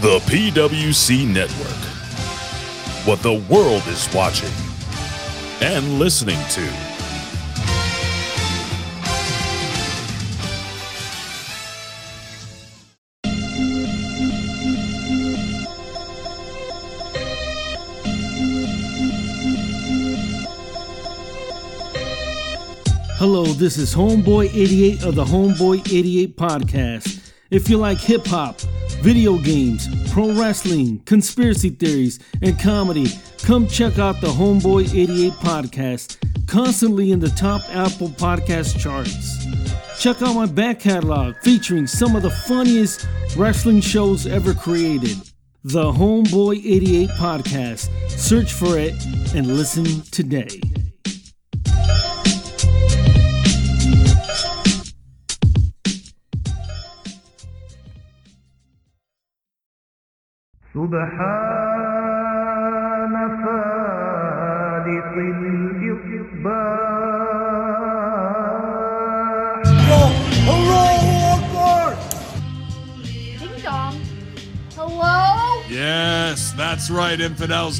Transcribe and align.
The 0.00 0.20
PWC 0.20 1.26
Network. 1.26 1.66
What 3.04 3.20
the 3.20 3.44
world 3.52 3.82
is 3.88 4.08
watching 4.14 4.48
and 5.60 5.98
listening 5.98 6.38
to. 6.50 6.60
Hello, 23.16 23.46
this 23.46 23.76
is 23.76 23.92
Homeboy 23.92 24.54
88 24.54 25.02
of 25.02 25.16
the 25.16 25.24
Homeboy 25.24 25.80
88 25.92 26.36
podcast. 26.36 27.32
If 27.50 27.68
you 27.68 27.78
like 27.78 27.98
hip 27.98 28.26
hop, 28.26 28.60
video 29.00 29.38
games, 29.38 29.86
pro 30.12 30.32
wrestling, 30.32 31.00
conspiracy 31.00 31.70
theories, 31.70 32.18
and 32.42 32.58
comedy, 32.58 33.06
come 33.42 33.66
check 33.66 33.98
out 33.98 34.20
the 34.20 34.28
Homeboy 34.28 34.94
88 34.94 35.32
podcast, 35.34 36.16
constantly 36.46 37.12
in 37.12 37.20
the 37.20 37.30
top 37.30 37.62
Apple 37.68 38.08
podcast 38.08 38.78
charts. 38.78 39.46
Check 40.00 40.22
out 40.22 40.34
my 40.34 40.46
back 40.46 40.80
catalog 40.80 41.36
featuring 41.42 41.86
some 41.86 42.14
of 42.16 42.22
the 42.22 42.30
funniest 42.30 43.06
wrestling 43.36 43.80
shows 43.80 44.26
ever 44.26 44.54
created. 44.54 45.16
The 45.64 45.92
Homeboy 45.92 46.58
88 46.58 47.10
podcast. 47.10 47.90
Search 48.10 48.52
for 48.52 48.78
it 48.78 48.94
and 49.34 49.56
listen 49.56 50.02
today. 50.10 50.60
سبحان 60.77 62.33
فالق 63.43 65.13
الإصباح 65.17 66.83
Ding 73.39 73.57
dong. 73.63 73.95
Hello? 74.75 75.17
Yes, 75.69 76.51
that's 76.57 76.89
right, 76.89 77.19
infidels. 77.19 77.79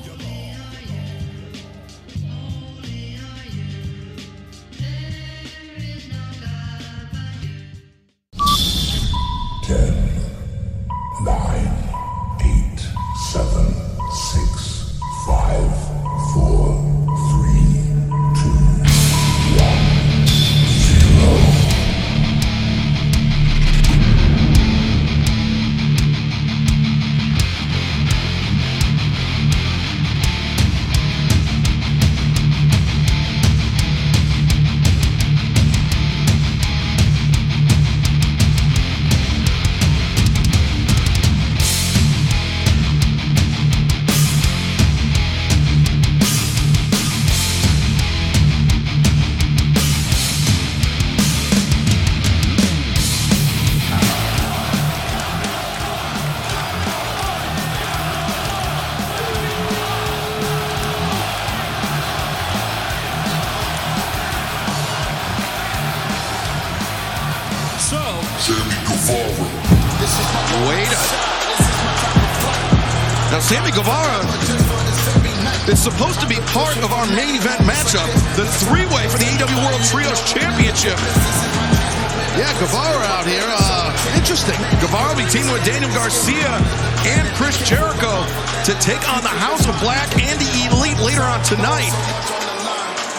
take 88.91 89.07
on 89.07 89.23
the 89.23 89.31
House 89.31 89.63
of 89.71 89.75
Black 89.79 90.11
and 90.19 90.35
the 90.35 90.51
Elite 90.67 90.99
later 90.99 91.23
on 91.23 91.39
tonight. 91.47 91.95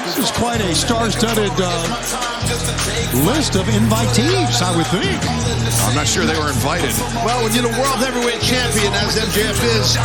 This 0.04 0.28
is 0.28 0.30
quite 0.36 0.60
a 0.60 0.76
star-studded 0.76 1.48
uh, 1.56 1.72
list 3.24 3.56
of 3.56 3.64
invitees, 3.72 4.60
I 4.60 4.68
would 4.76 4.84
think. 4.92 5.16
I'm 5.88 5.96
not 5.96 6.04
sure 6.04 6.28
they 6.28 6.36
were 6.36 6.52
invited. 6.52 6.92
Well, 7.24 7.40
when 7.40 7.56
you're 7.56 7.64
the 7.64 7.72
world 7.80 8.04
heavyweight 8.04 8.44
champion, 8.44 8.92
as 9.00 9.16
MJF 9.16 9.56
is, 9.80 9.96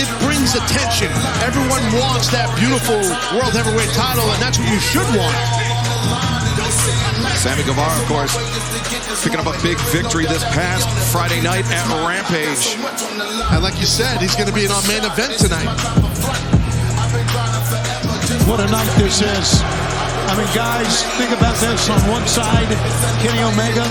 it 0.00 0.08
brings 0.24 0.56
attention. 0.56 1.12
Everyone 1.44 1.84
wants 2.00 2.32
that 2.32 2.48
beautiful 2.56 2.96
world 3.36 3.52
heavyweight 3.52 3.92
title, 3.92 4.24
and 4.24 4.40
that's 4.40 4.56
what 4.56 4.72
you 4.72 4.80
should 4.80 5.08
want. 5.12 5.36
Sammy 7.36 7.60
Guevara, 7.68 7.92
of 7.92 8.08
course, 8.08 8.32
picking 9.20 9.38
up 9.38 9.46
a 9.46 9.56
big 9.60 9.76
victory 9.92 10.24
this 10.24 10.44
past 10.56 10.88
Friday 11.12 11.42
night 11.44 11.68
at 11.68 11.84
Rampage. 12.08 12.80
And 13.52 13.60
like 13.60 13.76
you 13.76 13.84
said, 13.84 14.16
he's 14.24 14.34
going 14.34 14.48
to 14.48 14.54
be 14.56 14.64
in 14.64 14.72
our 14.72 14.80
main 14.88 15.04
event 15.04 15.36
tonight. 15.36 15.68
What 18.48 18.64
a 18.64 18.68
night 18.72 18.88
this 18.96 19.20
is. 19.20 19.60
I 20.32 20.38
mean, 20.40 20.48
guys, 20.56 21.04
think 21.20 21.28
about 21.36 21.52
this. 21.60 21.92
On 21.92 22.00
one 22.08 22.24
side, 22.24 22.64
Kenny 23.20 23.44
Omega. 23.44 23.84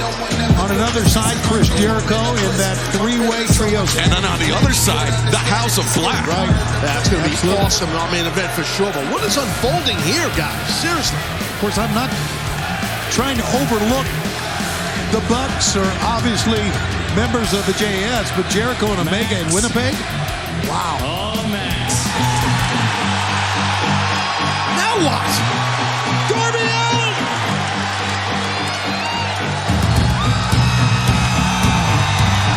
On 0.58 0.74
another 0.74 1.06
side, 1.06 1.38
Chris 1.46 1.70
Jericho 1.78 2.18
in 2.18 2.54
that 2.58 2.78
three-way 2.98 3.46
trio. 3.54 3.86
And 4.02 4.10
then 4.10 4.26
on 4.26 4.42
the 4.42 4.50
other 4.50 4.74
side, 4.74 5.14
the 5.30 5.38
House 5.38 5.78
of 5.78 5.86
Black. 5.94 6.26
Right. 6.26 6.50
That's 6.82 7.10
going 7.14 7.22
to 7.22 7.30
be 7.30 7.38
awesome 7.62 7.90
in 7.94 7.98
our 7.98 8.10
main 8.10 8.26
event 8.26 8.50
for 8.58 8.66
sure. 8.66 8.90
But 8.90 9.06
what 9.14 9.22
is 9.22 9.38
unfolding 9.38 10.02
here, 10.02 10.26
guys? 10.34 10.58
Seriously. 10.82 11.18
Of 11.18 11.58
course, 11.62 11.78
I'm 11.78 11.94
not 11.94 12.10
trying 13.14 13.38
to 13.38 13.46
overlook 13.62 14.08
the 15.12 15.20
Bucks 15.28 15.76
are 15.76 15.92
obviously 16.04 16.64
members 17.16 17.52
of 17.54 17.66
the 17.66 17.74
JAS, 17.74 18.32
but 18.32 18.48
Jericho 18.50 18.88
and 18.88 19.00
Omega 19.06 19.40
in 19.40 19.54
Winnipeg. 19.54 19.94
Wow. 20.70 20.98
Oh, 21.02 21.32
now 24.80 24.96
what? 25.04 25.32
Darby 26.32 26.64
Allin! 26.64 27.16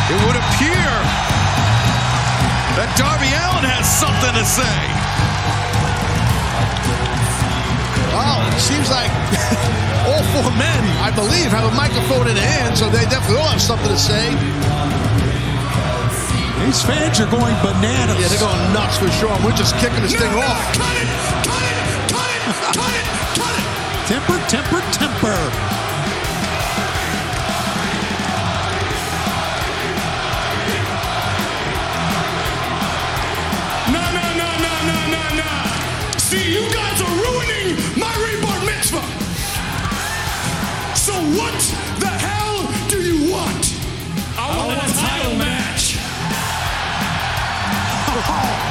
It 0.07 0.19
would 0.25 0.37
appear 0.39 0.87
that 2.77 2.89
Darby 2.95 3.31
Allin 3.35 3.65
has 3.67 3.83
something 3.83 4.33
to 4.33 4.45
say. 4.45 5.04
Well, 8.15 8.39
it 8.47 8.63
seems 8.63 8.87
like 8.87 9.11
all 10.07 10.23
four 10.31 10.47
men, 10.55 10.81
I 11.03 11.11
believe, 11.11 11.51
have 11.51 11.67
a 11.67 11.75
microphone 11.75 12.31
in 12.31 12.37
hand, 12.39 12.77
so 12.79 12.87
they 12.87 13.03
definitely 13.11 13.43
all 13.43 13.51
have 13.51 13.61
something 13.61 13.91
to 13.91 13.99
say. 13.99 14.31
These 16.63 16.81
fans 16.81 17.19
are 17.19 17.27
going 17.27 17.53
bananas. 17.59 18.15
Yeah, 18.15 18.31
they're 18.31 18.39
going 18.39 18.63
nuts 18.71 18.97
for 18.97 19.11
sure. 19.19 19.35
We're 19.43 19.59
just 19.59 19.75
kicking 19.83 20.01
this 20.01 20.15
thing 20.15 20.31
off. 20.31 20.63
Cut 20.79 20.95
it! 20.95 21.11
Cut 21.43 21.59
it! 21.59 21.77
Cut 22.07 22.29
it! 22.31 22.41
Cut 22.71 22.93
it! 22.95 23.05
Cut 23.35 23.55
it! 23.59 23.75
Temper, 24.07 24.39
temper, 24.47 24.79
temper. 24.95 25.74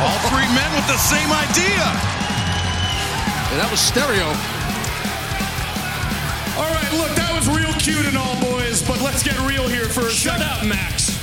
All 0.03 0.19
three 0.31 0.49
men 0.51 0.71
with 0.75 0.87
the 0.91 0.99
same 0.99 1.31
idea. 1.31 1.85
Yeah, 3.51 3.63
that 3.63 3.69
was 3.71 3.79
stereo. 3.79 4.27
All 6.59 6.71
right, 6.71 6.93
look, 6.99 7.15
that 7.15 7.31
was 7.35 7.47
real 7.49 7.73
cute 7.79 8.07
and 8.07 8.17
all, 8.19 8.35
boys, 8.41 8.83
but 8.83 9.01
let's 9.01 9.23
get 9.23 9.39
real 9.47 9.69
here 9.69 9.89
for 9.89 10.07
a 10.07 10.11
Shut 10.11 10.41
up, 10.41 10.65
Max. 10.67 11.15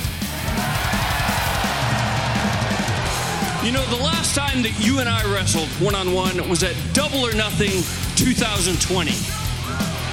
You 3.64 3.72
know, 3.72 3.84
the 3.86 4.02
last 4.02 4.34
time 4.34 4.62
that 4.62 4.74
you 4.80 4.98
and 4.98 5.08
I 5.08 5.22
wrestled 5.32 5.68
one 5.80 5.94
on 5.94 6.12
one 6.12 6.48
was 6.48 6.62
at 6.62 6.74
Double 6.92 7.20
or 7.20 7.32
Nothing 7.32 7.84
2020. 8.16 9.12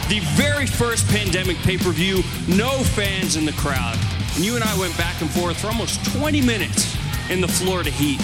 The 0.07 0.19
very 0.35 0.65
first 0.65 1.07
pandemic 1.07 1.57
pay 1.57 1.77
per 1.77 1.91
view, 1.91 2.23
no 2.47 2.69
fans 2.83 3.35
in 3.35 3.45
the 3.45 3.53
crowd. 3.53 3.97
And 4.35 4.43
you 4.43 4.55
and 4.55 4.63
I 4.63 4.77
went 4.77 4.97
back 4.97 5.21
and 5.21 5.29
forth 5.29 5.59
for 5.61 5.67
almost 5.67 6.03
20 6.17 6.41
minutes 6.41 6.95
in 7.29 7.41
the 7.41 7.47
Florida 7.47 7.89
heat. 7.89 8.19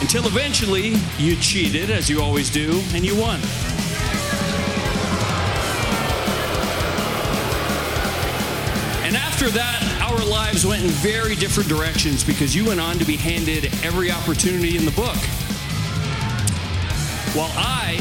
Until 0.00 0.26
eventually, 0.26 0.96
you 1.18 1.36
cheated, 1.36 1.90
as 1.90 2.08
you 2.08 2.22
always 2.22 2.50
do, 2.50 2.82
and 2.94 3.04
you 3.04 3.14
won. 3.14 3.38
And 9.04 9.16
after 9.16 9.48
that, 9.50 10.08
our 10.10 10.24
lives 10.24 10.66
went 10.66 10.82
in 10.82 10.88
very 10.88 11.34
different 11.34 11.68
directions 11.68 12.24
because 12.24 12.56
you 12.56 12.66
went 12.66 12.80
on 12.80 12.96
to 12.98 13.04
be 13.04 13.16
handed 13.16 13.66
every 13.84 14.10
opportunity 14.10 14.76
in 14.76 14.84
the 14.84 14.90
book. 14.92 15.16
While 17.34 17.52
I 17.56 17.98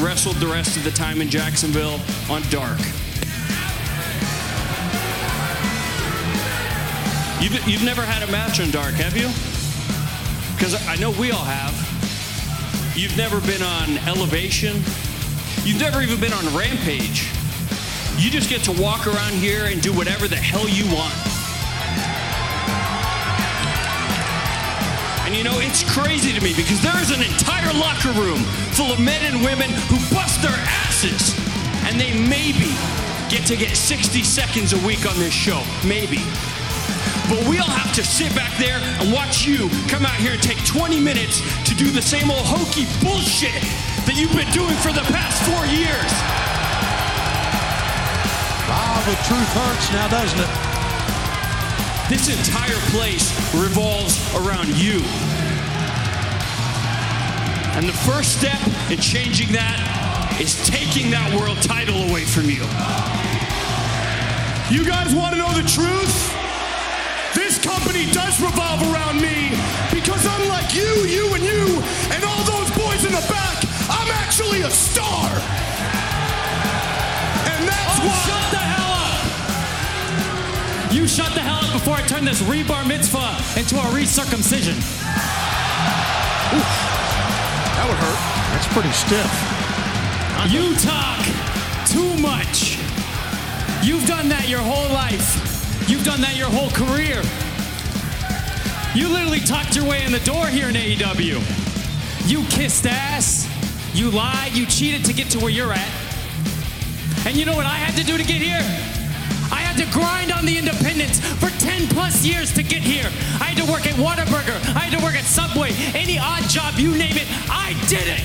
wrestled 0.00 0.36
the 0.36 0.46
rest 0.46 0.76
of 0.76 0.84
the 0.84 0.90
time 0.90 1.20
in 1.20 1.28
Jacksonville 1.28 2.00
on 2.30 2.42
Dark. 2.50 2.78
You've, 7.40 7.68
you've 7.68 7.84
never 7.84 8.02
had 8.02 8.26
a 8.26 8.32
match 8.32 8.60
on 8.60 8.70
Dark, 8.70 8.94
have 8.94 9.16
you? 9.16 9.55
Because 10.56 10.74
I 10.88 10.96
know 10.96 11.10
we 11.10 11.30
all 11.32 11.44
have. 11.44 11.76
You've 12.96 13.16
never 13.16 13.40
been 13.42 13.62
on 13.62 13.98
Elevation. 14.08 14.76
You've 15.64 15.78
never 15.78 16.00
even 16.00 16.18
been 16.18 16.32
on 16.32 16.44
Rampage. 16.56 17.28
You 18.16 18.30
just 18.30 18.48
get 18.48 18.64
to 18.64 18.72
walk 18.80 19.06
around 19.06 19.34
here 19.34 19.66
and 19.66 19.82
do 19.82 19.92
whatever 19.92 20.26
the 20.26 20.36
hell 20.36 20.66
you 20.66 20.88
want. 20.88 21.12
And 25.26 25.36
you 25.36 25.44
know, 25.44 25.58
it's 25.60 25.84
crazy 25.92 26.32
to 26.32 26.40
me 26.40 26.54
because 26.56 26.80
there 26.80 26.96
is 27.02 27.10
an 27.10 27.20
entire 27.20 27.74
locker 27.74 28.12
room 28.16 28.40
full 28.72 28.90
of 28.90 28.98
men 28.98 29.20
and 29.28 29.44
women 29.44 29.68
who 29.92 29.98
bust 30.14 30.40
their 30.40 30.56
asses. 30.86 31.36
And 31.84 32.00
they 32.00 32.16
maybe 32.16 32.72
get 33.28 33.44
to 33.48 33.56
get 33.56 33.76
60 33.76 34.22
seconds 34.22 34.72
a 34.72 34.78
week 34.86 35.04
on 35.04 35.18
this 35.18 35.34
show. 35.34 35.60
Maybe. 35.84 36.24
But 37.28 37.42
we 37.48 37.58
all 37.58 37.66
have 37.66 37.92
to 37.96 38.04
sit 38.04 38.32
back 38.36 38.56
there 38.56 38.78
and 38.78 39.12
watch 39.12 39.44
you 39.44 39.68
come 39.90 40.06
out 40.06 40.14
here 40.14 40.38
and 40.38 40.42
take 40.42 40.64
20 40.64 41.00
minutes 41.00 41.42
to 41.66 41.74
do 41.74 41.90
the 41.90 42.00
same 42.02 42.30
old 42.30 42.46
hokey 42.46 42.86
bullshit 43.02 43.50
that 44.06 44.14
you've 44.14 44.30
been 44.30 44.46
doing 44.54 44.78
for 44.78 44.94
the 44.94 45.02
past 45.10 45.42
four 45.42 45.66
years. 45.66 46.10
Ah, 48.70 49.02
the 49.02 49.18
truth 49.26 49.50
hurts 49.58 49.90
now, 49.90 50.06
doesn't 50.06 50.38
it? 50.38 50.52
This 52.06 52.30
entire 52.30 52.78
place 52.94 53.34
revolves 53.52 54.14
around 54.38 54.70
you. 54.78 55.02
And 57.74 57.88
the 57.88 57.98
first 58.06 58.38
step 58.38 58.62
in 58.88 59.00
changing 59.00 59.50
that 59.50 59.82
is 60.40 60.54
taking 60.64 61.10
that 61.10 61.34
world 61.34 61.58
title 61.60 62.08
away 62.08 62.22
from 62.22 62.46
you. 62.46 62.62
You 64.70 64.86
guys 64.86 65.12
want 65.12 65.34
to 65.34 65.38
know 65.42 65.52
the 65.52 65.66
truth? 65.66 66.35
This 67.56 67.64
company 67.72 68.04
does 68.12 68.38
revolve 68.38 68.82
around 68.92 69.16
me 69.18 69.48
because 69.90 70.26
unlike 70.26 70.74
you, 70.74 70.84
you, 71.08 71.32
and 71.32 71.42
you, 71.42 71.80
and 72.12 72.22
all 72.22 72.44
those 72.44 72.70
boys 72.76 73.02
in 73.06 73.12
the 73.12 73.24
back, 73.32 73.64
I'm 73.88 74.10
actually 74.12 74.60
a 74.60 74.70
star. 74.70 75.24
And 77.48 77.66
that's 77.66 77.96
Oh, 77.96 78.04
why. 78.04 78.12
shut 78.28 78.50
the 78.52 78.58
hell 78.60 78.92
up! 79.08 80.92
You 80.92 81.08
shut 81.08 81.32
the 81.32 81.40
hell 81.40 81.64
up 81.64 81.72
before 81.72 81.94
I 81.94 82.02
turn 82.02 82.26
this 82.26 82.42
rebar 82.42 82.86
mitzvah 82.86 83.40
into 83.58 83.76
a 83.76 83.88
recircumcision. 83.88 84.76
That 87.72 87.86
would 87.88 87.96
hurt. 87.96 88.20
That's 88.52 88.66
pretty 88.74 88.92
stiff. 88.92 89.32
You 90.52 90.74
talk 90.84 91.24
too 91.88 92.20
much. 92.20 92.76
You've 93.82 94.06
done 94.06 94.28
that 94.28 94.46
your 94.46 94.60
whole 94.60 94.92
life. 94.92 95.88
You've 95.88 96.04
done 96.04 96.20
that 96.20 96.36
your 96.36 96.50
whole 96.50 96.68
career. 96.70 97.22
You 98.96 99.08
literally 99.08 99.40
talked 99.40 99.76
your 99.76 99.84
way 99.84 100.06
in 100.06 100.10
the 100.10 100.20
door 100.20 100.46
here 100.46 100.70
in 100.70 100.74
AEW. 100.74 101.36
You 102.26 102.42
kissed 102.48 102.86
ass. 102.86 103.46
You 103.92 104.10
lied. 104.10 104.56
You 104.56 104.64
cheated 104.64 105.04
to 105.04 105.12
get 105.12 105.28
to 105.32 105.38
where 105.38 105.50
you're 105.50 105.70
at. 105.70 105.92
And 107.26 107.36
you 107.36 107.44
know 107.44 107.54
what 107.54 107.66
I 107.66 107.76
had 107.76 107.94
to 108.00 108.04
do 108.04 108.16
to 108.16 108.24
get 108.24 108.40
here? 108.40 108.64
I 109.52 109.60
had 109.60 109.76
to 109.84 109.92
grind 109.92 110.32
on 110.32 110.46
the 110.46 110.56
independents 110.56 111.20
for 111.20 111.50
10 111.60 111.88
plus 111.88 112.24
years 112.24 112.54
to 112.54 112.62
get 112.62 112.80
here. 112.80 113.04
I 113.38 113.52
had 113.52 113.62
to 113.62 113.70
work 113.70 113.86
at 113.86 113.96
Whataburger. 113.96 114.56
I 114.74 114.88
had 114.88 114.98
to 114.98 115.04
work 115.04 115.14
at 115.14 115.24
Subway. 115.24 115.72
Any 115.92 116.18
odd 116.18 116.48
job, 116.48 116.78
you 116.78 116.96
name 116.96 117.18
it, 117.18 117.28
I 117.52 117.76
did 117.92 118.08
it. 118.08 118.24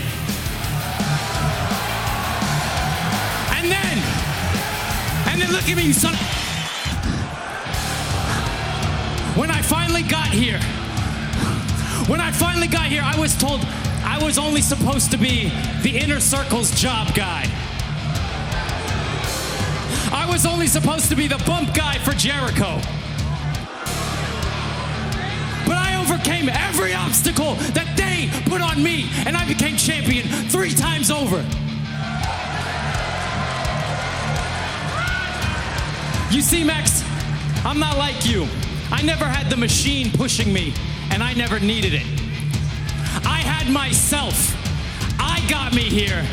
And 3.59 3.67
then, 3.67 3.97
and 5.27 5.41
then 5.41 5.51
look 5.51 5.67
at 5.67 5.75
me, 5.75 5.87
you 5.87 5.93
son. 5.93 6.15
Finally 9.91 10.09
got 10.09 10.29
here, 10.29 10.59
when 12.07 12.21
I 12.21 12.31
finally 12.31 12.67
got 12.67 12.85
here, 12.85 13.01
I 13.03 13.19
was 13.19 13.35
told 13.35 13.59
I 14.05 14.23
was 14.23 14.37
only 14.37 14.61
supposed 14.61 15.11
to 15.11 15.17
be 15.17 15.49
the 15.81 15.97
inner 15.97 16.21
circle's 16.21 16.71
job 16.79 17.13
guy. 17.13 17.43
I 20.13 20.25
was 20.31 20.45
only 20.45 20.67
supposed 20.67 21.09
to 21.09 21.15
be 21.17 21.27
the 21.27 21.43
bump 21.45 21.73
guy 21.73 21.97
for 21.97 22.11
Jericho. 22.13 22.79
But 25.65 25.75
I 25.75 26.01
overcame 26.01 26.47
every 26.47 26.93
obstacle 26.93 27.55
that 27.75 27.91
they 27.97 28.29
put 28.49 28.61
on 28.61 28.81
me, 28.81 29.09
and 29.25 29.35
I 29.35 29.45
became 29.45 29.75
champion 29.75 30.25
three 30.47 30.73
times 30.73 31.11
over. 31.11 31.43
You 36.33 36.41
see, 36.41 36.63
Max, 36.63 37.03
I'm 37.65 37.77
not 37.77 37.97
like 37.97 38.25
you. 38.25 38.47
I 38.91 39.01
never 39.03 39.25
had 39.25 39.49
the 39.49 39.57
machine 39.57 40.11
pushing 40.11 40.51
me, 40.51 40.73
and 41.11 41.23
I 41.23 41.33
never 41.33 41.59
needed 41.59 41.93
it. 41.93 42.05
I 43.25 43.39
had 43.39 43.71
myself. 43.71 44.55
I 45.19 45.41
got 45.49 45.73
me 45.73 45.83
here, 45.83 46.25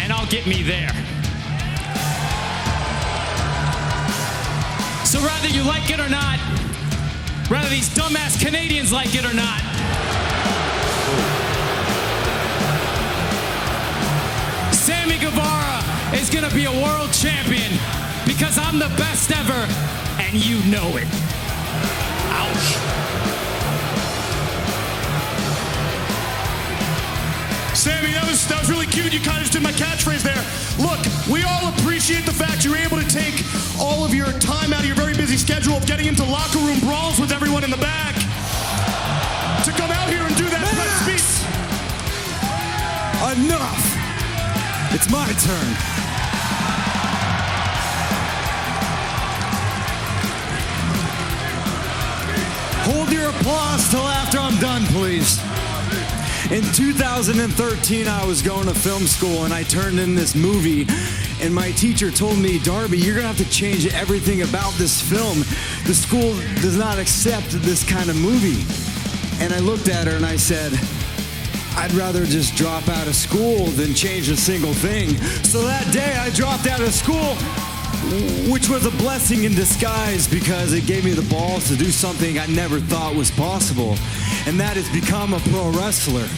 and 0.00 0.12
I'll 0.12 0.26
get 0.26 0.46
me 0.46 0.62
there. 0.62 0.92
So 5.06 5.20
whether 5.20 5.48
you 5.48 5.62
like 5.62 5.88
it 5.90 6.00
or 6.00 6.08
not, 6.08 6.38
whether 7.48 7.68
these 7.68 7.88
dumbass 7.88 8.44
Canadians 8.44 8.92
like 8.92 9.14
it 9.14 9.24
or 9.24 9.32
not, 9.32 9.60
Sammy 14.74 15.18
Guevara 15.18 15.80
is 16.16 16.28
gonna 16.28 16.50
be 16.50 16.64
a 16.64 16.72
world 16.82 17.12
champion 17.12 17.70
because 18.26 18.58
I'm 18.58 18.78
the 18.78 18.92
best 18.98 19.30
ever, 19.30 19.66
and 20.20 20.34
you 20.34 20.58
know 20.70 20.96
it. 20.96 21.23
Sammy, 27.74 28.12
that 28.12 28.24
was 28.26 28.46
that 28.48 28.60
was 28.60 28.70
really 28.70 28.86
cute. 28.86 29.12
You 29.12 29.20
kind 29.20 29.38
of 29.38 29.44
just 29.44 29.52
did 29.52 29.62
my 29.62 29.72
catchphrase 29.72 30.22
there. 30.22 30.40
Look, 30.78 31.00
we 31.28 31.42
all 31.44 31.68
appreciate 31.74 32.24
the 32.24 32.32
fact 32.32 32.64
you're 32.64 32.76
able 32.76 32.96
to 32.96 33.08
take 33.08 33.44
all 33.78 34.04
of 34.04 34.14
your 34.14 34.32
time 34.40 34.72
out 34.72 34.80
of 34.80 34.86
your 34.86 34.96
very 34.96 35.14
busy 35.14 35.36
schedule 35.36 35.74
of 35.74 35.86
getting 35.86 36.06
into 36.06 36.24
locker 36.24 36.58
room 36.58 36.80
brawls 36.80 37.20
with 37.20 37.30
everyone 37.32 37.64
in 37.64 37.70
the 37.70 37.76
back 37.76 38.14
to 39.64 39.70
come 39.72 39.90
out 39.90 40.08
here 40.08 40.22
and 40.22 40.36
do 40.36 40.44
that 40.48 40.64
press 40.74 40.92
speech. 41.04 41.44
Enough! 43.36 43.94
It's 44.94 45.10
my 45.10 45.26
turn. 45.42 45.93
Hold 52.84 53.10
your 53.10 53.30
applause 53.30 53.88
till 53.90 54.00
after 54.00 54.38
I'm 54.38 54.58
done, 54.60 54.84
please. 54.92 55.40
In 56.50 56.62
2013, 56.74 58.06
I 58.06 58.26
was 58.26 58.42
going 58.42 58.66
to 58.66 58.74
film 58.74 59.04
school 59.04 59.44
and 59.44 59.54
I 59.54 59.62
turned 59.62 59.98
in 59.98 60.14
this 60.14 60.34
movie. 60.34 60.86
And 61.40 61.54
my 61.54 61.70
teacher 61.72 62.10
told 62.10 62.38
me, 62.38 62.58
Darby, 62.58 62.98
you're 62.98 63.14
going 63.14 63.22
to 63.22 63.28
have 63.28 63.38
to 63.38 63.50
change 63.50 63.86
everything 63.94 64.42
about 64.42 64.74
this 64.74 65.00
film. 65.00 65.38
The 65.86 65.94
school 65.94 66.34
does 66.60 66.76
not 66.76 66.98
accept 66.98 67.52
this 67.62 67.88
kind 67.88 68.10
of 68.10 68.16
movie. 68.16 68.60
And 69.42 69.54
I 69.54 69.60
looked 69.60 69.88
at 69.88 70.06
her 70.06 70.16
and 70.16 70.26
I 70.26 70.36
said, 70.36 70.72
I'd 71.76 71.92
rather 71.92 72.26
just 72.26 72.54
drop 72.54 72.86
out 72.88 73.06
of 73.06 73.14
school 73.14 73.64
than 73.80 73.94
change 73.94 74.28
a 74.28 74.36
single 74.36 74.74
thing. 74.74 75.16
So 75.42 75.62
that 75.62 75.90
day 75.90 76.14
I 76.18 76.28
dropped 76.30 76.66
out 76.66 76.80
of 76.80 76.92
school, 76.92 77.34
which 78.50 78.68
was 78.68 78.86
a 78.86 78.90
blessing 78.92 79.44
in 79.44 79.54
disguise 79.54 80.26
because 80.28 80.72
it 80.72 80.86
gave 80.86 81.04
me 81.04 81.12
the 81.12 81.28
balls 81.28 81.68
to 81.68 81.76
do 81.76 81.90
something 81.90 82.38
I 82.38 82.46
never 82.46 82.80
thought 82.80 83.14
was 83.14 83.30
possible, 83.30 83.96
and 84.46 84.58
that 84.60 84.76
is 84.76 84.88
become 84.90 85.34
a 85.34 85.40
pro 85.40 85.70
wrestler. 85.70 86.28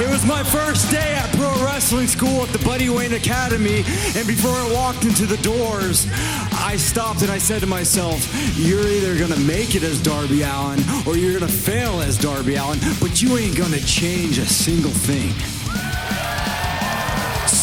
It 0.00 0.08
was 0.08 0.24
my 0.24 0.44
first 0.44 0.90
day 0.92 1.14
at 1.16 1.28
pro 1.34 1.50
wrestling 1.64 2.06
school 2.06 2.42
at 2.42 2.50
the 2.50 2.64
Buddy 2.64 2.88
Wayne 2.88 3.14
Academy, 3.14 3.82
and 4.14 4.26
before 4.28 4.52
I 4.52 4.72
walked 4.72 5.04
into 5.04 5.26
the 5.26 5.38
doors, 5.38 6.06
I 6.52 6.76
stopped 6.76 7.22
and 7.22 7.30
I 7.30 7.38
said 7.38 7.60
to 7.62 7.66
myself, 7.66 8.24
You're 8.56 8.86
either 8.86 9.18
gonna 9.18 9.40
make 9.40 9.74
it 9.74 9.82
as 9.82 10.00
Darby 10.00 10.42
Allin 10.42 10.80
or 11.04 11.16
you're 11.16 11.38
gonna 11.38 11.50
fail 11.50 12.00
as 12.00 12.16
Darby 12.16 12.54
Allin, 12.54 12.78
but 13.00 13.20
you 13.20 13.36
ain't 13.38 13.56
gonna 13.56 13.80
change 13.80 14.38
a 14.38 14.46
single 14.46 14.92
thing. 14.92 15.57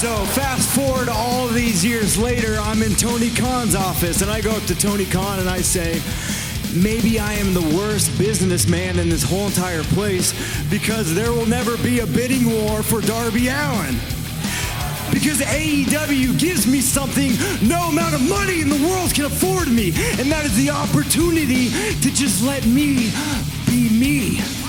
So 0.06 0.24
fast 0.40 0.70
forward 0.70 1.10
all 1.10 1.48
these 1.48 1.84
years 1.84 2.16
later, 2.16 2.58
I'm 2.60 2.84
in 2.84 2.94
Tony 2.94 3.32
Khan's 3.32 3.74
office, 3.74 4.22
and 4.22 4.30
I 4.30 4.40
go 4.40 4.52
up 4.52 4.64
to 4.66 4.76
Tony 4.76 5.06
Khan 5.06 5.40
and 5.40 5.50
I 5.50 5.62
say, 5.62 6.00
Maybe 6.80 7.20
I 7.20 7.34
am 7.34 7.56
the 7.56 7.76
worst 7.76 8.16
businessman 8.16 9.00
in 9.00 9.10
this 9.10 9.24
whole 9.24 9.48
entire 9.48 9.82
place 9.82 10.32
because 10.70 11.16
there 11.16 11.32
will 11.32 11.48
never 11.48 11.76
be 11.78 12.02
a 12.02 12.06
bidding 12.06 12.46
war 12.46 12.84
for 12.84 13.02
Darby 13.02 13.48
Allin. 13.48 13.96
Because 15.12 15.42
AEW 15.42 16.38
gives 16.38 16.68
me 16.68 16.82
something 16.82 17.32
no 17.68 17.90
amount 17.90 18.14
of 18.14 18.22
money 18.30 18.62
in 18.62 18.70
the 18.70 18.88
world 18.88 19.12
can 19.12 19.26
afford 19.26 19.70
me, 19.70 19.88
and 20.20 20.32
that 20.32 20.46
is 20.46 20.56
the 20.56 20.70
opportunity 20.70 21.70
to 22.02 22.14
just 22.14 22.44
let 22.44 22.64
me 22.68 23.12
be 23.66 23.90
me. 23.90 24.65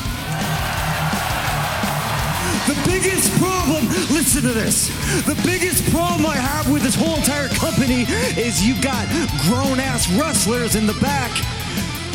The 2.67 2.75
biggest 2.85 3.31
problem, 3.39 3.87
listen 4.11 4.43
to 4.43 4.53
this. 4.53 4.89
The 5.23 5.41
biggest 5.47 5.89
problem 5.93 6.27
I 6.27 6.35
have 6.35 6.69
with 6.69 6.83
this 6.83 6.97
whole 6.97 7.15
entire 7.15 7.47
company 7.47 8.03
is 8.35 8.67
you've 8.67 8.83
got 8.83 9.07
grown 9.47 9.79
ass 9.79 10.11
wrestlers 10.11 10.75
in 10.75 10.85
the 10.85 10.99
back 10.99 11.31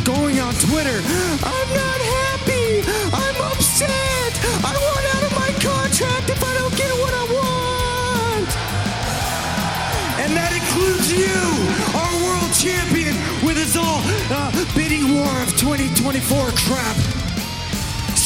going 0.03 0.41
on 0.41 0.53
Twitter. 0.55 0.99
I'm 1.39 1.69
not 1.71 1.99
happy. 2.03 2.83
I'm 3.15 3.37
upset. 3.47 4.31
I 4.67 4.75
want 4.75 5.05
out 5.15 5.23
of 5.23 5.33
my 5.39 5.51
contract 5.63 6.27
if 6.27 6.43
I 6.43 6.53
don't 6.59 6.75
get 6.75 6.91
what 6.99 7.13
I 7.15 7.25
want. 7.31 8.49
And 10.19 10.35
that 10.35 10.51
includes 10.51 11.15
you, 11.15 11.39
our 11.95 12.13
world 12.27 12.51
champion, 12.59 13.15
with 13.47 13.55
his 13.55 13.77
all 13.77 14.03
uh, 14.35 14.51
bidding 14.75 15.15
war 15.15 15.31
of 15.39 15.55
2024 15.55 16.51
crap. 16.67 17.20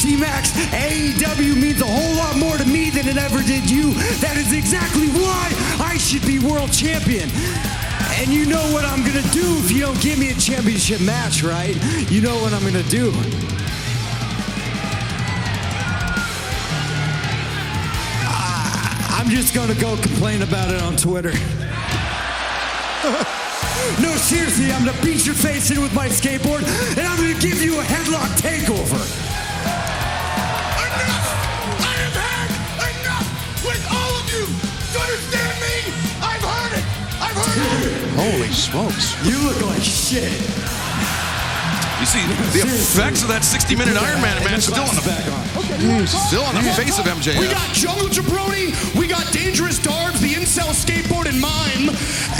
C-Max, 0.06 0.52
AEW 0.70 1.60
means 1.60 1.80
a 1.80 1.84
whole 1.84 2.14
lot 2.14 2.36
more 2.38 2.56
to 2.56 2.64
me 2.64 2.90
than 2.90 3.08
it 3.08 3.16
ever 3.16 3.42
did 3.42 3.68
you. 3.68 3.92
That 4.22 4.36
is 4.36 4.52
exactly 4.52 5.08
why 5.08 5.50
I 5.82 5.98
should 5.98 6.24
be 6.24 6.38
world 6.38 6.72
champion. 6.72 7.28
And 8.22 8.30
you 8.30 8.46
know 8.46 8.62
what 8.70 8.84
I'm 8.84 9.02
gonna 9.02 9.26
do 9.34 9.42
if 9.66 9.72
you 9.72 9.80
don't 9.80 10.00
give 10.00 10.16
me 10.16 10.30
a 10.30 10.34
championship 10.34 11.00
match, 11.00 11.42
right? 11.42 11.74
You 12.08 12.20
know 12.20 12.36
what 12.38 12.52
I'm 12.54 12.62
gonna 12.62 12.84
do. 12.84 13.10
I'm 19.10 19.26
just 19.28 19.56
gonna 19.56 19.74
go 19.74 19.96
complain 19.96 20.42
about 20.42 20.70
it 20.70 20.80
on 20.82 20.94
Twitter. 20.94 21.34
no, 24.06 24.14
seriously, 24.22 24.70
I'm 24.70 24.86
gonna 24.86 25.02
beat 25.02 25.26
your 25.26 25.34
face 25.34 25.72
in 25.72 25.82
with 25.82 25.92
my 25.94 26.06
skateboard 26.06 26.62
and 26.96 27.04
I'm 27.04 27.18
gonna 27.18 27.34
give 27.40 27.60
you 27.60 27.80
a 27.80 27.82
headlock 27.82 28.30
takeover. 28.38 29.25
You. 34.36 34.46
Do 34.46 34.52
you 34.92 35.00
understand 35.00 35.54
me? 35.64 35.76
I've 36.20 36.44
heard 36.44 36.72
it. 36.76 36.84
I've 37.20 37.36
heard 37.36 37.82
it. 37.88 37.96
Holy 38.16 38.52
smokes. 38.52 39.16
You 39.24 39.36
look 39.48 39.60
like 39.64 39.82
shit. 39.82 40.32
You 41.96 42.04
see 42.04 42.20
the 42.52 42.68
effects 42.68 43.22
of 43.22 43.28
that 43.32 43.40
60-minute 43.40 43.96
Iron 43.96 44.20
Man 44.20 44.36
match 44.44 44.68
still 44.68 44.84
on 44.84 44.94
the 44.94 45.00
back. 45.08 45.24
Okay, 45.56 46.04
still 46.04 46.44
on 46.44 46.54
the 46.54 46.60
face 46.76 46.98
of 47.00 47.06
MJF. 47.08 47.40
We 47.40 47.48
got 47.48 47.72
Jungle 47.72 48.08
Jabroni, 48.12 48.76
we 49.00 49.08
got 49.08 49.24
Dangerous 49.32 49.80
Darbs, 49.80 50.20
the 50.20 50.34
Incel 50.36 50.76
Skateboard, 50.76 51.24
and 51.24 51.40
Mime, 51.40 51.88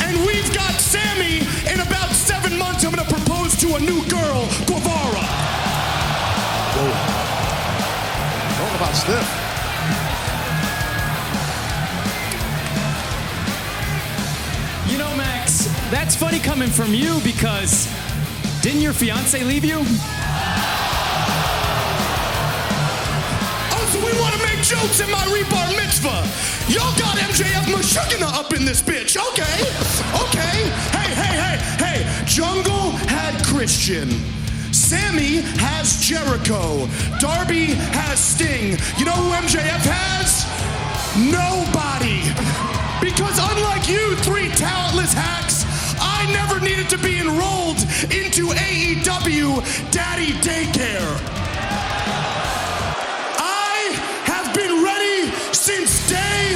and 0.04 0.20
we've 0.28 0.52
got 0.52 0.76
Sammy. 0.76 1.40
In 1.72 1.80
about 1.80 2.12
seven 2.12 2.58
months, 2.58 2.84
I'm 2.84 2.92
gonna 2.92 3.08
propose 3.08 3.56
to 3.64 3.76
a 3.76 3.80
new 3.80 4.04
girl, 4.12 4.44
Guevara. 4.68 5.24
Talk 8.60 8.72
about 8.76 8.94
stiff. 8.94 9.35
That's 15.90 16.16
funny 16.16 16.38
coming 16.38 16.68
from 16.68 16.94
you 16.94 17.20
because 17.22 17.88
didn't 18.62 18.80
your 18.80 18.92
fiance 18.92 19.42
leave 19.44 19.64
you? 19.64 19.78
Oh, 23.70 23.88
so 23.92 23.98
we 23.98 24.12
want 24.20 24.34
to 24.34 24.42
make 24.42 24.62
jokes 24.64 25.00
at 25.00 25.08
my 25.08 25.24
rebar 25.30 25.76
mitzvah. 25.76 26.26
Y'all 26.72 26.92
got 26.98 27.16
MJF 27.18 27.70
Meshuggah 27.70 28.22
up 28.34 28.52
in 28.52 28.64
this 28.64 28.82
bitch. 28.82 29.16
Okay, 29.16 29.42
okay. 30.24 30.70
Hey, 30.90 31.14
hey, 31.14 31.36
hey, 31.38 31.58
hey. 31.84 32.24
Jungle 32.26 32.90
had 33.06 33.40
Christian. 33.46 34.10
Sammy 34.72 35.42
has 35.58 36.00
Jericho. 36.00 36.88
Darby 37.20 37.66
has 37.94 38.18
Sting. 38.18 38.76
You 38.98 39.04
know 39.04 39.12
who 39.12 39.30
MJF 39.46 39.86
has? 39.86 40.44
Nobody. 41.16 42.20
Because 43.00 43.38
unlike 43.38 43.88
you, 43.88 44.16
three 44.16 44.48
talentless 44.50 45.12
hacks, 45.12 45.55
I 45.98 46.26
never 46.32 46.60
needed 46.60 46.88
to 46.90 46.98
be 46.98 47.18
enrolled 47.18 47.80
into 48.10 48.48
AEW 48.52 49.60
Daddy 49.90 50.32
Daycare. 50.44 51.10
I 53.38 53.92
have 54.24 54.54
been 54.54 54.82
ready 54.82 55.30
since 55.52 56.08
day 56.08 56.54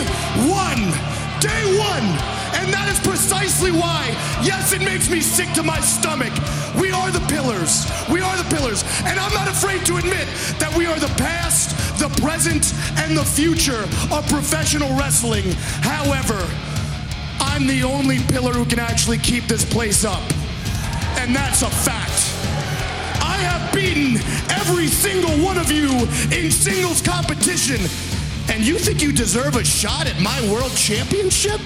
one. 0.48 0.92
Day 1.40 1.78
one. 1.78 2.40
And 2.60 2.72
that 2.74 2.88
is 2.90 2.98
precisely 3.00 3.70
why, 3.70 4.08
yes, 4.42 4.72
it 4.72 4.82
makes 4.82 5.08
me 5.08 5.20
sick 5.20 5.52
to 5.54 5.62
my 5.62 5.80
stomach. 5.80 6.32
We 6.78 6.92
are 6.92 7.10
the 7.10 7.24
pillars. 7.26 7.86
We 8.10 8.20
are 8.20 8.36
the 8.36 8.48
pillars. 8.54 8.84
And 9.04 9.18
I'm 9.18 9.32
not 9.32 9.48
afraid 9.48 9.86
to 9.86 9.96
admit 9.96 10.26
that 10.58 10.72
we 10.76 10.86
are 10.86 10.98
the 10.98 11.12
past, 11.16 11.72
the 11.98 12.08
present, 12.20 12.74
and 12.98 13.16
the 13.16 13.24
future 13.24 13.84
of 14.12 14.26
professional 14.28 14.90
wrestling. 14.98 15.52
However, 15.80 16.38
I'm 17.60 17.66
the 17.66 17.82
only 17.82 18.20
pillar 18.20 18.54
who 18.54 18.64
can 18.64 18.78
actually 18.78 19.18
keep 19.18 19.44
this 19.44 19.66
place 19.66 20.02
up. 20.02 20.22
And 21.18 21.36
that's 21.36 21.60
a 21.60 21.68
fact. 21.68 22.32
I 23.20 23.36
have 23.36 23.74
beaten 23.74 24.16
every 24.50 24.86
single 24.86 25.32
one 25.44 25.58
of 25.58 25.70
you 25.70 25.90
in 26.34 26.50
singles 26.50 27.02
competition. 27.02 27.76
And 28.50 28.66
you 28.66 28.78
think 28.78 29.02
you 29.02 29.12
deserve 29.12 29.56
a 29.56 29.64
shot 29.64 30.06
at 30.06 30.18
my 30.22 30.40
world 30.50 30.74
championship? 30.74 31.60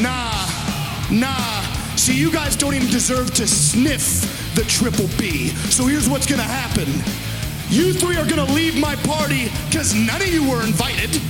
Nah, 0.00 0.48
nah. 1.10 1.60
See, 1.96 2.18
you 2.18 2.32
guys 2.32 2.56
don't 2.56 2.72
even 2.72 2.88
deserve 2.88 3.34
to 3.34 3.46
sniff 3.46 4.54
the 4.54 4.62
triple 4.62 5.08
B. 5.18 5.48
So 5.68 5.84
here's 5.84 6.08
what's 6.08 6.26
gonna 6.26 6.42
happen. 6.42 6.88
You 7.68 7.92
three 7.92 8.16
are 8.16 8.26
gonna 8.26 8.50
leave 8.54 8.80
my 8.80 8.96
party 8.96 9.50
because 9.68 9.94
none 9.94 10.22
of 10.22 10.28
you 10.28 10.48
were 10.48 10.62
invited. 10.62 11.20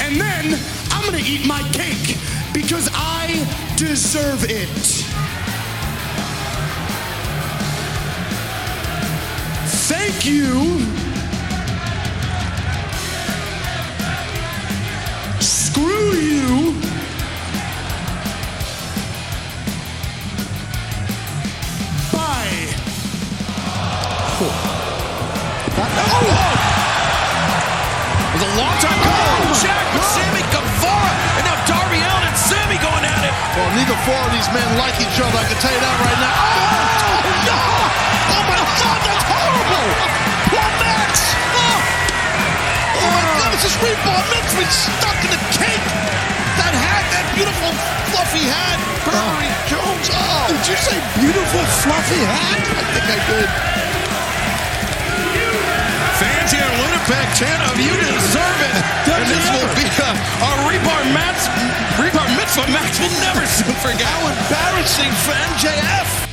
And 0.00 0.18
then 0.18 0.58
I'm 1.02 1.10
gonna 1.10 1.24
eat 1.26 1.44
my 1.48 1.60
cake 1.72 2.16
because 2.54 2.88
I 2.92 3.26
deserve 3.76 4.44
it. 4.48 4.68
Thank 9.88 10.24
you. 10.24 10.78
Screw 15.40 16.12
you. 16.12 16.91
The 33.92 34.00
four 34.08 34.16
of 34.24 34.32
these 34.32 34.48
men 34.56 34.64
like 34.80 34.96
each 35.04 35.20
other. 35.20 35.36
I 35.36 35.44
can 35.44 35.58
tell 35.60 35.68
you 35.68 35.82
that 35.84 35.96
right 36.00 36.20
now. 36.24 36.32
Oh, 36.32 37.28
no! 37.44 37.60
Oh, 38.32 38.42
my 38.48 38.56
God, 38.80 38.98
that's 39.04 39.24
horrible! 39.28 39.88
Poor 40.48 40.68
Max! 40.80 41.12
Oh, 41.52 43.04
oh 43.04 43.08
my 43.12 43.24
God, 43.36 43.48
this 43.52 43.68
is 43.68 43.76
rebar. 43.84 44.16
Max 44.32 44.48
been 44.56 44.72
stuck 44.72 45.18
in 45.28 45.30
the 45.36 45.42
cake! 45.52 45.84
That 46.56 46.72
hat, 46.72 47.04
that 47.12 47.26
beautiful 47.36 47.68
fluffy 48.08 48.48
hat. 48.48 48.80
Burberry 49.04 49.52
Jones. 49.68 50.08
Oh. 50.08 50.48
Did 50.48 50.64
you 50.72 50.78
say 50.80 50.96
beautiful 51.20 51.64
fluffy 51.84 52.22
hat? 52.24 52.64
I 52.64 52.84
think 52.96 53.06
I 53.12 53.18
did. 53.28 53.81
In 56.42 56.48
Winnipeg 56.50 57.28
chant 57.38 57.62
of 57.70 57.78
you 57.78 57.94
deserve 57.94 58.58
it. 58.66 58.74
and 59.14 59.30
this 59.30 59.46
will 59.54 59.70
be 59.78 59.86
a, 59.86 60.10
a 60.10 60.50
rebar 60.66 61.02
match. 61.14 61.38
Rebar 61.94 62.26
mitzvah 62.36 62.66
match 62.72 62.98
we'll 62.98 63.14
never 63.22 63.46
soon 63.46 63.72
forget. 63.78 64.02
How 64.02 64.26
embarrassing 64.26 65.12
for 65.22 65.30
MJF. 65.54 66.31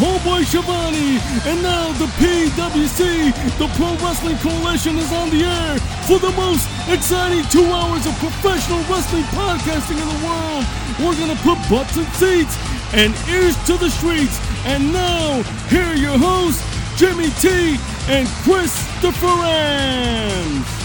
Homeboy 0.00 0.48
Shivani, 0.48 1.20
and 1.44 1.62
now 1.62 1.92
the 1.92 2.06
PWC, 2.16 3.34
the 3.58 3.68
Pro 3.76 3.92
Wrestling 4.00 4.38
Coalition, 4.38 4.96
is 4.96 5.12
on 5.12 5.28
the 5.28 5.44
air 5.44 5.76
for 6.08 6.18
the 6.18 6.30
most 6.40 6.66
exciting 6.88 7.44
two 7.50 7.66
hours 7.66 8.06
of 8.06 8.16
professional 8.16 8.78
wrestling 8.88 9.24
podcasting 9.24 10.00
in 10.00 10.08
the 10.08 10.20
world. 10.24 10.64
We're 11.00 11.20
gonna 11.20 11.38
put 11.44 11.58
butts 11.68 11.98
in 11.98 12.06
seats 12.16 12.56
and 12.94 13.12
ears 13.28 13.54
to 13.66 13.76
the 13.76 13.90
streets. 13.90 14.40
And 14.64 14.90
now, 14.90 15.42
here 15.68 15.84
are 15.84 15.94
your 15.94 16.16
hosts, 16.16 16.64
Jimmy 16.96 17.28
T 17.36 17.76
and 18.08 18.26
Christopher 18.42 19.26
Ambs. 19.26 20.79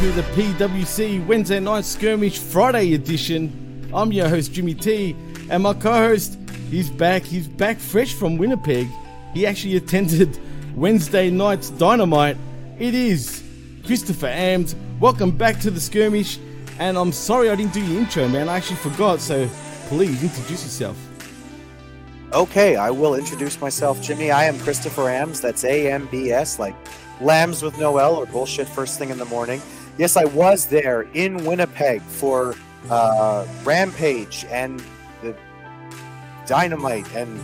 To 0.00 0.10
the 0.12 0.22
PWC 0.22 1.26
Wednesday 1.26 1.60
Night 1.60 1.84
Skirmish 1.84 2.38
Friday 2.38 2.94
edition. 2.94 3.90
I'm 3.92 4.10
your 4.12 4.30
host, 4.30 4.50
Jimmy 4.50 4.72
T, 4.72 5.14
and 5.50 5.62
my 5.62 5.74
co 5.74 5.92
host, 5.92 6.38
he's 6.70 6.88
back. 6.88 7.22
He's 7.22 7.46
back 7.46 7.78
fresh 7.78 8.14
from 8.14 8.38
Winnipeg. 8.38 8.88
He 9.34 9.46
actually 9.46 9.76
attended 9.76 10.40
Wednesday 10.74 11.28
night's 11.28 11.68
Dynamite. 11.68 12.38
It 12.78 12.94
is 12.94 13.42
Christopher 13.84 14.28
Ambs. 14.28 14.74
Welcome 15.00 15.36
back 15.36 15.60
to 15.60 15.70
the 15.70 15.80
skirmish, 15.80 16.38
and 16.78 16.96
I'm 16.96 17.12
sorry 17.12 17.50
I 17.50 17.54
didn't 17.54 17.74
do 17.74 17.84
your 17.84 18.00
intro, 18.00 18.26
man. 18.26 18.48
I 18.48 18.56
actually 18.56 18.76
forgot, 18.76 19.20
so 19.20 19.46
please 19.88 20.22
introduce 20.22 20.62
yourself. 20.62 20.96
Okay, 22.32 22.76
I 22.76 22.90
will 22.90 23.16
introduce 23.16 23.60
myself, 23.60 24.00
Jimmy. 24.00 24.30
I 24.30 24.44
am 24.44 24.58
Christopher 24.60 25.10
Ambs. 25.10 25.42
That's 25.42 25.62
A 25.64 25.92
M 25.92 26.08
B 26.10 26.32
S, 26.32 26.58
like 26.58 26.74
lambs 27.20 27.62
with 27.62 27.78
no 27.78 27.98
L 27.98 28.14
or 28.14 28.24
bullshit 28.24 28.66
first 28.66 28.98
thing 28.98 29.10
in 29.10 29.18
the 29.18 29.26
morning. 29.26 29.60
Yes, 30.00 30.16
I 30.16 30.24
was 30.24 30.64
there 30.64 31.02
in 31.12 31.44
Winnipeg 31.44 32.00
for 32.00 32.54
uh, 32.88 33.46
Rampage 33.64 34.46
and 34.48 34.82
the 35.20 35.36
Dynamite 36.46 37.14
and 37.14 37.38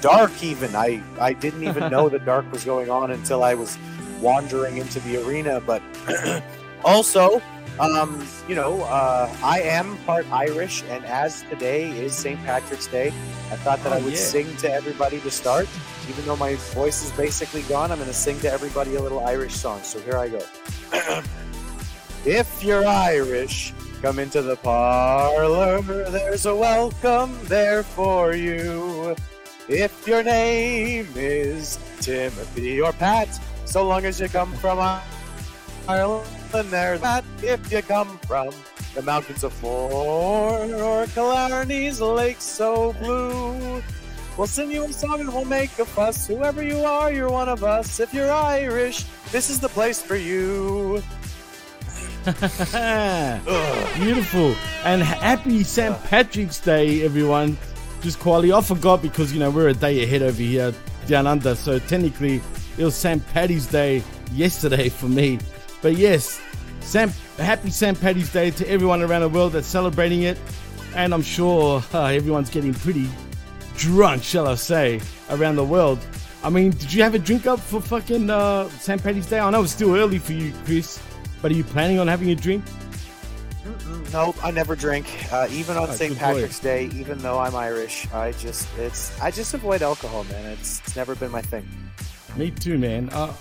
Dark. 0.00 0.32
Even 0.42 0.74
I, 0.74 1.00
I 1.20 1.34
didn't 1.34 1.62
even 1.62 1.88
know 1.88 2.08
that 2.12 2.24
Dark 2.24 2.50
was 2.50 2.64
going 2.64 2.90
on 2.90 3.12
until 3.12 3.44
I 3.44 3.54
was 3.54 3.78
wandering 4.20 4.78
into 4.78 4.98
the 4.98 5.24
arena. 5.24 5.60
But 5.60 5.82
also, 6.84 7.40
um, 7.78 8.26
you 8.48 8.56
know, 8.56 8.82
uh, 8.82 9.32
I 9.40 9.60
am 9.60 9.96
part 9.98 10.26
Irish, 10.32 10.82
and 10.88 11.04
as 11.04 11.42
today 11.42 11.90
is 11.96 12.12
St. 12.12 12.40
Patrick's 12.40 12.88
Day, 12.88 13.12
I 13.52 13.56
thought 13.58 13.84
that 13.84 13.92
Oh, 13.92 13.98
I 13.98 14.00
would 14.00 14.14
yeah. 14.14 14.18
sing 14.18 14.56
to 14.56 14.72
everybody 14.72 15.20
to 15.20 15.30
start. 15.30 15.68
Even 16.08 16.24
though 16.26 16.34
my 16.34 16.56
voice 16.74 17.04
is 17.04 17.12
basically 17.12 17.62
gone, 17.62 17.92
I'm 17.92 17.98
going 17.98 18.08
to 18.08 18.14
sing 18.14 18.40
to 18.40 18.50
everybody 18.50 18.96
a 18.96 19.00
little 19.00 19.24
Irish 19.24 19.54
song. 19.54 19.80
So 19.84 20.00
here 20.00 20.16
I 20.16 20.28
go. 20.28 20.44
if 22.24 22.62
you're 22.62 22.86
Irish, 22.86 23.72
come 24.02 24.18
into 24.18 24.42
the 24.42 24.56
parlor. 24.56 25.80
There's 25.80 26.46
a 26.46 26.54
welcome 26.54 27.38
there 27.44 27.82
for 27.82 28.34
you. 28.34 29.14
If 29.68 30.06
your 30.06 30.22
name 30.22 31.08
is 31.14 31.78
Timothy 32.00 32.80
or 32.80 32.92
Pat, 32.92 33.28
so 33.64 33.86
long 33.86 34.04
as 34.04 34.20
you 34.20 34.28
come 34.28 34.52
from 34.54 34.78
Ireland, 35.88 36.26
there's 36.52 37.00
that. 37.00 37.24
If 37.42 37.70
you 37.72 37.82
come 37.82 38.18
from 38.26 38.50
the 38.94 39.02
mountains 39.02 39.44
of 39.44 39.62
Moore 39.62 40.74
or 40.74 41.06
Killarney's 41.06 42.00
lake 42.00 42.40
so 42.40 42.92
blue, 42.94 43.82
we'll 44.36 44.46
sing 44.48 44.72
you 44.72 44.84
a 44.84 44.92
song 44.92 45.20
and 45.20 45.32
we'll 45.32 45.44
make 45.44 45.78
a 45.78 45.84
fuss. 45.84 46.26
Whoever 46.26 46.62
you 46.62 46.78
are, 46.78 47.12
you're 47.12 47.30
one 47.30 47.48
of 47.48 47.62
us. 47.62 48.00
If 48.00 48.12
you're 48.12 48.32
Irish, 48.32 49.04
this 49.30 49.48
is 49.50 49.60
the 49.60 49.68
place 49.68 50.02
for 50.02 50.16
you. 50.16 51.02
Beautiful. 53.96 54.54
And 54.84 55.02
happy 55.02 55.62
St. 55.64 55.96
Patrick's 56.04 56.60
Day, 56.60 57.02
everyone. 57.02 57.56
Just 58.02 58.18
quietly, 58.18 58.52
I 58.52 58.60
forgot 58.60 59.00
because, 59.00 59.32
you 59.32 59.38
know, 59.40 59.50
we're 59.50 59.68
a 59.68 59.74
day 59.74 60.02
ahead 60.02 60.22
over 60.22 60.42
here 60.42 60.74
down 61.06 61.26
under. 61.26 61.54
So 61.54 61.78
technically, 61.78 62.42
it 62.76 62.84
was 62.84 62.94
St. 62.94 63.26
Patty's 63.28 63.66
Day 63.66 64.02
yesterday 64.32 64.88
for 64.90 65.06
me. 65.06 65.38
But 65.80 65.96
yes, 65.96 66.40
St. 66.80 67.10
happy 67.38 67.70
St. 67.70 67.98
Patty's 67.98 68.30
Day 68.30 68.50
to 68.50 68.68
everyone 68.68 69.00
around 69.00 69.22
the 69.22 69.28
world 69.30 69.52
that's 69.52 69.66
celebrating 69.66 70.22
it. 70.22 70.38
And 70.94 71.14
I'm 71.14 71.22
sure 71.22 71.82
uh, 71.94 72.06
everyone's 72.06 72.50
getting 72.50 72.74
pretty 72.74 73.08
drunk, 73.76 74.22
shall 74.22 74.46
I 74.46 74.56
say, 74.56 75.00
around 75.30 75.56
the 75.56 75.64
world. 75.64 75.98
I 76.42 76.50
mean, 76.50 76.72
did 76.72 76.92
you 76.92 77.02
have 77.02 77.14
a 77.14 77.18
drink 77.18 77.46
up 77.46 77.60
for 77.60 77.80
fucking 77.80 78.28
uh, 78.28 78.68
St. 78.70 79.02
Patty's 79.02 79.26
Day? 79.26 79.38
I 79.40 79.48
know 79.50 79.62
it's 79.62 79.72
still 79.72 79.94
early 79.94 80.18
for 80.18 80.32
you, 80.32 80.52
Chris, 80.64 81.00
but 81.42 81.50
are 81.50 81.54
you 81.54 81.64
planning 81.64 81.98
on 81.98 82.08
having 82.08 82.30
a 82.30 82.34
drink? 82.34 82.64
Nope, 84.12 84.36
I 84.44 84.50
never 84.50 84.74
drink. 84.74 85.06
Uh, 85.32 85.46
even 85.50 85.76
on 85.76 85.88
Oh, 85.88 85.92
St. 85.92 86.10
good 86.10 86.18
boy. 86.18 86.24
Patrick's 86.34 86.58
Day, 86.58 86.90
even 86.94 87.18
though 87.18 87.38
I'm 87.38 87.54
Irish, 87.54 88.10
I 88.12 88.32
just 88.32 88.66
it's 88.78 89.18
I 89.20 89.30
just 89.30 89.54
avoid 89.54 89.82
alcohol, 89.82 90.24
man. 90.24 90.46
It's 90.52 90.80
it's 90.80 90.96
never 90.96 91.14
been 91.14 91.30
my 91.30 91.42
thing. 91.42 91.68
Me 92.36 92.50
too, 92.50 92.78
man. 92.78 93.10
Uh, 93.10 93.32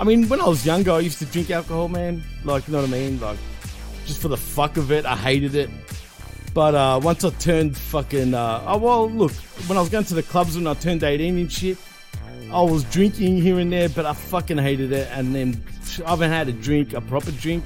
I 0.00 0.04
mean, 0.04 0.28
when 0.28 0.40
I 0.40 0.46
was 0.46 0.64
younger, 0.64 0.92
I 0.92 1.00
used 1.00 1.18
to 1.18 1.26
drink 1.26 1.50
alcohol, 1.50 1.88
man. 1.88 2.22
Like, 2.44 2.68
you 2.68 2.72
know 2.72 2.80
what 2.82 2.88
I 2.88 2.92
mean? 2.92 3.20
Like, 3.20 3.38
just 4.06 4.22
for 4.22 4.28
the 4.28 4.36
fuck 4.36 4.76
of 4.76 4.92
it. 4.92 5.04
I 5.04 5.16
hated 5.16 5.54
it. 5.54 5.68
But 6.54 6.74
uh, 6.74 7.00
once 7.02 7.24
I 7.24 7.30
turned 7.30 7.76
fucking, 7.76 8.32
uh, 8.34 8.64
oh 8.66 8.78
well, 8.78 9.10
look, 9.10 9.32
when 9.66 9.76
I 9.76 9.80
was 9.80 9.90
going 9.90 10.04
to 10.04 10.14
the 10.14 10.22
clubs 10.22 10.56
when 10.56 10.66
I 10.66 10.74
turned 10.74 11.02
18 11.02 11.36
and 11.36 11.52
shit, 11.52 11.76
I 12.52 12.62
was 12.62 12.84
drinking 12.84 13.42
here 13.42 13.58
and 13.58 13.70
there, 13.72 13.88
but 13.88 14.06
I 14.06 14.12
fucking 14.14 14.56
hated 14.58 14.92
it. 14.92 15.08
And 15.12 15.34
then 15.34 15.62
I 16.04 16.10
haven't 16.10 16.30
had 16.30 16.48
a 16.48 16.52
drink, 16.52 16.92
a 16.92 17.00
proper 17.00 17.30
drink, 17.32 17.64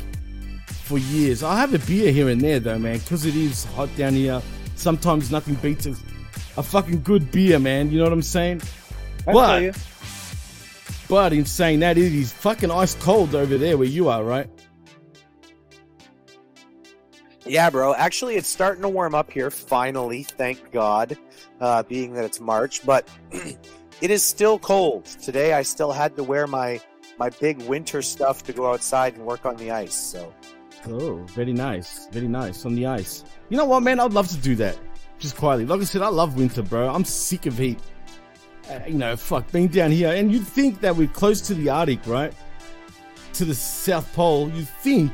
for 0.67 0.99
years. 0.99 1.43
I 1.43 1.57
have 1.57 1.73
a 1.75 1.79
beer 1.79 2.13
here 2.13 2.29
and 2.29 2.41
there 2.41 2.61
though, 2.61 2.79
man, 2.79 2.99
because 2.99 3.25
it 3.25 3.35
is 3.35 3.65
hot 3.65 3.95
down 3.97 4.15
here. 4.15 4.43
Sometimes 4.77 5.31
nothing 5.31 5.55
beats 5.57 5.87
a, 5.87 5.91
a 6.57 6.63
fucking 6.63 7.03
good 7.03 7.31
beer, 7.31 7.59
man. 7.59 7.91
You 7.91 7.99
know 7.99 8.05
what 8.05 8.13
I'm 8.13 8.23
saying? 8.23 8.63
I 9.27 9.33
but, 9.33 9.87
but 11.09 11.33
in 11.33 11.47
saying 11.47 11.81
that, 11.81 11.97
it 11.97 12.13
is 12.13 12.33
fucking 12.33 12.71
ice 12.71 12.95
cold 12.97 13.35
over 13.35 13.57
there 13.57 13.79
where 13.79 13.89
you 13.89 14.09
are, 14.09 14.25
right? 14.25 14.49
Yeah, 17.45 17.71
bro. 17.71 17.95
Actually, 17.95 18.37
it's 18.37 18.49
starting 18.49 18.83
to 18.83 18.89
warm 18.89 19.15
up 19.15 19.31
here. 19.31 19.51
Finally, 19.51 20.23
thank 20.23 20.71
God. 20.71 21.17
Uh, 21.61 21.83
being 21.85 22.13
that 22.15 22.25
it's 22.25 22.41
March, 22.41 22.85
but 22.85 23.09
it 23.33 24.11
is 24.11 24.23
still 24.23 24.59
cold 24.59 25.05
today. 25.05 25.53
I 25.53 25.63
still 25.63 25.93
had 25.93 26.17
to 26.17 26.25
wear 26.25 26.47
my 26.47 26.81
my 27.19 27.29
big 27.31 27.61
winter 27.63 28.03
stuff 28.03 28.43
to 28.45 28.53
go 28.53 28.73
outside 28.73 29.15
and 29.15 29.25
work 29.25 29.45
on 29.47 29.57
the 29.57 29.71
ice. 29.71 29.95
So 29.95 30.33
Oh, 30.89 31.17
very 31.29 31.53
nice. 31.53 32.09
Very 32.11 32.27
nice 32.27 32.65
on 32.67 32.75
the 32.75 32.87
ice. 32.87 33.25
You 33.49 33.57
know 33.57 33.65
what, 33.67 33.83
man? 33.85 34.01
I'd 34.01 34.13
love 34.13 34.29
to 34.29 34.37
do 34.37 34.57
that. 34.57 34.77
Just 35.21 35.37
quietly. 35.37 35.65
Like 35.65 35.81
I 35.81 35.85
said, 35.85 36.03
I 36.03 36.09
love 36.09 36.37
winter, 36.37 36.63
bro. 36.63 36.89
I'm 36.89 37.05
sick 37.05 37.47
of 37.47 37.57
heat. 37.57 37.79
Uh, 38.69 38.81
you 38.89 38.95
know, 38.95 39.17
fuck, 39.17 39.51
being 39.53 39.69
down 39.69 39.93
here. 39.93 40.13
And 40.13 40.33
you'd 40.33 40.47
think 40.47 40.81
that 40.81 40.97
we're 40.97 41.07
close 41.07 41.41
to 41.43 41.55
the 41.55 41.69
Arctic, 41.69 42.05
right? 42.07 42.33
To 43.35 43.45
the 43.45 43.55
South 43.55 44.13
Pole. 44.13 44.51
You'd 44.51 44.69
think. 44.69 45.13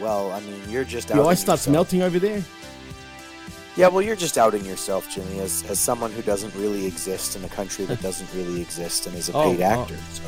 well, 0.00 0.32
I 0.32 0.40
mean, 0.40 0.60
you're 0.68 0.84
just 0.84 1.08
The 1.08 1.14
ice 1.22 1.40
starts 1.40 1.62
yourself. 1.62 1.72
melting 1.72 2.02
over 2.02 2.18
there. 2.18 2.42
Yeah, 3.76 3.88
well, 3.88 4.02
you're 4.02 4.16
just 4.16 4.36
outing 4.36 4.64
yourself, 4.66 5.08
Jimmy, 5.10 5.40
as, 5.40 5.64
as 5.70 5.78
someone 5.78 6.12
who 6.12 6.20
doesn't 6.22 6.54
really 6.54 6.84
exist 6.86 7.36
in 7.36 7.44
a 7.44 7.48
country 7.48 7.86
that 7.86 8.02
doesn't 8.02 8.30
really 8.34 8.60
exist 8.60 9.06
and 9.06 9.16
is 9.16 9.30
a 9.30 9.32
Oh, 9.34 9.50
paid 9.50 9.60
wow. 9.60 9.82
actor. 9.82 9.96
So 10.12 10.22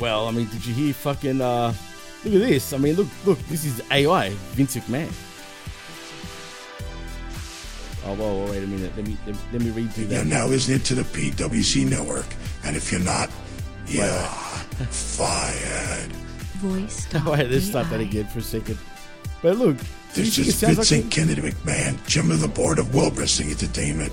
Well, 0.00 0.26
I 0.26 0.30
mean, 0.30 0.46
did 0.48 0.64
you 0.64 0.72
hear 0.72 0.94
fucking, 0.94 1.40
uh, 1.42 1.74
look 2.24 2.34
at 2.42 2.48
this. 2.48 2.72
I 2.72 2.78
mean, 2.78 2.96
look, 2.96 3.08
look, 3.26 3.38
this 3.48 3.64
is 3.66 3.82
AI, 3.90 4.30
Vince 4.54 4.76
McMahon. 4.76 5.12
Oh, 8.06 8.14
whoa, 8.14 8.34
whoa, 8.44 8.50
wait 8.52 8.62
a 8.62 8.66
minute. 8.66 8.92
Let 8.96 9.06
me, 9.06 9.16
let, 9.26 9.36
let 9.52 9.62
me 9.62 9.70
redo 9.70 9.98
You're 9.98 10.06
that. 10.08 10.26
now 10.26 10.46
listening 10.46 10.80
to 10.80 10.94
the 10.94 11.02
PWC 11.02 11.90
network, 11.90 12.26
and 12.64 12.76
if 12.76 12.90
you're 12.92 13.00
not, 13.00 13.28
you're 13.86 14.06
fired. 14.90 16.10
Voice. 16.62 17.06
wait, 17.26 17.50
let's 17.50 17.64
start 17.66 17.90
that 17.90 18.00
again 18.00 18.26
for 18.28 18.38
a 18.38 18.42
second. 18.42 18.78
But 19.42 19.56
look, 19.56 19.76
do 19.76 19.84
you 19.84 19.88
This 20.16 20.36
think 20.36 20.48
it 20.48 20.50
is 20.50 20.58
sounds 20.58 20.76
Vincent 20.76 21.04
like 21.04 21.12
Kennedy 21.12 21.42
McMahon, 21.42 22.06
chairman 22.06 22.32
of 22.32 22.40
the 22.40 22.48
board 22.48 22.78
of 22.78 22.94
World 22.94 23.18
Wrestling 23.18 23.50
Entertainment. 23.50 24.12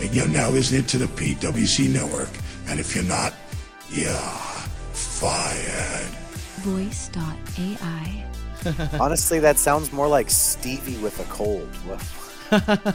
And 0.00 0.14
you're 0.14 0.28
now 0.28 0.50
listening 0.50 0.84
to 0.86 0.98
the 0.98 1.06
PWC 1.06 1.92
network, 1.92 2.30
and 2.66 2.80
if 2.80 2.94
you're 2.94 3.04
not, 3.04 3.34
you're 3.90 4.12
fired. 4.92 6.08
Voice.ai. 6.62 8.24
honestly, 9.00 9.38
that 9.38 9.58
sounds 9.58 9.92
more 9.92 10.08
like 10.08 10.28
Stevie 10.30 10.98
with 10.98 11.18
a 11.20 11.24
cold. 11.30 11.68
Well, 11.86 12.90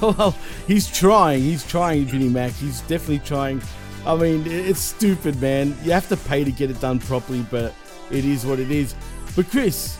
well, 0.00 0.36
he's 0.66 0.90
trying. 0.90 1.42
He's 1.42 1.66
trying, 1.66 2.04
Vinnie 2.04 2.28
Mac. 2.28 2.52
He's 2.52 2.80
definitely 2.82 3.20
trying. 3.20 3.60
I 4.06 4.14
mean, 4.16 4.46
it's 4.46 4.80
stupid, 4.80 5.40
man. 5.40 5.76
You 5.82 5.92
have 5.92 6.08
to 6.10 6.16
pay 6.16 6.44
to 6.44 6.52
get 6.52 6.70
it 6.70 6.80
done 6.80 6.98
properly, 6.98 7.44
but 7.50 7.74
it 8.10 8.24
is 8.24 8.44
what 8.46 8.60
it 8.60 8.70
is. 8.70 8.94
But 9.34 9.50
Chris, 9.50 9.98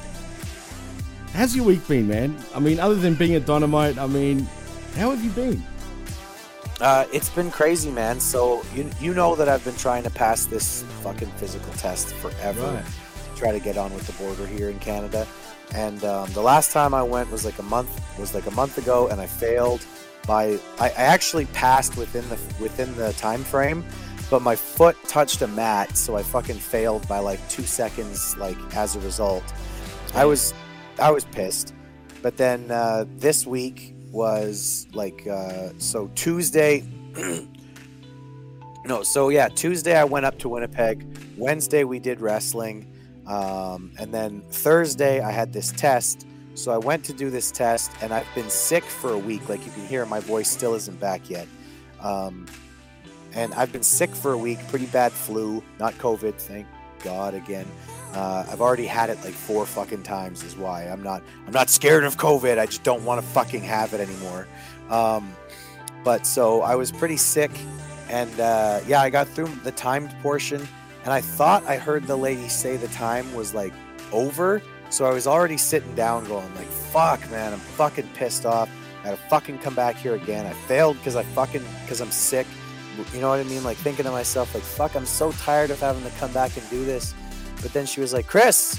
how's 1.34 1.54
your 1.54 1.64
week 1.64 1.86
been, 1.86 2.08
man? 2.08 2.36
I 2.54 2.60
mean, 2.60 2.80
other 2.80 2.94
than 2.94 3.14
being 3.14 3.34
a 3.34 3.40
dynamite, 3.40 3.98
I 3.98 4.06
mean, 4.06 4.48
how 4.96 5.10
have 5.10 5.22
you 5.22 5.30
been? 5.30 5.62
Uh, 6.80 7.06
it's 7.12 7.28
been 7.28 7.50
crazy, 7.50 7.90
man. 7.90 8.18
So 8.18 8.62
you 8.74 8.90
you 9.00 9.14
know 9.14 9.34
that 9.36 9.48
I've 9.48 9.64
been 9.64 9.76
trying 9.76 10.02
to 10.04 10.10
pass 10.10 10.46
this 10.46 10.82
fucking 11.02 11.30
physical 11.32 11.72
test 11.74 12.14
forever. 12.14 12.62
Right. 12.62 12.84
Try 13.36 13.52
to 13.52 13.60
get 13.60 13.76
on 13.76 13.92
with 13.94 14.06
the 14.06 14.12
border 14.24 14.46
here 14.46 14.70
in 14.70 14.78
Canada. 14.78 15.26
And 15.74 16.04
um, 16.04 16.30
the 16.32 16.40
last 16.40 16.72
time 16.72 16.94
I 16.94 17.02
went 17.02 17.30
was 17.30 17.44
like 17.44 17.58
a 17.58 17.62
month 17.62 17.90
was 18.18 18.34
like 18.34 18.46
a 18.46 18.50
month 18.50 18.78
ago, 18.78 19.08
and 19.08 19.20
I 19.20 19.26
failed. 19.26 19.84
By 20.26 20.58
I, 20.80 20.88
I 20.88 20.90
actually 20.90 21.46
passed 21.46 21.96
within 21.96 22.28
the 22.28 22.38
within 22.60 22.94
the 22.96 23.12
time 23.14 23.44
frame, 23.44 23.84
but 24.30 24.42
my 24.42 24.56
foot 24.56 24.96
touched 25.06 25.42
a 25.42 25.46
mat, 25.46 25.96
so 25.96 26.16
I 26.16 26.22
fucking 26.22 26.56
failed 26.56 27.06
by 27.06 27.18
like 27.18 27.46
two 27.48 27.64
seconds. 27.64 28.36
Like 28.36 28.56
as 28.74 28.96
a 28.96 29.00
result, 29.00 29.44
I 30.14 30.24
was 30.24 30.54
I 30.98 31.10
was 31.10 31.24
pissed. 31.24 31.74
But 32.22 32.36
then 32.36 32.70
uh, 32.70 33.04
this 33.16 33.46
week 33.46 33.94
was 34.10 34.86
like 34.94 35.26
uh, 35.26 35.70
so 35.78 36.10
Tuesday. 36.14 36.84
No, 38.86 39.02
so 39.02 39.30
yeah, 39.30 39.48
Tuesday 39.48 39.96
I 39.96 40.04
went 40.04 40.26
up 40.26 40.38
to 40.40 40.48
Winnipeg. 40.50 41.06
Wednesday 41.38 41.84
we 41.84 41.98
did 41.98 42.20
wrestling. 42.20 42.86
Um, 43.26 43.92
and 43.98 44.12
then 44.12 44.42
Thursday 44.50 45.20
I 45.22 45.30
had 45.30 45.54
this 45.54 45.72
test. 45.72 46.26
So 46.54 46.70
I 46.70 46.76
went 46.76 47.02
to 47.06 47.14
do 47.14 47.30
this 47.30 47.50
test 47.50 47.90
and 48.02 48.12
I've 48.12 48.32
been 48.34 48.50
sick 48.50 48.84
for 48.84 49.12
a 49.12 49.18
week. 49.18 49.48
Like 49.48 49.64
you 49.64 49.72
can 49.72 49.86
hear, 49.86 50.04
my 50.04 50.20
voice 50.20 50.50
still 50.50 50.74
isn't 50.74 51.00
back 51.00 51.30
yet. 51.30 51.48
Um, 52.00 52.46
and 53.32 53.54
I've 53.54 53.72
been 53.72 53.82
sick 53.82 54.10
for 54.10 54.32
a 54.32 54.38
week, 54.38 54.58
pretty 54.68 54.86
bad 54.86 55.12
flu, 55.12 55.62
not 55.80 55.94
COVID, 55.94 56.34
thank 56.34 56.66
God 57.02 57.34
again. 57.34 57.66
Uh, 58.14 58.46
I've 58.48 58.60
already 58.60 58.86
had 58.86 59.10
it 59.10 59.18
like 59.24 59.34
four 59.34 59.66
fucking 59.66 60.04
times. 60.04 60.42
Is 60.44 60.56
why 60.56 60.84
I'm 60.84 61.02
not. 61.02 61.22
I'm 61.46 61.52
not 61.52 61.68
scared 61.68 62.04
of 62.04 62.16
COVID. 62.16 62.58
I 62.58 62.66
just 62.66 62.82
don't 62.84 63.04
want 63.04 63.20
to 63.20 63.26
fucking 63.26 63.62
have 63.62 63.92
it 63.92 64.00
anymore. 64.00 64.46
Um, 64.88 65.34
but 66.04 66.26
so 66.26 66.62
I 66.62 66.76
was 66.76 66.92
pretty 66.92 67.16
sick, 67.16 67.50
and 68.08 68.38
uh, 68.38 68.80
yeah, 68.86 69.00
I 69.00 69.10
got 69.10 69.26
through 69.28 69.48
the 69.64 69.72
timed 69.72 70.14
portion, 70.22 70.66
and 71.02 71.12
I 71.12 71.20
thought 71.20 71.64
I 71.64 71.76
heard 71.76 72.06
the 72.06 72.16
lady 72.16 72.48
say 72.48 72.76
the 72.76 72.88
time 72.88 73.32
was 73.34 73.54
like 73.54 73.72
over. 74.12 74.62
So 74.90 75.06
I 75.06 75.12
was 75.12 75.26
already 75.26 75.56
sitting 75.56 75.94
down, 75.94 76.24
going 76.26 76.54
like, 76.54 76.68
"Fuck, 76.68 77.28
man, 77.30 77.52
I'm 77.52 77.58
fucking 77.58 78.08
pissed 78.14 78.46
off. 78.46 78.70
I 79.00 79.08
gotta 79.08 79.16
fucking 79.28 79.58
come 79.58 79.74
back 79.74 79.96
here 79.96 80.14
again. 80.14 80.46
I 80.46 80.52
failed 80.52 80.96
because 80.98 81.16
I 81.16 81.24
fucking 81.24 81.64
because 81.82 82.00
I'm 82.00 82.10
sick. 82.10 82.46
You 83.12 83.20
know 83.20 83.30
what 83.30 83.40
I 83.40 83.44
mean? 83.44 83.64
Like 83.64 83.76
thinking 83.78 84.04
to 84.04 84.10
myself, 84.10 84.54
like, 84.54 84.62
fuck, 84.62 84.94
I'm 84.94 85.04
so 85.04 85.32
tired 85.32 85.70
of 85.70 85.80
having 85.80 86.04
to 86.04 86.10
come 86.18 86.32
back 86.32 86.56
and 86.56 86.68
do 86.70 86.84
this. 86.84 87.12
But 87.64 87.72
then 87.72 87.86
she 87.86 88.02
was 88.02 88.12
like, 88.12 88.26
Chris, 88.26 88.74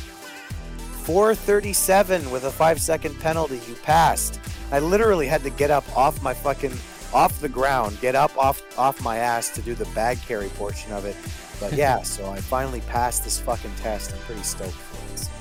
437 1.05 2.29
with 2.29 2.43
a 2.43 2.51
five 2.51 2.79
second 2.79 3.19
penalty. 3.19 3.59
You 3.67 3.73
passed. 3.81 4.39
I 4.71 4.77
literally 4.77 5.25
had 5.25 5.41
to 5.41 5.49
get 5.49 5.71
up 5.71 5.83
off 5.97 6.21
my 6.21 6.35
fucking 6.35 6.73
off 7.11 7.39
the 7.41 7.49
ground, 7.49 7.99
get 7.99 8.13
up 8.13 8.37
off 8.37 8.61
off 8.77 9.01
my 9.01 9.17
ass 9.17 9.49
to 9.55 9.63
do 9.63 9.73
the 9.73 9.85
bag 9.95 10.21
carry 10.21 10.49
portion 10.49 10.91
of 10.91 11.05
it. 11.05 11.15
But 11.59 11.73
yeah, 11.77 12.03
so 12.03 12.29
I 12.29 12.37
finally 12.37 12.81
passed 12.81 13.23
this 13.23 13.39
fucking 13.39 13.73
test. 13.77 14.13
I'm 14.13 14.19
pretty 14.19 14.43
stoked 14.43 14.73
for 14.73 15.11
this. 15.11 15.31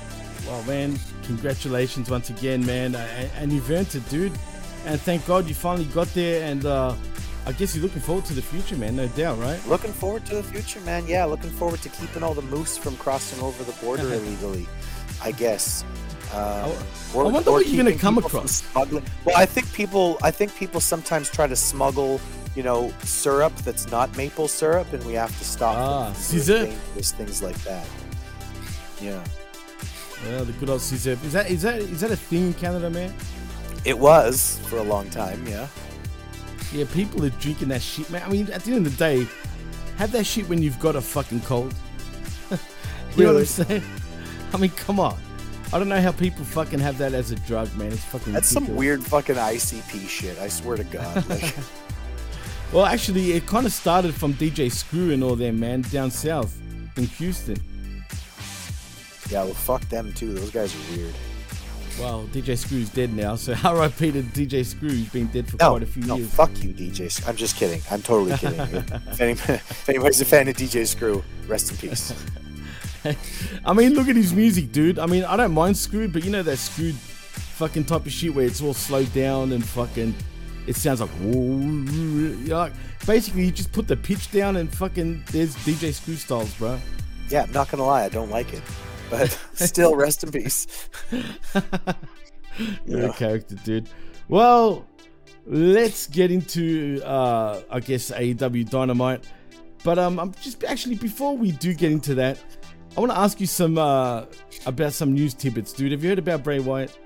Well, 0.47 0.63
man, 0.63 0.97
congratulations 1.21 2.09
once 2.09 2.31
again, 2.31 2.65
man. 2.65 2.95
And, 2.95 3.29
and 3.37 3.53
you've 3.53 3.69
earned 3.69 3.93
it, 3.93 4.09
dude. 4.09 4.33
And 4.87 4.99
thank 4.99 5.23
God 5.27 5.47
you 5.47 5.53
finally 5.53 5.85
got 5.85 6.07
there. 6.15 6.49
And 6.49 6.65
uh, 6.65 6.95
I 7.47 7.51
guess 7.51 7.75
you're 7.75 7.83
looking 7.83 8.01
forward 8.01 8.25
to 8.25 8.33
the 8.33 8.41
future, 8.41 8.75
man. 8.75 8.95
No 8.95 9.07
doubt, 9.09 9.37
right? 9.39 9.63
Looking 9.67 9.93
forward 9.93 10.25
to 10.25 10.35
the 10.35 10.43
future, 10.43 10.79
man. 10.81 11.05
Yeah, 11.07 11.25
looking 11.25 11.51
forward 11.51 11.81
to 11.83 11.89
keeping 11.89 12.23
all 12.23 12.33
the 12.33 12.41
moose 12.41 12.75
from 12.77 12.97
crossing 12.97 13.41
over 13.43 13.63
the 13.63 13.71
border 13.73 14.03
illegally. 14.13 14.67
I 15.23 15.31
guess. 15.31 15.83
Uh, 16.33 16.75
I 17.13 17.17
wonder 17.17 17.51
what 17.51 17.67
you're 17.67 17.83
gonna 17.83 17.95
come 17.97 18.17
across. 18.17 18.63
Smuggling. 18.63 19.05
Well, 19.25 19.37
I 19.37 19.45
think 19.45 19.71
people. 19.73 20.17
I 20.23 20.31
think 20.31 20.55
people 20.55 20.81
sometimes 20.81 21.29
try 21.29 21.45
to 21.45 21.55
smuggle, 21.55 22.19
you 22.55 22.63
know, 22.63 22.91
syrup 23.03 23.55
that's 23.57 23.89
not 23.91 24.15
maple 24.17 24.47
syrup, 24.47 24.91
and 24.91 25.05
we 25.05 25.13
have 25.13 25.37
to 25.37 25.45
stop 25.45 25.75
Ah, 25.77 26.05
them 26.05 26.15
Caesar? 26.15 26.65
things 26.65 27.43
like 27.43 27.57
that. 27.63 27.85
Yeah, 28.99 29.23
Yeah, 30.25 30.41
the 30.41 30.51
good 30.53 30.69
old 30.69 30.81
Caesar. 30.81 31.11
Is 31.23 31.33
that 31.33 31.49
is 31.51 31.61
that 31.61 31.75
is 31.79 32.01
that 32.01 32.09
a 32.11 32.15
thing 32.17 32.47
in 32.47 32.53
Canada, 32.55 32.89
man? 32.89 33.13
it 33.85 33.97
was 33.99 34.59
for 34.67 34.77
a 34.77 34.83
long 34.83 35.07
time. 35.11 35.45
Yeah. 35.47 35.67
Yeah, 36.73 36.85
people 36.93 37.23
are 37.25 37.29
drinking 37.29 37.69
that 37.69 37.81
shit, 37.81 38.09
man. 38.09 38.23
I 38.23 38.29
mean, 38.29 38.49
at 38.51 38.63
the 38.63 38.73
end 38.73 38.85
of 38.85 38.97
the 38.97 38.97
day, 38.97 39.27
have 39.97 40.11
that 40.11 40.25
shit 40.25 40.47
when 40.49 40.61
you've 40.61 40.79
got 40.79 40.95
a 40.95 41.01
fucking 41.01 41.41
cold. 41.41 41.73
you 43.15 43.23
know 43.23 43.33
what 43.33 43.39
I'm 43.39 43.45
saying? 43.45 43.83
I 44.53 44.57
mean, 44.57 44.71
come 44.71 44.99
on. 44.99 45.17
I 45.73 45.79
don't 45.79 45.89
know 45.89 46.01
how 46.01 46.11
people 46.11 46.45
fucking 46.45 46.79
have 46.79 46.97
that 46.99 47.13
as 47.13 47.31
a 47.31 47.35
drug, 47.35 47.73
man. 47.75 47.91
It's 47.91 48.03
fucking. 48.05 48.33
That's 48.33 48.47
some 48.47 48.75
weird 48.75 49.03
fucking 49.03 49.35
ICP 49.35 50.07
shit. 50.07 50.37
I 50.39 50.47
swear 50.47 50.77
to 50.77 50.83
God. 50.85 51.27
Like, 51.29 51.55
Well, 52.71 52.85
actually, 52.85 53.33
it 53.33 53.45
kind 53.45 53.65
of 53.65 53.71
started 53.71 54.13
from 54.13 54.33
DJ 54.33 54.71
Screw 54.71 55.11
and 55.11 55.23
all 55.23 55.35
them, 55.35 55.59
man, 55.59 55.81
down 55.81 56.11
south 56.11 56.57
in 56.97 57.05
Houston. 57.05 57.57
yeah, 59.29 59.43
well, 59.43 59.53
fuck 59.53 59.81
them 59.89 60.11
too. 60.13 60.33
Those 60.33 60.49
guys 60.49 60.75
are 60.75 60.95
weird. 60.97 61.13
Well, 61.99 62.25
DJ 62.33 62.57
Screw's 62.57 62.89
dead 62.89 63.13
now, 63.13 63.35
so 63.35 63.53
RIP 63.53 63.97
to 63.97 64.21
DJ 64.23 64.65
Screw. 64.65 64.89
He's 64.89 65.09
been 65.09 65.27
dead 65.27 65.47
for 65.49 65.55
No, 65.57 65.69
quite 65.71 65.83
a 65.83 65.85
few 65.85 66.03
no, 66.03 66.17
years. 66.17 66.33
fuck 66.33 66.51
you, 66.61 66.73
DJ. 66.73 67.09
Screw. 67.09 67.29
I'm 67.29 67.37
just 67.37 67.55
kidding. 67.55 67.81
I'm 67.89 68.01
totally 68.01 68.37
kidding. 68.37 68.59
if, 68.59 69.21
any, 69.21 69.31
if 69.31 69.89
anybody's 69.89 70.19
a 70.19 70.25
fan 70.25 70.47
of 70.49 70.55
DJ 70.57 70.85
Screw, 70.85 71.23
rest 71.47 71.71
in 71.71 71.77
peace. 71.77 72.13
I 73.65 73.71
mean, 73.73 73.93
look 73.93 74.09
at 74.09 74.15
his 74.15 74.33
music, 74.33 74.71
dude. 74.71 74.99
I 74.99 75.05
mean, 75.05 75.23
I 75.23 75.37
don't 75.37 75.53
mind 75.53 75.77
Screwed, 75.77 76.11
but 76.11 76.23
you 76.25 76.31
know 76.31 76.43
that 76.43 76.57
Screwed 76.57 76.95
fucking 76.95 77.85
type 77.85 78.05
of 78.05 78.11
shit 78.11 78.33
where 78.35 78.45
it's 78.45 78.61
all 78.61 78.73
slowed 78.73 79.13
down 79.13 79.51
and 79.53 79.63
fucking. 79.65 80.13
It 80.67 80.75
sounds 80.75 80.99
like. 80.99 81.09
like 82.49 82.73
basically, 83.05 83.45
you 83.45 83.51
just 83.51 83.71
put 83.71 83.87
the 83.87 83.95
pitch 83.95 84.31
down 84.31 84.57
and 84.57 84.73
fucking. 84.73 85.23
There's 85.31 85.55
DJ 85.57 85.93
Screw 85.93 86.15
styles, 86.15 86.53
bro. 86.55 86.77
Yeah, 87.29 87.43
I'm 87.43 87.51
not 87.51 87.69
gonna 87.69 87.85
lie, 87.85 88.03
I 88.03 88.09
don't 88.09 88.29
like 88.29 88.51
it, 88.53 88.61
but 89.09 89.37
still, 89.53 89.95
rest 89.95 90.23
in 90.23 90.31
peace. 90.31 90.67
You're 92.85 93.01
Yeah. 93.01 93.05
a 93.09 93.13
character, 93.13 93.55
dude. 93.63 93.89
Well, 94.27 94.85
let's 95.45 96.07
get 96.07 96.31
into, 96.31 97.01
uh, 97.03 97.61
I 97.69 97.79
guess, 97.79 98.11
AEW 98.11 98.69
Dynamite. 98.69 99.23
But 99.83 99.99
um, 99.99 100.19
I'm 100.19 100.33
just 100.41 100.63
actually 100.63 100.95
before 100.95 101.37
we 101.37 101.51
do 101.51 101.73
get 101.73 101.91
into 101.91 102.15
that, 102.15 102.39
I 102.97 102.99
want 103.01 103.11
to 103.11 103.17
ask 103.19 103.39
you 103.39 103.45
some 103.45 103.77
uh, 103.77 104.25
about 104.65 104.93
some 104.93 105.13
news 105.13 105.33
tidbits, 105.33 105.73
dude. 105.73 105.91
Have 105.91 106.01
you 106.03 106.09
heard 106.09 106.19
about 106.19 106.43
Bray 106.43 106.59
Wyatt? 106.59 106.97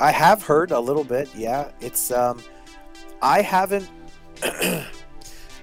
I 0.00 0.12
have 0.12 0.42
heard 0.42 0.70
a 0.70 0.78
little 0.80 1.04
bit. 1.04 1.28
Yeah, 1.34 1.70
it's 1.80 2.10
um, 2.12 2.40
I 3.20 3.42
haven't, 3.42 3.90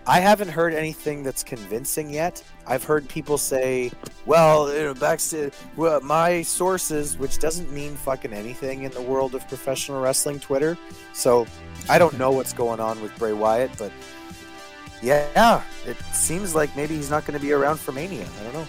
I 0.07 0.19
haven't 0.19 0.49
heard 0.49 0.73
anything 0.73 1.23
that's 1.23 1.43
convincing 1.43 2.11
yet. 2.11 2.43
I've 2.67 2.83
heard 2.83 3.09
people 3.09 3.39
say, 3.39 3.91
"Well, 4.27 4.71
you 4.71 4.83
know, 4.83 4.93
back 4.93 5.19
to 5.29 5.49
well, 5.75 5.99
my 6.01 6.43
sources," 6.43 7.17
which 7.17 7.39
doesn't 7.39 7.71
mean 7.71 7.95
fucking 7.95 8.31
anything 8.31 8.83
in 8.83 8.91
the 8.91 9.01
world 9.01 9.33
of 9.33 9.47
professional 9.47 10.01
wrestling 10.01 10.39
Twitter. 10.39 10.77
So 11.13 11.47
I 11.89 11.97
don't 11.97 12.17
know 12.19 12.31
what's 12.31 12.53
going 12.53 12.79
on 12.79 13.01
with 13.01 13.17
Bray 13.17 13.33
Wyatt, 13.33 13.71
but 13.79 13.91
yeah, 15.01 15.61
it 15.85 15.97
seems 16.13 16.53
like 16.53 16.75
maybe 16.75 16.95
he's 16.95 17.09
not 17.09 17.25
going 17.25 17.39
to 17.39 17.43
be 17.43 17.51
around 17.51 17.79
for 17.79 17.91
Mania. 17.91 18.27
I 18.39 18.43
don't 18.43 18.53
know. 18.53 18.67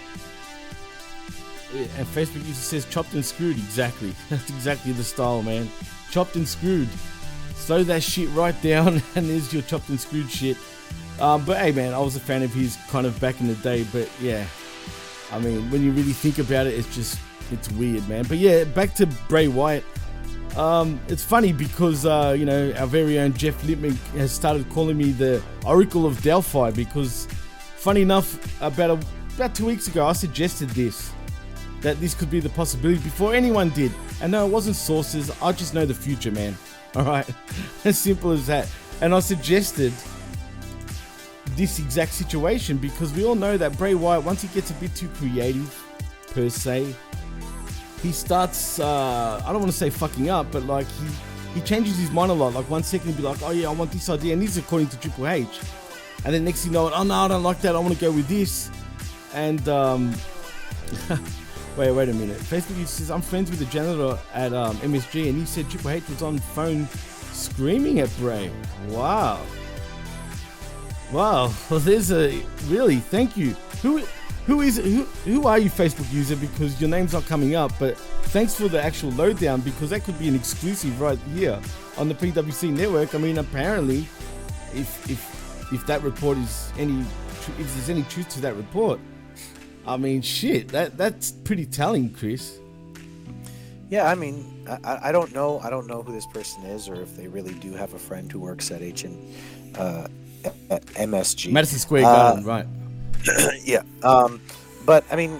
And 1.73 2.07
Facebook 2.07 2.47
user 2.47 2.53
says 2.53 2.85
chopped 2.85 3.13
and 3.13 3.23
screwed. 3.23 3.57
Exactly. 3.57 4.15
That's 4.29 4.49
exactly 4.49 4.91
the 4.93 5.03
style, 5.03 5.43
man. 5.43 5.69
Chopped 6.09 6.35
and 6.35 6.47
screwed. 6.47 6.89
Slow 7.55 7.83
that 7.83 8.01
shit 8.01 8.29
right 8.29 8.59
down, 8.61 9.01
and 9.15 9.29
there's 9.29 9.53
your 9.53 9.61
chopped 9.63 9.89
and 9.89 9.99
screwed 9.99 10.31
shit. 10.31 10.57
Um, 11.19 11.43
but 11.45 11.57
hey, 11.57 11.71
man, 11.71 11.93
I 11.93 11.99
was 11.99 12.15
a 12.15 12.19
fan 12.19 12.43
of 12.43 12.53
his 12.53 12.77
kind 12.89 13.07
of 13.07 13.19
back 13.19 13.39
in 13.41 13.47
the 13.47 13.55
day. 13.55 13.85
But 13.91 14.09
yeah, 14.21 14.45
I 15.31 15.39
mean, 15.39 15.69
when 15.71 15.83
you 15.83 15.91
really 15.91 16.13
think 16.13 16.39
about 16.39 16.67
it, 16.67 16.73
it's 16.75 16.93
just 16.95 17.19
it's 17.51 17.69
weird, 17.71 18.07
man. 18.07 18.25
But 18.27 18.37
yeah, 18.37 18.63
back 18.63 18.93
to 18.95 19.07
Bray 19.27 19.47
Wyatt. 19.47 19.83
Um, 20.55 20.99
it's 21.07 21.23
funny 21.23 21.53
because 21.53 22.05
uh, 22.05 22.35
you 22.37 22.45
know 22.45 22.73
our 22.77 22.87
very 22.87 23.19
own 23.19 23.33
Jeff 23.33 23.63
Lippman 23.63 23.95
has 24.15 24.31
started 24.31 24.69
calling 24.69 24.97
me 24.97 25.11
the 25.11 25.41
Oracle 25.65 26.05
of 26.05 26.21
Delphi 26.21 26.71
because, 26.71 27.27
funny 27.75 28.01
enough, 28.01 28.61
about 28.61 28.89
a, 28.89 28.99
about 29.35 29.55
two 29.55 29.65
weeks 29.65 29.87
ago, 29.87 30.05
I 30.05 30.13
suggested 30.13 30.69
this 30.69 31.11
that 31.81 31.99
this 31.99 32.15
could 32.15 32.31
be 32.31 32.39
the 32.39 32.49
possibility 32.49 32.99
before 33.01 33.35
anyone 33.35 33.69
did. 33.69 33.91
And 34.21 34.31
no, 34.31 34.47
it 34.47 34.49
wasn't 34.49 34.75
sources. 34.75 35.29
I 35.41 35.51
just 35.51 35.75
know 35.75 35.85
the 35.85 35.93
future, 35.93 36.31
man. 36.31 36.57
All 36.95 37.03
right, 37.03 37.27
as 37.85 37.99
simple 37.99 38.31
as 38.31 38.47
that. 38.47 38.67
And 39.01 39.13
I 39.13 39.19
suggested 39.19 39.93
this 41.57 41.79
exact 41.79 42.13
situation 42.13 42.77
because 42.77 43.11
we 43.13 43.25
all 43.25 43.35
know 43.35 43.57
that 43.57 43.75
Bray 43.77 43.95
Wyatt, 43.95 44.23
once 44.23 44.43
he 44.43 44.47
gets 44.49 44.69
a 44.69 44.75
bit 44.75 44.95
too 44.95 45.09
creative, 45.09 45.73
per 46.31 46.49
se, 46.49 46.95
he 48.03 48.11
starts. 48.11 48.79
Uh, 48.79 49.41
I 49.43 49.51
don't 49.51 49.59
want 49.59 49.71
to 49.71 49.77
say 49.77 49.89
fucking 49.89 50.29
up, 50.29 50.51
but 50.51 50.63
like 50.63 50.87
he 50.87 51.07
he 51.55 51.61
changes 51.61 51.97
his 51.97 52.11
mind 52.11 52.29
a 52.31 52.33
lot. 52.35 52.53
Like 52.53 52.69
one 52.69 52.83
second 52.83 53.07
he'll 53.07 53.17
be 53.17 53.23
like, 53.23 53.41
"Oh 53.41 53.51
yeah, 53.51 53.69
I 53.69 53.71
want 53.73 53.91
this 53.91 54.07
idea," 54.07 54.33
and 54.33 54.41
this 54.41 54.51
is 54.51 54.57
according 54.57 54.89
to 54.89 54.99
Triple 54.99 55.27
H. 55.27 55.59
And 56.23 56.33
then 56.33 56.45
next 56.45 56.63
thing 56.63 56.73
you 56.73 56.79
know, 56.79 56.91
"Oh 56.93 57.03
no, 57.03 57.13
I 57.15 57.27
don't 57.27 57.43
like 57.43 57.59
that. 57.61 57.75
I 57.75 57.79
want 57.79 57.93
to 57.95 57.99
go 57.99 58.11
with 58.11 58.27
this." 58.27 58.69
And 59.33 59.67
um, 59.67 60.13
wait, 61.77 61.91
wait 61.91 62.09
a 62.09 62.13
minute. 62.13 62.37
Facebook 62.37 62.85
says 62.85 63.09
I'm 63.09 63.21
friends 63.21 63.49
with 63.49 63.59
the 63.59 63.65
janitor 63.65 64.19
at 64.33 64.53
um, 64.53 64.77
MSG, 64.77 65.29
and 65.29 65.39
he 65.39 65.45
said 65.45 65.67
Triple 65.69 65.89
H 65.89 66.07
was 66.07 66.21
on 66.21 66.37
phone 66.37 66.87
screaming 67.33 67.99
at 67.99 68.15
Bray. 68.17 68.51
Wow. 68.89 69.41
Wow. 71.11 71.53
Well, 71.69 71.79
there's 71.79 72.11
a 72.11 72.41
really 72.67 72.97
thank 72.97 73.37
you. 73.37 73.51
Who 73.81 73.99
who 74.45 74.61
is 74.61 74.77
who 74.77 75.03
who 75.25 75.47
are 75.47 75.57
you 75.57 75.69
Facebook 75.69 76.11
user 76.11 76.35
because 76.35 76.79
your 76.81 76.89
name's 76.89 77.13
not 77.13 77.25
coming 77.25 77.55
up, 77.55 77.71
but 77.79 77.97
thanks 78.33 78.53
for 78.55 78.67
the 78.67 78.81
actual 78.81 79.11
lowdown 79.11 79.61
because 79.61 79.89
that 79.91 80.03
could 80.03 80.17
be 80.19 80.27
an 80.27 80.35
exclusive 80.35 80.99
right 80.99 81.19
here 81.33 81.59
on 81.97 82.07
the 82.09 82.15
PWC 82.15 82.71
network. 82.71 83.15
I 83.15 83.17
mean, 83.19 83.37
apparently 83.37 84.07
if 84.73 85.09
if 85.09 85.73
if 85.73 85.85
that 85.87 86.01
report 86.03 86.37
is 86.37 86.71
any 86.77 87.01
if 87.59 87.73
there's 87.75 87.89
any 87.89 88.03
truth 88.03 88.27
to 88.29 88.41
that 88.41 88.55
report, 88.55 88.99
I 89.85 89.95
mean, 89.97 90.21
shit, 90.21 90.67
that 90.69 90.97
that's 90.97 91.31
pretty 91.31 91.65
telling, 91.65 92.13
Chris. 92.13 92.59
Yeah, 93.89 94.09
I 94.11 94.15
mean, 94.15 94.67
I- 94.83 94.99
I, 95.09 95.11
don't 95.13 95.33
know. 95.33 95.59
I 95.59 95.69
don't 95.69 95.87
know 95.87 96.01
who 96.03 96.11
this 96.11 96.25
person 96.25 96.63
is, 96.63 96.89
or 96.89 96.95
if 96.95 97.15
they 97.15 97.29
really 97.29 97.53
do 97.53 97.71
have 97.71 97.93
a 97.93 97.99
friend 97.99 98.29
who 98.29 98.37
works 98.41 98.69
at 98.69 98.81
H 98.81 99.05
and 99.05 99.33
uh, 99.77 100.09
MSG. 100.69 101.51
Madison 101.51 101.79
Square 101.79 102.05
Uh, 102.05 102.13
Garden, 102.13 102.45
right? 102.45 102.65
yeah. 103.63 103.81
Um, 104.03 104.41
but 104.85 105.03
I 105.11 105.15
mean, 105.15 105.39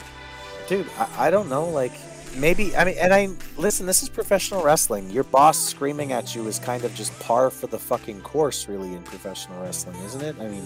dude, 0.68 0.88
I, 0.98 1.28
I 1.28 1.30
don't 1.30 1.50
know. 1.50 1.70
Like, 1.70 1.94
maybe 2.36 2.76
I 2.76 2.84
mean, 2.86 2.96
and 3.00 3.14
I 3.14 3.30
listen. 3.58 3.86
This 3.86 4.04
is 4.04 4.10
professional 4.10 4.64
wrestling. 4.64 5.10
Your 5.10 5.24
boss 5.24 5.58
screaming 5.58 6.12
at 6.12 6.36
you 6.36 6.48
is 6.48 6.60
kind 6.60 6.84
of 6.84 6.94
just 6.96 7.18
par 7.20 7.50
for 7.50 7.68
the 7.68 7.80
fucking 7.80 8.22
course, 8.22 8.68
really, 8.68 8.94
in 8.94 9.04
professional 9.04 9.62
wrestling, 9.62 9.96
isn't 10.04 10.22
it? 10.22 10.36
I 10.40 10.48
mean, 10.48 10.66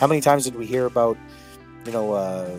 how 0.00 0.06
many 0.06 0.20
times 0.20 0.44
did 0.44 0.56
we 0.56 0.66
hear 0.66 0.86
about, 0.86 1.16
you 1.86 1.92
know, 1.92 2.12
uh, 2.12 2.50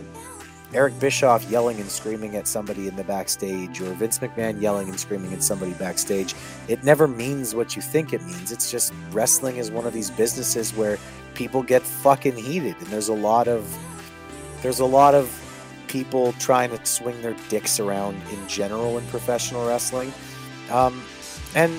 Eric 0.73 0.99
Bischoff 0.99 1.49
yelling 1.49 1.79
and 1.79 1.89
screaming 1.89 2.35
at 2.35 2.47
somebody 2.47 2.87
in 2.87 2.95
the 2.95 3.03
backstage, 3.03 3.79
or 3.81 3.93
Vince 3.93 4.19
McMahon 4.19 4.61
yelling 4.61 4.89
and 4.89 4.99
screaming 4.99 5.33
at 5.33 5.43
somebody 5.43 5.73
backstage? 5.73 6.33
It 6.67 6.83
never 6.83 7.07
means 7.07 7.55
what 7.55 7.75
you 7.75 7.81
think 7.81 8.13
it 8.13 8.21
means. 8.23 8.51
It's 8.51 8.71
just 8.71 8.93
wrestling 9.11 9.57
is 9.57 9.71
one 9.71 9.85
of 9.85 9.93
these 9.93 10.09
businesses 10.09 10.75
where 10.75 10.97
people 11.33 11.63
get 11.63 11.81
fucking 11.81 12.35
heated, 12.35 12.75
and 12.79 12.87
there's 12.87 13.09
a 13.09 13.13
lot 13.13 13.47
of 13.47 13.65
there's 14.61 14.79
a 14.79 14.85
lot 14.85 15.13
of 15.13 15.29
people 15.87 16.33
trying 16.33 16.75
to 16.75 16.85
swing 16.85 17.21
their 17.21 17.35
dicks 17.49 17.79
around 17.79 18.15
in 18.31 18.47
general 18.47 18.97
in 18.97 19.05
professional 19.07 19.67
wrestling. 19.67 20.11
Um, 20.71 21.01
and 21.53 21.71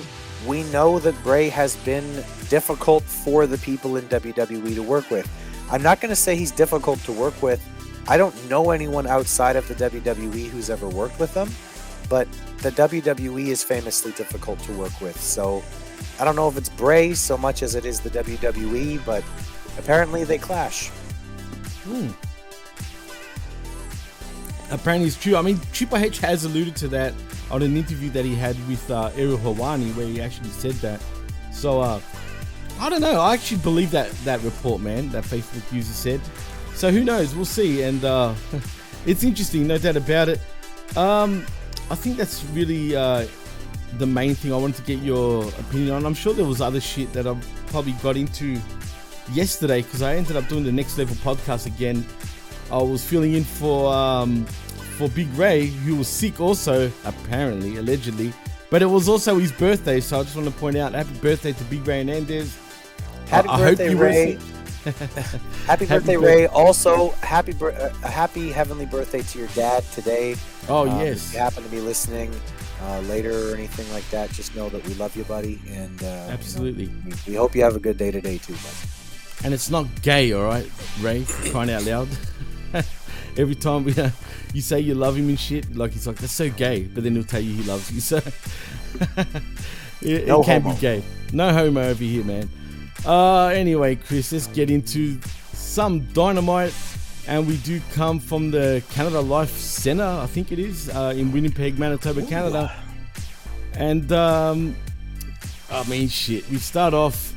we 0.47 0.63
know 0.65 0.99
that 0.99 1.13
Bray 1.23 1.49
has 1.49 1.75
been 1.77 2.23
difficult 2.49 3.03
for 3.03 3.45
the 3.45 3.57
people 3.57 3.97
in 3.97 4.05
WWE 4.05 4.75
to 4.75 4.83
work 4.83 5.09
with. 5.11 5.29
I'm 5.69 5.83
not 5.83 5.99
going 5.99 6.09
to 6.09 6.15
say 6.15 6.35
he's 6.35 6.51
difficult 6.51 6.99
to 7.01 7.11
work 7.11 7.41
with. 7.41 7.61
I 8.07 8.17
don't 8.17 8.49
know 8.49 8.71
anyone 8.71 9.05
outside 9.05 9.55
of 9.55 9.67
the 9.67 9.75
WWE 9.75 10.47
who's 10.47 10.69
ever 10.69 10.87
worked 10.87 11.19
with 11.19 11.33
them, 11.33 11.49
but 12.09 12.27
the 12.59 12.71
WWE 12.71 13.47
is 13.47 13.63
famously 13.63 14.11
difficult 14.13 14.59
to 14.59 14.71
work 14.73 14.99
with. 15.01 15.19
So 15.19 15.63
I 16.19 16.25
don't 16.25 16.35
know 16.35 16.47
if 16.47 16.57
it's 16.57 16.69
Bray 16.69 17.13
so 17.13 17.37
much 17.37 17.63
as 17.63 17.75
it 17.75 17.85
is 17.85 17.99
the 17.99 18.09
WWE, 18.09 19.05
but 19.05 19.23
apparently 19.77 20.23
they 20.23 20.37
clash. 20.37 20.89
Hmm. 21.83 22.09
Apparently, 24.69 25.07
it's 25.07 25.21
true. 25.21 25.37
I 25.37 25.41
mean, 25.41 25.59
Triple 25.71 25.97
H 25.97 26.19
has 26.19 26.43
alluded 26.43 26.75
to 26.77 26.87
that 26.89 27.13
on 27.49 27.61
an 27.61 27.77
interview 27.77 28.09
that 28.09 28.25
he 28.25 28.35
had 28.35 28.55
with 28.67 28.89
uh, 28.91 29.11
Ariel 29.15 29.37
Helwani, 29.37 29.95
where 29.95 30.05
he 30.05 30.21
actually 30.21 30.49
said 30.49 30.73
that. 30.75 31.01
So, 31.53 31.79
uh, 31.79 32.01
I 32.79 32.89
don't 32.89 33.01
know. 33.01 33.19
I 33.21 33.33
actually 33.33 33.61
believe 33.61 33.91
that 33.91 34.11
that 34.25 34.41
report, 34.43 34.81
man. 34.81 35.09
That 35.09 35.23
Facebook 35.23 35.71
user 35.71 35.93
said. 35.93 36.21
So 36.77 36.91
who 36.91 37.03
knows? 37.03 37.33
We'll 37.33 37.43
see. 37.45 37.81
And 37.81 38.05
uh, 38.05 38.35
it's 39.07 39.23
interesting, 39.23 39.65
no 39.65 39.79
doubt 39.79 39.95
about 39.97 40.29
it. 40.29 40.39
Um, 40.95 41.43
I 41.89 41.95
think 41.95 42.17
that's 42.17 42.45
really 42.53 42.95
uh, 42.95 43.25
the 43.97 44.05
main 44.05 44.35
thing 44.35 44.53
I 44.53 44.57
wanted 44.57 44.75
to 44.75 44.83
get 44.83 44.99
your 45.01 45.43
opinion 45.59 45.95
on. 45.95 46.05
I'm 46.05 46.13
sure 46.13 46.33
there 46.35 46.45
was 46.45 46.61
other 46.61 46.79
shit 46.79 47.11
that 47.13 47.25
I 47.25 47.35
probably 47.65 47.93
got 47.93 48.15
into 48.15 48.61
yesterday 49.33 49.81
because 49.81 50.03
I 50.03 50.15
ended 50.17 50.35
up 50.35 50.47
doing 50.49 50.63
the 50.63 50.71
next 50.71 50.99
level 50.99 51.15
podcast 51.15 51.65
again. 51.65 52.05
I 52.71 52.77
was 52.77 53.03
filling 53.03 53.33
in 53.33 53.43
for 53.43 53.91
um, 53.91 54.45
for 54.97 55.09
Big 55.09 55.33
Ray, 55.33 55.65
who 55.65 55.95
was 55.95 56.07
sick 56.07 56.39
also, 56.39 56.91
apparently, 57.05 57.77
allegedly. 57.77 58.31
But 58.69 58.83
it 58.83 58.87
was 58.87 59.09
also 59.09 59.39
his 59.39 59.51
birthday, 59.51 59.99
so 59.99 60.19
I 60.19 60.23
just 60.23 60.35
want 60.35 60.47
to 60.47 60.53
point 60.53 60.75
out 60.77 60.93
happy 60.93 61.17
birthday 61.21 61.53
to 61.53 61.63
Big 61.65 61.87
Ray 61.87 61.99
Hernandez. 61.99 62.55
Happy 63.29 63.47
I- 63.49 63.55
I 63.55 63.57
birthday, 63.57 63.95
Ray. 63.95 64.37
Happy 65.65 65.85
birthday, 65.85 66.15
bir- 66.15 66.25
Ray. 66.25 66.47
Also, 66.47 67.09
happy 67.21 67.53
uh, 67.61 67.89
a 68.03 68.07
happy 68.09 68.51
heavenly 68.51 68.85
birthday 68.85 69.21
to 69.21 69.39
your 69.39 69.47
dad 69.49 69.83
today. 69.91 70.35
Oh, 70.69 70.87
Um, 70.89 70.99
yes. 71.01 71.27
If 71.29 71.33
you 71.33 71.39
happen 71.39 71.63
to 71.63 71.69
be 71.69 71.79
listening 71.81 72.33
uh, 72.83 72.99
later 73.01 73.51
or 73.51 73.55
anything 73.55 73.91
like 73.91 74.07
that, 74.11 74.31
just 74.31 74.55
know 74.55 74.69
that 74.69 74.85
we 74.87 74.93
love 74.95 75.15
you, 75.15 75.23
buddy. 75.25 75.59
And 75.69 76.01
uh, 76.03 76.07
Absolutely. 76.29 76.87
we, 77.05 77.13
we 77.27 77.35
hope 77.35 77.55
you 77.55 77.63
have 77.63 77.75
a 77.75 77.79
good 77.79 77.97
day 77.97 78.11
today, 78.11 78.37
too, 78.37 78.53
buddy. 78.53 79.43
And 79.43 79.53
it's 79.53 79.69
not 79.69 79.85
gay, 80.01 80.31
all 80.33 80.43
right, 80.45 80.69
Ray? 81.01 81.25
Crying 81.51 81.69
out 81.69 81.83
loud. 81.85 82.07
Every 83.37 83.53
time 83.55 83.83
we, 83.83 83.93
uh, 83.95 84.09
you 84.53 84.61
say 84.61 84.79
you 84.79 84.95
love 84.95 85.15
him 85.15 85.29
and 85.29 85.39
shit, 85.39 85.75
like 85.75 85.91
he's 85.91 86.07
like 86.07 86.17
that's 86.17 86.33
so 86.33 86.49
gay, 86.49 86.83
but 86.83 87.03
then 87.03 87.13
he'll 87.13 87.23
tell 87.23 87.39
you 87.41 87.53
he 87.53 87.63
loves 87.63 87.91
you. 87.91 88.01
So 88.01 88.17
it, 90.01 90.27
No 90.27 90.41
it 90.41 90.45
can 90.45 90.61
homo. 90.61 90.73
be 90.75 90.81
gay. 90.81 91.03
No 91.33 91.53
homo 91.53 91.83
over 91.83 92.03
here, 92.03 92.23
man. 92.23 92.49
Uh, 93.05 93.47
anyway, 93.47 93.95
Chris, 93.95 94.31
let's 94.31 94.47
get 94.47 94.69
into 94.69 95.19
some 95.53 96.01
dynamite, 96.13 96.73
and 97.27 97.47
we 97.47 97.57
do 97.57 97.79
come 97.93 98.19
from 98.19 98.51
the 98.51 98.83
Canada 98.91 99.21
Life 99.21 99.51
Center, 99.51 100.03
I 100.03 100.25
think 100.25 100.51
it 100.51 100.59
is, 100.59 100.89
uh, 100.89 101.13
in 101.15 101.31
Winnipeg, 101.31 101.77
Manitoba, 101.79 102.23
Canada. 102.25 102.71
And 103.73 104.11
um, 104.11 104.75
I 105.71 105.87
mean, 105.87 106.07
shit. 106.07 106.49
We 106.49 106.57
start 106.57 106.93
off 106.93 107.33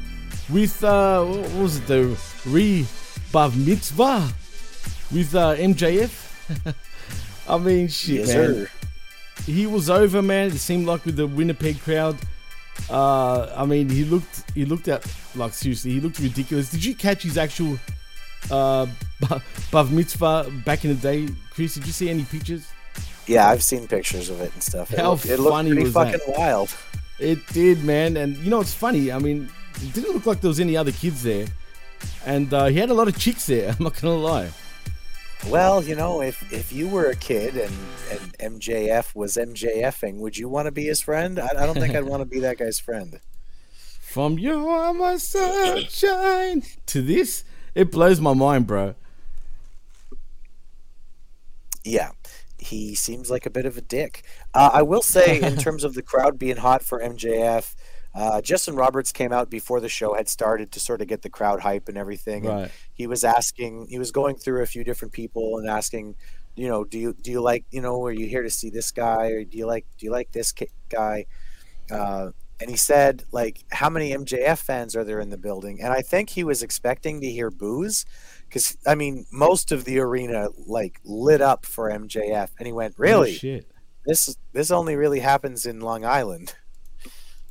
with 0.48 0.82
uh, 0.82 1.22
what 1.24 1.52
was 1.54 1.76
it? 1.78 1.86
The 1.86 2.16
re 2.46 2.86
Bar 3.32 3.50
Mitzvah 3.50 4.28
with 5.12 5.34
uh, 5.34 5.54
MJF. 5.56 6.74
I 7.48 7.58
mean, 7.58 7.88
shit, 7.88 8.20
Yes, 8.20 8.28
man. 8.28 8.54
sir. 8.54 8.70
He 9.46 9.66
was 9.66 9.88
over, 9.90 10.22
man. 10.22 10.48
It 10.48 10.58
seemed 10.58 10.86
like 10.86 11.04
with 11.04 11.16
the 11.16 11.26
Winnipeg 11.26 11.80
crowd. 11.80 12.16
Uh, 12.88 13.52
I 13.56 13.64
mean, 13.66 13.88
he 13.88 14.04
looked 14.04 14.50
he 14.54 14.64
looked 14.64 14.88
at 14.88 15.04
like 15.34 15.52
seriously, 15.52 15.92
he 15.92 16.00
looked 16.00 16.18
ridiculous. 16.18 16.70
Did 16.70 16.84
you 16.84 16.94
catch 16.94 17.22
his 17.22 17.36
actual 17.38 17.78
uh, 18.50 18.86
Bar 19.70 19.84
Mitzvah 19.84 20.50
back 20.64 20.84
in 20.84 20.90
the 20.90 21.00
day, 21.00 21.28
Chris? 21.50 21.74
Did 21.74 21.86
you 21.86 21.92
see 21.92 22.08
any 22.10 22.24
pictures? 22.24 22.66
Yeah, 23.26 23.48
I've 23.48 23.62
seen 23.62 23.86
pictures 23.86 24.28
of 24.30 24.40
it 24.40 24.52
and 24.54 24.62
stuff. 24.62 24.90
How 24.90 24.96
It 24.96 25.08
looked, 25.12 25.26
it 25.26 25.36
looked 25.38 25.50
funny 25.52 25.70
pretty 25.70 25.84
was 25.84 25.92
fucking 25.92 26.20
that? 26.26 26.38
wild. 26.38 26.74
It 27.20 27.46
did, 27.48 27.84
man. 27.84 28.16
And 28.16 28.36
you 28.38 28.50
know, 28.50 28.60
it's 28.60 28.74
funny. 28.74 29.12
I 29.12 29.18
mean, 29.18 29.48
it 29.76 29.92
didn't 29.92 30.12
look 30.14 30.26
like 30.26 30.40
there 30.40 30.48
was 30.48 30.58
any 30.60 30.76
other 30.76 30.92
kids 30.92 31.22
there. 31.22 31.46
And 32.24 32.52
uh, 32.54 32.66
he 32.66 32.78
had 32.78 32.88
a 32.90 32.94
lot 32.94 33.08
of 33.08 33.18
chicks 33.18 33.46
there. 33.46 33.70
I'm 33.78 33.84
not 33.84 34.00
gonna 34.00 34.16
lie. 34.16 34.48
Well, 35.48 35.82
you 35.82 35.94
know, 35.96 36.20
if 36.20 36.52
if 36.52 36.72
you 36.72 36.86
were 36.86 37.06
a 37.06 37.16
kid 37.16 37.56
and, 37.56 37.74
and 38.10 38.60
MJF 38.60 39.14
was 39.14 39.36
MJFing, 39.36 40.18
would 40.18 40.36
you 40.36 40.48
want 40.48 40.66
to 40.66 40.72
be 40.72 40.84
his 40.84 41.00
friend? 41.00 41.38
I, 41.40 41.48
I 41.48 41.66
don't 41.66 41.78
think 41.78 41.94
I'd 41.94 42.04
want 42.04 42.20
to 42.20 42.26
be 42.26 42.40
that 42.40 42.58
guy's 42.58 42.78
friend. 42.78 43.20
From 44.00 44.38
you 44.38 44.68
are 44.68 44.92
my 44.92 45.16
sunshine 45.16 46.64
to 46.86 47.00
this, 47.00 47.44
it 47.74 47.92
blows 47.92 48.20
my 48.20 48.34
mind, 48.34 48.66
bro. 48.66 48.96
Yeah, 51.84 52.10
he 52.58 52.94
seems 52.94 53.30
like 53.30 53.46
a 53.46 53.50
bit 53.50 53.66
of 53.66 53.76
a 53.78 53.80
dick. 53.80 54.24
Uh, 54.52 54.70
I 54.72 54.82
will 54.82 55.02
say, 55.02 55.40
in 55.40 55.56
terms 55.58 55.84
of 55.84 55.94
the 55.94 56.02
crowd 56.02 56.38
being 56.38 56.56
hot 56.56 56.82
for 56.82 57.00
MJF, 57.00 57.74
uh, 58.14 58.40
Justin 58.40 58.74
Roberts 58.74 59.12
came 59.12 59.32
out 59.32 59.50
before 59.50 59.80
the 59.80 59.88
show 59.88 60.14
had 60.14 60.28
started 60.28 60.72
to 60.72 60.80
sort 60.80 61.00
of 61.00 61.06
get 61.06 61.22
the 61.22 61.30
crowd 61.30 61.60
hype 61.60 61.88
and 61.88 61.96
everything. 61.96 62.44
And 62.46 62.54
he 62.92 63.06
was 63.06 63.22
asking, 63.24 63.86
he 63.88 63.98
was 63.98 64.10
going 64.10 64.36
through 64.36 64.62
a 64.62 64.66
few 64.66 64.82
different 64.84 65.12
people 65.14 65.58
and 65.58 65.68
asking, 65.68 66.16
you 66.56 66.68
know, 66.68 66.84
do 66.84 66.98
you 66.98 67.14
do 67.20 67.30
you 67.30 67.40
like, 67.40 67.64
you 67.70 67.80
know, 67.80 68.04
are 68.04 68.12
you 68.12 68.26
here 68.26 68.42
to 68.42 68.50
see 68.50 68.68
this 68.70 68.90
guy 68.90 69.28
or 69.28 69.44
do 69.44 69.56
you 69.56 69.66
like 69.66 69.86
do 69.96 70.06
you 70.06 70.12
like 70.12 70.32
this 70.32 70.52
guy? 70.88 71.26
Uh, 71.90 72.30
and 72.60 72.68
he 72.68 72.76
said, 72.76 73.24
like, 73.32 73.64
how 73.70 73.88
many 73.88 74.10
MJF 74.10 74.58
fans 74.58 74.94
are 74.94 75.04
there 75.04 75.20
in 75.20 75.30
the 75.30 75.38
building? 75.38 75.80
And 75.80 75.92
I 75.92 76.02
think 76.02 76.30
he 76.30 76.44
was 76.44 76.62
expecting 76.62 77.20
to 77.22 77.30
hear 77.30 77.50
boos, 77.50 78.04
because 78.48 78.76
I 78.86 78.94
mean, 78.94 79.24
most 79.32 79.72
of 79.72 79.84
the 79.84 79.98
arena 79.98 80.48
like 80.66 81.00
lit 81.04 81.40
up 81.40 81.64
for 81.64 81.90
MJF, 81.90 82.50
and 82.58 82.66
he 82.66 82.72
went, 82.72 82.94
"Really? 82.98 83.30
Oh, 83.30 83.34
shit. 83.34 83.70
This 84.04 84.36
this 84.52 84.70
only 84.70 84.96
really 84.96 85.20
happens 85.20 85.64
in 85.64 85.80
Long 85.80 86.04
Island." 86.04 86.54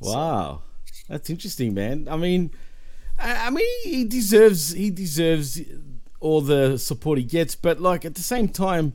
Wow, 0.00 0.62
that's 1.08 1.30
interesting, 1.30 1.74
man. 1.74 2.08
I 2.10 2.16
mean, 2.16 2.50
I, 3.18 3.46
I 3.46 3.50
mean, 3.50 3.66
he 3.84 4.04
deserves 4.04 4.72
he 4.72 4.90
deserves 4.90 5.60
all 6.20 6.40
the 6.40 6.78
support 6.78 7.18
he 7.18 7.24
gets, 7.24 7.54
but 7.54 7.80
like 7.80 8.04
at 8.04 8.14
the 8.14 8.22
same 8.22 8.48
time, 8.48 8.94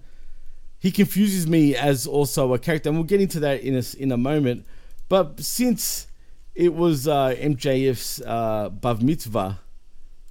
he 0.80 0.92
confuses 0.92 1.48
me 1.48 1.76
as 1.76 2.06
also 2.08 2.54
a 2.54 2.60
character, 2.60 2.90
and 2.90 2.98
we'll 2.98 3.06
get 3.06 3.22
into 3.22 3.40
that 3.42 3.62
in 3.62 3.76
a 3.76 3.84
in 3.98 4.12
a 4.12 4.18
moment. 4.18 4.66
But 5.08 5.40
since 5.40 6.08
it 6.56 6.74
was 6.74 7.08
uh, 7.08 7.36
MJF's 7.38 8.22
uh, 8.22 8.70
Bar 8.70 8.98
Mitzvah 9.02 9.60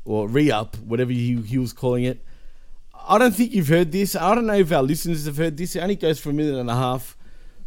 or 0.05 0.29
re 0.29 0.51
up, 0.51 0.77
whatever 0.79 1.13
he, 1.13 1.41
he 1.43 1.59
was 1.59 1.73
calling 1.73 2.05
it, 2.05 2.25
I 3.07 3.19
don't 3.19 3.35
think 3.35 3.53
you've 3.53 3.69
heard 3.69 3.93
this. 3.93 4.17
I 4.17 4.35
don't 4.35 4.47
know 4.47 4.55
if 4.55 4.73
our 4.73 4.83
listeners 4.83 5.27
have 5.27 5.37
heard 5.37 5.57
this. 5.57 5.77
It 5.77 5.81
only 5.81 5.97
goes 5.97 6.19
for 6.19 6.31
a 6.31 6.33
minute 6.33 6.59
and 6.59 6.71
a 6.71 6.75
half, 6.75 7.17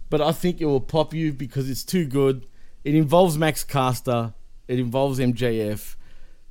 but 0.09 0.21
I 0.21 0.31
think 0.31 0.59
it 0.61 0.65
will 0.65 0.81
pop 0.81 1.13
you 1.13 1.31
because 1.31 1.69
it's 1.69 1.83
too 1.83 2.05
good. 2.05 2.47
It 2.87 2.95
involves 2.95 3.37
Max 3.37 3.65
Caster. 3.65 4.33
It 4.69 4.79
involves 4.79 5.19
MJF, 5.19 5.97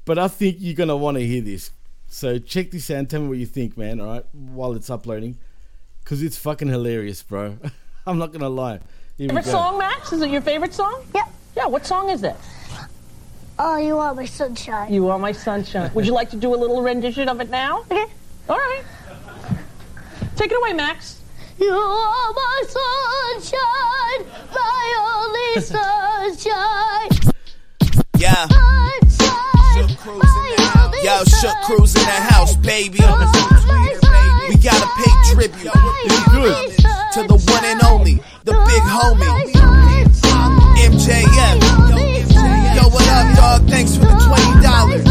but 0.05 0.19
I 0.19 0.29
think 0.29 0.59
you're 0.61 0.75
gonna 0.75 0.95
want 0.95 1.17
to 1.17 1.27
hear 1.27 1.41
this. 1.41 1.71
So 2.09 2.39
check 2.39 2.71
this 2.73 2.91
out 2.91 2.99
and 2.99 3.09
tell 3.09 3.23
me 3.23 3.29
what 3.29 3.39
you 3.39 3.47
think, 3.47 3.79
man. 3.79 4.03
All 4.03 4.09
right, 4.09 4.25
while 4.35 4.75
it's 4.75 4.91
uploading, 4.91 5.39
because 6.05 6.23
it's 6.23 6.37
fucking 6.37 6.69
hilarious, 6.69 7.23
bro. 7.23 7.57
I'm 8.07 8.19
not 8.19 8.33
gonna 8.33 8.51
lie. 8.51 8.81
Here 9.17 9.29
Favorite 9.29 9.47
song, 9.47 9.79
Max? 9.79 10.13
Is 10.13 10.21
it 10.21 10.29
your 10.29 10.43
favorite 10.43 10.75
song? 10.75 11.07
Yeah. 11.15 11.25
Yeah, 11.57 11.69
what 11.69 11.87
song 11.87 12.11
is 12.11 12.23
it? 12.23 12.37
Oh, 13.59 13.79
you 13.79 13.97
are 13.97 14.15
my 14.15 14.27
sunshine. 14.27 14.93
You 14.93 15.09
Are 15.09 15.19
My 15.19 15.33
Sunshine. 15.33 15.91
Would 15.95 16.05
you 16.05 16.13
like 16.13 16.29
to 16.33 16.37
do 16.37 16.55
a 16.55 16.59
little 16.59 16.83
rendition 16.83 17.31
of 17.31 17.41
it 17.41 17.49
now? 17.49 17.81
Okay. 17.91 18.05
All 18.51 18.59
right. 18.59 18.83
Take 20.37 20.53
it 20.53 20.59
away, 20.59 20.75
Max. 20.75 21.23
You 21.59 21.73
are 21.73 22.33
my 22.35 22.63
sunshine, 22.69 24.27
my 24.53 24.87
only 25.17 25.61
sunshine. 25.63 27.11
Yeah. 28.19 28.47
Yo, 31.03 31.25
Shook 31.25 31.57
Cruz 31.65 31.95
in 31.95 32.03
the 32.03 32.21
house, 32.29 32.57
baby. 32.57 32.99
We 32.99 34.57
gotta 34.57 34.87
pay 35.01 35.13
tribute 35.33 35.73
to 37.15 37.23
the 37.27 37.39
one 37.51 37.65
and 37.65 37.83
only, 37.85 38.21
the 38.45 38.53
big 38.53 38.83
homie, 38.83 39.53
MJF. 40.77 41.57
Yo, 42.77 42.89
what 42.91 43.09
up, 43.09 43.37
dog? 43.37 43.69
Thanks 43.71 43.97
for 43.97 44.05
the 44.05 44.13
twenty 44.13 44.61
dollars. 44.63 45.05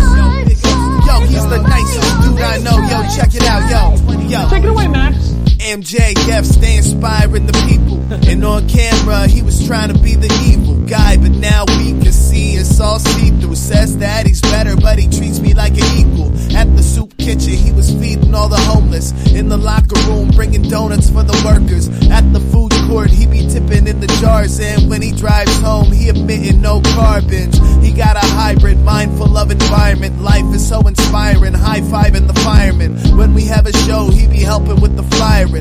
Yo, 1.08 1.20
he's 1.26 1.48
the 1.50 1.58
nicest 1.58 2.22
dude 2.22 2.40
I 2.42 2.58
know. 2.60 2.78
Yo, 2.78 3.02
check 3.16 3.34
it 3.34 3.44
out, 3.44 3.68
yo. 3.70 3.96
Yo. 4.28 4.50
Take 4.50 4.64
it 4.64 4.70
away, 4.70 4.88
Max. 4.88 5.34
MJF 5.66 6.46
stay 6.46 6.78
inspiring 6.78 7.48
the 7.48 7.54
people. 7.68 7.96
And 8.30 8.46
on 8.46 8.70
camera, 8.70 9.28
he 9.28 9.42
was 9.42 9.66
trying 9.66 9.92
to 9.92 10.00
be 10.00 10.14
the 10.16 10.32
evil 10.48 10.78
guy, 10.86 11.18
but 11.18 11.32
now 11.32 11.66
we 11.66 11.92
can 12.04 12.12
see 12.12 12.54
it's 12.54 12.80
all 12.80 13.00
see 13.00 13.32
through. 13.42 13.56
Says 13.56 13.98
that 13.98 14.28
he's 14.28 14.42
better, 14.42 14.76
but 14.76 15.00
he 15.00 15.08
treats 15.08 15.40
me 15.40 15.56
like 15.56 15.74
an 15.74 15.90
equal. 15.98 16.30
At 16.56 16.76
the 16.76 16.84
soup 16.84 17.18
kitchen, 17.18 17.54
he 17.54 17.72
was 17.72 17.92
feeding 17.92 18.36
all 18.36 18.48
the 18.48 18.60
homeless. 18.60 19.12
In 19.34 19.50
the 19.50 19.58
locker 19.58 20.00
room, 20.08 20.30
bringing 20.30 20.62
donuts 20.70 21.10
for 21.10 21.24
the 21.24 21.34
workers. 21.44 21.90
At 22.12 22.32
the 22.32 22.40
food 22.40 22.72
court, 22.88 23.10
he 23.10 23.26
be 23.26 23.48
tipping 23.50 23.88
in 23.88 24.02
the 24.02 24.08
jars. 24.22 24.60
And 24.60 24.88
when 24.90 25.02
he 25.02 25.12
drives 25.12 25.60
home, 25.62 25.92
he 25.92 26.10
emitting 26.10 26.62
no 26.62 26.82
carbons. 26.94 27.58
He 27.84 27.92
got 27.92 28.18
a 28.18 28.28
hybrid, 28.28 28.80
mindful 28.84 29.36
of 29.36 29.50
environment. 29.50 30.22
Life 30.22 30.54
is 30.54 30.68
so 30.68 30.82
inspiring, 30.82 31.54
high 31.54 31.82
fiving 31.82 32.28
the 32.28 32.40
firemen. 32.42 33.18
When 33.18 33.34
we 33.34 33.46
have 33.46 33.66
a 33.66 33.74
show, 33.88 34.12
he 34.12 34.28
be 34.28 34.40
helping 34.40 34.80
with 34.80 34.96
the 34.96 35.04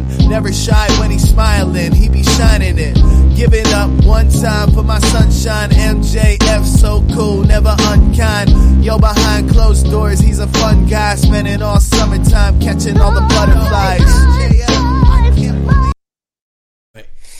flyering. 0.00 0.28
Never 0.28 0.52
shy 0.52 0.88
when 0.98 1.10
he's 1.10 1.28
smiling, 1.28 1.92
he 1.92 2.08
be 2.08 2.22
shining 2.22 2.78
it. 2.78 2.94
Give 3.36 3.52
it 3.52 3.72
up 3.74 3.90
one 4.04 4.30
time 4.30 4.70
for 4.72 4.82
my 4.82 4.98
sunshine. 5.00 5.70
MJF, 5.70 6.64
so 6.64 7.04
cool, 7.14 7.42
never 7.44 7.74
unkind. 7.80 8.84
Yo, 8.84 8.98
behind 8.98 9.50
closed 9.50 9.90
doors, 9.90 10.20
he's 10.20 10.38
a 10.38 10.46
fun 10.48 10.86
guy. 10.86 11.14
Spending 11.16 11.62
all 11.62 11.80
summertime 11.80 12.60
catching 12.60 12.98
all 13.00 13.12
the 13.12 13.20
butterflies. 13.20 14.02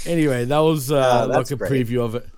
Anyway, 0.07 0.45
that 0.45 0.59
was 0.59 0.93
uh, 0.93 1.27
like 1.29 1.51
a 1.51 1.57
great. 1.57 1.73
preview 1.73 2.05
of 2.05 2.15
it. 2.15 2.29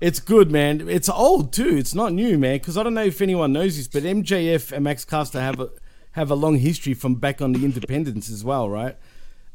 It's 0.00 0.20
good, 0.20 0.52
man. 0.52 0.88
It's 0.88 1.08
old 1.08 1.52
too. 1.52 1.76
It's 1.76 1.94
not 1.94 2.12
new, 2.12 2.38
man. 2.38 2.58
Because 2.58 2.76
I 2.76 2.84
don't 2.84 2.94
know 2.94 3.02
if 3.02 3.20
anyone 3.20 3.52
knows 3.52 3.76
this, 3.76 3.88
but 3.88 4.04
MJF 4.04 4.70
and 4.70 4.84
Max 4.84 5.04
Caster 5.04 5.40
have 5.40 5.58
a 5.58 5.70
have 6.12 6.30
a 6.30 6.34
long 6.34 6.56
history 6.56 6.94
from 6.94 7.16
back 7.16 7.42
on 7.42 7.52
the 7.52 7.64
Independence 7.64 8.30
as 8.30 8.44
well, 8.44 8.70
right? 8.70 8.96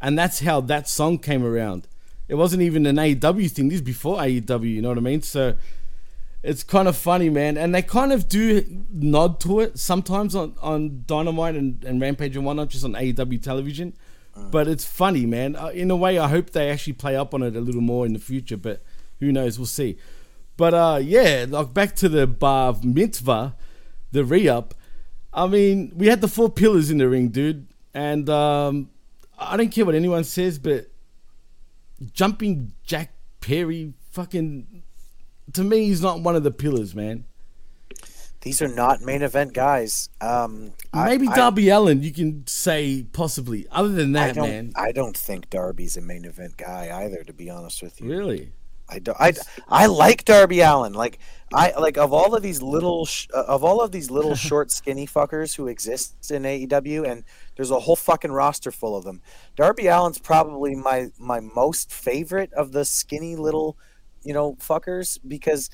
And 0.02 0.18
that's 0.18 0.39
how 0.39 0.62
that 0.62 0.89
song 0.89 1.20
came 1.20 1.45
around. 1.45 1.88
It 2.28 2.36
wasn't 2.36 2.64
even 2.64 2.86
an 2.86 2.95
AEW 2.95 3.52
thing. 3.52 3.70
This 3.70 3.76
is 3.76 3.82
before 3.82 4.18
AEW. 4.18 4.74
You 4.74 4.82
know 4.82 4.89
what 4.89 4.97
I 4.97 5.02
mean? 5.02 5.22
So 5.22 5.56
it's 6.43 6.64
kind 6.64 6.88
of 6.88 6.97
funny, 6.97 7.30
man. 7.30 7.58
And 7.58 7.76
they 7.76 7.82
kind 7.82 8.12
of 8.12 8.28
do 8.28 8.86
nod 8.91 9.39
to 9.41 9.60
it 9.60 9.78
sometimes 9.78 10.34
on, 10.34 10.56
on 10.62 11.04
Dynamite 11.06 11.56
and, 11.56 11.84
and 11.84 12.02
Rampage 12.02 12.36
and 12.36 12.45
whatnot, 12.45 12.70
just 12.70 12.86
on 12.86 12.93
AEW 12.93 13.41
television. 13.41 13.93
But 14.49 14.68
it's 14.70 14.86
funny, 14.86 15.26
man. 15.26 15.58
Uh, 15.58 15.68
In 15.68 15.91
a 15.91 15.95
way, 15.95 16.18
I 16.18 16.30
hope 16.30 16.52
they 16.52 16.70
actually 16.70 16.93
play 16.93 17.18
up 17.18 17.34
on 17.34 17.43
it 17.43 17.56
a 17.56 17.60
little 17.62 17.82
more 17.82 18.06
in 18.06 18.14
the 18.14 18.20
future. 18.20 18.58
But 18.58 18.82
who 19.20 19.32
knows? 19.32 19.60
We'll 19.60 19.66
see. 19.66 19.97
But 20.56 20.74
uh, 20.74 20.99
yeah, 21.04 21.45
like 21.47 21.74
back 21.74 21.95
to 21.97 22.10
the 22.10 22.28
bar 22.28 22.78
mitzvah, 22.82 23.56
the 24.12 24.24
re 24.24 24.47
up. 24.47 24.74
I 25.34 25.47
mean, 25.47 25.91
we 25.95 26.08
had 26.08 26.22
the 26.22 26.28
four 26.28 26.49
pillars 26.49 26.89
in 26.89 26.97
the 26.97 27.10
ring, 27.10 27.28
dude. 27.28 27.68
And 27.93 28.30
um, 28.30 28.89
I 29.42 29.58
don't 29.58 29.70
care 29.70 29.86
what 29.86 29.96
anyone 29.96 30.24
says, 30.24 30.60
but 30.60 30.88
jumping 32.14 32.74
Jack 32.84 33.14
Perry, 33.42 33.94
fucking, 34.12 34.84
to 35.54 35.64
me, 35.64 35.86
he's 35.86 36.02
not 36.02 36.22
one 36.22 36.36
of 36.36 36.44
the 36.44 36.52
pillars, 36.52 36.94
man. 36.96 37.26
These 38.42 38.62
are 38.62 38.68
not 38.68 39.02
main 39.02 39.22
event 39.22 39.54
guys. 39.54 40.10
Um, 40.20 40.74
Maybe 40.94 41.28
I- 41.28 41.36
Darby 41.36 41.70
Allin, 41.70 42.02
you 42.02 42.12
can 42.12 42.46
say 42.48 43.06
possibly. 43.14 43.68
Other 43.72 43.89
than 43.89 44.14
that, 44.14 44.34
don't, 44.36 44.50
man. 44.50 44.72
I 44.76 44.92
don't 44.92 45.16
think 45.16 45.50
Darby's 45.52 45.96
a 45.96 46.02
main 46.02 46.26
event 46.26 46.58
guy 46.58 46.89
either. 47.04 47.24
To 47.24 47.34
be 47.34 47.50
honest 47.52 47.84
with 47.84 48.02
you, 48.02 48.10
Really? 48.10 48.52
I 48.92 49.00
don't. 49.00 49.18
I, 49.20 49.34
I 49.70 49.86
like 49.86 50.26
Darby 50.26 50.60
Allin. 50.60 50.94
Like 50.94 51.20
I 51.54 51.72
like 51.80 51.98
of 51.98 52.12
all 52.12 52.36
of 52.36 52.44
these 52.44 52.62
little 52.62 53.06
sh- 53.06 53.28
of 53.34 53.64
all 53.64 53.82
of 53.82 53.92
these 53.92 54.12
little 54.12 54.36
short 54.48 54.70
skinny 54.70 55.08
fuckers 55.08 55.56
who 55.56 55.68
exist 55.68 56.30
in 56.30 56.44
AEW, 56.44 57.10
and 57.10 57.24
there's 57.56 57.72
a 57.72 57.80
whole 57.80 57.96
fucking 57.96 58.32
roster 58.32 58.72
full 58.72 58.96
of 58.98 59.06
them. 59.06 59.22
Darby 59.56 59.88
Allin's 59.88 60.20
probably 60.20 60.76
my 60.76 61.08
my 61.18 61.39
most 61.39 61.92
favorite 61.92 62.52
of 62.54 62.74
the 62.74 62.84
skinny 62.84 63.36
little, 63.38 63.78
you 64.24 64.34
know, 64.34 64.56
fuckers 64.56 65.18
because 65.26 65.70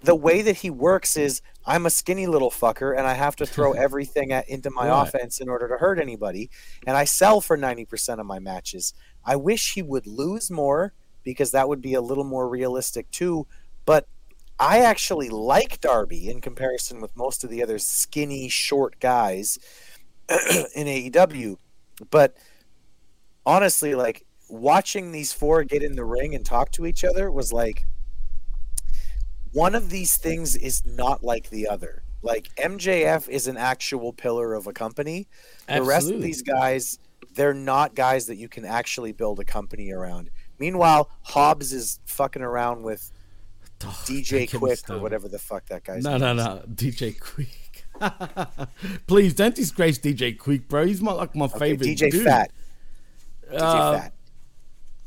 the 0.00 0.14
way 0.14 0.42
that 0.42 0.58
he 0.58 0.70
works 0.70 1.16
is 1.16 1.42
I'm 1.66 1.84
a 1.84 1.90
skinny 1.90 2.26
little 2.28 2.50
fucker 2.52 2.96
and 2.96 3.06
I 3.06 3.14
have 3.14 3.34
to 3.36 3.44
throw 3.46 3.72
everything 3.86 4.32
at, 4.32 4.48
into 4.48 4.70
my 4.70 4.88
Right. 4.88 5.02
offense 5.08 5.40
in 5.40 5.48
order 5.48 5.68
to 5.68 5.76
hurt 5.76 5.98
anybody. 5.98 6.50
And 6.86 6.96
I 6.96 7.04
sell 7.04 7.40
for 7.40 7.58
90% 7.58 8.20
of 8.20 8.24
my 8.26 8.38
matches. 8.38 8.94
I 9.24 9.34
wish 9.36 9.74
he 9.74 9.82
would 9.82 10.06
lose 10.06 10.50
more 10.52 10.94
because 11.28 11.50
that 11.50 11.68
would 11.68 11.82
be 11.82 11.92
a 11.92 12.00
little 12.00 12.24
more 12.24 12.48
realistic 12.48 13.10
too. 13.10 13.46
But 13.84 14.08
I 14.58 14.78
actually 14.78 15.28
like 15.28 15.80
Darby 15.80 16.30
in 16.30 16.40
comparison 16.40 17.00
with 17.00 17.14
most 17.16 17.44
of 17.44 17.50
the 17.50 17.62
other 17.62 17.78
skinny, 17.78 18.48
short 18.48 18.98
guys 18.98 19.58
in 20.74 20.86
AEW. 20.86 21.56
But 22.10 22.34
honestly, 23.44 23.94
like 23.94 24.24
watching 24.48 25.12
these 25.12 25.34
four 25.34 25.64
get 25.64 25.82
in 25.82 25.96
the 25.96 26.04
ring 26.04 26.34
and 26.34 26.46
talk 26.46 26.72
to 26.72 26.86
each 26.86 27.04
other 27.04 27.30
was 27.30 27.52
like 27.52 27.86
one 29.52 29.74
of 29.74 29.90
these 29.90 30.16
things 30.16 30.56
is 30.56 30.84
not 30.86 31.22
like 31.22 31.50
the 31.50 31.68
other. 31.68 32.02
Like 32.22 32.48
MJF 32.56 33.28
is 33.28 33.46
an 33.46 33.56
actual 33.56 34.12
pillar 34.12 34.54
of 34.54 34.66
a 34.66 34.72
company. 34.72 35.28
The 35.68 35.82
rest 35.82 36.10
of 36.10 36.20
these 36.20 36.42
guys, 36.42 36.98
they're 37.34 37.54
not 37.54 37.94
guys 37.94 38.26
that 38.26 38.36
you 38.36 38.48
can 38.48 38.64
actually 38.64 39.12
build 39.12 39.38
a 39.38 39.44
company 39.44 39.92
around. 39.92 40.30
Meanwhile, 40.58 41.08
Hobbs 41.22 41.72
is 41.72 42.00
fucking 42.06 42.42
around 42.42 42.82
with 42.82 43.10
DJ 43.80 44.48
get 44.50 44.58
Quick 44.58 44.90
or 44.90 44.98
whatever 44.98 45.28
the 45.28 45.38
fuck 45.38 45.66
that 45.66 45.84
guy's 45.84 46.02
No, 46.02 46.16
no, 46.18 46.32
no. 46.34 46.62
DJ 46.74 47.16
Quik. 47.18 47.48
Please 49.06 49.34
don't 49.34 49.54
disgrace 49.54 49.98
DJ 49.98 50.36
Quik, 50.36 50.68
bro. 50.68 50.86
He's 50.86 51.00
my 51.00 51.12
like 51.12 51.34
my 51.34 51.48
favorite. 51.48 51.86
DJ 51.86 52.10
dude. 52.10 52.24
Fat. 52.24 52.50
DJ 53.50 53.60
Uh, 53.60 53.98
Fat. 53.98 54.12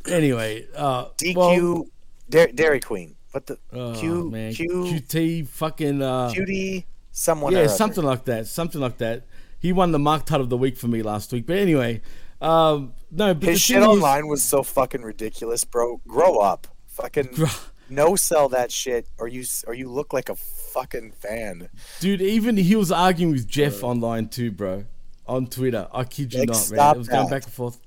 Anyway, 0.08 0.66
uh, 0.76 1.06
DQ 1.18 1.36
well- 1.36 1.88
Dairy 2.30 2.80
Queen. 2.80 3.16
What 3.32 3.46
the 3.46 3.58
Oh, 3.72 3.94
Q 3.96 4.30
man. 4.30 4.54
Q 4.54 4.68
QT 4.68 5.48
fucking 5.48 6.02
uh, 6.02 6.32
QT 6.36 6.84
someone 7.12 7.56
or 7.56 7.62
Yeah, 7.62 7.68
something 7.68 8.04
like 8.04 8.26
that. 8.26 8.48
Something 8.48 8.82
like 8.82 8.98
that. 8.98 9.26
He 9.60 9.72
won 9.72 9.92
the 9.92 10.00
Mark 10.00 10.26
Tut 10.26 10.42
of 10.42 10.50
the 10.50 10.58
week 10.58 10.76
for 10.78 10.88
me 10.88 11.02
last 11.02 11.32
week. 11.32 11.46
But 11.46 11.58
anyway, 11.58 12.02
um, 12.42 12.94
no, 13.12 13.34
but 13.34 13.50
His 13.50 13.62
shit 13.62 13.82
online 13.84 14.28
was 14.28 14.44
so 14.44 14.64
fucking 14.64 15.02
ridiculous, 15.02 15.64
bro. 15.64 16.02
Grow 16.08 16.38
up. 16.38 16.68
Fucking 16.88 17.30
no 17.90 18.16
sell 18.16 18.50
that 18.50 18.72
shit 18.72 19.08
or 19.18 19.28
you 19.28 19.44
or 19.68 19.74
you 19.74 19.90
look 19.90 20.14
like 20.14 20.30
a 20.30 20.36
fucking 20.36 21.12
fan. 21.12 21.70
Dude, 22.00 22.22
even 22.22 22.58
he 22.58 22.76
was 22.76 22.92
arguing 22.92 23.34
with 23.34 23.48
Jeff 23.48 23.84
online 23.84 24.30
too, 24.30 24.52
bro. 24.52 24.86
On 25.28 25.48
Twitter. 25.48 25.88
I 25.94 26.04
kid 26.04 26.34
you 26.34 26.42
Like, 26.42 26.50
not, 26.50 26.72
man. 26.72 26.96
It 26.96 26.98
was 26.98 27.08
going 27.08 27.30
that. 27.30 27.32
back 27.32 27.44
and 27.44 27.54
forth. 27.54 27.80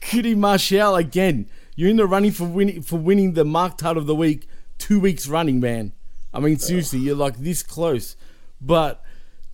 Cutie 0.00 0.34
Marshall 0.46 0.96
again. 0.96 1.48
You're 1.76 1.90
in 1.90 1.96
the 1.96 2.06
running 2.06 2.32
for 2.32 2.44
winning 2.44 2.82
for 2.82 2.98
winning 2.98 3.34
the 3.34 3.44
Mark 3.44 3.78
Tut 3.78 3.96
of 3.96 4.06
the 4.06 4.14
week 4.14 4.46
two 4.80 4.98
weeks 4.98 5.28
running, 5.28 5.60
man. 5.60 5.92
I 6.32 6.40
mean, 6.40 6.58
seriously, 6.58 6.98
you're 7.00 7.16
like 7.16 7.36
this 7.38 7.62
close. 7.62 8.16
But, 8.60 9.02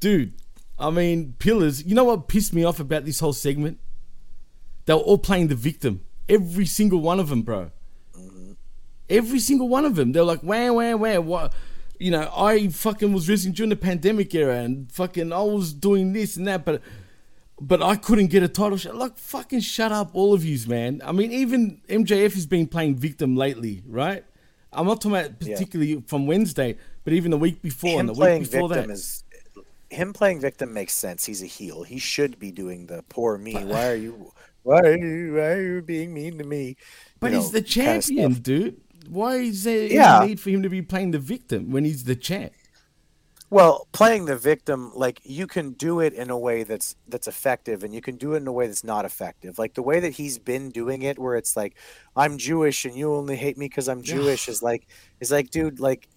dude, 0.00 0.34
I 0.78 0.90
mean, 0.90 1.34
pillars. 1.38 1.84
You 1.84 1.94
know 1.94 2.04
what 2.04 2.28
pissed 2.28 2.54
me 2.54 2.64
off 2.64 2.80
about 2.80 3.04
this 3.04 3.20
whole 3.20 3.32
segment? 3.32 3.78
They 4.86 4.94
were 4.94 5.00
all 5.00 5.18
playing 5.18 5.48
the 5.48 5.54
victim. 5.54 6.02
Every 6.28 6.66
single 6.66 7.00
one 7.00 7.20
of 7.20 7.28
them, 7.28 7.42
bro. 7.42 7.70
Every 9.08 9.38
single 9.38 9.68
one 9.68 9.84
of 9.84 9.94
them. 9.94 10.12
They're 10.12 10.24
like, 10.24 10.42
wah, 10.42 10.72
wah, 10.72 10.94
wah. 10.96 11.18
What? 11.18 11.52
You 11.98 12.10
know, 12.10 12.30
I 12.36 12.68
fucking 12.68 13.12
was 13.12 13.28
wrestling 13.28 13.54
during 13.54 13.70
the 13.70 13.76
pandemic 13.76 14.34
era 14.34 14.56
and 14.56 14.90
fucking 14.92 15.32
I 15.32 15.40
was 15.42 15.72
doing 15.72 16.12
this 16.12 16.36
and 16.36 16.46
that, 16.46 16.64
but 16.64 16.82
but 17.58 17.82
I 17.82 17.96
couldn't 17.96 18.26
get 18.26 18.42
a 18.42 18.48
title 18.48 18.76
shot. 18.76 18.96
Like, 18.96 19.16
fucking 19.16 19.60
shut 19.60 19.90
up, 19.90 20.10
all 20.12 20.34
of 20.34 20.44
yous, 20.44 20.66
man. 20.66 21.00
I 21.02 21.12
mean, 21.12 21.32
even 21.32 21.80
MJF 21.88 22.34
has 22.34 22.44
been 22.44 22.66
playing 22.66 22.96
victim 22.96 23.34
lately, 23.34 23.82
right? 23.86 24.24
I'm 24.72 24.86
not 24.86 25.00
talking 25.00 25.16
about 25.16 25.40
particularly 25.40 26.02
from 26.06 26.26
Wednesday, 26.26 26.76
but 27.04 27.14
even 27.14 27.30
the 27.30 27.38
week 27.38 27.62
before 27.62 27.92
Him 27.92 28.00
and 28.00 28.08
the 28.10 28.12
week 28.12 28.50
before 28.50 28.68
that. 28.68 28.90
is 28.90 29.24
him 29.88 30.12
playing 30.12 30.40
victim 30.40 30.72
makes 30.72 30.94
sense. 30.94 31.24
He's 31.24 31.42
a 31.42 31.46
heel. 31.46 31.82
He 31.82 31.98
should 31.98 32.38
be 32.38 32.50
doing 32.50 32.86
the 32.86 33.02
poor 33.08 33.38
me. 33.38 33.54
Why 33.54 33.88
are 33.88 33.94
you 33.94 34.32
why 34.66 34.80
are 34.80 34.96
you 34.96 35.34
why 35.34 35.48
are 35.52 35.62
you 35.76 35.82
being 35.82 36.12
mean 36.14 36.38
to 36.38 36.44
me? 36.44 36.76
but 37.20 37.32
You 37.32 37.36
he's 37.36 37.46
know, 37.46 37.50
the 37.50 37.62
champion, 37.62 38.34
dude. 38.34 38.80
Why 39.08 39.36
is 39.36 39.64
there 39.64 39.88
Yeah. 39.88 40.18
need 40.18 40.40
for 40.40 40.50
him 40.50 40.62
to 40.62 40.68
be 40.68 40.82
playing 40.82 41.12
the 41.12 41.18
victim 41.18 41.70
when 41.70 41.84
he's 41.84 42.04
the 42.04 42.16
champ? 42.16 42.52
Well, 43.48 43.86
playing 43.92 44.24
the 44.26 44.36
victim, 44.36 44.90
like 44.94 45.20
you 45.24 45.46
can 45.46 45.72
do 45.74 46.00
it 46.00 46.12
in 46.14 46.30
a 46.30 46.38
way 46.38 46.64
that's 46.64 46.96
that's 47.06 47.28
effective, 47.28 47.84
and 47.84 47.94
you 47.94 48.00
can 48.00 48.16
do 48.16 48.34
it 48.34 48.38
in 48.38 48.48
a 48.48 48.52
way 48.52 48.66
that's 48.66 48.82
not 48.84 49.04
effective. 49.04 49.56
Like 49.58 49.74
the 49.74 49.82
way 49.82 50.00
that 50.00 50.14
he's 50.14 50.38
been 50.38 50.70
doing 50.70 51.02
it, 51.02 51.16
where 51.18 51.36
it's 51.36 51.56
like, 51.56 51.76
"I'm 52.16 52.38
Jewish 52.38 52.84
and 52.84 52.96
you 52.96 53.14
only 53.14 53.36
hate 53.36 53.56
me 53.56 53.66
because 53.68 53.88
I'm 53.88 54.02
Jewish," 54.02 54.48
is 54.48 54.62
like, 54.62 54.88
is 55.20 55.30
like, 55.30 55.50
dude, 55.50 55.78
like 55.78 56.08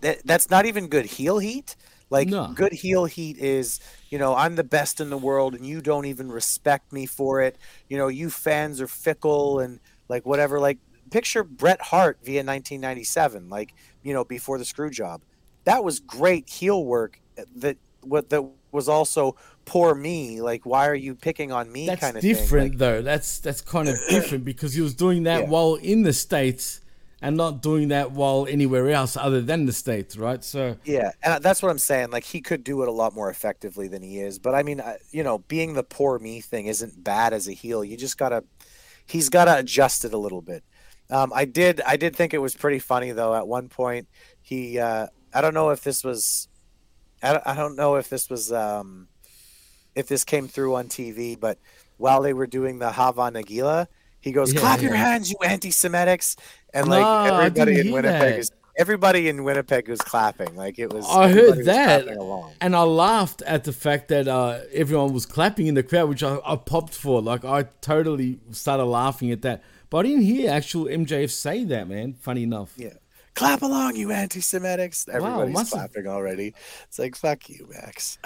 that 0.00 0.18
that's 0.24 0.50
not 0.50 0.66
even 0.66 0.88
good 0.88 1.06
heel 1.06 1.38
heat. 1.38 1.76
Like 2.10 2.30
No. 2.30 2.54
good 2.54 2.72
heel 2.72 3.04
heat 3.04 3.38
is, 3.38 3.78
you 4.10 4.18
know, 4.18 4.34
I'm 4.34 4.56
the 4.56 4.64
best 4.64 5.00
in 5.00 5.08
the 5.08 5.16
world 5.18 5.54
and 5.54 5.64
you 5.64 5.80
don't 5.80 6.04
even 6.06 6.30
respect 6.30 6.92
me 6.92 7.06
for 7.06 7.40
it. 7.40 7.56
You 7.88 7.96
know, 7.96 8.08
you 8.08 8.28
fans 8.28 8.80
are 8.80 8.88
fickle 8.88 9.60
and 9.60 9.80
like 10.08 10.26
whatever. 10.26 10.58
Like 10.60 10.78
picture 11.10 11.44
Bret 11.44 11.80
Hart 11.80 12.18
via 12.22 12.40
1997, 12.44 13.48
like, 13.48 13.72
you 14.02 14.12
know, 14.12 14.24
before 14.24 14.58
the 14.58 14.64
screw 14.64 14.90
job. 14.90 15.22
That 15.64 15.84
was 15.84 16.00
great 16.00 16.48
heel 16.48 16.84
work 16.84 17.20
that 17.56 17.76
what 18.02 18.30
that 18.30 18.44
was 18.72 18.88
also 18.88 19.36
poor 19.64 19.94
me. 19.94 20.40
Like, 20.40 20.64
why 20.66 20.88
are 20.88 20.94
you 20.94 21.14
picking 21.14 21.52
on 21.52 21.70
me 21.70 21.86
That's 21.86 22.00
kind 22.00 22.16
of 22.16 22.22
different 22.22 22.70
thing? 22.72 22.78
though. 22.78 23.02
That's 23.02 23.38
that's 23.38 23.60
kind 23.60 23.88
of 23.88 23.96
different 24.08 24.44
because 24.44 24.72
he 24.74 24.80
was 24.80 24.94
doing 24.94 25.22
that 25.24 25.42
Yeah. 25.42 25.48
while 25.48 25.74
in 25.76 26.02
the 26.02 26.12
states 26.12 26.80
and 27.22 27.36
not 27.36 27.60
doing 27.60 27.88
that 27.88 28.12
while 28.12 28.46
anywhere 28.48 28.88
else 28.90 29.16
other 29.16 29.40
than 29.40 29.66
the 29.66 29.72
states, 29.72 30.16
right? 30.16 30.42
So 30.42 30.76
Yeah, 30.84 31.12
and 31.22 31.42
that's 31.42 31.62
what 31.62 31.70
I'm 31.70 31.78
saying. 31.78 32.10
Like 32.10 32.24
he 32.24 32.40
could 32.40 32.64
do 32.64 32.82
it 32.82 32.88
a 32.88 32.92
lot 32.92 33.14
more 33.14 33.30
effectively 33.30 33.88
than 33.88 34.02
he 34.02 34.20
is. 34.20 34.38
But 34.38 34.54
I 34.54 34.62
mean, 34.62 34.82
you 35.10 35.22
know, 35.22 35.38
being 35.38 35.74
the 35.74 35.82
poor 35.82 36.18
me 36.18 36.40
thing 36.40 36.66
isn't 36.66 37.02
bad 37.04 37.32
as 37.32 37.48
a 37.48 37.52
heel. 37.52 37.84
You 37.84 37.96
just 37.96 38.16
gotta, 38.16 38.44
he's 39.06 39.28
gotta 39.28 39.58
adjust 39.58 40.04
it 40.04 40.14
a 40.14 40.18
little 40.18 40.40
bit. 40.40 40.64
Um, 41.10 41.32
I 41.34 41.44
did, 41.44 41.80
I 41.86 41.96
did 41.96 42.14
think 42.16 42.32
it 42.32 42.38
was 42.38 42.54
pretty 42.54 42.78
funny 42.78 43.12
though. 43.12 43.34
At 43.34 43.46
one 43.46 43.68
point, 43.68 44.08
he, 44.40 44.78
uh, 44.78 45.08
I 45.34 45.40
don't 45.40 45.54
know 45.54 45.70
if 45.70 45.82
this 45.82 46.02
was, 46.02 46.48
I 47.22 47.32
don't, 47.32 47.46
I 47.46 47.54
don't 47.54 47.76
know 47.76 47.96
if 47.96 48.08
this 48.08 48.30
was, 48.30 48.52
um, 48.52 49.08
if 49.94 50.06
this 50.06 50.24
came 50.24 50.48
through 50.48 50.76
on 50.76 50.86
TV, 50.86 51.38
but 51.38 51.58
while 51.96 52.22
they 52.22 52.32
were 52.32 52.46
doing 52.46 52.78
the 52.78 52.92
Hava 52.92 53.22
Nagila, 53.22 53.88
he 54.20 54.32
goes, 54.32 54.52
Yeah, 54.52 54.60
"Clap 54.60 54.82
your 54.82 54.94
hands, 54.94 55.30
you 55.30 55.36
anti-Semitics!" 55.44 56.36
And 56.72 56.88
like 56.88 57.04
I 57.04 57.46
everybody 57.46 57.80
in 57.80 57.92
Winnipeg 57.92 58.38
is 58.38 58.52
everybody 58.76 59.28
in 59.28 59.44
Winnipeg 59.44 59.88
was 59.88 60.00
clapping. 60.00 60.56
Like 60.56 60.78
it 60.78 60.92
was. 60.92 61.06
I 61.08 61.28
heard 61.28 61.64
that, 61.66 62.06
and 62.60 62.74
I 62.74 62.82
laughed 62.82 63.42
at 63.42 63.64
the 63.64 63.72
fact 63.72 64.08
that 64.08 64.26
uh, 64.26 64.60
everyone 64.72 65.12
was 65.12 65.26
clapping 65.26 65.66
in 65.66 65.74
the 65.74 65.82
crowd, 65.82 66.08
which 66.08 66.22
I, 66.22 66.38
I 66.44 66.56
popped 66.56 66.94
for. 66.94 67.20
Like 67.20 67.44
I 67.44 67.64
totally 67.80 68.40
started 68.50 68.84
laughing 68.84 69.30
at 69.30 69.42
that, 69.42 69.62
but 69.90 69.98
I 69.98 70.02
didn't 70.08 70.22
hear 70.22 70.50
actual 70.50 70.86
MJF 70.86 71.30
say 71.30 71.64
that. 71.64 71.88
Man, 71.88 72.14
funny 72.14 72.42
enough. 72.42 72.72
Yeah. 72.76 72.94
Clap 73.40 73.62
along, 73.62 73.96
you 73.96 74.12
anti-Semitics! 74.12 75.08
Everybody's 75.08 75.54
must 75.54 75.74
have- 75.74 75.90
clapping 75.90 76.06
already. 76.06 76.52
It's 76.84 76.98
like 76.98 77.16
fuck 77.16 77.48
you, 77.48 77.66
Max. 77.70 78.18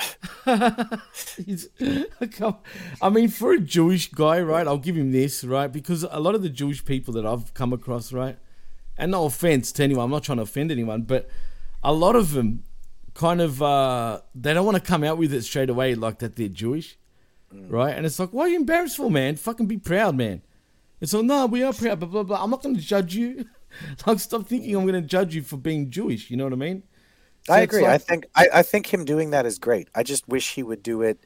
I 3.01 3.11
mean, 3.11 3.29
for 3.29 3.53
a 3.53 3.61
Jewish 3.61 4.11
guy, 4.11 4.41
right? 4.41 4.67
I'll 4.67 4.77
give 4.77 4.97
him 4.97 5.13
this, 5.13 5.45
right? 5.45 5.69
Because 5.69 6.03
a 6.03 6.19
lot 6.19 6.35
of 6.35 6.43
the 6.43 6.49
Jewish 6.49 6.85
people 6.85 7.15
that 7.15 7.25
I've 7.25 7.55
come 7.55 7.73
across, 7.73 8.13
right? 8.13 8.37
And 8.99 9.13
no 9.13 9.27
offense 9.27 9.71
to 9.75 9.85
anyone, 9.85 10.07
I'm 10.07 10.11
not 10.11 10.25
trying 10.25 10.39
to 10.39 10.43
offend 10.43 10.73
anyone, 10.73 11.03
but 11.03 11.31
a 11.85 11.93
lot 11.93 12.17
of 12.17 12.33
them 12.33 12.65
kind 13.15 13.41
of 13.41 13.63
uh 13.63 14.21
they 14.35 14.53
don't 14.53 14.67
want 14.67 14.79
to 14.79 14.83
come 14.83 15.05
out 15.05 15.17
with 15.17 15.33
it 15.33 15.43
straight 15.43 15.71
away 15.71 15.95
like 15.95 16.19
that 16.19 16.35
they're 16.35 16.49
Jewish, 16.49 16.99
right? 17.53 17.97
And 17.97 18.05
it's 18.05 18.19
like, 18.19 18.31
why 18.31 18.47
are 18.47 18.49
you 18.49 18.57
embarrassed 18.57 18.97
for, 18.97 19.13
man? 19.13 19.37
Fucking 19.37 19.67
be 19.67 19.79
proud, 19.79 20.17
man. 20.17 20.43
It's 21.01 21.13
like, 21.13 21.25
no, 21.25 21.47
we 21.47 21.63
are 21.63 21.73
proud, 21.73 22.01
blah 22.01 22.09
blah 22.09 22.25
blah. 22.25 22.43
I'm 22.43 22.51
not 22.51 22.65
going 22.65 22.75
to 22.75 22.83
judge 22.83 23.15
you. 23.15 23.45
like, 24.07 24.21
stop 24.21 24.47
thinking 24.47 24.75
I'm 24.77 24.87
going 24.87 25.01
to 25.01 25.07
judge 25.07 25.35
you 25.35 25.43
for 25.43 25.57
being 25.57 25.91
Jewish. 25.91 26.31
You 26.31 26.37
know 26.37 26.45
what 26.45 26.53
I 26.53 26.57
mean? 26.57 26.83
So 27.47 27.53
I 27.53 27.61
agree. 27.61 27.85
I 27.85 27.99
think 27.99 28.27
I, 28.35 28.49
I 28.55 28.63
think 28.63 28.93
him 28.93 29.05
doing 29.05 29.31
that 29.31 29.45
is 29.45 29.59
great. 29.59 29.89
I 29.95 30.03
just 30.03 30.27
wish 30.29 30.55
he 30.55 30.63
would 30.63 30.83
do 30.83 31.03
it 31.03 31.25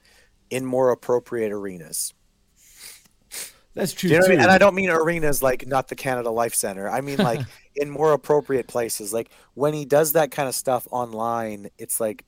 in 0.51 0.64
more 0.64 0.90
appropriate 0.90 1.53
arenas. 1.53 2.14
That's 3.74 3.92
true 3.92 4.11
you 4.11 4.18
know 4.18 4.26
I 4.26 4.28
mean? 4.28 4.40
And 4.40 4.51
I 4.51 4.59
don't 4.59 4.74
mean 4.74 4.90
arenas 4.90 5.40
like 5.40 5.66
not 5.68 5.86
the 5.86 5.94
Canada 5.94 6.30
Life 6.30 6.55
Center. 6.55 6.88
I 6.88 7.01
mean 7.01 7.18
like 7.18 7.40
in 7.76 7.90
more 7.90 8.12
appropriate 8.12 8.66
places. 8.66 9.12
Like 9.12 9.30
when 9.55 9.72
he 9.72 9.84
does 9.84 10.12
that 10.14 10.32
kind 10.32 10.49
of 10.49 10.57
stuff 10.57 10.88
online, 10.90 11.70
it's 11.78 12.01
like, 12.01 12.24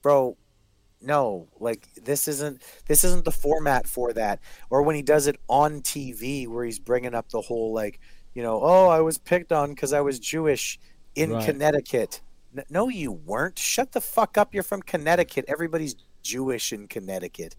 bro, 0.00 0.38
no, 1.02 1.48
like 1.60 1.86
this 1.94 2.26
isn't 2.28 2.62
this 2.86 3.04
isn't 3.04 3.26
the 3.26 3.32
format 3.32 3.86
for 3.86 4.14
that. 4.14 4.40
Or 4.70 4.82
when 4.82 4.96
he 4.96 5.02
does 5.02 5.26
it 5.26 5.36
on 5.48 5.82
TV, 5.82 6.48
where 6.48 6.64
he's 6.64 6.78
bringing 6.78 7.14
up 7.14 7.28
the 7.28 7.42
whole 7.42 7.74
like, 7.74 8.00
you 8.38 8.44
know, 8.44 8.60
oh, 8.62 8.86
I 8.86 9.00
was 9.00 9.18
picked 9.18 9.50
on 9.50 9.70
because 9.70 9.92
I 9.92 10.00
was 10.00 10.20
Jewish 10.20 10.78
in 11.16 11.32
Right. 11.32 11.44
Connecticut. 11.44 12.20
No, 12.70 12.88
you 12.88 13.10
weren't. 13.10 13.58
Shut 13.58 13.90
the 13.90 14.00
fuck 14.00 14.38
up. 14.38 14.54
You're 14.54 14.62
from 14.62 14.80
Connecticut. 14.80 15.44
Everybody's 15.48 15.96
Jewish 16.22 16.72
in 16.72 16.86
Connecticut. 16.86 17.56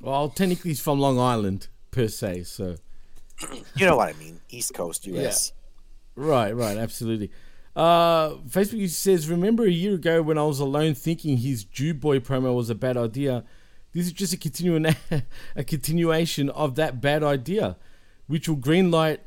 Well, 0.00 0.30
technically, 0.30 0.70
he's 0.70 0.80
from 0.80 1.00
Long 1.00 1.18
Island 1.18 1.68
per 1.90 2.08
se, 2.08 2.44
so. 2.44 2.76
You 3.76 3.84
know 3.84 3.98
what 3.98 4.08
I 4.08 4.18
mean? 4.18 4.40
East 4.48 4.72
Coast 4.72 5.06
US. 5.06 5.52
Right, 6.16 6.56
right, 6.56 6.78
absolutely. 6.78 7.30
Uh, 7.76 8.36
Facebook 8.48 8.88
says, 8.88 9.28
"Remember 9.28 9.64
a 9.64 9.70
year 9.70 9.96
ago 9.96 10.22
when 10.22 10.38
I 10.38 10.44
was 10.44 10.60
alone 10.60 10.94
thinking 10.94 11.36
his 11.36 11.64
Jew 11.64 11.92
boy 11.92 12.20
promo 12.20 12.54
was 12.54 12.70
a 12.70 12.74
bad 12.74 12.96
idea? 12.96 13.44
This 13.92 14.06
is 14.06 14.12
just 14.12 14.32
a 14.32 14.38
continuing 14.38 14.86
a 15.56 15.64
continuation 15.64 16.48
of 16.48 16.76
that 16.76 17.02
bad 17.02 17.22
idea, 17.22 17.76
which 18.28 18.48
will 18.48 18.56
greenlight 18.56 19.18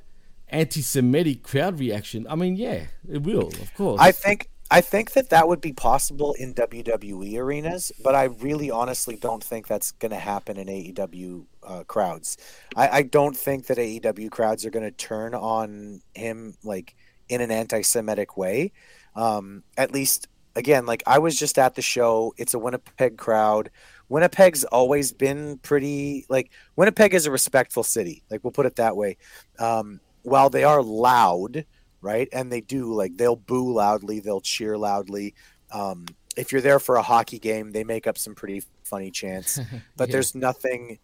anti-Semitic 0.53 1.43
crowd 1.43 1.79
reaction. 1.79 2.25
I 2.29 2.35
mean, 2.35 2.55
yeah, 2.55 2.85
it 3.09 3.23
will, 3.23 3.47
of 3.47 3.73
course. 3.75 3.99
I 4.01 4.11
think 4.11 4.49
I 4.71 4.81
think 4.81 5.11
that 5.11 5.29
that 5.29 5.47
would 5.47 5.61
be 5.61 5.71
possible 5.71 6.33
in 6.33 6.55
WWE 6.55 7.37
arenas, 7.37 7.91
but 8.03 8.15
I 8.15 8.23
really 8.23 8.71
honestly 8.71 9.15
don't 9.15 9.43
think 9.43 9.67
that's 9.67 9.91
going 9.91 10.11
to 10.11 10.17
happen 10.17 10.57
in 10.57 10.67
AEW 10.67 11.45
uh, 11.61 11.83
crowds. 11.83 12.37
I, 12.75 12.87
I 12.89 13.01
don't 13.03 13.37
think 13.37 13.67
that 13.67 13.77
AEW 13.77 14.31
crowds 14.31 14.65
are 14.65 14.71
going 14.71 14.85
to 14.85 14.91
turn 14.91 15.35
on 15.35 16.01
him 16.15 16.55
like 16.63 16.95
in 17.29 17.39
an 17.41 17.51
anti-Semitic 17.51 18.35
way. 18.35 18.71
Um, 19.15 19.63
at 19.77 19.91
least, 19.91 20.27
again, 20.55 20.87
like 20.87 21.03
I 21.05 21.19
was 21.19 21.37
just 21.37 21.59
at 21.59 21.75
the 21.75 21.83
show. 21.83 22.33
It's 22.37 22.55
a 22.55 22.59
Winnipeg 22.59 23.17
crowd. 23.17 23.69
Winnipeg's 24.09 24.63
always 24.63 25.11
been 25.11 25.59
pretty 25.59 26.25
like 26.29 26.51
Winnipeg 26.75 27.13
is 27.13 27.27
a 27.27 27.31
respectful 27.31 27.83
city. 27.83 28.23
Like 28.31 28.43
we'll 28.43 28.51
put 28.51 28.65
it 28.65 28.77
that 28.77 28.97
way. 28.97 29.17
Um, 29.59 29.99
while 30.23 30.49
they 30.49 30.63
are 30.63 30.81
loud, 30.81 31.65
right? 32.01 32.27
And 32.33 32.51
they 32.51 32.61
do 32.61 32.93
like 32.93 33.15
they'll 33.17 33.35
boo 33.35 33.73
loudly, 33.73 34.19
they'll 34.19 34.41
cheer 34.41 34.77
loudly. 34.77 35.35
Um, 35.71 36.05
if 36.35 36.51
you're 36.51 36.61
there 36.61 36.79
for 36.79 36.95
a 36.95 37.03
hockey 37.03 37.39
game, 37.39 37.71
they 37.71 37.83
make 37.83 38.07
up 38.07 38.17
some 38.17 38.35
pretty 38.35 38.63
funny 38.83 39.11
chants. 39.11 39.59
But 39.97 40.09
Yeah. 40.09 40.13
there's 40.13 40.35
nothing, 40.35 40.99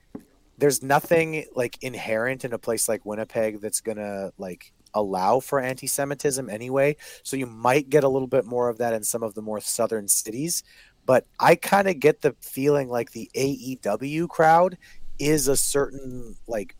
there's 0.57 0.81
nothing 0.83 1.45
like 1.55 1.77
inherent 1.81 2.43
in 2.45 2.53
a 2.53 2.57
place 2.57 2.89
like 2.89 3.05
Winnipeg 3.05 3.61
that's 3.61 3.81
gonna 3.81 4.31
like 4.37 4.73
allow 4.95 5.39
for 5.39 5.59
anti-Semitism 5.59 6.49
anyway. 6.49 6.95
So 7.23 7.37
you 7.37 7.45
might 7.45 7.89
get 7.89 8.03
a 8.03 8.09
little 8.09 8.27
bit 8.27 8.45
more 8.45 8.69
of 8.69 8.79
that 8.79 8.93
in 8.93 9.03
some 9.03 9.21
of 9.23 9.35
the 9.35 9.41
more 9.41 9.61
southern 9.61 10.07
cities. 10.07 10.63
But 11.05 11.25
I 11.39 11.55
kind 11.55 11.87
of 11.87 11.99
get 11.99 12.21
the 12.21 12.35
feeling 12.41 12.89
like 12.89 13.11
the 13.11 13.29
AEW 13.35 14.27
crowd 14.29 14.77
is 15.19 15.47
a 15.47 15.55
certain 15.57 16.35
like 16.47 16.75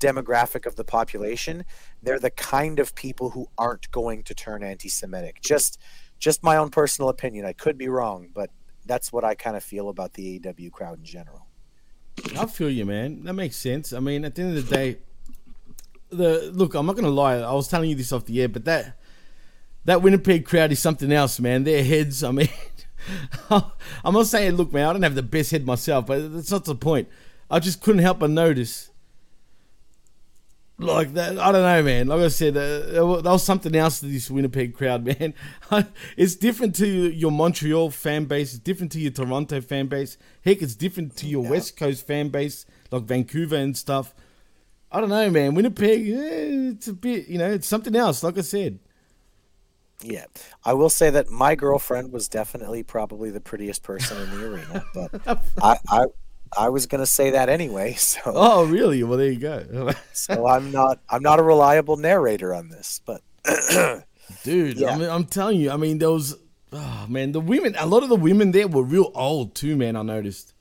demographic 0.00 0.66
of 0.66 0.76
the 0.76 0.84
population 0.84 1.64
they're 2.02 2.18
the 2.18 2.30
kind 2.30 2.78
of 2.78 2.94
people 2.94 3.30
who 3.30 3.48
aren't 3.56 3.90
going 3.90 4.22
to 4.22 4.34
turn 4.34 4.62
anti-semitic 4.62 5.40
just 5.40 5.78
just 6.18 6.42
my 6.42 6.56
own 6.56 6.70
personal 6.70 7.08
opinion 7.08 7.44
i 7.44 7.52
could 7.52 7.78
be 7.78 7.88
wrong 7.88 8.28
but 8.34 8.50
that's 8.86 9.12
what 9.12 9.24
i 9.24 9.34
kind 9.34 9.56
of 9.56 9.62
feel 9.62 9.88
about 9.88 10.14
the 10.14 10.38
aew 10.40 10.70
crowd 10.70 10.98
in 10.98 11.04
general 11.04 11.46
I 12.36 12.46
feel 12.46 12.70
you, 12.70 12.84
man. 12.84 13.24
That 13.24 13.34
makes 13.34 13.56
sense. 13.56 13.92
I 13.92 14.00
mean, 14.00 14.24
at 14.24 14.34
the 14.34 14.42
end 14.42 14.56
of 14.56 14.68
the 14.68 14.74
day, 14.74 14.98
the 16.10 16.50
look. 16.52 16.74
I'm 16.74 16.86
not 16.86 16.96
gonna 16.96 17.08
lie. 17.08 17.36
I 17.36 17.52
was 17.52 17.68
telling 17.68 17.90
you 17.90 17.96
this 17.96 18.12
off 18.12 18.24
the 18.24 18.40
air, 18.40 18.48
but 18.48 18.64
that 18.64 18.98
that 19.84 20.02
Winnipeg 20.02 20.44
crowd 20.44 20.72
is 20.72 20.78
something 20.78 21.12
else, 21.12 21.40
man. 21.40 21.64
Their 21.64 21.84
heads. 21.84 22.22
I 22.22 22.30
mean, 22.30 22.48
I'm 23.50 24.14
not 24.14 24.26
saying, 24.26 24.56
look, 24.56 24.72
man. 24.72 24.88
I 24.88 24.92
don't 24.92 25.02
have 25.02 25.14
the 25.14 25.22
best 25.22 25.50
head 25.50 25.66
myself, 25.66 26.06
but 26.06 26.32
that's 26.32 26.50
not 26.50 26.64
the 26.64 26.74
point. 26.74 27.08
I 27.50 27.58
just 27.58 27.82
couldn't 27.82 28.02
help 28.02 28.20
but 28.20 28.30
notice. 28.30 28.90
Like 30.76 31.14
that, 31.14 31.38
I 31.38 31.52
don't 31.52 31.62
know, 31.62 31.82
man. 31.84 32.08
Like 32.08 32.20
I 32.20 32.28
said, 32.28 32.56
uh, 32.56 33.20
there 33.20 33.32
was 33.32 33.44
something 33.44 33.74
else 33.76 34.00
to 34.00 34.06
this 34.06 34.28
Winnipeg 34.28 34.74
crowd, 34.74 35.04
man. 35.20 35.34
it's 36.16 36.34
different 36.34 36.74
to 36.76 36.86
your 36.86 37.30
Montreal 37.30 37.90
fan 37.90 38.24
base. 38.24 38.54
It's 38.54 38.62
different 38.62 38.90
to 38.92 39.00
your 39.00 39.12
Toronto 39.12 39.60
fan 39.60 39.86
base. 39.86 40.18
Heck, 40.44 40.62
it's 40.62 40.74
different 40.74 41.16
to 41.18 41.26
your 41.26 41.48
West 41.48 41.76
Coast 41.76 42.06
fan 42.06 42.28
base, 42.28 42.66
like 42.90 43.04
Vancouver 43.04 43.56
and 43.56 43.76
stuff. 43.76 44.14
I 44.90 45.00
don't 45.00 45.10
know, 45.10 45.30
man. 45.30 45.54
Winnipeg, 45.54 46.08
eh, 46.08 46.72
it's 46.72 46.88
a 46.88 46.92
bit, 46.92 47.28
you 47.28 47.38
know, 47.38 47.50
it's 47.50 47.68
something 47.68 47.94
else. 47.94 48.24
Like 48.24 48.36
I 48.36 48.42
said, 48.42 48.80
yeah 50.02 50.24
i 50.64 50.72
will 50.72 50.90
say 50.90 51.10
that 51.10 51.30
my 51.30 51.54
girlfriend 51.54 52.12
was 52.12 52.28
definitely 52.28 52.82
probably 52.82 53.30
the 53.30 53.40
prettiest 53.40 53.82
person 53.82 54.20
in 54.20 54.30
the 54.30 54.46
arena 54.46 54.84
but 54.92 55.40
I, 55.62 55.78
I 55.88 56.06
i 56.58 56.68
was 56.68 56.86
going 56.86 57.00
to 57.00 57.06
say 57.06 57.30
that 57.30 57.48
anyway 57.48 57.92
so 57.98 58.20
oh, 58.26 58.64
really? 58.64 59.02
Well, 59.02 59.18
there 59.18 59.30
you 59.30 59.38
go. 59.38 59.90
so 60.12 60.46
i'm 60.46 60.70
not 60.70 61.00
i'm 61.08 61.22
not 61.22 61.38
a 61.38 61.42
reliable 61.42 61.96
narrator 61.96 62.54
on 62.54 62.68
this 62.68 63.00
but 63.04 63.22
Dude, 64.42 64.78
Yeah. 64.78 64.90
I 64.90 64.98
mean, 64.98 65.08
I'm 65.08 65.24
telling 65.24 65.60
you, 65.60 65.70
I 65.70 65.76
mean, 65.76 65.98
those, 65.98 66.36
oh, 66.72 67.06
man, 67.08 67.32
the 67.32 67.40
women, 67.40 67.74
a 67.78 67.86
lot 67.86 68.02
of 68.02 68.08
the 68.08 68.16
women 68.16 68.52
there 68.52 68.68
were 68.68 68.82
real 68.82 69.10
old 69.14 69.54
too, 69.54 69.76
man. 69.76 69.96
I 69.96 70.02
noticed. 70.02 70.54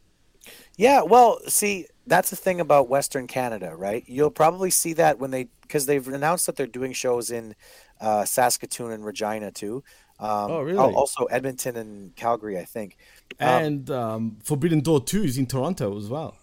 Yeah, 0.77 1.01
well, 1.03 1.39
see, 1.47 1.87
that's 2.07 2.29
the 2.29 2.35
thing 2.35 2.59
about 2.59 2.89
Western 2.89 3.27
Canada, 3.27 3.75
right? 3.75 4.03
You'll 4.07 4.31
probably 4.31 4.69
see 4.69 4.93
that 4.93 5.19
when 5.19 5.31
they 5.31 5.47
because 5.61 5.85
they've 5.85 6.07
announced 6.07 6.45
that 6.47 6.55
they're 6.55 6.67
doing 6.67 6.93
shows 6.93 7.31
in 7.31 7.55
uh, 8.01 8.25
Saskatoon 8.25 8.91
and 8.91 9.05
Regina 9.05 9.51
too. 9.51 9.83
Um, 10.19 10.51
Oh, 10.51 10.61
really? 10.61 10.77
Also, 10.77 11.25
Edmonton 11.25 11.75
and 11.77 12.15
Calgary, 12.15 12.57
I 12.57 12.65
think. 12.65 12.97
Um, 13.41 13.67
And 13.67 13.89
um, 13.89 14.39
Forbidden 14.43 14.81
Door 14.81 15.05
2 15.05 15.23
is 15.23 15.37
in 15.37 15.45
Toronto 15.47 15.97
as 15.97 16.09
well. 16.09 16.37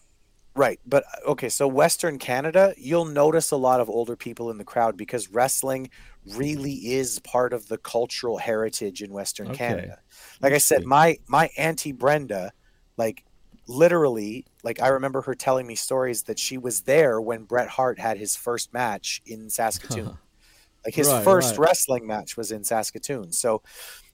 Right, 0.56 0.80
but 0.84 1.04
uh, 1.04 1.30
okay, 1.30 1.48
so 1.48 1.68
Western 1.68 2.18
Canada, 2.18 2.74
you'll 2.76 3.04
notice 3.04 3.52
a 3.52 3.56
lot 3.56 3.80
of 3.80 3.88
older 3.88 4.16
people 4.16 4.50
in 4.50 4.58
the 4.58 4.64
crowd 4.64 4.96
because 4.96 5.30
wrestling 5.30 5.90
really 6.24 6.72
is 6.92 7.20
part 7.20 7.52
of 7.52 7.68
the 7.68 7.78
cultural 7.78 8.38
heritage 8.38 9.00
in 9.00 9.12
Western 9.12 9.50
Okay. 9.50 9.52
Canada. 9.52 9.98
Like 10.42 10.52
I 10.52 10.58
said, 10.58 10.84
my 10.84 11.18
my 11.28 11.50
auntie 11.56 11.92
Brenda, 11.92 12.52
like 12.98 13.24
literally, 13.68 14.48
like 14.64 14.80
I 14.82 14.88
remember 14.88 15.22
her 15.22 15.34
telling 15.36 15.66
me 15.68 15.76
stories 15.76 16.24
that 16.24 16.38
she 16.38 16.58
was 16.58 16.82
there 16.82 17.20
when 17.20 17.44
Bret 17.44 17.68
Hart 17.68 18.00
had 18.00 18.18
his 18.18 18.34
first 18.34 18.72
match 18.72 19.22
in 19.24 19.50
Saskatoon. 19.50 20.10
like 20.84 20.94
his 20.94 21.12
Right, 21.12 21.24
first 21.24 21.58
right. 21.58 21.58
wrestling 21.58 22.06
match 22.06 22.36
was 22.36 22.50
in 22.52 22.64
Saskatoon. 22.64 23.32
So, 23.32 23.62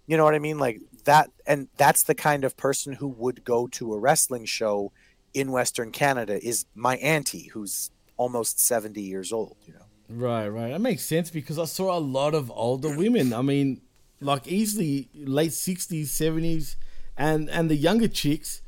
you 0.07 0.16
know 0.16 0.24
what 0.24 0.34
I 0.34 0.38
mean? 0.38 0.59
Like 0.59 0.80
that, 1.04 1.30
and 1.46 1.68
that's 1.76 2.04
the 2.04 2.14
kind 2.14 2.44
of 2.44 2.57
person 2.57 2.94
who 2.94 3.09
would 3.09 3.44
go 3.44 3.66
to 3.68 3.94
a 3.94 3.98
wrestling 3.98 4.44
show 4.44 4.92
in 5.34 5.52
Western 5.52 5.92
Canada 5.92 6.44
is 6.44 6.66
my 6.74 6.96
auntie, 6.96 7.50
who's 7.52 7.90
almost 8.16 8.59
70 8.61 9.00
years 9.00 9.32
old, 9.32 9.57
you 9.66 9.74
know. 9.74 9.80
Right, 10.09 10.48
right. 10.48 10.70
That 10.70 10.80
makes 10.80 11.04
sense 11.04 11.30
because 11.30 11.59
I 11.59 11.64
saw 11.64 11.96
a 11.96 12.00
lot 12.00 12.34
of 12.34 12.50
older 12.50 12.96
women. 12.96 13.32
I 13.32 13.42
mean, 13.42 13.80
like 14.20 14.46
easily 14.46 15.09
late 15.14 15.50
60s, 15.50 16.04
70s, 16.04 16.76
and 17.16 17.50
and 17.50 17.70
the 17.70 17.76
younger 17.76 18.09
chicks, 18.09 18.62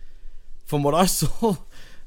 from 0.64 0.82
what 0.82 0.95
I 0.95 1.07
saw, 1.20 1.57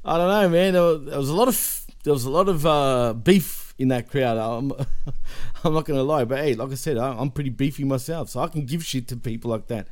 I 0.04 0.18
don't 0.18 0.28
know, 0.28 0.48
man. 0.48 0.72
There 0.74 0.82
was, 0.82 1.04
there 1.06 1.18
was 1.18 1.28
a 1.30 1.34
lot 1.34 1.48
of 1.48 1.86
there 2.04 2.12
was 2.12 2.24
a 2.24 2.30
lot 2.30 2.48
of 2.48 2.66
uh, 2.66 3.14
beef 3.14 3.61
in 3.82 3.88
that 3.88 4.08
crowd. 4.08 4.38
I'm 4.38 4.72
I'm 5.64 5.74
not 5.74 5.84
gonna 5.84 6.02
lie, 6.02 6.24
but 6.24 6.38
hey, 6.38 6.54
like 6.54 6.70
I 6.70 6.74
said, 6.74 6.96
I'm 6.96 7.30
pretty 7.30 7.50
beefy 7.50 7.84
myself, 7.84 8.30
so 8.30 8.40
I 8.40 8.48
can 8.48 8.64
give 8.64 8.84
shit 8.84 9.08
to 9.08 9.16
people 9.16 9.50
like 9.50 9.66
that. 9.66 9.88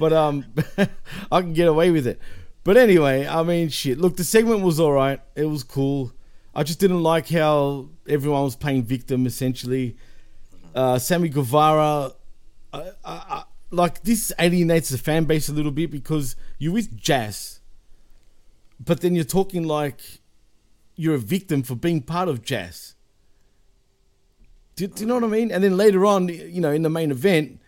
But 0.00 0.12
um, 0.12 0.46
I 1.30 1.40
can 1.40 1.52
get 1.52 1.68
away 1.68 1.90
with 1.90 2.06
it. 2.06 2.18
But 2.64 2.78
anyway, 2.78 3.26
I 3.26 3.42
mean, 3.42 3.68
shit. 3.68 3.98
Look, 3.98 4.16
the 4.16 4.24
segment 4.24 4.62
was 4.62 4.80
all 4.80 4.92
right. 4.92 5.20
It 5.36 5.44
was 5.44 5.62
cool. 5.62 6.12
I 6.54 6.62
just 6.62 6.80
didn't 6.80 7.02
like 7.02 7.28
how 7.28 7.90
everyone 8.08 8.44
was 8.44 8.56
playing 8.56 8.84
victim 8.84 9.26
essentially. 9.26 9.96
Uh, 10.74 10.98
Sammy 10.98 11.28
Guevara, 11.28 12.12
I, 12.72 12.78
I, 12.78 12.92
I, 13.04 13.44
like 13.70 14.02
this 14.02 14.32
alienates 14.38 14.88
the 14.88 14.98
fan 14.98 15.24
base 15.24 15.48
a 15.48 15.52
little 15.52 15.70
bit 15.70 15.90
because 15.90 16.36
you're 16.58 16.72
with 16.72 16.96
JAS, 16.96 17.60
but 18.80 19.00
then 19.00 19.14
you're 19.14 19.24
talking 19.24 19.64
like 19.64 20.00
you're 20.96 21.14
a 21.14 21.18
victim 21.18 21.62
for 21.62 21.74
being 21.74 22.02
part 22.02 22.28
of 22.28 22.42
JAS. 22.42 22.94
Do, 24.76 24.86
do 24.86 25.02
you 25.02 25.06
know 25.06 25.14
what 25.14 25.24
I 25.24 25.28
mean? 25.28 25.52
And 25.52 25.62
then 25.62 25.76
later 25.76 26.04
on, 26.04 26.28
you 26.28 26.60
know, 26.60 26.72
in 26.72 26.82
the 26.82 26.90
main 26.90 27.10
event, 27.10 27.60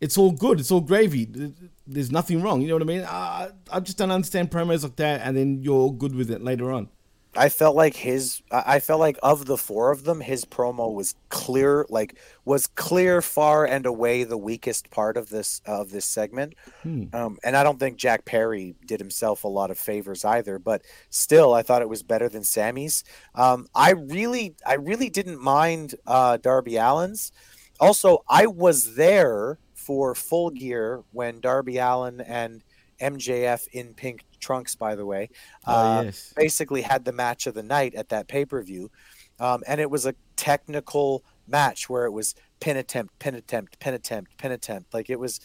it's 0.00 0.16
all 0.18 0.32
good. 0.32 0.60
It's 0.60 0.70
all 0.70 0.80
gravy. 0.80 1.52
There's 1.86 2.10
nothing 2.10 2.42
wrong. 2.42 2.60
You 2.60 2.68
know 2.68 2.74
what 2.74 2.82
I 2.82 2.86
mean? 2.86 3.04
I, 3.04 3.50
I 3.70 3.80
just 3.80 3.98
don't 3.98 4.10
understand 4.10 4.50
promos 4.50 4.82
like 4.82 4.96
that, 4.96 5.22
and 5.22 5.36
then 5.36 5.62
you're 5.62 5.92
good 5.92 6.14
with 6.14 6.30
it 6.30 6.42
later 6.42 6.72
on. 6.72 6.88
I 7.36 7.48
felt 7.48 7.76
like 7.76 7.96
his 7.96 8.42
I 8.50 8.80
felt 8.80 9.00
like 9.00 9.18
of 9.22 9.46
the 9.46 9.56
four 9.56 9.90
of 9.92 10.04
them, 10.04 10.20
his 10.20 10.44
promo 10.44 10.92
was 10.92 11.14
clear, 11.28 11.86
like 11.88 12.16
was 12.44 12.66
clear 12.66 13.22
far 13.22 13.64
and 13.64 13.86
away 13.86 14.24
the 14.24 14.38
weakest 14.38 14.90
part 14.90 15.16
of 15.16 15.28
this 15.28 15.60
of 15.66 15.90
this 15.90 16.04
segment. 16.04 16.54
Hmm. 16.82 17.04
Um, 17.12 17.38
and 17.44 17.56
I 17.56 17.62
don't 17.62 17.78
think 17.78 17.96
Jack 17.96 18.24
Perry 18.24 18.74
did 18.86 19.00
himself 19.00 19.44
a 19.44 19.48
lot 19.48 19.70
of 19.70 19.78
favors 19.78 20.24
either, 20.24 20.58
but 20.58 20.82
still, 21.10 21.54
I 21.54 21.62
thought 21.62 21.82
it 21.82 21.88
was 21.88 22.02
better 22.02 22.28
than 22.28 22.44
Sammy's. 22.44 23.04
Um, 23.34 23.66
I 23.74 23.92
really, 23.92 24.54
I 24.64 24.74
really 24.74 25.10
didn't 25.10 25.40
mind 25.40 25.94
uh, 26.06 26.38
Darby 26.38 26.78
Allin's. 26.78 27.32
Also, 27.78 28.24
I 28.28 28.46
was 28.46 28.94
there 28.94 29.58
for 29.74 30.14
Full 30.14 30.50
Gear 30.50 31.04
when 31.12 31.40
Darby 31.40 31.78
Allin 31.78 32.20
and 32.20 32.64
MJF 33.00 33.68
in 33.72 33.94
pink 33.94 34.24
trunks, 34.40 34.74
by 34.74 34.94
the 34.94 35.04
way, 35.06 35.30
Oh, 35.66 35.98
uh, 35.98 36.02
yes. 36.04 36.32
basically 36.36 36.82
had 36.82 37.04
the 37.04 37.12
match 37.12 37.46
of 37.46 37.54
the 37.54 37.62
night 37.62 37.94
at 37.94 38.08
that 38.10 38.28
pay 38.28 38.44
per 38.44 38.62
view. 38.62 38.90
Um, 39.38 39.62
and 39.66 39.80
it 39.80 39.90
was 39.90 40.06
a 40.06 40.14
technical 40.36 41.24
match 41.46 41.88
where 41.88 42.06
it 42.06 42.10
was 42.12 42.34
pin 42.60 42.76
attempt, 42.76 43.18
pin 43.18 43.34
attempt, 43.34 43.78
pin 43.78 43.94
attempt, 43.94 44.36
pin 44.38 44.52
attempt. 44.52 44.94
Like 44.94 45.10
it 45.10 45.18
was, 45.18 45.40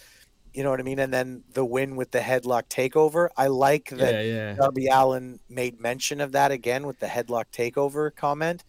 you 0.53 0.63
know 0.63 0.69
what 0.69 0.79
I 0.79 0.83
mean? 0.83 0.99
And 0.99 1.13
then 1.13 1.43
the 1.53 1.65
win 1.65 1.95
with 1.95 2.11
the 2.11 2.19
headlock 2.19 2.63
takeover. 2.69 3.29
I 3.37 3.47
like 3.47 3.89
that 3.89 4.13
Yeah, 4.13 4.21
yeah. 4.21 4.53
Darby 4.53 4.87
Allin 4.87 5.39
made 5.49 5.79
mention 5.79 6.21
of 6.21 6.31
that 6.31 6.51
again 6.51 6.87
with 6.87 6.99
the 6.99 7.07
headlock 7.07 7.45
takeover 7.51 8.15
comment. 8.15 8.63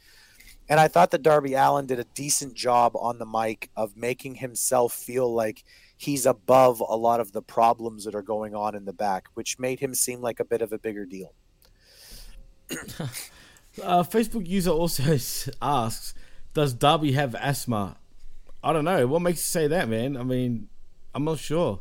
And 0.69 0.81
I 0.81 0.89
thought 0.89 1.11
that 1.11 1.23
Darby 1.23 1.55
Allin 1.55 1.87
did 1.87 1.99
a 1.99 2.05
decent 2.15 2.55
job 2.55 2.93
on 2.97 3.19
the 3.19 3.27
mic 3.27 3.71
of 3.77 3.97
making 3.97 4.37
himself 4.37 4.93
feel 4.93 5.33
like 5.33 5.65
he's 6.03 6.27
above 6.27 6.81
a 6.81 6.97
lot 6.97 7.21
of 7.21 7.31
the 7.31 7.43
problems 7.43 8.05
that 8.05 8.15
are 8.15 8.23
going 8.23 8.55
on 8.57 8.75
in 8.75 8.85
the 8.85 8.93
back, 8.93 9.29
which 9.35 9.59
made 9.59 9.79
him 9.79 9.95
seem 9.95 10.21
like 10.21 10.41
a 10.41 10.45
bit 10.45 10.61
of 10.61 10.73
a 10.73 10.79
bigger 10.79 11.07
deal. 11.07 11.35
Uh, 13.83 14.03
Facebook 14.03 14.47
user 14.47 14.71
also 14.71 15.03
asks, 15.63 16.13
"Does 16.53 16.75
Darby 16.75 17.13
have 17.13 17.35
asthma?" 17.35 17.97
I 18.63 18.75
don't 18.75 18.85
know. 18.85 19.07
What 19.07 19.23
makes 19.23 19.39
you 19.39 19.61
say 19.61 19.67
that, 19.67 19.89
man? 19.89 20.15
I 20.15 20.23
mean, 20.25 20.69
I'm 21.15 21.25
not 21.25 21.39
sure. 21.39 21.81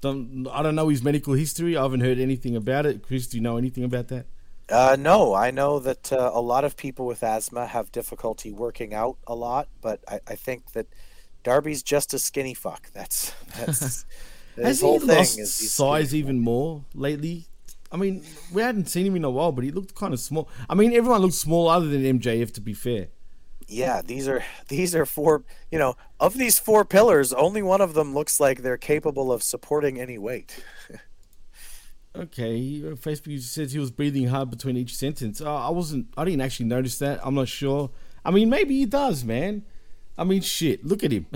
Don't 0.00 0.48
I 0.50 0.62
don't 0.62 0.74
know 0.74 0.88
his 0.88 1.02
medical 1.02 1.34
history. 1.34 1.76
I 1.76 1.82
haven't 1.82 2.00
heard 2.00 2.18
anything 2.18 2.56
about 2.56 2.86
it. 2.86 3.02
Chris, 3.02 3.26
do 3.26 3.36
you 3.36 3.42
know 3.42 3.58
anything 3.58 3.84
about 3.84 4.08
that? 4.08 4.24
Uh, 4.70 4.96
no, 4.98 5.34
I 5.34 5.50
know 5.50 5.78
that 5.80 6.10
uh, 6.10 6.30
a 6.32 6.40
lot 6.40 6.64
of 6.64 6.78
people 6.78 7.04
with 7.04 7.22
asthma 7.22 7.66
have 7.66 7.92
difficulty 7.92 8.50
working 8.50 8.94
out 8.94 9.18
a 9.26 9.34
lot, 9.34 9.68
but 9.82 10.02
I, 10.08 10.20
I 10.28 10.34
think 10.34 10.72
that 10.72 10.86
Darby's 11.42 11.82
just 11.82 12.12
a 12.14 12.18
skinny 12.18 12.54
fuck. 12.54 12.90
That's 12.92 13.34
that's 13.56 14.04
Has 14.60 14.80
his 14.80 14.80
he 14.80 14.86
whole 14.86 15.00
thing 15.00 15.08
lost 15.18 15.38
is 15.38 15.54
size 15.54 16.14
even 16.14 16.40
more 16.40 16.84
lately? 16.94 17.46
I 17.92 17.96
mean, 17.96 18.24
we 18.52 18.60
hadn't 18.60 18.88
seen 18.88 19.06
him 19.06 19.16
in 19.16 19.24
a 19.24 19.30
while, 19.30 19.52
but 19.52 19.64
he 19.64 19.70
looked 19.70 19.94
kind 19.94 20.12
of 20.12 20.20
small. 20.20 20.48
I 20.68 20.74
mean, 20.74 20.92
everyone 20.92 21.22
looks 21.22 21.36
small 21.36 21.68
other 21.68 21.86
than 21.86 22.02
MJF, 22.20 22.52
to 22.54 22.60
be 22.60 22.74
fair. 22.74 23.08
yeah 23.70 24.00
these 24.02 24.26
are 24.26 24.42
these 24.68 24.94
are 24.94 25.04
four 25.06 25.44
you 25.70 25.78
know 25.78 25.94
of 26.18 26.32
these 26.38 26.58
four 26.58 26.84
pillars 26.86 27.34
only 27.34 27.62
one 27.62 27.82
of 27.82 27.92
them 27.92 28.14
looks 28.14 28.40
like 28.40 28.62
they're 28.62 28.78
capable 28.78 29.30
of 29.30 29.42
supporting 29.42 30.00
any 30.00 30.16
weight 30.18 30.64
Okay, 32.16 32.80
Facebook 32.96 33.28
user 33.28 33.46
says 33.46 33.72
he 33.72 33.78
was 33.78 33.90
breathing 33.92 34.26
hard 34.28 34.50
between 34.50 34.76
each 34.76 34.96
sentence. 34.96 35.40
Uh, 35.40 35.54
I 35.54 35.70
wasn't. 35.70 36.06
I 36.16 36.24
didn't 36.24 36.40
actually 36.40 36.66
notice 36.66 36.98
that. 36.98 37.20
I'm 37.22 37.34
not 37.34 37.48
sure. 37.48 37.90
I 38.24 38.30
mean, 38.32 38.48
maybe 38.48 38.76
he 38.76 38.86
does, 38.86 39.24
man. 39.24 39.64
I 40.18 40.24
mean, 40.24 40.42
shit. 40.42 40.84
Look 40.84 41.04
at 41.04 41.12
him. 41.12 41.26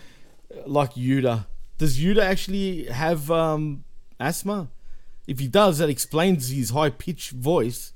like 0.66 0.94
Yuta. 0.94 1.46
Does 1.78 1.98
Yuta 1.98 2.22
actually 2.22 2.84
have 2.86 3.30
um, 3.30 3.84
asthma? 4.18 4.68
If 5.26 5.38
he 5.38 5.48
does, 5.48 5.78
that 5.78 5.88
explains 5.88 6.50
his 6.50 6.70
high 6.70 6.90
pitched 6.90 7.30
voice. 7.32 7.92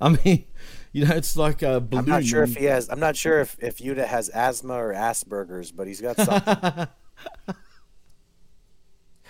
I 0.00 0.08
mean, 0.24 0.44
you 0.92 1.04
know, 1.06 1.14
it's 1.14 1.36
like 1.36 1.62
a 1.62 1.80
balloon. 1.80 2.04
i'm 2.04 2.10
not 2.10 2.24
sure 2.24 2.42
if 2.44 2.56
he 2.56 2.66
has 2.66 2.88
i'm 2.88 3.00
not 3.00 3.16
sure 3.16 3.40
if 3.40 3.56
if 3.60 3.78
yuta 3.78 4.06
has 4.06 4.28
asthma 4.28 4.74
or 4.74 4.92
asperger's 4.92 5.72
but 5.72 5.88
he's 5.88 6.00
got 6.00 6.16
something 6.16 6.86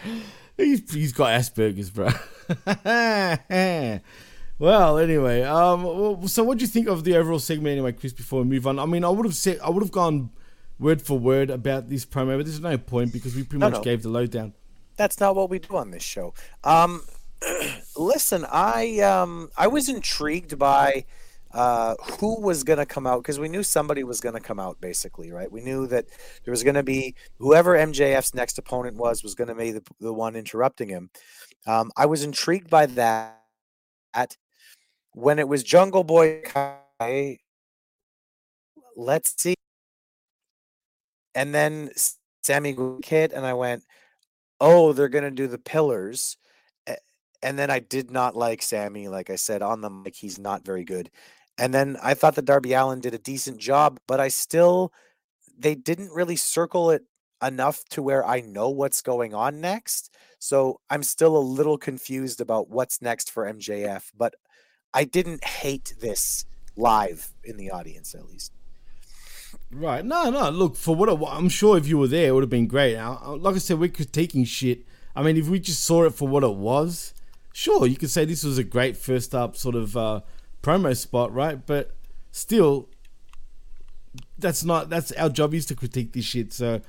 He's, 0.57 0.93
he's 0.93 1.13
got 1.13 1.31
Asperger's, 1.41 1.91
bro. 1.91 2.11
well, 4.59 4.99
anyway, 4.99 5.43
um, 5.43 6.29
so 6.29 6.45
what 6.45 6.59
do 6.59 6.63
you 6.63 6.69
think 6.69 6.87
of 6.87 7.03
the 7.03 7.17
overall 7.17 7.39
segment, 7.39 7.73
anyway, 7.73 7.93
Chris? 7.93 8.13
Before 8.13 8.43
we 8.43 8.49
move 8.49 8.67
on, 8.67 8.79
I 8.79 8.87
mean, 8.87 9.05
I 9.05 9.09
would 9.09 9.27
have 9.27 9.35
said 9.35 9.59
I 9.65 9.71
would 9.71 9.83
have 9.83 9.91
gone 9.91 10.31
word 10.79 11.03
for 11.03 11.19
word 11.19 11.51
about 11.51 11.89
this 11.89 12.05
promo, 12.07 12.37
but 12.37 12.47
there's 12.47 12.61
no 12.61 12.79
point 12.79 13.13
because 13.13 13.35
we 13.35 13.45
pretty 13.45 13.63
No, 13.63 13.69
much 13.71 13.81
no. 13.81 13.83
gave 13.83 14.03
the 14.03 14.09
lowdown. 14.11 14.55
that's 14.97 15.21
not 15.21 15.37
what 15.37 15.51
we 15.51 15.59
do 15.59 15.77
on 15.77 15.91
this 15.91 16.03
show. 16.03 16.35
Um, 16.65 17.03
listen, 17.97 18.47
I 18.51 19.01
um, 19.01 19.51
I 19.57 19.67
was 19.67 19.89
intrigued 19.89 20.59
by 20.59 21.05
uh, 21.53 21.95
who 22.21 22.41
was 22.41 22.65
going 22.65 22.79
to 22.79 22.87
come 22.87 23.07
out 23.07 23.23
because 23.23 23.39
we 23.39 23.49
knew 23.49 23.63
somebody 23.63 24.05
was 24.05 24.21
going 24.21 24.35
to 24.35 24.41
come 24.41 24.61
out. 24.61 24.81
Basically, 24.81 25.31
right? 25.33 25.51
We 25.51 25.63
knew 25.63 25.87
that 25.89 26.07
there 26.45 26.53
was 26.53 26.63
going 26.63 26.75
to 26.77 26.83
be 26.83 27.15
whoever 27.39 27.75
MJF's 27.77 28.35
next 28.35 28.59
opponent 28.59 28.97
was 28.97 29.23
was 29.23 29.35
going 29.35 29.49
to 29.49 29.55
be 29.55 29.73
the, 29.73 29.83
the 30.01 30.13
one 30.13 30.37
interrupting 30.37 30.89
him. 30.89 31.11
Um, 31.67 31.91
I 31.97 32.07
was 32.07 32.23
intrigued 32.23 32.71
by 32.71 32.87
that. 32.87 33.41
At, 34.15 34.37
When 35.13 35.39
it 35.39 35.49
was 35.49 35.63
Jungle 35.65 36.05
Boy, 36.05 36.43
Kai, 36.45 37.39
let's 38.97 39.35
see. 39.41 39.54
And 41.35 41.55
then 41.55 41.91
Sammy 42.43 42.77
hit, 43.05 43.33
and 43.33 43.45
I 43.45 43.55
went, 43.55 43.85
oh, 44.61 44.93
they're 44.93 45.09
gonna 45.09 45.31
do 45.31 45.47
the 45.47 45.59
pillars. 45.59 46.37
And 47.43 47.59
then 47.59 47.71
I 47.71 47.79
did 47.79 48.11
not 48.11 48.37
like 48.37 48.63
Sammy. 48.63 49.09
Like 49.09 49.29
I 49.29 49.37
said 49.37 49.61
on 49.61 49.83
the 49.83 49.91
mic, 49.91 50.15
he's 50.15 50.39
not 50.39 50.65
very 50.65 50.85
good. 50.85 51.11
And 51.59 51.75
then 51.75 51.99
I 52.03 52.15
thought 52.15 52.37
that 52.37 52.47
Darby 52.47 52.73
Allin 52.73 53.01
did 53.01 53.15
a 53.15 53.19
decent 53.19 53.59
job, 53.59 54.01
but 54.09 54.19
I 54.19 54.29
still 54.29 54.93
they 55.57 55.75
didn't 55.75 56.11
really 56.11 56.37
circle 56.37 56.91
it 56.91 57.05
enough 57.43 57.85
to 57.91 58.03
where 58.03 58.27
I 58.27 58.41
know 58.41 58.71
what's 58.71 59.03
going 59.03 59.35
on 59.35 59.61
next. 59.61 60.15
So 60.39 60.81
I'm 60.91 61.03
still 61.03 61.37
a 61.37 61.39
little 61.39 61.79
confused 61.79 62.41
about 62.41 62.71
what's 62.71 63.03
next 63.03 63.31
for 63.31 63.45
MJF, 63.45 64.11
but 64.17 64.35
I 64.93 65.05
didn't 65.05 65.45
hate 65.45 65.95
this 66.01 66.47
live 66.77 67.33
in 67.45 67.57
the 67.57 67.71
audience 67.71 68.15
at 68.15 68.27
least. 68.27 68.53
Right. 69.75 70.05
No, 70.05 70.31
no. 70.31 70.51
Look, 70.51 70.77
for 70.77 70.95
what 70.95 71.09
it, 71.09 71.19
I'm 71.29 71.49
sure 71.49 71.77
if 71.77 71.89
you 71.89 71.99
were 71.99 72.07
there, 72.07 72.29
it 72.29 72.33
would 72.33 72.43
have 72.43 72.51
been 72.51 72.69
great. 72.69 72.95
Now, 72.95 73.21
uh, 73.25 73.37
like 73.37 73.57
I 73.57 73.59
said, 73.59 73.79
we're 73.79 73.89
critiquing 73.89 74.47
shit. 74.47 74.87
I 75.17 75.23
mean, 75.23 75.37
if 75.37 75.49
we 75.49 75.59
just 75.59 75.83
saw 75.83 76.05
it 76.05 76.15
for 76.15 76.29
what 76.29 76.45
it 76.45 76.55
was, 76.55 77.13
sure, 77.53 77.87
you 77.87 77.97
could 77.97 78.11
say 78.11 78.25
this 78.25 78.45
was 78.45 78.57
a 78.59 78.65
great 78.65 78.97
first 78.97 79.35
up 79.35 79.57
sort 79.57 79.75
of 79.75 79.97
uh, 79.97 80.21
promo 80.63 80.97
spot, 80.97 81.33
right? 81.35 81.65
But 81.65 81.93
still, 82.31 82.89
that's 84.39 84.65
not. 84.65 84.91
That's 84.91 85.13
our 85.13 85.29
job 85.29 85.55
is 85.55 85.67
to 85.67 85.75
critique 85.75 86.13
this 86.13 86.25
shit. 86.25 86.53
So, 86.53 86.81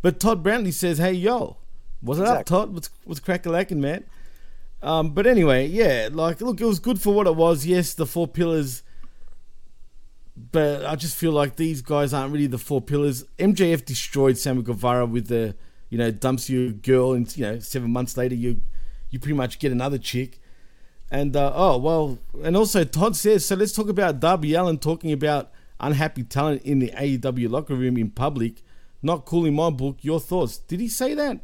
but 0.00 0.18
Todd 0.18 0.42
Brantley 0.42 0.72
says, 0.72 0.98
"Hey, 0.98 1.12
yo, 1.12 1.58
what's 2.00 2.20
it 2.20 2.26
up, 2.26 2.44
Todd? 2.44 2.74
What's 2.74 2.90
what's 3.04 3.20
crack 3.20 3.46
a 3.46 3.50
lacking, 3.50 3.80
man?" 3.80 4.04
Um, 4.82 5.10
but 5.10 5.26
anyway, 5.28 5.66
yeah, 5.68 6.08
like, 6.10 6.40
look, 6.40 6.60
it 6.60 6.64
was 6.64 6.80
good 6.80 7.00
for 7.00 7.14
what 7.14 7.28
it 7.28 7.36
was. 7.36 7.64
Yes, 7.64 7.94
the 7.94 8.06
four 8.06 8.26
pillars 8.26 8.82
but 10.36 10.84
I 10.84 10.96
just 10.96 11.16
feel 11.16 11.32
like 11.32 11.56
these 11.56 11.82
guys 11.82 12.12
aren't 12.14 12.32
really 12.32 12.46
the 12.46 12.58
four 12.58 12.80
pillars. 12.80 13.24
MJF 13.38 13.84
destroyed 13.84 14.38
Sammy 14.38 14.62
Guevara 14.62 15.06
with 15.06 15.28
the, 15.28 15.54
you 15.90 15.98
know, 15.98 16.10
dumps 16.10 16.48
you 16.48 16.68
a 16.68 16.72
girl, 16.72 17.12
and 17.12 17.34
you 17.36 17.42
know, 17.44 17.58
seven 17.58 17.90
months 17.92 18.16
later 18.16 18.34
you, 18.34 18.60
you 19.10 19.18
pretty 19.18 19.36
much 19.36 19.58
get 19.58 19.72
another 19.72 19.98
chick. 19.98 20.40
And 21.10 21.36
uh, 21.36 21.52
oh 21.54 21.76
well, 21.76 22.18
and 22.42 22.56
also 22.56 22.84
Todd 22.84 23.14
says 23.16 23.44
so. 23.44 23.54
Let's 23.54 23.72
talk 23.72 23.88
about 23.90 24.20
Darby 24.20 24.54
Allin 24.54 24.78
talking 24.78 25.12
about 25.12 25.50
unhappy 25.78 26.22
talent 26.24 26.62
in 26.62 26.78
the 26.78 26.88
AEW 26.96 27.50
locker 27.50 27.74
room 27.74 27.98
in 27.98 28.10
public. 28.10 28.62
Not 29.02 29.26
cool 29.26 29.44
in 29.44 29.54
my 29.54 29.68
book. 29.68 29.98
Your 30.00 30.20
thoughts? 30.20 30.56
Did 30.58 30.80
he 30.80 30.88
say 30.88 31.12
that? 31.14 31.40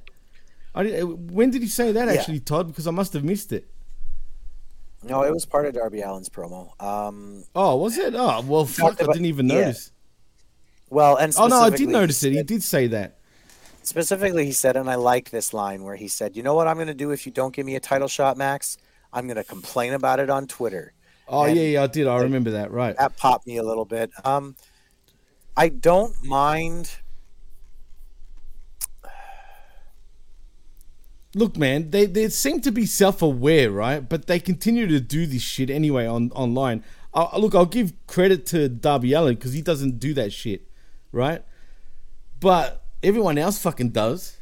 I 0.74 0.84
did, 0.84 1.30
when 1.30 1.50
did 1.50 1.60
he 1.60 1.68
say 1.68 1.92
that 1.92 2.06
Yeah. 2.08 2.14
actually, 2.14 2.40
Todd? 2.40 2.68
Because 2.68 2.86
I 2.86 2.92
must 2.92 3.12
have 3.12 3.24
missed 3.24 3.52
it. 3.52 3.68
No, 5.02 5.22
it 5.22 5.32
was 5.32 5.46
part 5.46 5.66
of 5.66 5.74
Darby 5.74 6.02
Allin's 6.02 6.28
promo. 6.28 6.80
Um, 6.82 7.44
Oh, 7.54 7.76
was 7.76 7.96
it? 7.98 8.14
Oh 8.16 8.40
well, 8.42 8.64
fuck! 8.64 8.98
talked 8.98 9.02
I 9.02 9.12
didn't 9.12 9.26
even 9.26 9.48
yeah. 9.48 9.54
notice. 9.54 9.92
well, 10.90 11.16
and 11.16 11.32
Oh 11.38 11.46
no, 11.46 11.60
I 11.60 11.70
did 11.70 11.88
notice 11.88 12.22
it. 12.24 12.32
He 12.32 12.42
did 12.42 12.62
say 12.62 12.88
that. 12.88 13.18
Specifically, 13.82 14.44
he 14.44 14.52
said, 14.52 14.76
and 14.76 14.90
I 14.90 14.96
like 14.96 15.30
this 15.30 15.54
line 15.54 15.82
where 15.82 15.96
he 15.96 16.08
said, 16.08 16.36
"You 16.36 16.42
know 16.42 16.54
what 16.54 16.66
I'm 16.66 16.76
going 16.76 16.88
to 16.88 16.94
do 16.94 17.10
if 17.10 17.24
you 17.26 17.32
don't 17.32 17.54
give 17.54 17.64
me 17.64 17.76
a 17.76 17.80
title 17.80 18.08
shot, 18.08 18.36
Max? 18.36 18.76
I'm 19.12 19.26
going 19.26 19.36
to 19.36 19.44
complain 19.44 19.94
about 19.94 20.20
it 20.20 20.30
on 20.30 20.46
Twitter." 20.46 20.92
Oh 21.28 21.44
And 21.44 21.56
yeah, 21.56 21.62
yeah, 21.62 21.82
I 21.84 21.86
did. 21.86 22.06
I 22.06 22.18
remember 22.18 22.50
that. 22.52 22.70
Right. 22.70 22.96
That 22.98 23.16
popped 23.16 23.46
me 23.46 23.56
a 23.58 23.62
little 23.62 23.84
bit. 23.84 24.10
Um, 24.24 24.56
I 25.56 25.68
don't 25.68 26.14
mind. 26.24 26.90
Look, 31.34 31.56
man, 31.56 31.90
they 31.90 32.06
they 32.06 32.28
seem 32.30 32.60
to 32.62 32.72
be 32.72 32.86
self-aware, 32.86 33.70
right? 33.70 34.06
But 34.08 34.26
they 34.26 34.40
continue 34.40 34.86
to 34.86 35.00
do 35.00 35.26
this 35.26 35.42
shit 35.42 35.68
anyway 35.68 36.06
on 36.06 36.30
online. 36.32 36.82
Uh, 37.12 37.28
look, 37.38 37.54
I'll 37.54 37.66
give 37.66 37.92
credit 38.06 38.46
to 38.46 38.68
Darby 38.68 39.12
Allin 39.12 39.34
because 39.34 39.52
he 39.52 39.62
doesn't 39.62 39.98
do 39.98 40.14
that 40.14 40.32
shit, 40.32 40.68
right? 41.12 41.42
But 42.40 42.82
everyone 43.02 43.38
else 43.38 43.60
fucking 43.60 43.90
does. 43.90 44.38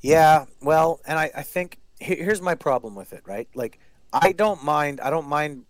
Yeah, 0.00 0.44
well, 0.60 1.00
and 1.06 1.18
I, 1.18 1.30
I 1.34 1.42
think 1.42 1.78
here's 1.98 2.42
my 2.42 2.54
problem 2.54 2.94
with 2.94 3.12
it, 3.12 3.22
right? 3.26 3.48
Like, 3.54 3.78
I 4.12 4.32
don't 4.32 4.62
mind. 4.62 5.00
I 5.00 5.10
don't 5.10 5.28
mind 5.28 5.64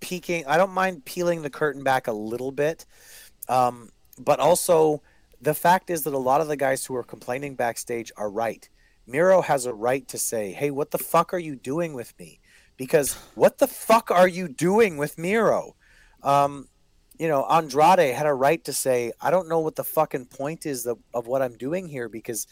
peeking. 0.00 0.44
I 0.46 0.56
don't 0.56 0.72
mind 0.72 1.04
peeling 1.04 1.42
the 1.42 1.50
curtain 1.50 1.84
back 1.84 2.08
a 2.08 2.12
little 2.12 2.50
bit, 2.50 2.84
um, 3.48 3.90
but 4.18 4.40
also 4.40 5.00
the 5.40 5.54
fact 5.54 5.90
is 5.90 6.02
that 6.04 6.14
a 6.14 6.18
lot 6.18 6.40
of 6.40 6.48
the 6.48 6.56
guys 6.56 6.84
who 6.84 6.94
are 6.96 7.02
complaining 7.02 7.54
backstage 7.54 8.10
are 8.16 8.30
right. 8.30 8.68
Miro 9.06 9.40
has 9.40 9.66
a 9.66 9.74
right 9.74 10.06
to 10.08 10.18
say, 10.18 10.52
"Hey, 10.52 10.70
what 10.70 10.90
the 10.90 10.98
fuck 10.98 11.32
are 11.32 11.38
you 11.38 11.54
doing 11.54 11.94
with 11.94 12.18
me?" 12.18 12.40
Because 12.76 13.14
what 13.34 13.58
the 13.58 13.66
fuck 13.66 14.10
are 14.10 14.28
you 14.28 14.48
doing 14.48 14.96
with 14.96 15.18
Miro? 15.18 15.76
Um, 16.22 16.68
you 17.18 17.28
know, 17.28 17.44
Andrade 17.44 18.14
had 18.14 18.26
a 18.26 18.34
right 18.34 18.62
to 18.64 18.72
say, 18.72 19.12
"I 19.20 19.30
don't 19.30 19.48
know 19.48 19.60
what 19.60 19.76
the 19.76 19.84
fucking 19.84 20.26
point 20.26 20.66
is 20.66 20.86
of, 20.86 20.98
of 21.14 21.26
what 21.26 21.42
I'm 21.42 21.56
doing 21.56 21.88
here," 21.88 22.08
because 22.08 22.46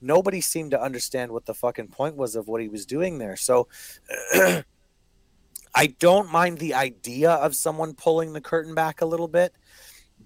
nobody 0.00 0.40
seemed 0.40 0.70
to 0.72 0.80
understand 0.80 1.32
what 1.32 1.46
the 1.46 1.54
fucking 1.54 1.88
point 1.88 2.16
was 2.16 2.36
of 2.36 2.48
what 2.48 2.60
he 2.60 2.68
was 2.68 2.86
doing 2.86 3.18
there. 3.18 3.36
So 3.36 3.68
I 5.74 5.86
don't 5.98 6.30
mind 6.30 6.58
the 6.58 6.74
idea 6.74 7.32
of 7.32 7.54
someone 7.54 7.94
pulling 7.94 8.32
the 8.32 8.40
curtain 8.40 8.74
back 8.74 9.00
a 9.00 9.06
little 9.06 9.28
bit, 9.28 9.54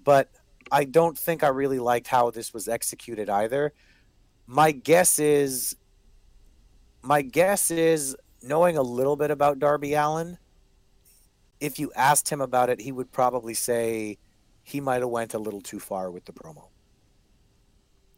but 0.03 0.29
I 0.71 0.85
don't 0.85 1.17
think 1.17 1.43
I 1.43 1.49
really 1.49 1.79
liked 1.79 2.07
how 2.07 2.31
this 2.31 2.53
was 2.53 2.67
executed 2.67 3.29
either. 3.29 3.73
My 4.47 4.71
guess 4.71 5.19
is 5.19 5.75
my 7.01 7.21
guess 7.21 7.71
is 7.71 8.15
knowing 8.41 8.77
a 8.77 8.81
little 8.81 9.15
bit 9.15 9.31
about 9.31 9.59
Darby 9.59 9.93
Allin, 9.93 10.37
if 11.59 11.79
you 11.79 11.91
asked 11.95 12.29
him 12.29 12.41
about 12.41 12.69
it, 12.69 12.81
he 12.81 12.91
would 12.91 13.11
probably 13.11 13.53
say 13.53 14.17
he 14.63 14.79
might 14.79 15.01
have 15.01 15.09
went 15.09 15.33
a 15.33 15.39
little 15.39 15.61
too 15.61 15.79
far 15.79 16.09
with 16.09 16.25
the 16.25 16.33
promo. 16.33 16.67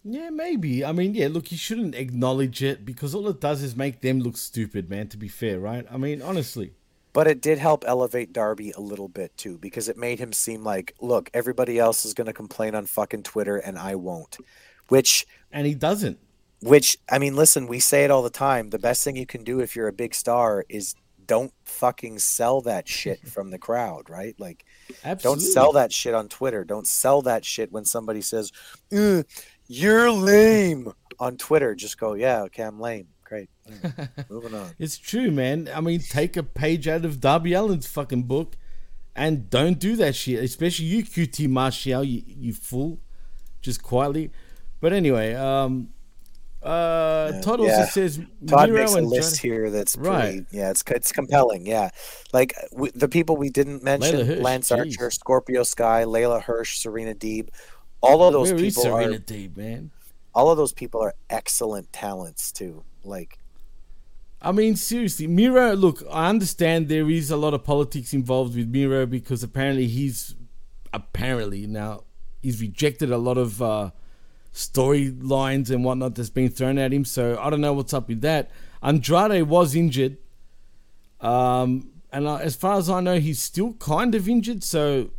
Yeah, 0.05 0.29
maybe. 0.29 0.83
I 0.83 0.91
mean, 0.91 1.15
yeah. 1.15 1.27
Look, 1.29 1.51
you 1.51 1.57
shouldn't 1.57 1.95
acknowledge 1.95 2.61
it 2.61 2.85
because 2.85 3.15
all 3.15 3.27
it 3.29 3.39
does 3.39 3.63
is 3.63 3.75
make 3.75 4.01
them 4.01 4.19
look 4.19 4.35
stupid, 4.35 4.89
man. 4.89 5.07
To 5.09 5.17
be 5.17 5.29
fair, 5.29 5.59
right? 5.59 5.85
I 5.89 5.97
mean, 5.97 6.21
honestly. 6.21 6.73
But 7.13 7.27
it 7.27 7.41
did 7.41 7.59
help 7.59 7.83
elevate 7.87 8.33
Darby 8.33 8.71
a 8.71 8.81
little 8.81 9.07
bit 9.07 9.37
too, 9.37 9.59
because 9.59 9.87
it 9.87 9.97
made 9.97 10.19
him 10.19 10.33
seem 10.33 10.63
like, 10.63 10.95
look, 10.99 11.29
everybody 11.33 11.77
else 11.77 12.05
is 12.05 12.15
going 12.15 12.27
to 12.27 12.33
complain 12.33 12.73
on 12.73 12.87
fucking 12.87 13.23
Twitter 13.23 13.57
and 13.57 13.77
I 13.77 13.95
won't. 13.95 14.37
Which 14.87 15.27
and 15.51 15.67
he 15.67 15.75
doesn't. 15.75 16.19
Which 16.61 16.97
I 17.09 17.19
mean, 17.19 17.35
listen, 17.35 17.67
we 17.67 17.79
say 17.79 18.03
it 18.03 18.11
all 18.11 18.23
the 18.23 18.29
time. 18.29 18.71
The 18.71 18.79
best 18.79 19.03
thing 19.03 19.15
you 19.15 19.25
can 19.25 19.43
do 19.43 19.59
if 19.59 19.75
you're 19.75 19.87
a 19.87 19.93
big 19.93 20.15
star 20.15 20.65
is 20.69 20.95
don't 21.25 21.53
fucking 21.65 22.19
sell 22.19 22.61
that 22.61 22.87
shit 22.87 23.27
from 23.27 23.51
the 23.51 23.59
crowd, 23.59 24.09
right? 24.09 24.35
Like, 24.39 24.65
don't 25.19 25.39
sell 25.39 25.73
that 25.73 25.91
shit 25.91 26.13
on 26.13 26.29
Twitter. 26.29 26.63
Don't 26.63 26.87
sell 26.87 27.21
that 27.23 27.45
shit 27.45 27.71
when 27.71 27.85
somebody 27.85 28.21
says, 28.21 28.51
mm, 28.91 29.23
"You're 29.67 30.11
lame" 30.11 30.91
on 31.19 31.37
Twitter. 31.37 31.75
Just 31.75 31.97
go, 31.97 32.13
"Yeah, 32.13 32.43
okay, 32.43 32.63
I'm 32.63 32.79
lame." 32.79 33.07
Great. 33.33 33.49
Moving 34.29 34.53
on. 34.53 34.69
It's 34.77 34.97
true, 34.97 35.31
man. 35.31 35.67
I 35.73 35.81
mean, 35.81 35.99
take 36.01 36.37
a 36.37 36.43
page 36.43 36.87
out 36.87 37.03
of 37.03 37.19
Darby 37.19 37.55
Allin's 37.55 37.87
fucking 37.87 38.23
book 38.23 38.55
and 39.15 39.49
don't 39.49 39.79
do 39.79 39.95
that 39.95 40.15
shit. 40.15 40.43
Especially 40.43 40.85
you, 40.85 41.03
QT 41.03 41.49
Marshall, 41.49 42.03
you, 42.03 42.21
you 42.27 42.53
fool. 42.53 42.99
Just 43.61 43.81
quietly. 43.81 44.29
But 44.81 44.93
anyway, 44.93 45.33
um, 45.33 45.89
uh, 46.61 47.41
Todd 47.41 47.59
also 47.61 47.65
Yeah. 47.71 47.85
says 47.85 48.19
Todd 48.45 48.69
Miro 48.69 48.81
makes 48.81 48.93
a 48.93 48.97
and 48.99 49.07
list 49.07 49.41
Johnny- 49.41 49.53
here 49.53 49.69
that's 49.71 49.95
right. 49.97 50.45
yeah, 50.51 50.69
it's 50.69 50.83
it's 50.87 51.11
compelling. 51.11 51.65
Yeah, 51.65 51.89
like 52.33 52.53
w- 52.71 52.91
the 52.93 53.07
people 53.07 53.35
we 53.37 53.49
didn't 53.49 53.83
mention: 53.83 54.25
Hirsch, 54.27 54.39
Lance 54.39 54.69
jeez. 54.69 54.77
Archer, 54.77 55.09
Scorpio 55.11 55.63
Sky, 55.63 56.03
Leyla 56.05 56.41
Hirsch, 56.41 56.77
Serena 56.77 57.13
Deeb. 57.15 57.49
All 58.01 58.21
of 58.23 58.33
those 58.33 58.51
Where 58.51 58.59
people 58.61 58.83
Serena 58.83 59.15
are 59.15 59.19
Deeb, 59.19 59.57
man? 59.57 59.91
all 60.35 60.51
of 60.51 60.57
those 60.57 60.73
people 60.73 61.01
are 61.01 61.13
excellent 61.29 61.91
talents 61.93 62.51
too. 62.51 62.83
Like, 63.03 63.39
I 64.41 64.51
mean, 64.51 64.75
seriously, 64.75 65.27
Miro. 65.27 65.73
Look, 65.73 66.03
I 66.11 66.29
understand 66.29 66.89
there 66.89 67.09
is 67.09 67.31
a 67.31 67.37
lot 67.37 67.53
of 67.53 67.63
politics 67.63 68.13
involved 68.13 68.55
with 68.55 68.67
Miro 68.67 69.05
because 69.05 69.43
apparently 69.43 69.87
he's 69.87 70.35
apparently 70.91 71.65
now 71.65 72.03
he's 72.41 72.61
rejected 72.61 73.11
a 73.11 73.17
lot 73.17 73.37
of 73.37 73.61
uh, 73.61 73.91
storylines 74.53 75.71
and 75.71 75.83
whatnot 75.83 76.15
that's 76.15 76.29
been 76.29 76.49
thrown 76.49 76.77
at 76.77 76.93
him. 76.93 77.05
So 77.05 77.39
I 77.39 77.49
don't 77.49 77.61
know 77.61 77.73
what's 77.73 77.93
up 77.93 78.07
with 78.07 78.21
that. 78.21 78.51
Andrade 78.81 79.43
was 79.43 79.75
injured, 79.75 80.17
um, 81.21 81.89
and 82.11 82.27
uh, 82.27 82.35
as 82.35 82.55
far 82.55 82.77
as 82.77 82.89
I 82.89 82.99
know, 82.99 83.19
he's 83.19 83.39
still 83.39 83.73
kind 83.73 84.13
of 84.13 84.27
injured. 84.27 84.63
So 84.63 85.09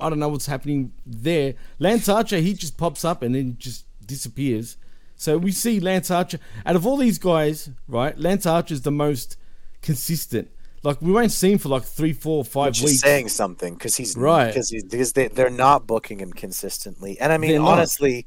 I 0.00 0.08
don't 0.10 0.18
know 0.18 0.28
what's 0.28 0.46
happening 0.46 0.92
there. 1.06 1.54
Lance 1.78 2.08
Archer, 2.08 2.38
he 2.38 2.54
just 2.54 2.76
pops 2.76 3.04
up 3.04 3.22
and 3.22 3.34
then 3.34 3.56
just 3.58 3.84
disappears. 4.04 4.76
So 5.16 5.38
we 5.38 5.50
see 5.52 5.80
Lance 5.80 6.10
Archer. 6.10 6.38
Out 6.64 6.76
of 6.76 6.86
all 6.86 6.96
these 6.98 7.18
guys, 7.18 7.70
right, 7.88 8.16
Lance 8.18 8.44
Archer 8.46 8.74
is 8.74 8.82
the 8.82 8.90
most 8.92 9.36
consistent. 9.82 10.50
Like 10.82 11.00
we 11.02 11.10
won't 11.10 11.32
see 11.32 11.52
him 11.52 11.58
for 11.58 11.70
like 11.70 11.82
three, 11.84 12.12
four, 12.12 12.44
five 12.44 12.68
which 12.68 12.82
weeks. 12.82 13.00
saying 13.00 13.28
something 13.28 13.74
because 13.74 13.96
he's 13.96 14.16
Right. 14.16 14.48
because 14.48 14.68
he's 14.70 14.84
because 14.84 15.12
they 15.14 15.28
they're 15.28 15.50
not 15.50 15.86
booking 15.86 16.20
him 16.20 16.32
consistently. 16.32 17.18
And 17.18 17.32
I 17.32 17.38
mean, 17.38 17.50
They're 17.52 17.60
not. 17.60 17.72
honestly, 17.78 18.26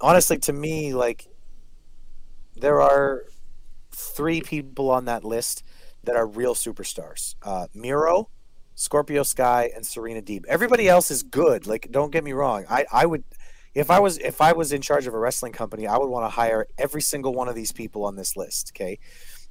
honestly, 0.00 0.38
to 0.38 0.52
me, 0.52 0.94
like 0.94 1.28
there 2.56 2.80
are 2.80 3.24
three 3.92 4.40
people 4.40 4.90
on 4.90 5.04
that 5.04 5.24
list 5.24 5.62
that 6.04 6.16
are 6.16 6.26
real 6.26 6.54
superstars: 6.54 7.34
uh, 7.42 7.66
Miro, 7.74 8.28
Scorpio 8.74 9.22
Sky, 9.22 9.70
and 9.74 9.84
Serena 9.86 10.22
Deeb. 10.22 10.44
Everybody 10.48 10.88
else 10.88 11.10
is 11.10 11.22
good. 11.22 11.66
Like, 11.66 11.88
don't 11.90 12.10
get 12.10 12.24
me 12.24 12.32
wrong. 12.32 12.64
I 12.68 12.86
I 12.90 13.06
would. 13.06 13.24
If 13.74 13.90
I 13.90 14.00
was 14.00 14.18
if 14.18 14.40
I 14.40 14.52
was 14.52 14.72
in 14.72 14.80
charge 14.80 15.06
of 15.06 15.14
a 15.14 15.18
wrestling 15.18 15.52
company, 15.52 15.86
I 15.86 15.96
would 15.96 16.08
want 16.08 16.24
to 16.24 16.30
hire 16.30 16.66
every 16.78 17.02
single 17.02 17.34
one 17.34 17.48
of 17.48 17.54
these 17.54 17.72
people 17.72 18.04
on 18.04 18.16
this 18.16 18.36
list. 18.36 18.72
Okay, 18.74 18.98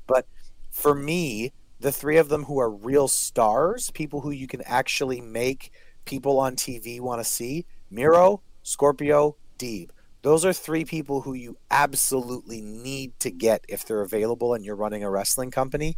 but 0.08 0.26
for 0.72 0.94
me, 0.94 1.54
the 1.80 1.92
three 1.92 2.18
of 2.18 2.30
them 2.30 2.44
who 2.44 2.60
are 2.60 2.70
real 2.70 3.08
stars, 3.08 3.92
people 3.92 4.22
who 4.22 4.32
you 4.32 4.48
can 4.48 4.62
actually 4.64 5.22
make 5.22 5.72
people 6.06 6.40
on 6.40 6.56
TV 6.56 7.00
want 7.00 7.22
to 7.22 7.30
see, 7.30 7.66
Miro, 7.90 8.42
Scorpio, 8.64 9.38
Deeb. 9.58 9.92
Those 10.22 10.44
are 10.44 10.52
three 10.52 10.84
people 10.84 11.22
who 11.22 11.34
you 11.34 11.58
absolutely 11.72 12.62
need 12.62 13.18
to 13.22 13.32
get 13.32 13.64
if 13.70 13.86
they're 13.86 14.02
available 14.02 14.54
and 14.54 14.66
you're 14.66 14.76
running 14.76 15.04
a 15.04 15.10
wrestling 15.10 15.50
company. 15.50 15.96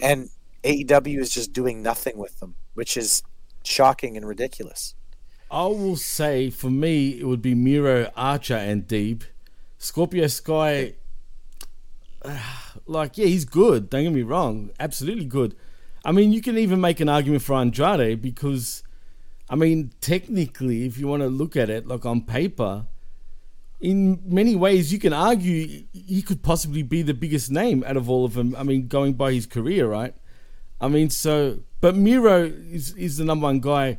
And 0.00 0.28
AEW 0.62 1.18
is 1.18 1.30
just 1.30 1.52
doing 1.52 1.82
nothing 1.82 2.16
with 2.16 2.38
them, 2.38 2.54
which 2.74 2.96
is 2.96 3.22
shocking 3.64 4.16
and 4.16 4.28
ridiculous. 4.28 4.93
I 5.54 5.66
will 5.66 5.94
say 5.94 6.50
for 6.50 6.68
me 6.68 7.20
it 7.20 7.28
would 7.28 7.40
be 7.40 7.54
Miro, 7.54 8.10
Archer, 8.16 8.56
and 8.56 8.88
Deeb. 8.88 9.22
Scorpio 9.78 10.26
Sky, 10.26 10.94
like 12.86 13.16
yeah, 13.16 13.26
he's 13.26 13.44
good. 13.44 13.88
Don't 13.88 14.02
get 14.02 14.12
me 14.12 14.22
wrong, 14.22 14.70
absolutely 14.80 15.26
good. 15.26 15.54
I 16.04 16.10
mean, 16.10 16.32
you 16.32 16.42
can 16.42 16.58
even 16.58 16.80
make 16.80 16.98
an 16.98 17.08
argument 17.08 17.42
for 17.42 17.54
Andrade 17.54 18.20
because, 18.20 18.82
I 19.48 19.54
mean, 19.54 19.92
technically, 20.00 20.86
if 20.86 20.98
you 20.98 21.06
want 21.06 21.22
to 21.22 21.28
look 21.28 21.54
at 21.54 21.70
it, 21.70 21.86
like 21.86 22.04
on 22.04 22.22
paper, 22.22 22.86
in 23.80 24.20
many 24.24 24.56
ways, 24.56 24.92
you 24.92 24.98
can 24.98 25.12
argue 25.12 25.84
he 25.92 26.20
could 26.22 26.42
possibly 26.42 26.82
be 26.82 27.02
the 27.02 27.14
biggest 27.14 27.52
name 27.52 27.84
out 27.86 27.96
of 27.96 28.10
all 28.10 28.24
of 28.24 28.34
them. 28.34 28.56
I 28.58 28.64
mean, 28.64 28.88
going 28.88 29.12
by 29.12 29.32
his 29.32 29.46
career, 29.46 29.86
right? 29.86 30.16
I 30.80 30.88
mean, 30.88 31.10
so, 31.10 31.60
but 31.80 31.94
Miro 31.94 32.42
is, 32.42 32.92
is 32.96 33.18
the 33.18 33.24
number 33.24 33.44
one 33.44 33.60
guy. 33.60 33.98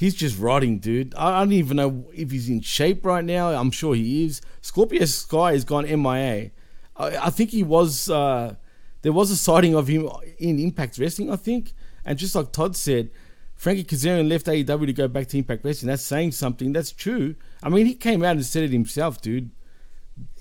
He's 0.00 0.14
just 0.14 0.38
rotting, 0.38 0.78
dude. 0.78 1.14
I, 1.14 1.40
don't 1.40 1.52
even 1.52 1.76
know 1.76 2.06
if 2.14 2.30
he's 2.30 2.48
in 2.48 2.62
shape 2.62 3.04
right 3.04 3.22
now. 3.22 3.50
I'm 3.50 3.70
sure 3.70 3.94
he 3.94 4.24
is. 4.24 4.40
Scorpio 4.62 5.04
Sky 5.04 5.52
has 5.52 5.62
gone 5.62 5.84
MIA. 5.84 6.52
I, 6.96 7.16
I 7.26 7.28
think 7.28 7.50
he 7.50 7.62
was. 7.62 8.08
Uh, 8.08 8.54
there 9.02 9.12
was 9.12 9.30
a 9.30 9.36
sighting 9.36 9.74
of 9.74 9.88
him 9.88 10.08
in 10.38 10.58
Impact 10.58 10.96
Wrestling, 10.96 11.30
I 11.30 11.36
think. 11.36 11.74
And 12.02 12.18
just 12.18 12.34
like 12.34 12.50
Todd 12.50 12.76
said, 12.76 13.10
Frankie 13.56 13.84
Kazarian 13.84 14.26
left 14.26 14.46
AEW 14.46 14.86
to 14.86 14.92
go 14.94 15.06
back 15.06 15.26
to 15.26 15.36
Impact 15.36 15.62
Wrestling. 15.66 15.88
That's 15.88 16.02
saying 16.02 16.32
something. 16.32 16.72
That's 16.72 16.92
true. 16.92 17.34
I 17.62 17.68
mean, 17.68 17.84
he 17.84 17.92
came 17.92 18.24
out 18.24 18.36
and 18.36 18.46
said 18.46 18.62
it 18.62 18.70
himself, 18.70 19.20
dude. 19.20 19.50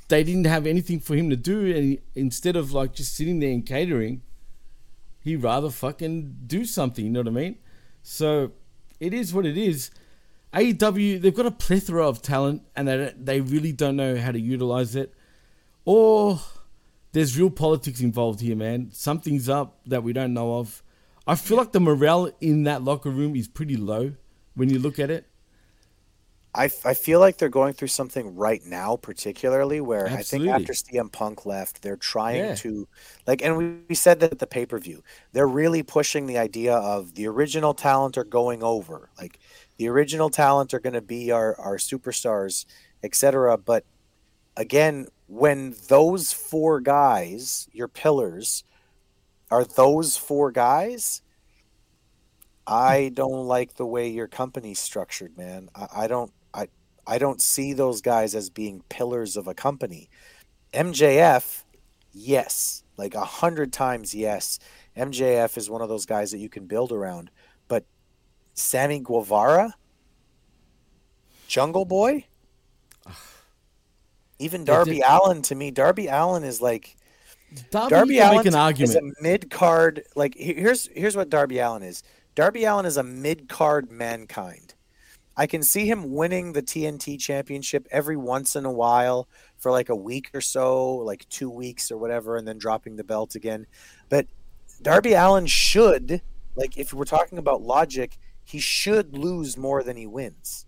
They 0.08 0.24
didn't 0.24 0.46
have 0.46 0.68
anything 0.68 1.02
for 1.02 1.18
him 1.18 1.30
to 1.32 1.36
do, 1.36 1.76
and 1.76 1.98
instead 2.16 2.56
of 2.56 2.72
like 2.72 2.94
just 2.94 3.14
sitting 3.14 3.42
there 3.42 3.52
and 3.52 3.66
catering, 3.66 4.22
he 5.20 5.36
rather 5.36 5.70
fucking 5.70 6.38
do 6.48 6.64
something. 6.64 7.04
You 7.04 7.12
know 7.12 7.20
what 7.20 7.28
I 7.28 7.32
mean? 7.32 7.58
So 8.02 8.54
it 9.00 9.14
is 9.14 9.34
what 9.34 9.46
it 9.46 9.58
is. 9.58 9.92
AEW, 10.54 11.22
they've 11.22 11.36
got 11.36 11.46
a 11.46 11.52
plethora 11.52 12.08
of 12.08 12.22
talent, 12.22 12.64
and 12.76 12.88
they 12.88 13.14
they 13.18 13.42
really 13.42 13.72
don't 13.72 13.96
know 13.96 14.18
how 14.18 14.32
to 14.32 14.40
utilize 14.40 14.96
it, 14.96 15.14
or 15.86 16.40
there's 17.12 17.38
real 17.38 17.50
politics 17.50 18.02
involved 18.02 18.42
here, 18.42 18.56
man. 18.56 18.90
Something's 18.92 19.48
up 19.48 19.80
that 19.86 20.04
we 20.04 20.14
don't 20.14 20.34
know 20.34 20.58
of. 20.58 20.84
I 21.28 21.36
feel 21.36 21.58
like 21.58 21.72
the 21.72 21.80
morale 21.80 22.32
in 22.42 22.64
that 22.64 22.84
locker 22.84 23.12
room 23.12 23.36
is 23.36 23.48
pretty 23.48 23.78
low 23.78 24.14
when 24.56 24.70
you 24.70 24.80
look 24.80 24.98
at 24.98 25.12
it. 25.12 25.29
I, 26.54 26.66
I 26.84 26.96
feel 26.96 27.20
like 27.20 27.38
they're 27.38 27.50
going 27.50 27.74
through 27.74 27.90
something 27.90 28.36
right 28.36 28.62
now, 28.66 28.96
particularly 28.98 29.82
where 29.82 30.08
Absolutely. 30.08 30.50
I 30.50 30.58
think 30.58 30.72
after 30.72 30.74
CM 30.74 31.12
Punk 31.12 31.46
left, 31.46 31.82
they're 31.82 31.96
trying 31.96 32.38
Yeah. 32.38 32.56
to 32.56 32.88
like, 33.28 33.42
and 33.44 33.56
we, 33.58 33.76
we 33.90 33.96
said 33.96 34.20
that 34.22 34.32
at 34.32 34.40
the 34.40 34.48
pay 34.48 34.66
per 34.66 34.80
view, 34.80 35.04
they're 35.32 35.48
really 35.48 35.84
pushing 35.84 36.26
the 36.26 36.40
idea 36.40 36.76
of 36.76 37.14
the 37.16 37.28
original 37.28 37.74
talent 37.76 38.18
are 38.18 38.24
going 38.24 38.64
over, 38.64 39.10
like 39.18 39.40
the 39.78 39.88
original 39.88 40.30
talent 40.30 40.74
are 40.74 40.80
going 40.80 40.94
to 40.94 41.02
be 41.02 41.32
our 41.32 41.56
our 41.60 41.78
superstars, 41.78 42.66
etc. 43.04 43.58
But 43.58 43.86
again, 44.58 45.08
when 45.28 45.76
those 45.90 46.34
four 46.34 46.82
guys, 46.82 47.68
your 47.74 47.88
pillars, 47.88 48.64
are 49.52 49.66
those 49.66 50.18
four 50.18 50.52
guys, 50.52 51.22
I 52.68 53.10
don't 53.14 53.48
like 53.48 53.76
the 53.76 53.86
way 53.86 54.10
your 54.10 54.28
company's 54.28 54.80
structured, 54.80 55.38
man. 55.38 55.70
I, 55.76 55.88
I 56.04 56.08
don't 56.08 56.32
I 57.10 57.18
don't 57.18 57.42
see 57.42 57.74
those 57.74 58.02
guys 58.02 58.36
as 58.36 58.52
being 58.52 58.84
pillars 58.88 59.36
of 59.36 59.48
a 59.48 59.56
company. 59.56 60.12
MJF, 60.74 61.64
yes, 62.14 62.84
like 62.98 63.16
a 63.16 63.26
hundred 63.26 63.74
times 63.74 64.14
yes. 64.14 64.60
MJF 64.96 65.58
is 65.58 65.72
one 65.72 65.82
of 65.82 65.90
those 65.90 66.06
guys 66.06 66.30
that 66.30 66.38
you 66.38 66.50
can 66.50 66.68
build 66.68 66.92
around. 66.92 67.32
But 67.68 67.84
Sammy 68.54 69.00
Guevara, 69.00 69.74
Jungle 71.48 71.86
Boy, 71.86 72.28
even 74.40 74.64
Darby. 74.64 75.02
Allin 75.02 75.42
to 75.42 75.56
me, 75.56 75.72
Darby 75.72 76.06
Allin 76.10 76.44
is 76.44 76.62
like 76.62 76.96
Darby, 77.72 77.90
Darby 77.90 78.20
Allin 78.20 78.54
an 78.54 78.76
is 78.80 78.96
a 78.96 79.02
mid 79.20 79.50
card. 79.50 80.04
Like 80.16 80.36
here's 80.36 80.88
here's 80.94 81.16
what 81.16 81.32
Darby 81.32 81.58
Allin 81.58 81.82
is. 81.82 82.04
Darby 82.36 82.66
Allin 82.66 82.86
is 82.86 82.98
a 82.98 83.04
mid 83.04 83.50
card 83.50 83.90
mankind. 83.90 84.69
I 85.40 85.48
can 85.48 85.64
see 85.64 85.86
him 85.86 86.12
winning 86.12 86.52
the 86.52 86.62
TNT 86.62 87.18
championship 87.18 87.88
every 87.92 88.18
once 88.18 88.58
in 88.58 88.66
a 88.66 88.72
while 88.74 89.30
for 89.56 89.72
like 89.72 89.88
a 89.88 89.96
week 89.96 90.32
or 90.34 90.42
so, 90.42 90.96
like 90.98 91.30
two 91.30 91.50
weeks 91.50 91.92
or 91.92 91.98
whatever, 91.98 92.36
and 92.36 92.46
then 92.46 92.58
dropping 92.58 92.98
the 92.98 93.06
belt 93.06 93.36
again. 93.36 93.66
But 94.10 94.28
Darby 94.82 95.14
Allin 95.14 95.46
should, 95.46 96.22
like, 96.58 96.78
if 96.78 96.94
we're 96.94 97.06
talking 97.06 97.38
about 97.38 97.62
logic, 97.62 98.18
he 98.44 98.60
should 98.60 99.18
lose 99.18 99.56
more 99.56 99.82
than 99.82 99.96
he 99.96 100.06
wins. 100.06 100.66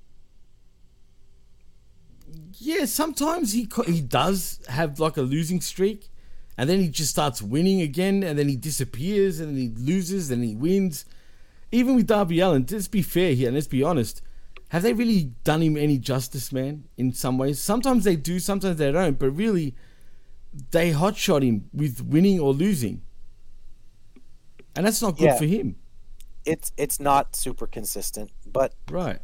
Yeah, 2.58 2.86
sometimes 2.86 3.52
he 3.52 3.68
he 3.88 4.00
does 4.00 4.62
have 4.70 5.02
like 5.02 5.18
a 5.18 5.22
losing 5.22 5.60
streak, 5.60 6.08
and 6.58 6.70
then 6.70 6.80
he 6.80 6.88
just 6.88 7.10
starts 7.10 7.42
winning 7.42 7.82
again, 7.82 8.24
and 8.24 8.40
then 8.40 8.48
he 8.48 8.56
disappears, 8.56 9.42
and 9.42 9.50
then 9.50 9.58
he 9.58 9.68
loses, 9.68 10.32
and 10.32 10.46
he 10.46 10.56
wins. 10.56 11.04
Even 11.74 11.98
with 11.98 12.08
Darby 12.08 12.40
Allin, 12.40 12.66
let's 12.72 12.88
be 12.88 13.02
fair 13.02 13.34
here, 13.34 13.50
and 13.50 13.56
let's 13.56 13.68
be 13.68 13.84
honest. 13.84 14.22
Have 14.72 14.84
they 14.84 14.94
really 14.94 15.34
done 15.44 15.62
him 15.62 15.76
any 15.76 15.98
justice, 15.98 16.52
man? 16.54 16.86
In 16.98 17.12
some 17.14 17.38
ways, 17.38 17.62
sometimes 17.62 18.06
they 18.06 18.16
do, 18.16 18.40
sometimes 18.40 18.78
they 18.78 18.90
don't. 18.92 19.20
But 19.20 19.32
really, 19.32 19.76
they 20.72 20.92
hotshot 20.92 21.44
him 21.44 21.70
with 21.74 22.02
winning 22.02 22.40
or 22.40 22.54
losing, 22.54 23.02
and 24.76 24.86
that's 24.86 25.02
not 25.02 25.18
good 25.18 25.26
Yeah. 25.26 25.38
for 25.38 25.46
him. 25.46 25.76
It's 26.46 26.72
it's 26.78 27.00
not 27.00 27.36
super 27.36 27.68
consistent, 27.68 28.32
but 28.46 28.74
Right. 28.90 29.20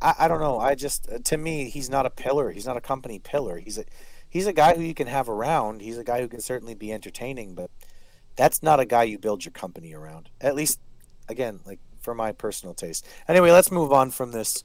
I, 0.00 0.14
I 0.20 0.28
don't 0.28 0.40
know. 0.40 0.58
I 0.58 0.74
just 0.74 1.08
uh, 1.10 1.18
to 1.18 1.36
me, 1.36 1.68
he's 1.68 1.88
not 1.90 2.06
a 2.06 2.10
pillar. 2.10 2.50
He's 2.50 2.66
not 2.66 2.76
a 2.76 2.80
company 2.80 3.18
pillar. 3.18 3.58
He's 3.58 3.78
a 3.78 3.84
he's 4.28 4.46
a 4.46 4.52
guy 4.52 4.74
who 4.74 4.82
you 4.82 4.94
can 4.94 5.06
have 5.06 5.28
around. 5.28 5.82
He's 5.82 5.98
a 5.98 6.04
guy 6.04 6.20
who 6.20 6.28
can 6.28 6.40
certainly 6.40 6.74
be 6.74 6.92
entertaining, 6.92 7.54
but 7.54 7.70
that's 8.36 8.62
not 8.62 8.80
a 8.80 8.86
guy 8.86 9.02
you 9.04 9.18
build 9.18 9.44
your 9.44 9.52
company 9.52 9.92
around. 9.94 10.30
At 10.40 10.54
least, 10.54 10.80
again, 11.28 11.60
like 11.66 11.78
for 12.02 12.14
my 12.14 12.32
personal 12.32 12.74
taste. 12.74 13.06
Anyway, 13.28 13.50
let's 13.50 13.70
move 13.70 13.92
on 13.92 14.10
from 14.10 14.32
this 14.32 14.62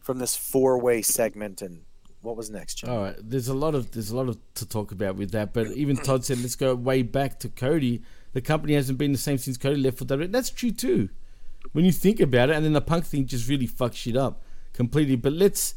from 0.00 0.18
this 0.18 0.34
four 0.34 0.78
way 0.78 1.02
segment. 1.02 1.62
And 1.62 1.82
what 2.22 2.36
was 2.36 2.50
next, 2.50 2.76
Jim? 2.76 2.90
All 2.90 3.02
right, 3.02 3.16
there's 3.18 3.48
a 3.48 3.54
lot 3.54 3.74
of 3.74 3.92
there's 3.92 4.10
a 4.10 4.16
lot 4.16 4.28
of 4.28 4.38
to 4.54 4.66
talk 4.66 4.90
about 4.90 5.16
with 5.16 5.30
that, 5.32 5.52
but 5.52 5.68
even 5.68 5.96
Todd 5.96 6.24
said 6.24 6.40
let's 6.40 6.56
go 6.56 6.74
way 6.74 7.02
back 7.02 7.38
to 7.40 7.48
Cody. 7.48 8.02
The 8.32 8.40
company 8.40 8.74
hasn't 8.74 8.98
been 8.98 9.12
the 9.12 9.18
same 9.18 9.38
since 9.38 9.56
Cody 9.56 9.80
left 9.80 9.98
for 9.98 10.04
WWE. 10.04 10.32
That's 10.32 10.50
true 10.50 10.70
too, 10.70 11.08
when 11.72 11.84
you 11.84 11.92
think 11.92 12.20
about 12.20 12.50
it. 12.50 12.56
And 12.56 12.64
then 12.64 12.72
the 12.72 12.80
Punk 12.80 13.04
thing 13.04 13.26
just 13.26 13.48
really 13.48 13.68
fucks 13.68 13.94
shit 13.94 14.16
up 14.16 14.42
completely. 14.72 15.16
But 15.16 15.32
let's 15.32 15.74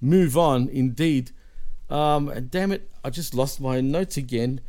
move 0.00 0.36
on. 0.36 0.68
Indeed, 0.68 1.32
um, 1.90 2.28
and 2.28 2.50
damn 2.50 2.72
it, 2.72 2.90
I 3.04 3.10
just 3.10 3.34
lost 3.34 3.60
my 3.60 3.80
notes 3.80 4.16
again. 4.16 4.60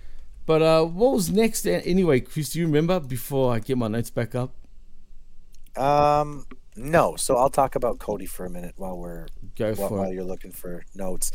But 0.46 0.62
uh, 0.64 0.84
what 0.84 1.14
was 1.14 1.30
next 1.30 1.68
anyway, 1.68 2.22
Chris? 2.22 2.50
Do 2.50 2.60
you 2.60 2.66
remember 2.66 3.00
before 3.00 3.54
I 3.54 3.60
get 3.60 3.78
my 3.78 3.88
notes 3.88 4.10
back 4.10 4.34
up? 4.34 4.56
Um, 5.78 6.46
no. 6.76 7.16
So 7.16 7.38
I'll 7.38 7.50
talk 7.50 7.76
about 7.76 8.00
Cody 8.00 8.26
for 8.26 8.46
a 8.46 8.50
minute 8.50 8.74
while 8.78 8.98
we're 8.98 9.28
Go 9.56 9.74
while, 9.74 9.90
while 9.90 10.14
you're 10.14 10.24
looking 10.24 10.52
for 10.52 10.84
notes. 10.96 11.32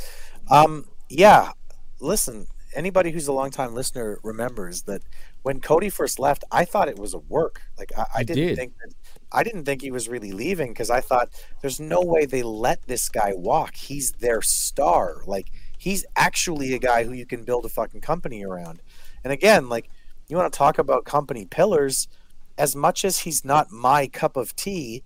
Um, 0.50 0.86
yeah. 1.08 1.52
Listen, 2.00 2.46
anybody 2.74 3.10
who's 3.10 3.28
a 3.28 3.32
longtime 3.32 3.74
listener 3.74 4.18
remembers 4.22 4.82
that 4.82 5.02
when 5.42 5.60
Cody 5.60 5.90
first 5.90 6.18
left, 6.18 6.44
I 6.50 6.64
thought 6.64 6.88
it 6.88 6.98
was 6.98 7.14
a 7.14 7.18
work. 7.18 7.60
Like 7.78 7.92
I, 7.96 8.04
I 8.16 8.22
didn't 8.24 8.46
did. 8.46 8.56
think 8.56 8.72
that, 8.78 8.94
I 9.32 9.42
didn't 9.42 9.64
think 9.64 9.82
he 9.82 9.90
was 9.90 10.08
really 10.08 10.32
leaving 10.32 10.72
because 10.72 10.90
I 10.90 11.00
thought 11.00 11.28
there's 11.60 11.80
no 11.80 12.00
way 12.00 12.24
they 12.24 12.42
let 12.42 12.86
this 12.86 13.08
guy 13.08 13.32
walk. 13.34 13.74
He's 13.74 14.12
their 14.12 14.42
star. 14.42 15.22
Like 15.26 15.48
he's 15.78 16.04
actually 16.16 16.74
a 16.74 16.78
guy 16.78 17.04
who 17.04 17.12
you 17.12 17.26
can 17.26 17.44
build 17.44 17.64
a 17.64 17.68
fucking 17.68 18.00
company 18.00 18.44
around. 18.44 18.80
And 19.22 19.32
again, 19.32 19.68
like 19.68 19.90
you 20.28 20.36
want 20.36 20.52
to 20.52 20.56
talk 20.56 20.78
about 20.78 21.04
company 21.04 21.44
pillars, 21.44 22.08
as 22.56 22.76
much 22.76 23.04
as 23.04 23.20
he's 23.20 23.44
not 23.44 23.70
my 23.70 24.06
cup 24.06 24.36
of 24.36 24.54
tea, 24.54 25.02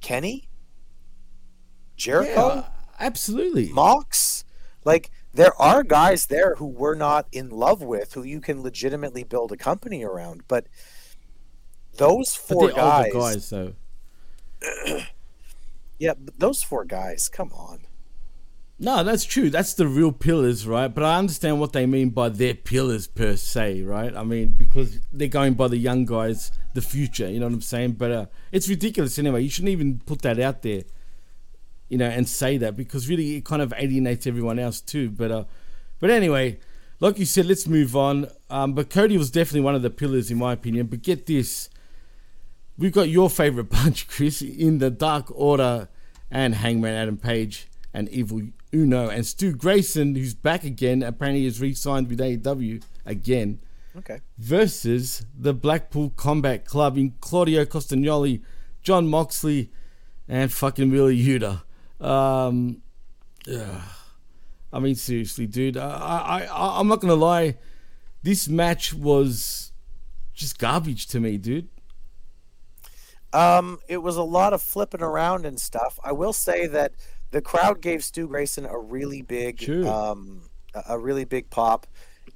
Kenny, 0.00 0.48
Jericho, 1.96 2.54
Yeah, 2.54 2.64
absolutely. 3.00 3.70
Mox, 3.70 4.44
like 4.84 5.10
there 5.34 5.54
are 5.60 5.82
guys 5.82 6.26
there 6.26 6.54
who 6.56 6.66
we're 6.66 6.94
not 6.94 7.26
in 7.32 7.50
love 7.50 7.82
with, 7.82 8.14
who 8.14 8.22
you 8.22 8.40
can 8.40 8.62
legitimately 8.62 9.24
build 9.24 9.52
a 9.52 9.56
company 9.56 10.04
around. 10.04 10.42
But 10.48 10.66
those 11.96 12.34
four 12.34 12.68
they're 12.68 12.76
guys, 12.76 13.12
guys, 13.12 13.50
though. 13.50 13.74
yeah, 15.98 16.14
those 16.38 16.62
four 16.62 16.84
guys, 16.84 17.28
come 17.28 17.52
on. 17.52 17.80
No, 18.80 19.02
that's 19.02 19.24
true. 19.24 19.50
That's 19.50 19.74
the 19.74 19.88
real 19.88 20.12
pillars, 20.12 20.64
right? 20.64 20.86
But 20.86 21.02
I 21.02 21.18
understand 21.18 21.58
what 21.58 21.72
they 21.72 21.84
mean 21.84 22.10
by 22.10 22.28
their 22.28 22.54
pillars 22.54 23.08
per 23.08 23.34
se, 23.34 23.82
right? 23.82 24.14
I 24.14 24.22
mean, 24.22 24.48
because 24.56 25.00
they're 25.12 25.26
going 25.26 25.54
by 25.54 25.66
the 25.66 25.76
young 25.76 26.04
guys, 26.04 26.52
the 26.74 26.80
future, 26.80 27.28
you 27.28 27.40
know 27.40 27.46
what 27.46 27.54
I'm 27.54 27.60
saying? 27.60 27.92
But 27.92 28.12
uh, 28.12 28.26
it's 28.52 28.68
ridiculous 28.68 29.18
anyway. 29.18 29.42
You 29.42 29.50
shouldn't 29.50 29.72
even 29.72 30.00
put 30.06 30.22
that 30.22 30.38
out 30.38 30.62
there, 30.62 30.84
you 31.88 31.98
know, 31.98 32.06
and 32.06 32.28
say 32.28 32.56
that 32.58 32.76
because 32.76 33.08
really 33.08 33.34
it 33.34 33.44
kind 33.44 33.62
of 33.62 33.74
alienates 33.76 34.28
everyone 34.28 34.60
else 34.60 34.80
too. 34.80 35.10
But 35.10 35.32
uh, 35.32 35.44
but 35.98 36.10
anyway, 36.10 36.60
like 37.00 37.18
you 37.18 37.24
said, 37.24 37.46
let's 37.46 37.66
move 37.66 37.96
on. 37.96 38.28
Um, 38.48 38.74
but 38.74 38.90
Cody 38.90 39.18
was 39.18 39.32
definitely 39.32 39.62
one 39.62 39.74
of 39.74 39.82
the 39.82 39.90
pillars 39.90 40.30
in 40.30 40.38
my 40.38 40.52
opinion. 40.52 40.86
But 40.86 41.02
get 41.02 41.26
this. 41.26 41.68
we've 42.76 42.92
got 42.92 43.08
your 43.08 43.28
favorite 43.28 43.70
bunch, 43.70 44.06
Chris, 44.06 44.40
in 44.40 44.78
the 44.78 44.90
Dark 44.90 45.32
Order 45.34 45.88
and 46.30 46.54
Hangman 46.54 46.94
Adam 46.94 47.16
Page 47.16 47.66
and 47.92 48.08
Evil 48.10 48.42
Uno 48.72 49.08
and 49.08 49.26
Stu 49.26 49.52
Grayson, 49.52 50.14
who's 50.14 50.34
back 50.34 50.64
again. 50.64 51.02
Apparently, 51.02 51.46
is 51.46 51.60
re-signed 51.60 52.08
with 52.08 52.18
AEW 52.18 52.82
again. 53.06 53.60
Okay. 53.96 54.20
Versus 54.36 55.24
the 55.36 55.54
Blackpool 55.54 56.10
Combat 56.10 56.64
Club 56.64 56.96
in 56.96 57.14
Claudio 57.20 57.64
Castagnoli, 57.64 58.42
Jon 58.82 59.08
Moxley, 59.08 59.70
and 60.28 60.52
fucking 60.52 60.90
Wheeler 60.90 61.12
Yuta. 61.12 61.62
Um, 62.00 62.82
ugh. 63.52 63.82
I 64.72 64.80
mean, 64.80 64.94
seriously, 64.94 65.46
dude. 65.46 65.76
I, 65.76 65.88
I, 65.88 66.40
I, 66.44 66.80
I'm 66.80 66.88
not 66.88 67.00
gonna 67.00 67.14
lie. 67.14 67.56
This 68.22 68.48
match 68.48 68.92
was 68.92 69.72
just 70.34 70.58
garbage 70.58 71.06
to 71.08 71.20
me, 71.20 71.38
dude. 71.38 71.68
Um, 73.32 73.78
it 73.88 73.98
was 73.98 74.16
a 74.16 74.22
lot 74.22 74.52
of 74.52 74.62
flipping 74.62 75.02
around 75.02 75.46
and 75.46 75.58
stuff. 75.58 75.98
I 76.02 76.12
will 76.12 76.32
say 76.32 76.66
that 76.68 76.92
the 77.30 77.42
crowd 77.42 77.80
gave 77.80 78.02
Stu 78.04 78.26
Grayson 78.28 78.64
a 78.66 78.78
really 78.78 79.22
big, 79.22 79.58
um, 79.88 80.42
a- 80.86 80.98
really 80.98 81.24
big 81.24 81.50
pop, 81.50 81.86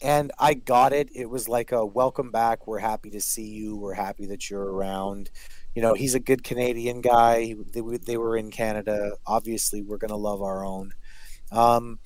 and 0.01 0.33
I 0.39 0.55
got 0.55 0.93
it. 0.93 1.09
It 1.15 1.31
was 1.31 1.49
like 1.49 1.73
a 1.73 1.85
welcome 1.85 2.31
back. 2.31 2.67
We're 2.67 2.79
happy 2.79 3.11
to 3.11 3.21
see 3.21 3.47
you. 3.49 3.77
We're 3.77 3.95
happy 3.95 4.27
that 4.27 4.51
you're 4.51 4.73
around. 4.73 5.31
You 5.75 5.83
know, 5.83 5.95
he's 5.95 6.15
a 6.15 6.21
good 6.21 6.45
Canadian 6.45 7.01
guy. 7.01 7.55
They, 7.73 7.81
were- 7.81 7.99
they 7.99 8.17
were 8.17 8.37
in 8.37 8.51
Canada. 8.51 9.13
Obviously, 9.27 9.83
we're 9.83 9.99
gonna 9.99 10.17
love 10.17 10.43
our 10.43 10.65
own. 10.65 10.93
Um, 11.51 11.99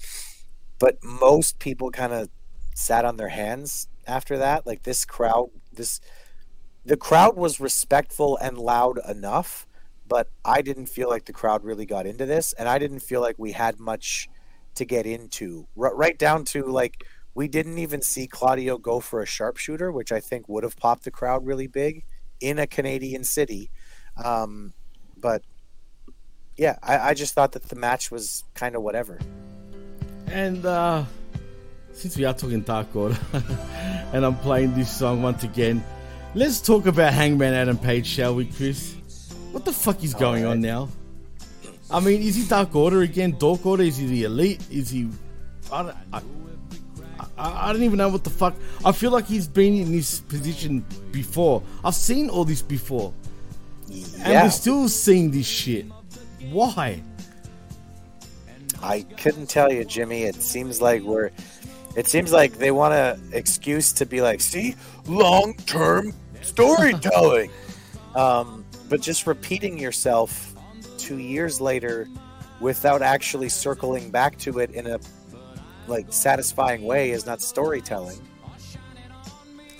but 0.78 0.98
most 1.02 1.58
people 1.58 1.90
kind 1.90 2.12
of 2.12 2.28
sat 2.74 3.04
on 3.04 3.16
their 3.16 3.28
hands 3.30 3.88
after 4.06 4.36
that. 4.38 4.66
Like 4.66 4.82
this 4.82 5.04
crowd, 5.04 5.50
this 5.72 6.00
the 6.84 6.96
crowd 6.96 7.36
was 7.36 7.58
respectful 7.58 8.36
and 8.40 8.58
loud 8.58 8.98
enough, 9.08 9.66
but 10.08 10.28
I 10.44 10.62
didn't 10.62 10.86
feel 10.86 11.08
like 11.08 11.24
the 11.24 11.32
crowd 11.32 11.64
really 11.64 11.86
got 11.86 12.06
into 12.06 12.26
this, 12.26 12.52
and 12.52 12.68
I 12.68 12.78
didn't 12.78 13.00
feel 13.00 13.20
like 13.20 13.36
we 13.38 13.52
had 13.52 13.78
much 13.78 14.28
to 14.76 14.84
get 14.84 15.06
into. 15.06 15.66
R- 15.78 15.94
right 15.94 16.18
down 16.18 16.44
to 16.46 16.66
like 16.66 17.04
we 17.34 17.48
didn't 17.48 17.78
even 17.78 18.00
see 18.00 18.26
Claudio 18.26 18.78
go 18.78 18.98
for 19.00 19.20
a 19.20 19.26
sharpshooter, 19.26 19.92
which 19.92 20.10
I 20.10 20.20
think 20.20 20.48
would 20.48 20.64
have 20.64 20.76
popped 20.76 21.04
the 21.04 21.10
crowd 21.10 21.44
really 21.44 21.66
big 21.66 22.04
in 22.40 22.58
a 22.58 22.66
Canadian 22.66 23.24
city. 23.24 23.70
Um, 24.22 24.72
but 25.18 25.42
yeah, 26.56 26.76
I, 26.82 27.10
I 27.10 27.14
just 27.14 27.34
thought 27.34 27.52
that 27.52 27.64
the 27.64 27.76
match 27.76 28.10
was 28.10 28.44
kind 28.54 28.74
of 28.74 28.82
whatever. 28.82 29.20
And 30.28 30.64
uh, 30.64 31.04
since 31.92 32.16
we 32.16 32.24
are 32.24 32.34
talking 32.34 32.62
Dark 32.62 32.88
and 32.94 34.24
I'm 34.24 34.36
playing 34.36 34.74
this 34.74 34.90
song 34.90 35.22
once 35.22 35.44
again, 35.44 35.84
let's 36.34 36.60
talk 36.60 36.86
about 36.86 37.12
Hangman 37.12 37.52
Adam 37.52 37.78
Page, 37.78 38.06
shall 38.06 38.34
we, 38.34 38.46
Chris? 38.46 38.95
What 39.56 39.64
the 39.64 39.72
fuck 39.72 40.04
is 40.04 40.12
going 40.12 40.44
on 40.44 40.60
now? 40.60 40.90
I 41.90 42.00
mean, 42.00 42.20
is 42.20 42.34
he 42.36 42.44
Dark 42.46 42.76
Order 42.76 43.00
again? 43.00 43.36
Dark 43.38 43.64
Order? 43.64 43.84
Is 43.84 43.96
he 43.96 44.04
the 44.06 44.24
Elite? 44.24 44.60
Is 44.70 44.90
he? 44.90 45.08
I 45.72 45.82
don't, 45.82 45.96
I, 46.12 46.20
I, 47.38 47.70
I 47.70 47.72
don't 47.72 47.82
even 47.82 47.96
know 47.96 48.10
what 48.10 48.22
the 48.22 48.28
fuck. 48.28 48.54
I 48.84 48.92
feel 48.92 49.12
like 49.12 49.24
he's 49.24 49.48
been 49.48 49.74
in 49.74 49.90
this 49.92 50.20
position 50.20 50.84
before. 51.10 51.62
I've 51.82 51.94
seen 51.94 52.28
all 52.28 52.44
this 52.44 52.60
before, 52.60 53.14
and 53.88 53.96
Yeah. 54.18 54.42
we're 54.42 54.50
still 54.50 54.90
seeing 54.90 55.30
this 55.30 55.46
shit. 55.46 55.86
Why? 56.50 57.02
I 58.82 59.06
couldn't 59.16 59.48
tell 59.48 59.72
you, 59.72 59.86
Jimmy. 59.86 60.24
It 60.24 60.34
seems 60.42 60.82
like 60.82 61.00
we're. 61.00 61.30
It 61.96 62.06
seems 62.08 62.30
like 62.30 62.58
they 62.58 62.72
want 62.72 62.92
an 62.92 63.18
excuse 63.32 63.90
to 63.94 64.04
be 64.04 64.20
like, 64.20 64.42
see, 64.42 64.74
long 65.06 65.54
term 65.64 66.12
storytelling. 66.42 67.50
um, 68.14 68.65
but 68.88 69.00
just 69.00 69.26
repeating 69.26 69.78
yourself 69.78 70.54
two 70.98 71.18
years 71.18 71.60
later 71.60 72.08
without 72.60 73.02
actually 73.02 73.48
circling 73.48 74.10
back 74.10 74.38
to 74.38 74.58
it 74.58 74.70
in 74.70 74.86
a 74.86 74.98
like 75.86 76.06
satisfying 76.10 76.82
way 76.82 77.10
is 77.10 77.26
not 77.26 77.40
storytelling. 77.40 78.18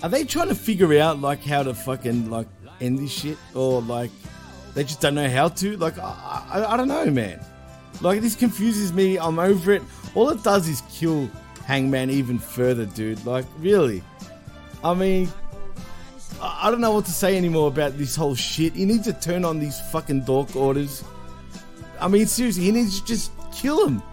Are 0.03 0.09
they 0.09 0.23
trying 0.23 0.49
to 0.49 0.55
figure 0.55 0.99
out 0.99 1.19
like 1.21 1.43
how 1.43 1.63
to 1.63 1.73
fucking 1.73 2.29
like 2.29 2.47
end 2.79 2.99
this 2.99 3.11
shit, 3.11 3.37
or 3.55 3.81
like 3.81 4.11
they 4.73 4.83
just 4.83 5.01
don't 5.01 5.15
know 5.15 5.29
how 5.29 5.49
to? 5.49 5.77
Like 5.77 5.97
I, 5.97 6.45
I, 6.51 6.73
I 6.73 6.77
don't 6.77 6.87
know, 6.87 7.05
man. 7.07 7.43
Like 8.01 8.21
this 8.21 8.35
confuses 8.35 8.93
me. 8.93 9.17
I'm 9.17 9.39
over 9.39 9.71
it. 9.71 9.81
All 10.13 10.29
it 10.29 10.43
does 10.43 10.67
is 10.67 10.81
kill 10.91 11.29
Hangman 11.65 12.09
even 12.09 12.37
further, 12.37 12.85
dude. 12.85 13.25
Like 13.25 13.45
really. 13.59 14.03
I 14.83 14.93
mean, 14.93 15.29
I, 16.41 16.69
don't 16.69 16.81
know 16.81 16.91
what 16.91 17.05
to 17.05 17.11
say 17.11 17.37
anymore 17.37 17.67
about 17.67 17.97
this 17.97 18.15
whole 18.15 18.35
shit. 18.35 18.73
He 18.73 18.85
needs 18.85 19.05
to 19.05 19.13
turn 19.13 19.45
on 19.45 19.59
these 19.59 19.79
fucking 19.91 20.21
dork 20.21 20.55
orders. 20.55 21.03
I 21.99 22.07
mean, 22.07 22.27
seriously, 22.27 22.63
he 22.63 22.71
needs 22.71 23.01
to 23.01 23.07
just 23.07 23.31
kill 23.51 23.85
him 23.85 24.03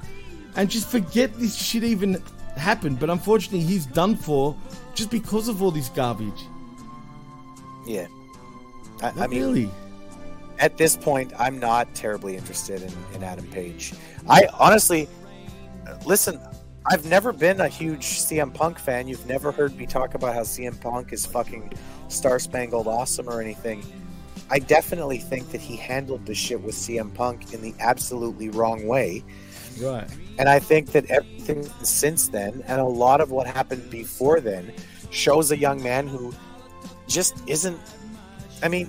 and 0.57 0.71
just 0.71 0.89
forget 0.89 1.35
this 1.39 1.55
shit 1.55 1.85
even 1.85 2.23
happened. 2.57 2.99
But 2.99 3.11
unfortunately, 3.11 3.61
he's 3.61 3.87
done 3.87 4.17
for 4.17 4.57
just 4.95 5.11
because 5.11 5.49
of 5.49 5.63
all 5.63 5.71
this 5.71 5.89
garbage. 5.91 6.47
Yeah. 7.87 8.07
I, 9.03 9.11
I 9.11 9.27
mean, 9.27 9.41
really. 9.41 9.71
at 10.59 10.79
this 10.79 10.97
point, 10.97 11.33
I'm 11.39 11.59
not 11.59 11.95
terribly 11.95 12.37
interested 12.37 12.83
in, 12.83 12.93
in 13.15 13.23
Adam 13.23 13.47
Page. 13.49 13.93
I 14.29 14.47
honestly, 14.59 15.09
listen, 16.07 16.41
I've 16.87 17.05
never 17.07 17.33
been 17.33 17.61
a 17.61 17.69
huge 17.69 18.05
CM 18.05 18.53
Punk 18.53 18.79
fan. 18.79 19.09
You've 19.09 19.27
never 19.27 19.51
heard 19.53 19.77
me 19.77 19.87
talk 19.87 20.15
about 20.15 20.35
how 20.35 20.43
CM 20.43 20.79
Punk 20.81 21.13
is 21.13 21.25
fucking 21.25 21.73
star 22.09 22.39
spangled 22.39 22.87
awesome 22.87 23.29
or 23.29 23.41
anything. 23.41 23.85
I 24.51 24.59
definitely 24.59 25.19
think 25.19 25.51
that 25.53 25.61
he 25.61 25.77
handled 25.77 26.27
the 26.27 26.35
shit 26.35 26.61
with 26.61 26.75
CM 26.75 27.15
Punk 27.15 27.55
in 27.55 27.63
the 27.63 27.75
absolutely 27.81 28.51
wrong 28.51 28.87
way. 28.87 29.25
Right. 29.81 30.07
And 30.39 30.49
I 30.49 30.59
think 30.59 30.93
that 30.93 31.11
everything 31.11 31.65
since 31.83 32.29
then, 32.29 32.63
and 32.67 32.81
a 32.81 32.85
lot 32.85 33.21
of 33.21 33.31
what 33.31 33.47
happened 33.47 33.91
before 33.91 34.41
then, 34.41 34.73
shows 35.11 35.51
a 35.51 35.57
young 35.57 35.83
man 35.83 36.07
who 36.07 36.35
just 37.09 37.37
isn't. 37.47 37.79
I 38.63 38.69
mean, 38.69 38.89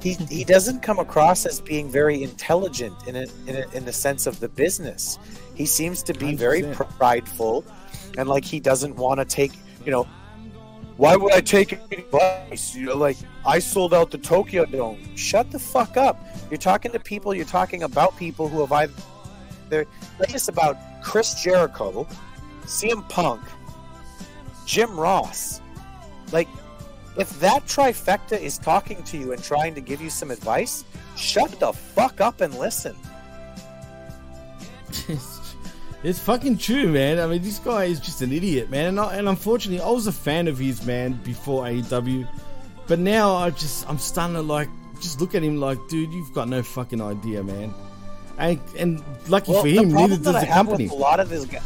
he 0.00 0.14
he 0.28 0.44
doesn't 0.44 0.82
come 0.82 0.98
across 0.98 1.46
as 1.46 1.60
being 1.60 1.90
very 1.90 2.22
intelligent 2.22 2.94
in 3.06 3.16
it 3.16 3.32
in, 3.46 3.56
a, 3.56 3.68
in 3.74 3.84
the 3.84 3.92
sense 3.92 4.26
of 4.26 4.40
the 4.40 4.48
business. 4.48 5.18
He 5.54 5.66
seems 5.66 6.02
to 6.04 6.12
be 6.12 6.34
very 6.34 6.62
100%. 6.62 6.74
prideful, 6.98 7.64
and 8.18 8.28
like 8.28 8.44
he 8.44 8.60
doesn't 8.60 8.96
want 8.96 9.20
to 9.20 9.24
take. 9.24 9.52
You 9.84 9.92
know, 9.92 10.08
why 10.96 11.16
would 11.16 11.32
I 11.32 11.40
take 11.40 11.72
advice? 11.72 12.74
You 12.74 12.86
know, 12.86 12.96
like 12.96 13.16
I 13.44 13.58
sold 13.58 13.92
out 13.92 14.10
the 14.10 14.18
Tokyo 14.18 14.64
Dome. 14.64 14.98
Shut 15.16 15.50
the 15.50 15.58
fuck 15.58 15.96
up. 15.96 16.24
You're 16.50 16.58
talking 16.58 16.92
to 16.92 17.00
people. 17.00 17.34
You're 17.34 17.44
talking 17.44 17.82
about 17.82 18.16
people 18.16 18.48
who 18.48 18.60
have 18.64 18.72
either 18.72 19.86
latest 20.20 20.48
about 20.48 20.76
Chris 21.02 21.42
Jericho, 21.42 22.06
CM 22.62 23.08
Punk, 23.08 23.42
Jim 24.66 24.98
Ross. 24.98 25.60
Like, 26.30 26.48
if 27.18 27.38
that 27.40 27.66
trifecta 27.66 28.40
is 28.40 28.58
talking 28.58 29.02
to 29.04 29.18
you 29.18 29.32
and 29.32 29.42
trying 29.42 29.74
to 29.74 29.80
give 29.80 30.00
you 30.00 30.10
some 30.10 30.30
advice, 30.30 30.84
shut 31.16 31.58
the 31.58 31.72
fuck 31.72 32.20
up 32.20 32.40
and 32.40 32.54
listen. 32.54 32.96
It's 36.04 36.18
fucking 36.18 36.58
true, 36.58 36.88
man. 36.88 37.18
I 37.18 37.26
mean, 37.26 37.40
this 37.40 37.58
guy 37.58 37.84
is 37.84 37.98
just 37.98 38.20
an 38.20 38.30
idiot, 38.30 38.68
man. 38.68 38.88
And, 38.88 39.00
I, 39.00 39.16
and 39.16 39.26
unfortunately, 39.26 39.82
I 39.82 39.88
was 39.88 40.06
a 40.06 40.12
fan 40.12 40.48
of 40.48 40.58
his, 40.58 40.84
man, 40.84 41.14
before 41.24 41.64
AEW. 41.64 42.28
But 42.86 42.98
now 42.98 43.34
I 43.34 43.48
just, 43.48 43.88
I'm 43.88 43.96
starting 43.96 44.36
to 44.36 44.42
like, 44.42 44.68
just 45.00 45.18
look 45.18 45.34
at 45.34 45.42
him 45.42 45.56
like, 45.58 45.78
dude, 45.88 46.12
you've 46.12 46.34
got 46.34 46.46
no 46.46 46.62
fucking 46.62 47.00
idea, 47.00 47.42
man. 47.42 47.72
And, 48.36 48.60
and 48.78 49.02
lucky 49.28 49.52
Well, 49.52 49.62
for 49.62 49.68
him, 49.68 49.92
neither 49.92 50.18
does 50.18 50.42
the 50.42 50.46
company. 50.46 50.88
A 50.88 50.92
lot 50.92 51.20
of 51.20 51.30
this, 51.30 51.46
gu- 51.46 51.56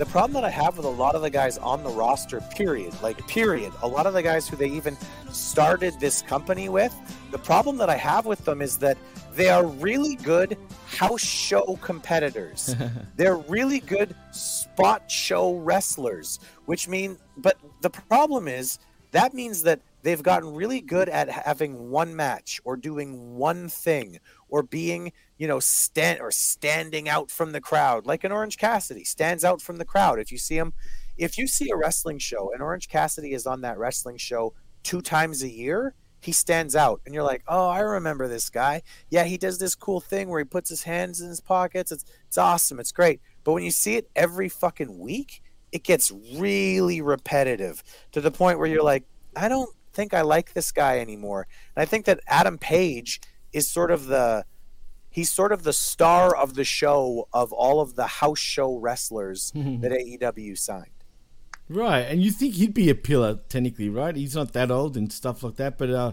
the 0.00 0.06
problem 0.06 0.32
that 0.32 0.44
I 0.44 0.50
have 0.50 0.78
with 0.78 0.86
a 0.86 0.88
lot 0.88 1.14
of 1.14 1.20
the 1.20 1.28
guys 1.28 1.58
on 1.58 1.84
the 1.84 1.90
roster, 1.90 2.40
period, 2.40 2.94
like 3.02 3.18
period, 3.28 3.70
a 3.82 3.86
lot 3.86 4.06
of 4.06 4.14
the 4.14 4.22
guys 4.22 4.48
who 4.48 4.56
they 4.56 4.70
even 4.70 4.96
started 5.30 5.92
this 6.00 6.22
company 6.22 6.70
with, 6.70 6.94
the 7.32 7.38
problem 7.38 7.76
that 7.76 7.90
I 7.90 7.96
have 7.96 8.24
with 8.24 8.42
them 8.46 8.62
is 8.62 8.78
that 8.78 8.96
they 9.34 9.50
are 9.50 9.66
really 9.66 10.14
good 10.14 10.56
house 10.86 11.20
show 11.20 11.78
competitors. 11.82 12.74
They're 13.16 13.36
really 13.36 13.80
good 13.80 14.16
spot 14.32 15.10
show 15.10 15.56
wrestlers, 15.56 16.40
which 16.64 16.88
mean, 16.88 17.18
but 17.36 17.58
the 17.82 17.90
problem 17.90 18.48
is 18.48 18.78
that 19.10 19.34
means 19.34 19.64
that 19.64 19.80
they've 20.02 20.22
gotten 20.22 20.54
really 20.54 20.80
good 20.80 21.10
at 21.10 21.28
having 21.28 21.90
one 21.90 22.16
match 22.16 22.58
or 22.64 22.78
doing 22.78 23.36
one 23.36 23.68
thing 23.68 24.18
or 24.50 24.62
being, 24.62 25.12
you 25.38 25.48
know, 25.48 25.60
stand 25.60 26.20
or 26.20 26.30
standing 26.30 27.08
out 27.08 27.30
from 27.30 27.52
the 27.52 27.60
crowd, 27.60 28.06
like 28.06 28.24
an 28.24 28.32
Orange 28.32 28.58
Cassidy 28.58 29.04
stands 29.04 29.44
out 29.44 29.62
from 29.62 29.76
the 29.76 29.84
crowd. 29.84 30.18
If 30.18 30.30
you 30.30 30.38
see 30.38 30.56
him, 30.56 30.72
if 31.16 31.38
you 31.38 31.46
see 31.46 31.70
a 31.70 31.76
wrestling 31.76 32.18
show 32.18 32.52
and 32.52 32.62
Orange 32.62 32.88
Cassidy 32.88 33.32
is 33.32 33.46
on 33.46 33.60
that 33.62 33.78
wrestling 33.78 34.16
show 34.16 34.54
two 34.82 35.00
times 35.00 35.42
a 35.42 35.48
year, 35.48 35.94
he 36.20 36.32
stands 36.32 36.76
out 36.76 37.00
and 37.06 37.14
you're 37.14 37.24
like, 37.24 37.42
"Oh, 37.48 37.68
I 37.68 37.80
remember 37.80 38.28
this 38.28 38.50
guy. 38.50 38.82
Yeah, 39.08 39.24
he 39.24 39.38
does 39.38 39.58
this 39.58 39.74
cool 39.74 40.00
thing 40.00 40.28
where 40.28 40.40
he 40.40 40.44
puts 40.44 40.68
his 40.68 40.82
hands 40.82 41.20
in 41.20 41.28
his 41.28 41.40
pockets. 41.40 41.92
It's 41.92 42.04
it's 42.26 42.38
awesome. 42.38 42.78
It's 42.78 42.92
great." 42.92 43.20
But 43.42 43.52
when 43.52 43.62
you 43.62 43.70
see 43.70 43.96
it 43.96 44.10
every 44.14 44.48
fucking 44.48 44.98
week, 44.98 45.42
it 45.72 45.82
gets 45.82 46.12
really 46.36 47.00
repetitive 47.00 47.82
to 48.12 48.20
the 48.20 48.30
point 48.30 48.58
where 48.58 48.68
you're 48.68 48.82
like, 48.82 49.04
"I 49.34 49.48
don't 49.48 49.70
think 49.92 50.14
I 50.14 50.22
like 50.22 50.52
this 50.52 50.72
guy 50.72 50.98
anymore. 50.98 51.46
And 51.74 51.82
I 51.82 51.86
think 51.86 52.04
that 52.06 52.20
Adam 52.26 52.58
Page 52.58 53.20
is 53.52 53.68
sort 53.68 53.90
of 53.90 54.06
the 54.06 54.44
he's 55.10 55.30
sort 55.30 55.52
of 55.52 55.64
the 55.64 55.72
star 55.72 56.34
of 56.34 56.54
the 56.54 56.64
show 56.64 57.28
of 57.32 57.52
all 57.52 57.80
of 57.80 57.96
the 57.96 58.06
house 58.06 58.38
show 58.38 58.76
wrestlers 58.76 59.52
that 59.54 59.90
AEW 59.90 60.56
signed. 60.56 60.90
Right, 61.68 62.00
and 62.00 62.20
you 62.20 62.32
think 62.32 62.54
he'd 62.54 62.74
be 62.74 62.90
a 62.90 62.96
pillar 62.96 63.38
technically, 63.48 63.88
right? 63.88 64.16
He's 64.16 64.34
not 64.34 64.52
that 64.54 64.72
old 64.72 64.96
and 64.96 65.12
stuff 65.12 65.44
like 65.44 65.54
that. 65.56 65.78
But 65.78 65.90
uh, 65.90 66.12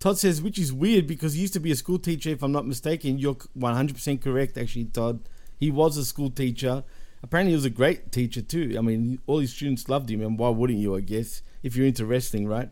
Todd 0.00 0.18
says, 0.18 0.40
which 0.40 0.58
is 0.58 0.72
weird 0.72 1.06
because 1.06 1.34
he 1.34 1.42
used 1.42 1.52
to 1.52 1.60
be 1.60 1.70
a 1.70 1.76
school 1.76 1.98
teacher, 1.98 2.30
if 2.30 2.42
I'm 2.42 2.52
not 2.52 2.66
mistaken. 2.66 3.18
You're 3.18 3.34
100% 3.34 4.22
correct, 4.22 4.56
actually, 4.56 4.86
Todd. 4.86 5.20
He 5.58 5.70
was 5.70 5.98
a 5.98 6.04
school 6.04 6.30
teacher. 6.30 6.82
Apparently, 7.22 7.52
he 7.52 7.56
was 7.56 7.66
a 7.66 7.70
great 7.70 8.10
teacher 8.10 8.40
too. 8.40 8.74
I 8.78 8.80
mean, 8.80 9.18
all 9.26 9.40
his 9.40 9.52
students 9.52 9.88
loved 9.88 10.10
him, 10.10 10.22
and 10.22 10.38
why 10.38 10.48
wouldn't 10.48 10.78
you? 10.78 10.96
I 10.96 11.00
guess 11.00 11.42
if 11.62 11.76
you're 11.76 11.86
into 11.86 12.06
wrestling, 12.06 12.46
right? 12.46 12.70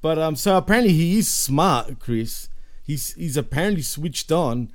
But 0.00 0.18
um, 0.20 0.36
so 0.36 0.56
apparently 0.56 0.92
he 0.92 1.18
is 1.18 1.26
smart, 1.26 1.98
Chris. 1.98 2.48
He's 2.86 3.14
he's 3.14 3.36
apparently 3.36 3.82
switched 3.82 4.30
on. 4.32 4.72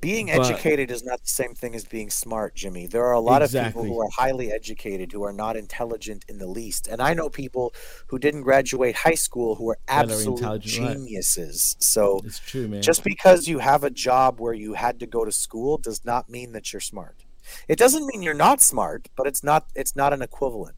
Being 0.00 0.26
But- 0.26 0.50
educated 0.50 0.90
is 0.90 1.02
not 1.02 1.22
the 1.22 1.28
same 1.30 1.54
thing 1.54 1.74
as 1.74 1.86
being 1.86 2.10
smart, 2.10 2.54
Jimmy. 2.54 2.86
There 2.86 3.04
are 3.06 3.14
a 3.14 3.20
lot 3.20 3.40
of 3.40 3.50
people 3.52 3.84
who 3.84 3.98
are 4.02 4.10
highly 4.10 4.52
educated 4.52 5.12
who 5.12 5.22
are 5.24 5.32
not 5.32 5.56
intelligent 5.56 6.26
in 6.28 6.36
the 6.36 6.46
least. 6.46 6.86
And 6.88 7.00
I 7.00 7.14
know 7.14 7.30
people 7.30 7.72
who 8.08 8.18
didn't 8.18 8.42
graduate 8.42 8.96
high 8.96 9.14
school 9.14 9.54
who 9.54 9.70
are 9.70 9.78
That 9.88 9.94
are 9.94 10.12
absolute 10.12 10.42
right. 10.42 10.60
geniuses. 10.60 11.76
So 11.80 12.20
It's 12.24 12.38
true, 12.38 12.68
man. 12.68 12.82
just 12.82 13.02
because 13.02 13.48
you 13.48 13.60
have 13.60 13.82
a 13.82 13.88
job 13.90 14.40
where 14.40 14.52
you 14.52 14.74
had 14.74 15.00
to 15.00 15.06
go 15.06 15.24
to 15.24 15.32
school 15.32 15.78
does 15.78 16.04
not 16.04 16.28
mean 16.28 16.52
that 16.52 16.70
you're 16.72 16.80
smart. 16.80 17.24
It 17.66 17.78
doesn't 17.78 18.06
mean 18.06 18.20
you're 18.22 18.34
not 18.34 18.60
smart, 18.60 19.08
but 19.16 19.26
it's 19.26 19.42
not 19.42 19.68
it's 19.74 19.96
not 19.96 20.12
an 20.12 20.20
equivalent. 20.22 20.76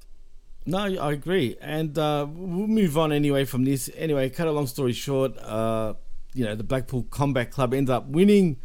No, 0.68 0.78
I 0.78 1.12
agree, 1.12 1.56
and 1.60 1.96
uh, 1.96 2.26
we'll 2.28 2.66
move 2.66 2.98
on 2.98 3.12
anyway 3.12 3.44
from 3.44 3.64
this. 3.64 3.88
Anyway, 3.96 4.28
cut 4.30 4.48
a 4.48 4.52
long 4.52 4.66
story 4.66 4.92
short, 4.92 5.36
uh, 5.38 5.94
you 6.36 6.44
know 6.44 6.54
the 6.54 6.64
Blackpool 6.64 7.06
Combat 7.10 7.50
Club 7.50 7.72
ended 7.72 7.90
up 7.90 8.06
winning 8.06 8.56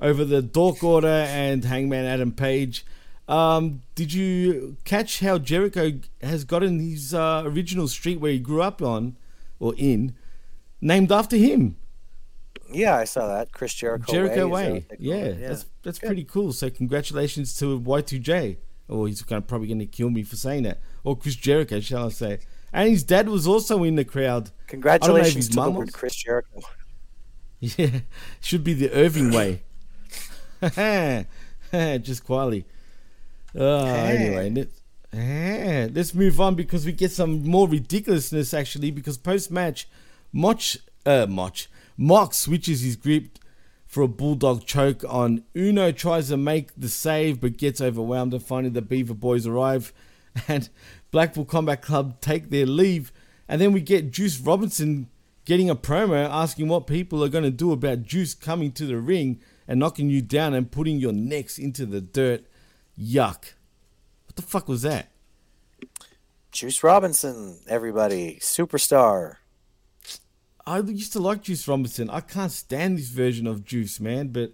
over 0.00 0.24
the 0.24 0.42
Dork 0.42 0.84
Order 0.84 1.08
and 1.28 1.64
Hangman 1.64 2.04
Adam 2.04 2.32
Page. 2.32 2.84
Um, 3.26 3.80
did 3.94 4.12
you 4.12 4.76
catch 4.84 5.20
how 5.20 5.38
Jericho 5.38 5.92
has 6.20 6.44
gotten 6.44 6.78
his 6.78 7.14
uh, 7.14 7.42
original 7.46 7.88
street 7.88 8.20
where 8.20 8.32
he 8.32 8.38
grew 8.38 8.60
up 8.60 8.82
on 8.82 9.16
or 9.58 9.74
in, 9.78 10.14
named 10.80 11.10
after 11.10 11.36
him? 11.36 11.76
Yeah, 12.70 12.96
I 12.96 13.04
saw 13.04 13.28
that. 13.28 13.52
Chris 13.52 13.72
Jericho. 13.72 14.10
Jericho 14.10 14.48
Way. 14.48 14.72
Way. 14.72 14.86
Yeah, 14.98 15.14
it? 15.16 15.40
that's 15.40 15.66
that's 15.82 15.98
pretty 15.98 16.24
cool. 16.24 16.52
So 16.52 16.68
congratulations 16.70 17.56
to 17.58 17.80
Y2J. 17.80 18.56
Or 18.86 19.08
he's 19.08 19.22
gonna, 19.22 19.40
probably 19.40 19.68
going 19.68 19.78
to 19.78 19.86
kill 19.86 20.10
me 20.10 20.22
for 20.22 20.36
saying 20.36 20.64
that. 20.64 20.78
Or 21.04 21.16
Chris 21.16 21.36
Jericho, 21.36 21.80
shall 21.80 22.06
I 22.06 22.08
say? 22.10 22.40
And 22.70 22.90
his 22.90 23.02
dad 23.02 23.28
was 23.28 23.46
also 23.46 23.82
in 23.82 23.94
the 23.94 24.04
crowd. 24.04 24.26
I 24.26 24.28
don't 24.28 24.42
know 24.42 24.50
if 24.50 24.68
Congratulations 24.68 25.48
to 25.48 25.54
the. 25.54 25.90
Chris 25.92 26.16
Jericho. 26.16 26.60
Yeah, 27.78 28.00
should 28.40 28.62
be 28.62 28.74
the 28.74 28.90
Irving 28.92 29.30
way. 29.32 29.62
Just 32.02 32.24
quietly. 32.24 32.66
Uh, 33.58 33.84
anyway, 33.84 34.50
let's, 34.50 35.94
let's 35.94 36.14
move 36.14 36.40
on 36.40 36.54
because 36.56 36.84
we 36.84 36.92
get 36.92 37.10
some 37.10 37.44
more 37.44 37.68
ridiculousness 37.68 38.52
actually. 38.52 38.90
Because 38.90 39.16
post 39.16 39.50
match, 39.50 39.88
Moch, 40.32 40.76
uh, 41.06 41.26
Moch, 41.26 41.66
Mox 41.96 42.38
switches 42.38 42.82
his 42.82 42.96
grip 42.96 43.38
for 43.86 44.02
a 44.02 44.08
bulldog 44.08 44.66
choke 44.66 45.04
on 45.08 45.44
Uno. 45.56 45.90
Tries 45.90 46.28
to 46.28 46.36
make 46.36 46.70
the 46.76 46.88
save 46.88 47.40
but 47.40 47.56
gets 47.56 47.80
overwhelmed. 47.80 48.34
And 48.34 48.42
finally, 48.42 48.70
the 48.70 48.82
Beaver 48.82 49.14
Boys 49.14 49.46
arrive, 49.46 49.92
and 50.48 50.68
Blackpool 51.10 51.46
Combat 51.46 51.80
Club 51.80 52.20
take 52.20 52.50
their 52.50 52.66
leave. 52.66 53.12
And 53.48 53.60
then 53.60 53.72
we 53.72 53.80
get 53.80 54.10
Juice 54.10 54.38
Robinson 54.38 55.08
getting 55.44 55.70
a 55.70 55.76
promo 55.76 56.28
asking 56.28 56.68
what 56.68 56.86
people 56.86 57.22
are 57.22 57.28
going 57.28 57.44
to 57.44 57.50
do 57.50 57.72
about 57.72 58.02
Juice 58.02 58.34
coming 58.34 58.72
to 58.72 58.86
the 58.86 58.98
ring 58.98 59.40
and 59.68 59.80
knocking 59.80 60.10
you 60.10 60.22
down 60.22 60.54
and 60.54 60.70
putting 60.70 60.98
your 60.98 61.12
necks 61.12 61.58
into 61.58 61.86
the 61.86 62.00
dirt. 62.00 62.44
Yuck. 62.98 63.52
What 64.26 64.36
the 64.36 64.42
fuck 64.42 64.68
was 64.68 64.82
that? 64.82 65.10
Juice 66.52 66.84
Robinson, 66.84 67.58
everybody, 67.66 68.38
superstar. 68.40 69.36
I 70.66 70.78
used 70.78 71.12
to 71.12 71.18
like 71.18 71.42
Juice 71.42 71.66
Robinson. 71.66 72.08
I 72.08 72.20
can't 72.20 72.52
stand 72.52 72.96
this 72.96 73.08
version 73.08 73.46
of 73.46 73.64
Juice, 73.64 74.00
man. 74.00 74.28
But 74.28 74.52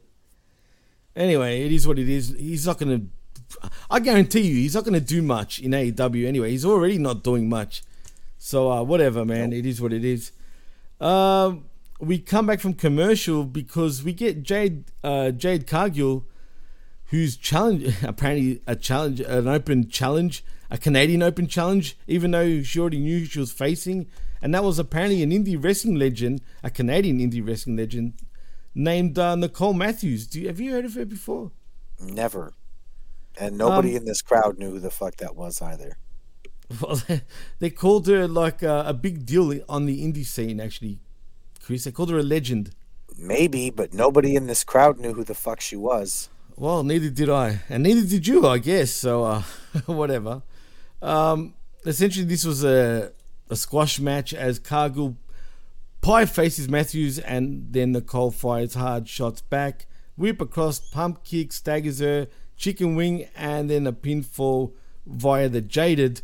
anyway, 1.15 1.65
it 1.65 1.73
is 1.73 1.87
what 1.87 1.99
it 1.99 2.09
is. 2.09 2.35
He's 2.39 2.67
not 2.67 2.79
going 2.79 3.01
to. 3.01 3.69
I 3.91 4.01
guarantee 4.01 4.41
you, 4.41 4.55
he's 4.55 4.75
not 4.75 4.85
going 4.85 4.95
to 4.95 5.01
do 5.01 5.23
much 5.23 5.59
in 5.59 5.73
AEW 5.73 6.27
anyway. 6.27 6.51
He's 6.51 6.65
already 6.65 6.99
not 6.99 7.23
doing 7.23 7.49
much. 7.49 7.83
So 8.39 8.71
uh, 8.71 8.83
whatever, 8.83 9.25
man. 9.25 9.53
It 9.53 9.67
is 9.67 9.81
what 9.81 9.93
it 9.93 10.05
is. 10.05 10.33
Um, 11.01 11.65
we 11.99 12.19
come 12.19 12.47
back 12.47 12.61
from 12.61 12.75
commercial 12.75 13.45
because 13.45 14.03
we 14.03 14.13
get 14.13 14.43
Jade 14.43 14.85
uh, 15.05 15.31
Jade 15.31 15.67
Cargill, 15.67 16.27
who's 17.07 17.37
challenge 17.37 17.95
apparently 18.03 18.61
a 18.67 18.77
challenge, 18.77 19.21
an 19.21 19.49
open 19.49 19.89
challenge, 19.89 20.45
a 20.71 20.79
Canadian 20.79 21.23
Open 21.23 21.47
challenge, 21.47 21.97
even 22.07 22.31
though 22.31 22.63
she 22.63 22.79
already 22.79 23.01
knew 23.01 23.25
she 23.25 23.39
was 23.39 23.53
facing, 23.53 24.07
and 24.41 24.55
that 24.55 24.65
was 24.65 24.79
apparently 24.79 25.23
an 25.23 25.31
indie 25.31 25.63
wrestling 25.63 25.97
legend, 25.97 26.41
a 26.63 26.71
Canadian 26.71 27.19
indie 27.19 27.47
wrestling 27.47 27.77
legend, 27.77 28.15
named 28.75 29.19
uh, 29.19 29.35
Nicole 29.35 29.75
Matthews. 29.75 30.27
Do 30.27 30.41
you, 30.41 30.47
have 30.49 30.61
you 30.61 30.73
heard 30.73 30.85
of 30.85 30.95
her 30.95 31.05
before? 31.05 31.51
Never. 31.99 32.55
And 33.39 33.59
nobody 33.59 33.91
Um, 33.91 33.97
in 33.99 34.05
this 34.05 34.23
crowd 34.23 34.59
knew 34.59 34.71
who 34.71 34.81
the 34.81 34.91
fuck 34.91 35.17
that 35.17 35.37
was 35.37 35.61
either. 35.61 35.97
Well, 36.81 37.01
they 37.59 37.71
called 37.71 38.07
her 38.07 38.29
like 38.29 38.63
a, 38.63 38.85
a 38.87 38.95
big 38.95 39.27
deal 39.27 39.61
on 39.69 39.87
the 39.87 40.03
indie 40.05 40.27
scene, 40.27 40.61
actually. 40.61 41.01
Chris, 41.63 41.85
they 41.85 41.93
called 41.93 42.11
her 42.11 42.19
a 42.19 42.23
legend. 42.23 42.71
Maybe, 43.19 43.71
but 43.71 43.93
nobody 43.93 44.37
in 44.37 44.47
this 44.47 44.65
crowd 44.65 44.99
knew 44.99 45.13
who 45.13 45.25
the 45.25 45.35
fuck 45.35 45.61
she 45.61 45.77
was. 45.77 46.29
Well, 46.57 46.83
neither 46.83 47.11
did 47.11 47.29
I, 47.29 47.61
and 47.69 47.83
neither 47.83 48.07
did 48.07 48.27
you, 48.27 48.47
I 48.47 48.59
guess. 48.59 48.91
So, 48.91 49.25
uh, 49.25 49.43
whatever. 49.87 50.43
Um, 51.03 51.55
essentially, 51.85 52.25
this 52.25 52.45
was 52.45 52.65
a 52.65 53.13
a 53.51 53.57
squash 53.57 53.99
match 53.99 54.33
as 54.33 54.59
Cargill 54.59 55.17
Pie 56.01 56.25
faces 56.25 56.69
Matthews, 56.69 57.19
and 57.19 57.73
then 57.73 57.93
Nicole 57.93 58.31
fires 58.31 58.75
hard 58.75 59.09
shots 59.09 59.43
back. 59.43 59.87
Whip 60.17 60.41
across, 60.41 60.79
pump 60.79 61.25
kick, 61.25 61.53
staggers 61.53 61.99
her, 61.99 62.29
chicken 62.57 62.95
wing, 62.95 63.29
and 63.37 63.69
then 63.69 63.87
a 63.87 63.93
pinfall 63.93 64.73
via 65.07 65.49
the 65.49 65.61
Jaded, 65.61 66.23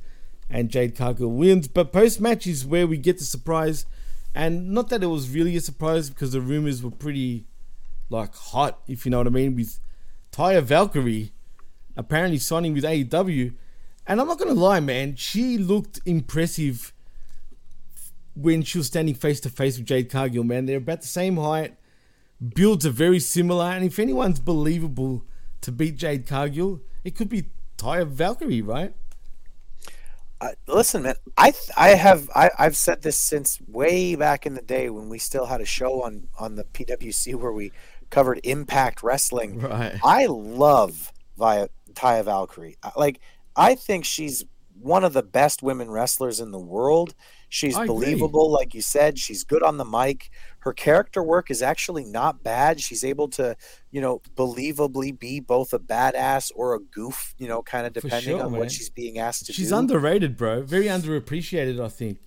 and 0.49 0.71
Jade 0.71 0.97
Cargill 0.97 1.31
wins. 1.31 1.69
But 1.69 1.93
post 1.93 2.21
match 2.21 2.47
is 2.47 2.65
where 2.65 2.87
we 2.87 2.97
get 2.97 3.19
the 3.19 3.25
surprise, 3.25 3.87
and 4.35 4.71
not 4.71 4.89
that 4.91 5.03
it 5.03 5.07
was 5.07 5.31
really 5.31 5.57
a 5.57 5.61
surprise 5.61 6.11
because 6.11 6.33
the 6.33 6.41
rumors 6.41 6.83
were 6.83 6.91
pretty 6.91 7.47
like 8.11 8.35
hot, 8.35 8.81
if 8.87 9.05
you 9.05 9.11
know 9.11 9.19
what 9.19 9.27
I 9.27 9.31
mean, 9.31 9.55
with 9.55 9.81
Taya 10.33 10.63
Valkyrie 10.63 11.33
apparently 11.97 12.39
signing 12.39 12.75
with 12.75 12.85
AEW. 12.85 13.55
And 14.07 14.21
I'm 14.21 14.29
not 14.29 14.39
gonna 14.39 14.55
lie, 14.55 14.81
man, 14.81 15.17
she 15.17 15.59
looked 15.59 16.01
impressive 16.05 16.93
when 18.35 18.63
she 18.63 18.79
was 18.79 18.87
standing 18.87 19.15
face 19.15 19.41
to 19.41 19.49
face 19.49 19.79
with 19.79 19.87
Jade 19.87 20.11
Cargill, 20.11 20.45
man. 20.45 20.67
They're 20.67 20.77
about 20.77 21.01
the 21.01 21.09
same 21.09 21.37
height, 21.39 21.77
builds 22.55 22.87
are 22.87 22.91
very 22.91 23.19
similar, 23.19 23.65
and 23.65 23.85
if 23.85 23.99
anyone's 23.99 24.39
believable 24.39 25.25
to 25.63 25.73
beat 25.73 25.97
Jade 25.97 26.27
Cargill, 26.27 26.81
it 27.03 27.17
could 27.17 27.29
be 27.29 27.47
Taya 27.79 28.07
Valkyrie, 28.07 28.63
right? 28.63 28.95
Uh, 30.41 30.51
listen, 30.67 31.03
man, 31.03 31.15
I 31.39 31.53
I 31.77 31.91
have 31.91 32.29
I, 32.35 32.51
I've 32.59 32.77
said 32.77 33.03
this 33.03 33.17
since 33.17 33.59
way 33.67 34.17
back 34.17 34.45
in 34.45 34.55
the 34.55 34.63
day 34.63 34.91
when 34.91 35.09
we 35.09 35.19
still 35.19 35.47
had 35.47 35.61
a 35.61 35.65
show 35.65 36.03
on 36.03 36.29
on 36.39 36.57
the 36.57 36.65
PWC 36.65 37.35
where 37.41 37.53
we 37.53 37.73
covered 38.11 38.41
Impact 38.45 39.03
Wrestling. 39.03 39.61
Right. 39.61 39.99
I 40.05 40.27
love 40.27 41.13
via 41.39 41.69
Taya 41.95 42.25
Valkyrie. 42.25 42.77
Like 42.97 43.21
I 43.57 43.75
think 43.75 44.05
she's 44.05 44.45
one 44.79 45.05
of 45.05 45.15
the 45.15 45.23
best 45.23 45.63
women 45.63 45.91
wrestlers 45.91 46.41
in 46.41 46.51
the 46.51 46.59
world. 46.59 47.15
She's 47.49 47.77
I 47.77 47.85
agree. 47.85 47.95
believable, 47.95 48.51
like 48.51 48.75
you 48.75 48.83
said. 48.83 49.19
She's 49.19 49.45
good 49.45 49.63
on 49.63 49.79
the 49.79 49.85
mic. 49.85 50.31
Her 50.67 50.73
character 50.73 51.23
work 51.23 51.49
is 51.49 51.63
actually 51.63 52.05
not 52.05 52.43
bad. 52.43 52.81
She's 52.81 53.05
able 53.05 53.29
to, 53.29 53.57
you 53.93 54.01
know, 54.01 54.21
believably 54.35 55.17
be 55.17 55.39
both 55.39 55.73
a 55.73 55.79
badass 55.79 56.51
or 56.57 56.75
a 56.75 56.81
goof, 56.81 57.37
you 57.39 57.47
know, 57.47 57.63
kind 57.63 57.87
of 57.87 57.93
depending 57.93 58.37
sure, 58.37 58.43
on 58.43 58.51
man. 58.51 58.59
what 58.63 58.73
she's 58.73 58.91
being 58.91 59.17
asked 59.21 59.47
to 59.47 59.53
She's 59.53 59.69
do. 59.69 59.77
underrated, 59.77 60.37
bro. 60.37 60.63
Very 60.63 60.87
underappreciated, 60.87 61.81
I 61.81 61.87
think. 61.87 62.19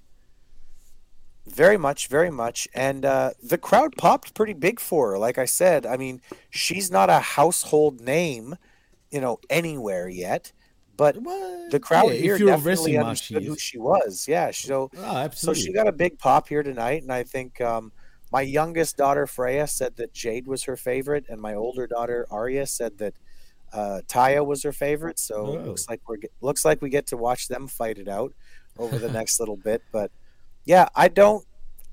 Very 1.47 1.75
much, 1.75 2.07
very 2.07 2.29
much. 2.31 2.65
And 2.73 3.03
uh, 3.03 3.31
the 3.43 3.57
crowd 3.57 3.97
popped 3.97 4.33
pretty 4.33 4.53
big 4.53 4.79
for 4.79 5.11
her. 5.11 5.17
Like 5.17 5.37
I 5.37 5.43
said, 5.43 5.85
I 5.85 5.97
mean, 5.97 6.21
she's 6.49 6.89
not 6.89 7.09
a 7.09 7.19
household 7.19 7.99
name, 7.99 8.55
you 9.11 9.19
know, 9.19 9.39
anywhere 9.49 10.07
yet. 10.07 10.53
But 10.95 11.15
the 11.71 11.79
crowd 11.83 12.05
Yeah, 12.07 12.13
if 12.13 12.21
here 12.21 12.37
you're 12.37 12.47
definitely 12.55 12.97
understood 12.97 13.41
she 13.43 13.47
who 13.49 13.57
she 13.57 13.77
was. 13.77 14.27
Yeah. 14.29 14.51
So, 14.51 14.91
Oh, 14.97 15.29
so 15.33 15.53
she 15.53 15.73
got 15.73 15.87
a 15.87 15.91
big 15.91 16.17
pop 16.17 16.47
here 16.47 16.63
tonight. 16.63 17.01
And 17.01 17.11
I 17.11 17.23
think 17.23 17.59
um, 17.59 17.91
my 18.31 18.41
youngest 18.41 18.97
daughter, 18.97 19.25
Freya, 19.27 19.67
said 19.67 19.95
that 19.97 20.13
Jade 20.13 20.47
was 20.47 20.63
her 20.65 20.77
favorite. 20.77 21.25
And 21.29 21.41
my 21.41 21.53
older 21.55 21.87
daughter, 21.87 22.27
Arya, 22.29 22.67
said 22.67 22.97
that 22.99 23.13
uh, 23.73 24.01
Taya 24.07 24.45
was 24.45 24.63
her 24.63 24.71
favorite. 24.71 25.19
So 25.19 25.53
it 25.53 25.59
Oh. 25.61 25.65
looks 25.67 25.89
like 25.89 26.01
we're 26.07 26.17
looks 26.41 26.63
like 26.65 26.81
we 26.81 26.89
get 26.89 27.07
to 27.07 27.17
watch 27.17 27.47
them 27.47 27.67
fight 27.67 27.97
it 27.97 28.07
out 28.07 28.33
over 28.77 28.97
the 28.97 29.09
next 29.11 29.39
little 29.39 29.57
bit. 29.57 29.81
But 29.91 30.11
Yeah, 30.65 30.89
I 30.95 31.07
don't. 31.07 31.45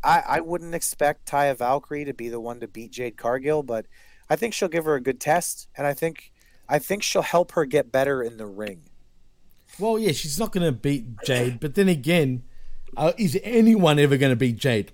I, 0.05 0.23
I 0.27 0.41
wouldn't 0.41 0.75
expect 0.75 1.27
Taya 1.29 1.57
Valkyrie 1.57 2.05
to 2.05 2.13
be 2.15 2.29
the 2.29 2.39
one 2.39 2.61
to 2.61 2.69
beat 2.69 2.93
Jade 2.93 3.17
Cargill, 3.17 3.63
but 3.63 3.87
I 4.31 4.37
think 4.37 4.55
she'll 4.55 4.69
give 4.69 4.85
her 4.85 4.95
a 4.95 5.01
good 5.01 5.19
test, 5.21 5.69
and 5.77 5.87
I 5.87 5.95
think 5.95 6.33
I 6.69 6.79
think 6.79 7.03
she'll 7.03 7.23
help 7.23 7.53
her 7.53 7.65
get 7.65 7.91
better 7.91 8.23
in 8.23 8.37
the 8.37 8.47
ring. 8.47 8.83
Well, 9.79 9.99
yeah, 9.99 10.13
she's 10.13 10.39
not 10.39 10.53
going 10.53 10.67
to 10.67 10.73
beat 10.73 11.07
Jade, 11.25 11.61
but 11.61 11.75
then 11.75 11.89
again, 11.89 12.43
uh, 12.97 13.13
is 13.19 13.39
anyone 13.43 13.99
ever 13.99 14.17
going 14.17 14.31
to 14.33 14.37
beat 14.37 14.57
Jade? 14.57 14.93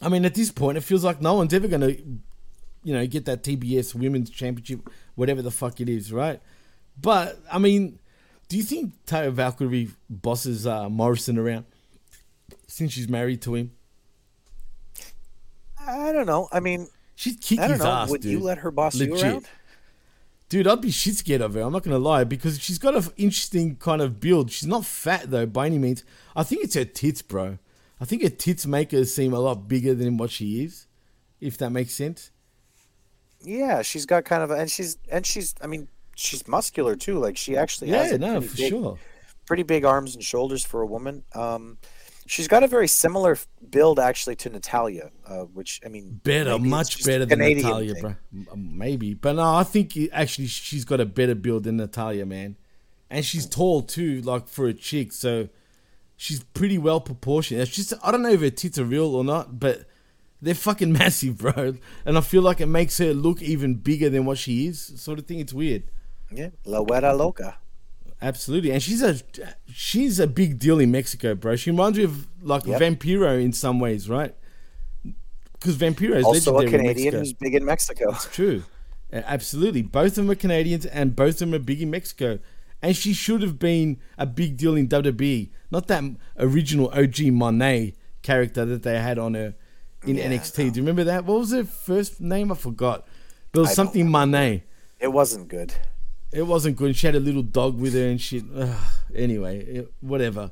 I 0.00 0.08
mean, 0.08 0.24
at 0.24 0.34
this 0.34 0.50
point, 0.50 0.78
it 0.78 0.82
feels 0.82 1.04
like 1.04 1.20
no 1.20 1.34
one's 1.34 1.52
ever 1.52 1.66
going 1.68 1.80
to, 1.80 1.96
you 2.84 2.94
know, 2.94 3.06
get 3.06 3.24
that 3.24 3.42
TBS 3.42 3.94
Women's 3.94 4.30
Championship, 4.30 4.88
whatever 5.16 5.42
the 5.42 5.50
fuck 5.50 5.80
it 5.80 5.88
is, 5.88 6.12
right? 6.12 6.40
But 7.00 7.38
I 7.52 7.58
mean, 7.58 7.98
do 8.48 8.56
you 8.56 8.62
think 8.62 8.94
Taya 9.06 9.32
Valkyrie 9.32 9.90
bosses 10.08 10.66
uh, 10.66 10.88
Morrison 10.88 11.38
around 11.38 11.64
since 12.66 12.92
she's 12.92 13.08
married 13.08 13.42
to 13.42 13.54
him? 13.54 13.72
I 15.80 16.12
don't 16.12 16.26
know. 16.26 16.48
I 16.52 16.60
mean, 16.60 16.88
she'd 17.14 17.40
kick 17.40 17.58
I 17.58 17.62
don't 17.62 17.72
his 17.72 17.80
know. 17.80 17.90
ass. 17.90 18.10
Would 18.10 18.24
you 18.24 18.40
let 18.40 18.58
her 18.58 18.70
boss 18.70 18.94
you 18.94 19.14
around? 19.16 19.48
Dude, 20.48 20.66
I'd 20.66 20.80
be 20.80 20.90
shit 20.90 21.16
scared 21.16 21.42
of 21.42 21.54
her. 21.54 21.60
I'm 21.60 21.72
not 21.72 21.82
gonna 21.82 21.98
lie 21.98 22.24
because 22.24 22.58
she's 22.60 22.78
got 22.78 22.94
an 22.94 23.04
interesting 23.16 23.76
kind 23.76 24.00
of 24.00 24.18
build. 24.18 24.50
She's 24.50 24.66
not 24.68 24.84
fat 24.84 25.30
though 25.30 25.46
by 25.46 25.66
any 25.66 25.78
means. 25.78 26.04
I 26.34 26.42
think 26.42 26.64
it's 26.64 26.74
her 26.74 26.84
tits, 26.84 27.20
bro. 27.20 27.58
I 28.00 28.04
think 28.04 28.22
her 28.22 28.28
tits 28.28 28.66
make 28.66 28.92
her 28.92 29.04
seem 29.04 29.32
a 29.32 29.40
lot 29.40 29.66
bigger 29.68 29.94
than 29.94 30.16
what 30.16 30.30
she 30.30 30.62
is. 30.64 30.86
If 31.40 31.58
that 31.58 31.70
makes 31.70 31.94
sense. 31.94 32.30
Yeah, 33.40 33.82
she's 33.82 34.06
got 34.06 34.24
kind 34.24 34.42
of, 34.42 34.50
a, 34.50 34.54
and 34.54 34.70
she's 34.70 34.98
and 35.10 35.24
she's. 35.24 35.54
I 35.62 35.66
mean, 35.68 35.88
she's 36.16 36.46
muscular 36.48 36.96
too. 36.96 37.18
Like 37.18 37.36
she 37.36 37.56
actually 37.56 37.90
Yeah, 37.90 38.04
has 38.04 38.18
no, 38.18 38.32
pretty 38.40 38.46
for 38.48 38.56
big- 38.56 38.68
sure. 38.70 38.98
Pretty 39.46 39.62
big 39.62 39.84
arms 39.84 40.14
and 40.14 40.22
shoulders 40.22 40.64
for 40.64 40.82
a 40.82 40.86
woman. 40.86 41.22
Um, 41.34 41.78
she's 42.26 42.48
got 42.48 42.62
a 42.62 42.66
very 42.66 42.86
similar 42.88 43.38
build 43.70 43.98
actually 43.98 44.36
to 44.36 44.50
Natalya, 44.50 45.10
uh, 45.26 45.44
which 45.44 45.80
I 45.86 45.88
mean, 45.88 46.20
Better, 46.22 46.58
much 46.58 47.02
better 47.04 47.24
than 47.24 47.38
Canadian 47.38 47.66
Natalya, 47.66 47.94
thing. 47.94 48.02
bro. 48.02 48.56
Maybe, 48.56 49.14
but 49.14 49.36
no, 49.36 49.54
I 49.54 49.62
think 49.62 49.96
it- 49.96 50.10
actually 50.12 50.48
she's 50.48 50.84
got 50.84 51.00
a 51.00 51.06
better 51.06 51.34
build 51.34 51.62
than 51.64 51.76
Natalya, 51.78 52.26
man. 52.26 52.56
And 53.08 53.24
she's 53.24 53.46
tall 53.46 53.80
too, 53.82 54.20
like 54.22 54.48
for 54.48 54.66
a 54.66 54.74
chick. 54.74 55.12
So 55.12 55.48
she's 56.18 56.42
pretty 56.42 56.76
well 56.76 57.00
proportioned. 57.00 57.62
I 58.02 58.10
don't 58.10 58.20
know 58.22 58.28
if 58.32 58.40
her 58.40 58.50
tits 58.50 58.78
are 58.78 58.84
real 58.84 59.14
or 59.14 59.24
not, 59.24 59.58
but 59.58 59.86
they're 60.42 60.54
fucking 60.54 60.92
massive, 61.02 61.38
bro. 61.38 61.76
And 62.04 62.18
I 62.18 62.20
feel 62.20 62.42
like 62.42 62.60
it 62.60 62.66
makes 62.66 62.98
her 62.98 63.14
look 63.14 63.40
even 63.40 63.76
bigger 63.76 64.10
than 64.10 64.26
what 64.26 64.36
she 64.36 64.66
is, 64.66 65.00
sort 65.00 65.18
of 65.18 65.26
thing. 65.26 65.38
It's 65.40 65.54
weird. 65.54 65.84
Yeah, 66.30 66.50
La 66.66 66.82
Wera 66.82 67.14
Loca. 67.14 67.56
Absolutely, 68.20 68.72
and 68.72 68.82
she's 68.82 69.00
a 69.00 69.16
she's 69.72 70.18
a 70.18 70.26
big 70.26 70.58
deal 70.58 70.80
in 70.80 70.90
Mexico, 70.90 71.34
bro. 71.36 71.54
She 71.54 71.70
reminds 71.70 71.96
me 71.96 72.04
of 72.04 72.26
like 72.42 72.66
Yep. 72.66 72.80
Vampiro 72.82 73.40
in 73.40 73.52
some 73.52 73.78
ways, 73.78 74.08
right? 74.10 74.34
Because 75.52 75.76
Vampiro 75.76 76.16
is 76.16 76.24
Also 76.24 76.58
a 76.58 76.62
in 76.64 76.70
Canadian 76.70 77.14
Mexico. 77.14 77.38
big 77.40 77.54
in 77.54 77.64
Mexico. 77.64 78.10
It's 78.10 78.26
true. 78.26 78.64
Absolutely. 79.12 79.82
Both 79.82 80.08
of 80.08 80.14
them 80.16 80.30
are 80.30 80.34
Canadians 80.34 80.84
and 80.84 81.16
both 81.16 81.34
of 81.34 81.38
them 81.50 81.54
are 81.54 81.58
big 81.60 81.80
in 81.80 81.90
Mexico. 81.90 82.40
And 82.80 82.96
she 82.96 83.12
should 83.12 83.42
have 83.42 83.58
been 83.58 83.98
a 84.16 84.26
big 84.26 84.56
deal 84.56 84.76
in 84.76 84.88
WWE. 84.88 85.50
Not 85.70 85.88
that 85.88 86.04
original 86.38 86.90
OG 86.90 87.20
Monet 87.32 87.94
character 88.22 88.64
that 88.64 88.82
they 88.82 88.98
had 88.98 89.18
on 89.18 89.34
her 89.34 89.54
in 90.04 90.16
NXT. 90.16 90.56
Do 90.56 90.62
you 90.64 90.82
remember 90.82 91.04
that? 91.04 91.24
What 91.24 91.40
was 91.40 91.52
her 91.52 91.64
first 91.64 92.20
name? 92.20 92.52
I 92.52 92.54
forgot. 92.54 93.06
There 93.52 93.62
was 93.62 93.70
I 93.70 93.74
something 93.74 94.08
Monet. 94.08 94.64
It 95.00 95.08
wasn't 95.08 95.48
good. 95.48 95.74
It 96.32 96.42
wasn't 96.42 96.76
good. 96.76 96.94
She 96.94 97.06
had 97.06 97.16
a 97.16 97.20
little 97.20 97.42
dog 97.42 97.78
with 97.78 97.94
her 97.94 98.06
and 98.06 98.20
shit. 98.20 98.44
Ugh. 98.54 98.76
Anyway, 99.14 99.64
it- 99.64 99.92
whatever. 100.00 100.50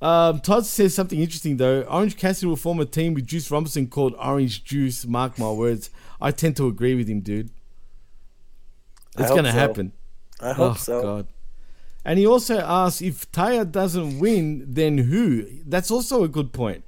Um, 0.00 0.40
Todd 0.40 0.64
says 0.64 0.94
something 0.94 1.20
interesting 1.20 1.56
though. 1.56 1.82
Orange 1.82 2.16
Cassidy 2.16 2.46
will 2.46 2.56
form 2.56 2.78
a 2.78 2.84
team 2.84 3.14
with 3.14 3.26
Juice 3.26 3.50
Robinson 3.50 3.88
called 3.88 4.14
Orange 4.18 4.62
Juice. 4.62 5.04
Mark 5.04 5.38
my 5.38 5.50
words. 5.50 5.90
I 6.20 6.30
tend 6.30 6.56
to 6.58 6.68
agree 6.68 6.94
with 6.94 7.08
him, 7.08 7.20
dude. 7.20 7.50
It's 9.18 9.30
gonna 9.30 9.50
so. 9.50 9.58
happen. 9.58 9.92
I 10.40 10.52
hope 10.52 10.72
oh, 10.72 10.74
so. 10.76 11.02
God. 11.02 11.26
And 12.04 12.18
he 12.18 12.26
also 12.26 12.58
asks 12.58 13.02
if 13.02 13.30
Taya 13.32 13.70
doesn't 13.70 14.18
win, 14.18 14.64
then 14.66 14.98
who? 14.98 15.46
That's 15.66 15.90
also 15.90 16.24
a 16.24 16.28
good 16.28 16.52
point. 16.52 16.84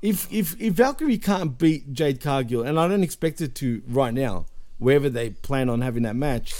If 0.00 0.30
if 0.32 0.60
if 0.60 0.74
Valkyrie 0.74 1.18
can't 1.18 1.58
beat 1.58 1.92
Jade 1.92 2.20
Cargill, 2.20 2.62
and 2.62 2.78
I 2.78 2.88
don't 2.88 3.02
expect 3.02 3.40
it 3.40 3.54
to 3.56 3.82
right 3.86 4.12
now, 4.12 4.46
wherever 4.78 5.08
they 5.08 5.30
plan 5.30 5.70
on 5.70 5.80
having 5.80 6.02
that 6.02 6.16
match, 6.16 6.54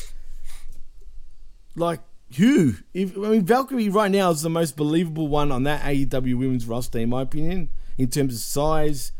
like 1.76 2.00
who? 2.36 2.74
If 2.92 3.16
I 3.16 3.28
mean 3.28 3.44
Valkyrie 3.44 3.88
right 3.88 4.10
now 4.10 4.30
is 4.30 4.42
the 4.42 4.50
most 4.50 4.76
believable 4.76 5.28
one 5.28 5.52
on 5.52 5.64
that 5.64 5.82
AEW 5.82 6.38
women's 6.38 6.66
roster, 6.66 6.98
in 6.98 7.10
my 7.10 7.22
opinion, 7.22 7.68
in 7.98 8.08
terms 8.08 8.34
of 8.34 8.40
size 8.40 9.12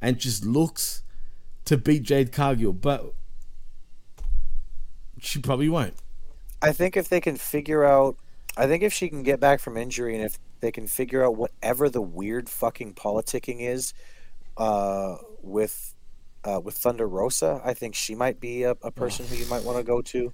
and 0.00 0.18
just 0.18 0.44
looks 0.44 1.02
to 1.66 1.76
beat 1.76 2.02
Jade 2.02 2.32
Cargill, 2.32 2.72
but 2.72 3.12
she 5.20 5.40
probably 5.40 5.68
won't. 5.68 5.94
I 6.62 6.72
think 6.72 6.96
if 6.96 7.08
they 7.08 7.20
can 7.20 7.36
figure 7.36 7.84
out, 7.84 8.16
I 8.56 8.66
think 8.66 8.82
if 8.82 8.92
she 8.92 9.08
can 9.08 9.22
get 9.22 9.40
back 9.40 9.60
from 9.60 9.76
injury 9.76 10.14
and 10.16 10.24
if 10.24 10.38
they 10.60 10.72
can 10.72 10.86
figure 10.86 11.24
out 11.24 11.36
whatever 11.36 11.88
the 11.88 12.00
weird 12.02 12.48
fucking 12.48 12.94
politicking 12.94 13.60
is 13.60 13.92
uh, 14.56 15.16
with 15.42 15.94
uh, 16.44 16.60
with 16.60 16.76
Thunder 16.78 17.08
Rosa, 17.08 17.60
I 17.64 17.74
think 17.74 17.94
she 17.94 18.14
might 18.14 18.40
be 18.40 18.62
a, 18.62 18.72
a 18.82 18.92
person 18.92 19.26
who 19.26 19.34
you 19.34 19.46
might 19.46 19.64
want 19.64 19.78
to 19.78 19.84
go 19.84 20.00
to. 20.02 20.32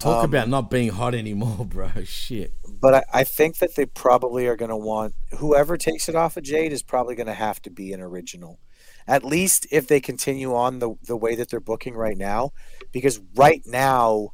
Talk 0.00 0.24
Um, 0.24 0.24
about 0.24 0.48
not 0.48 0.70
being 0.70 0.90
hot 0.90 1.14
anymore, 1.14 1.64
bro. 1.68 1.90
Shit. 2.04 2.52
But 2.66 2.94
I, 2.94 3.04
I 3.20 3.24
think 3.24 3.58
that 3.58 3.76
they 3.76 3.86
probably 3.86 4.46
are 4.46 4.56
going 4.56 4.70
to 4.70 4.76
want 4.76 5.14
whoever 5.38 5.76
takes 5.76 6.08
it 6.08 6.16
off 6.16 6.36
of 6.36 6.42
Jade 6.44 6.72
is 6.72 6.82
probably 6.82 7.14
going 7.14 7.28
to 7.28 7.34
have 7.34 7.62
to 7.62 7.70
be 7.70 7.92
an 7.92 8.00
original. 8.00 8.58
At 9.06 9.24
least 9.24 9.66
if 9.70 9.86
they 9.86 10.00
continue 10.00 10.54
on 10.54 10.78
the 10.78 10.94
the 11.02 11.16
way 11.16 11.34
that 11.36 11.50
they're 11.50 11.60
booking 11.60 11.94
right 11.94 12.16
now, 12.16 12.52
because 12.92 13.20
right 13.34 13.62
now 13.66 14.30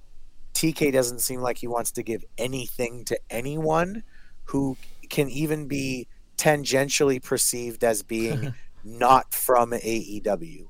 TK 0.60 0.92
doesn't 0.92 1.20
seem 1.20 1.40
like 1.40 1.56
he 1.56 1.66
wants 1.66 1.90
to 1.92 2.02
give 2.02 2.22
anything 2.36 3.02
to 3.06 3.18
anyone 3.30 4.02
who 4.44 4.76
can 5.08 5.30
even 5.30 5.66
be 5.66 6.06
tangentially 6.36 7.22
perceived 7.22 7.82
as 7.82 8.02
being 8.02 8.52
not 8.84 9.32
from 9.32 9.70
AEW. 9.70 10.66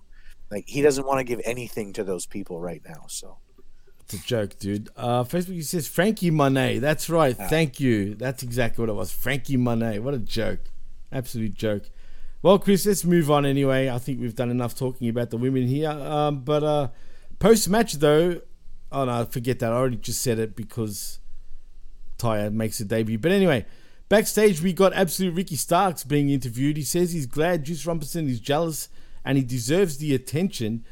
Like 0.48 0.68
he 0.68 0.80
doesn't 0.80 1.04
want 1.04 1.18
to 1.18 1.24
give 1.24 1.40
anything 1.44 1.92
to 1.94 2.04
those 2.04 2.24
people 2.24 2.60
right 2.60 2.80
now. 2.88 3.06
So 3.08 3.38
It's 4.04 4.14
a 4.14 4.18
joke, 4.18 4.60
dude. 4.60 4.90
Uh, 4.96 5.24
Facebook 5.24 5.64
says 5.64 5.88
Frankie 5.88 6.30
Monet. 6.30 6.78
That's 6.78 7.10
right. 7.10 7.34
Ah. 7.36 7.48
Thank 7.48 7.80
you. 7.80 8.14
That's 8.14 8.44
exactly 8.44 8.82
what 8.82 8.90
it 8.90 8.94
was. 8.94 9.10
Frankie 9.10 9.56
Monet. 9.56 9.98
What 9.98 10.14
a 10.14 10.18
joke. 10.18 10.70
Absolute 11.10 11.54
joke. 11.54 11.90
Well, 12.42 12.60
Chris, 12.60 12.86
let's 12.86 13.04
move 13.04 13.28
on 13.28 13.44
anyway. 13.44 13.88
I 13.88 13.98
think 13.98 14.20
we've 14.20 14.36
done 14.36 14.50
enough 14.50 14.76
talking 14.76 15.08
about 15.08 15.30
the 15.30 15.36
women 15.36 15.66
here. 15.66 15.90
Um, 15.90 16.42
but 16.42 16.62
uh, 16.62 16.88
post 17.40 17.68
match, 17.68 17.94
though, 17.94 18.40
oh 18.92 19.04
no, 19.04 19.24
forget 19.24 19.58
that. 19.60 19.72
I 19.72 19.76
already 19.76 19.96
just 19.96 20.22
said 20.22 20.38
it 20.38 20.56
because 20.56 21.20
Taya 22.18 22.52
makes 22.52 22.80
a 22.80 22.84
debut. 22.84 23.18
But 23.18 23.32
anyway, 23.32 23.66
backstage, 24.08 24.60
we 24.62 24.72
got 24.72 24.92
absolute 24.92 25.34
Ricky 25.34 25.56
Starks 25.56 26.04
being 26.04 26.30
interviewed. 26.30 26.76
He 26.76 26.82
says 26.82 27.12
he's 27.12 27.26
glad 27.26 27.64
Juice 27.64 27.86
Robinson 27.86 28.28
is 28.28 28.40
jealous 28.40 28.88
and 29.24 29.36
he 29.36 29.44
deserves 29.44 29.98
the 29.98 30.14
attention. 30.14 30.84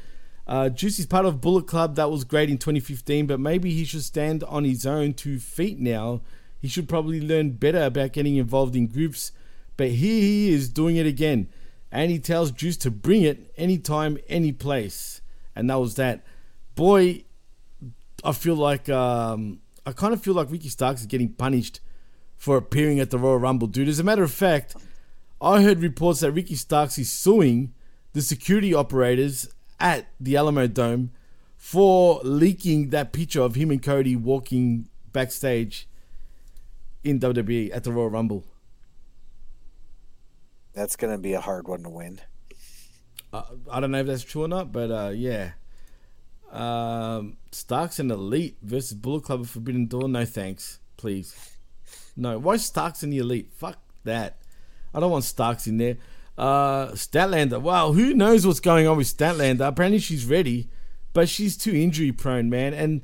Uh, 0.47 0.69
Juice 0.69 0.97
is 0.97 1.05
part 1.05 1.25
of 1.25 1.41
Bullet 1.41 1.67
Club. 1.67 1.95
That 1.95 2.09
was 2.09 2.23
great 2.23 2.49
in 2.49 2.57
2015, 2.57 3.27
but 3.27 3.39
maybe 3.39 3.71
he 3.71 3.85
should 3.85 4.03
stand 4.03 4.43
on 4.45 4.63
his 4.63 4.85
own 4.85 5.13
two 5.13 5.39
feet 5.39 5.79
now. 5.79 6.21
He 6.59 6.67
should 6.67 6.89
probably 6.89 7.21
learn 7.21 7.51
better 7.51 7.83
about 7.83 8.13
getting 8.13 8.35
involved 8.35 8.75
in 8.75 8.87
groups. 8.87 9.31
But 9.77 9.89
here 9.89 10.21
he 10.21 10.51
is 10.51 10.67
doing 10.67 10.97
it 10.97 11.05
again. 11.05 11.47
And 11.91 12.11
he 12.11 12.19
tells 12.19 12.51
Juice 12.51 12.77
to 12.77 12.91
bring 12.91 13.21
it 13.21 13.53
anytime, 13.57 14.17
any 14.27 14.51
place. 14.51 15.21
And 15.55 15.69
that 15.69 15.79
was 15.79 15.95
that. 15.95 16.23
Boy, 16.75 17.23
I 18.23 18.31
feel 18.31 18.55
like 18.55 18.89
um, 18.89 19.59
I 19.85 19.91
kind 19.91 20.13
of 20.13 20.21
feel 20.21 20.33
like 20.33 20.51
Ricky 20.51 20.69
Starks 20.69 21.01
is 21.01 21.07
getting 21.07 21.29
punished 21.29 21.79
for 22.37 22.57
appearing 22.57 22.99
at 22.99 23.09
the 23.09 23.17
Royal 23.17 23.37
Rumble, 23.37 23.67
dude. 23.67 23.87
As 23.87 23.99
a 23.99 24.03
matter 24.03 24.23
of 24.23 24.31
fact, 24.31 24.75
I 25.41 25.61
heard 25.61 25.79
reports 25.79 26.19
that 26.21 26.31
Ricky 26.31 26.55
Starks 26.55 26.97
is 26.97 27.11
suing 27.11 27.73
the 28.13 28.21
security 28.21 28.73
operators 28.73 29.47
at 29.79 30.07
the 30.19 30.35
Alamo 30.35 30.67
Dome 30.67 31.11
for 31.55 32.19
leaking 32.23 32.89
that 32.89 33.11
picture 33.13 33.41
of 33.41 33.55
him 33.55 33.71
and 33.71 33.81
Cody 33.81 34.15
walking 34.15 34.87
backstage 35.11 35.87
in 37.03 37.19
WWE 37.19 37.69
at 37.73 37.83
the 37.83 37.91
Royal 37.91 38.09
Rumble. 38.09 38.45
that's 40.73 40.95
going 40.95 41.11
to 41.11 41.17
be 41.17 41.33
a 41.33 41.41
hard 41.41 41.67
one 41.67 41.83
to 41.83 41.89
win. 41.89 42.21
Uh, 43.33 43.43
I 43.69 43.79
don't 43.79 43.91
know 43.91 43.99
if 43.99 44.07
that's 44.07 44.23
true 44.23 44.43
or 44.43 44.47
not, 44.47 44.71
but 44.71 44.89
uh, 44.91 45.09
yeah. 45.09 45.51
Um, 46.51 47.37
Starks 47.51 47.99
and 47.99 48.11
Elite 48.11 48.57
versus 48.61 48.93
Bullet 48.93 49.23
Club 49.23 49.41
of 49.41 49.49
Forbidden 49.49 49.87
Door. 49.87 50.09
No 50.09 50.25
thanks, 50.25 50.79
please. 50.97 51.35
No, 52.15 52.37
why 52.37 52.57
Starks 52.57 53.03
and 53.03 53.13
the 53.13 53.19
Elite? 53.19 53.51
Fuck 53.55 53.77
that. 54.03 54.41
I 54.93 54.99
don't 54.99 55.11
want 55.11 55.23
Starks 55.23 55.67
in 55.67 55.77
there. 55.77 55.97
Uh, 56.37 56.91
Statlander. 56.91 57.61
Wow, 57.61 57.91
who 57.91 58.13
knows 58.13 58.47
what's 58.47 58.59
going 58.59 58.87
on 58.87 58.97
with 58.97 59.07
Statlander? 59.07 59.67
Apparently 59.67 59.99
she's 59.99 60.25
ready, 60.25 60.69
but 61.13 61.29
she's 61.29 61.57
too 61.57 61.75
injury 61.75 62.11
prone, 62.11 62.49
man. 62.49 62.73
And 62.73 63.03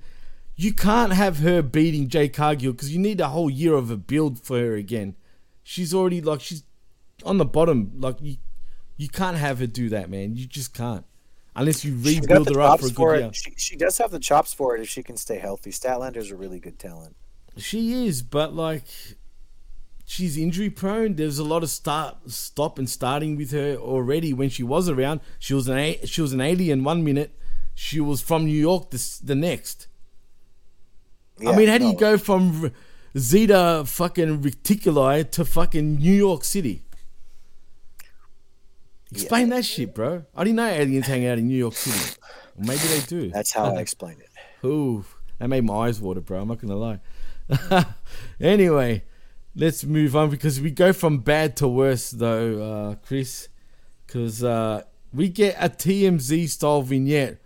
you 0.55 0.73
can't 0.73 1.13
have 1.13 1.39
her 1.39 1.61
beating 1.61 2.07
Jay 2.07 2.29
Cargill 2.29 2.71
because 2.71 2.93
you 2.93 2.99
need 2.99 3.19
a 3.19 3.27
whole 3.27 3.49
year 3.49 3.73
of 3.73 3.91
a 3.91 3.97
build 3.97 4.39
for 4.39 4.57
her 4.57 4.75
again. 4.75 5.15
She's 5.63 5.93
already 5.93 6.21
like 6.21 6.41
she's 6.41 6.63
on 7.25 7.37
the 7.37 7.45
bottom. 7.45 7.91
Like 7.97 8.17
you, 8.21 8.37
you 8.95 9.09
can't 9.09 9.37
have 9.37 9.59
her 9.59 9.67
do 9.67 9.89
that, 9.89 10.09
man. 10.09 10.35
You 10.35 10.45
just 10.45 10.73
can't, 10.73 11.05
unless 11.55 11.85
you 11.85 11.95
rebuild 11.97 12.49
her 12.49 12.61
up 12.61 12.79
for 12.79 12.87
a 12.87 12.89
good 12.89 13.15
it. 13.15 13.19
year. 13.21 13.33
She, 13.33 13.53
she 13.57 13.75
does 13.75 13.97
have 13.97 14.11
the 14.11 14.19
chops 14.19 14.53
for 14.53 14.75
it 14.75 14.81
if 14.81 14.89
she 14.89 15.03
can 15.03 15.17
stay 15.17 15.37
healthy. 15.37 15.71
Statlander's 15.71 16.31
a 16.31 16.35
really 16.35 16.59
good 16.59 16.79
talent. 16.79 17.15
She 17.57 18.05
is, 18.05 18.21
but 18.21 18.53
like 18.53 18.85
she's 20.05 20.37
injury 20.37 20.69
prone. 20.69 21.15
There's 21.15 21.39
a 21.39 21.43
lot 21.43 21.63
of 21.63 21.69
start, 21.69 22.29
stop, 22.29 22.77
and 22.77 22.89
starting 22.89 23.35
with 23.35 23.51
her 23.51 23.75
already. 23.75 24.33
When 24.33 24.49
she 24.49 24.63
was 24.63 24.89
around, 24.89 25.21
she 25.39 25.53
was 25.53 25.67
an 25.67 25.77
a- 25.77 26.05
she 26.05 26.21
was 26.21 26.33
an 26.33 26.41
alien 26.41 26.83
one 26.83 27.03
minute. 27.03 27.37
She 27.73 27.99
was 27.99 28.21
from 28.21 28.45
New 28.45 28.57
York 28.57 28.91
the, 28.91 29.19
the 29.23 29.35
next. 29.35 29.87
I 31.45 31.53
mean, 31.55 31.67
how 31.67 31.77
do 31.77 31.85
you 31.85 31.95
go 31.97 32.17
from 32.17 32.71
Zeta 33.17 33.83
fucking 33.85 34.41
Reticuli 34.41 35.29
to 35.31 35.43
fucking 35.43 35.97
New 35.97 36.13
York 36.13 36.45
City? 36.45 36.84
Explain 39.15 39.49
that 39.49 39.65
shit, 39.65 39.93
bro. 39.93 40.25
I 40.35 40.43
didn't 40.43 40.57
know 40.57 40.67
aliens 40.67 41.07
hang 41.07 41.25
out 41.25 41.37
in 41.37 41.47
New 41.47 41.57
York 41.57 41.73
City. 41.73 42.19
Maybe 42.57 42.79
they 42.79 42.99
do. 43.01 43.29
That's 43.31 43.51
how 43.51 43.65
I 43.65 43.79
explain 43.79 44.17
it. 44.19 44.29
Ooh, 44.65 45.05
that 45.39 45.47
made 45.47 45.63
my 45.63 45.87
eyes 45.87 45.99
water, 45.99 46.21
bro. 46.21 46.41
I'm 46.41 46.47
not 46.47 46.59
gonna 46.59 46.75
lie. 46.75 46.99
anyway, 48.39 49.03
let's 49.55 49.83
move 49.83 50.15
on 50.15 50.29
because 50.29 50.59
we 50.59 50.71
go 50.71 50.93
from 50.93 51.19
bad 51.19 51.55
to 51.57 51.67
worse, 51.67 52.11
though, 52.11 52.61
uh, 52.61 52.95
Chris. 53.05 53.49
Because 54.05 54.43
uh, 54.43 54.83
we 55.13 55.29
get 55.29 55.55
a 55.59 55.69
TMZ 55.69 56.49
style 56.49 56.81
vignette 56.81 57.37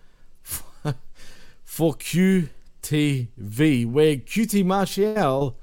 for 1.63 1.93
QTV, 1.93 3.89
where 3.89 4.15
QT 4.17 4.65
Marshall 4.65 5.57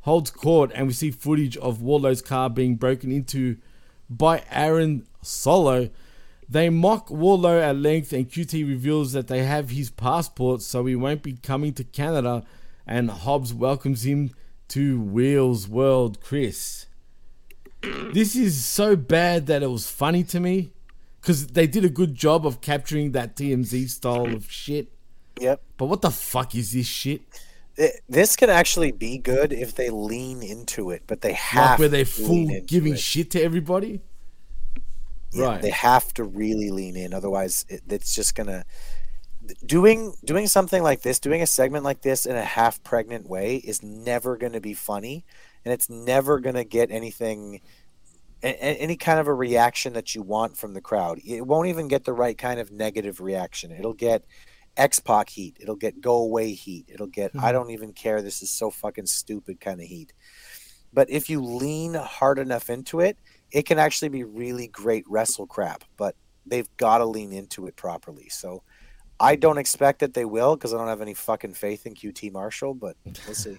holds 0.00 0.30
court, 0.30 0.70
and 0.74 0.86
we 0.86 0.92
see 0.92 1.10
footage 1.10 1.56
of 1.58 1.82
Wardlow's 1.82 2.22
car 2.22 2.48
being 2.48 2.76
broken 2.76 3.12
into 3.12 3.58
by 4.08 4.42
Aaron 4.50 5.06
Solo. 5.22 5.88
They 6.48 6.70
mock 6.70 7.08
Wardlow 7.08 7.60
at 7.62 7.76
length, 7.76 8.12
and 8.12 8.28
QT 8.30 8.66
reveals 8.66 9.12
that 9.12 9.28
they 9.28 9.44
have 9.44 9.70
his 9.70 9.90
passport, 9.90 10.62
so 10.62 10.86
he 10.86 10.96
won't 10.96 11.22
be 11.22 11.34
coming 11.34 11.74
to 11.74 11.84
Canada. 11.84 12.42
And 12.86 13.10
Hobbs 13.10 13.52
welcomes 13.52 14.06
him 14.06 14.30
to 14.68 14.98
Will's 14.98 15.68
World. 15.68 16.20
Chris, 16.22 16.86
this 18.12 18.34
is 18.34 18.64
so 18.64 18.96
bad 18.96 19.46
that 19.46 19.62
it 19.62 19.70
was 19.70 19.90
funny 19.90 20.24
to 20.24 20.40
me 20.40 20.72
because 21.20 21.48
they 21.48 21.66
did 21.66 21.84
a 21.84 21.90
good 21.90 22.14
job 22.14 22.46
of 22.46 22.60
capturing 22.62 23.12
that 23.12 23.36
TMZ 23.36 23.88
style 23.90 24.34
of 24.34 24.50
shit. 24.50 24.88
Yep. 25.40 25.60
But 25.76 25.86
what 25.86 26.00
the 26.00 26.10
fuck 26.10 26.54
is 26.54 26.72
this 26.72 26.86
shit? 26.86 27.20
It- 27.76 28.00
this 28.08 28.34
can 28.36 28.50
actually 28.50 28.90
be 28.90 29.18
good 29.18 29.52
if 29.52 29.74
they 29.74 29.90
lean 29.90 30.42
into 30.42 30.90
it, 30.90 31.02
but 31.06 31.20
they 31.20 31.34
have 31.34 31.72
Like 31.72 31.78
where 31.78 31.88
they're 31.88 32.04
full 32.04 32.60
giving 32.66 32.94
it. 32.94 32.98
shit 32.98 33.30
to 33.32 33.42
everybody? 33.42 34.00
Yeah, 35.32 35.50
Right. 35.50 35.62
They 35.62 35.70
have 35.70 36.12
to 36.14 36.24
really 36.24 36.70
lean 36.70 36.96
in, 36.96 37.12
otherwise, 37.12 37.64
it, 37.68 37.82
it's 37.88 38.14
just 38.14 38.34
gonna 38.34 38.64
doing 39.64 40.14
doing 40.24 40.46
something 40.46 40.82
like 40.82 41.02
this, 41.02 41.18
doing 41.18 41.42
a 41.42 41.46
segment 41.46 41.84
like 41.84 42.02
this 42.02 42.26
in 42.26 42.36
a 42.36 42.44
half 42.44 42.82
pregnant 42.82 43.28
way 43.28 43.56
is 43.56 43.82
never 43.82 44.36
gonna 44.36 44.60
be 44.60 44.74
funny, 44.74 45.24
and 45.64 45.72
it's 45.72 45.88
never 45.90 46.40
gonna 46.40 46.64
get 46.64 46.90
anything. 46.90 47.60
Any 48.42 48.96
kind 48.96 49.18
of 49.18 49.26
a 49.28 49.34
reaction 49.34 49.94
that 49.94 50.14
you 50.14 50.22
want 50.22 50.56
from 50.56 50.74
the 50.74 50.80
crowd, 50.80 51.20
it 51.24 51.46
won't 51.46 51.68
even 51.68 51.88
get 51.88 52.04
the 52.04 52.12
right 52.12 52.38
kind 52.38 52.60
of 52.60 52.70
negative 52.70 53.20
reaction. 53.20 53.72
It'll 53.72 53.94
get 53.94 54.24
X 54.76 55.00
Pac 55.00 55.30
heat. 55.30 55.56
It'll 55.60 55.76
get 55.76 56.00
go 56.00 56.16
away 56.18 56.52
heat. 56.52 56.86
It'll 56.88 57.08
get 57.08 57.32
I 57.38 57.50
Mhm. 57.50 57.52
don't 57.52 57.70
even 57.70 57.92
care. 57.92 58.22
This 58.22 58.42
is 58.42 58.50
so 58.50 58.70
fucking 58.70 59.06
stupid 59.06 59.60
kind 59.60 59.80
of 59.80 59.86
heat. 59.88 60.12
But 60.92 61.10
if 61.10 61.28
you 61.30 61.42
lean 61.42 61.94
hard 61.94 62.38
enough 62.38 62.70
into 62.70 63.00
it, 63.00 63.18
it 63.50 63.66
can 63.66 63.78
actually 63.78 64.08
be 64.08 64.24
really 64.24 64.68
great 64.68 65.04
wrestle 65.08 65.46
crap. 65.46 65.84
But 65.96 66.14
they've 66.46 66.68
got 66.76 66.98
to 66.98 67.04
lean 67.04 67.32
into 67.32 67.66
it 67.66 67.76
properly. 67.76 68.28
So 68.28 68.62
I 69.20 69.36
don't 69.36 69.58
expect 69.58 70.00
that 70.00 70.14
they 70.14 70.24
will 70.24 70.56
because 70.56 70.72
I 70.72 70.78
don't 70.78 70.88
have 70.88 71.02
any 71.02 71.14
fucking 71.14 71.54
faith 71.54 71.86
in 71.86 71.94
QT 71.94 72.32
Marshall. 72.32 72.74
But 72.74 72.96
we'll 73.26 73.34
see. 73.34 73.58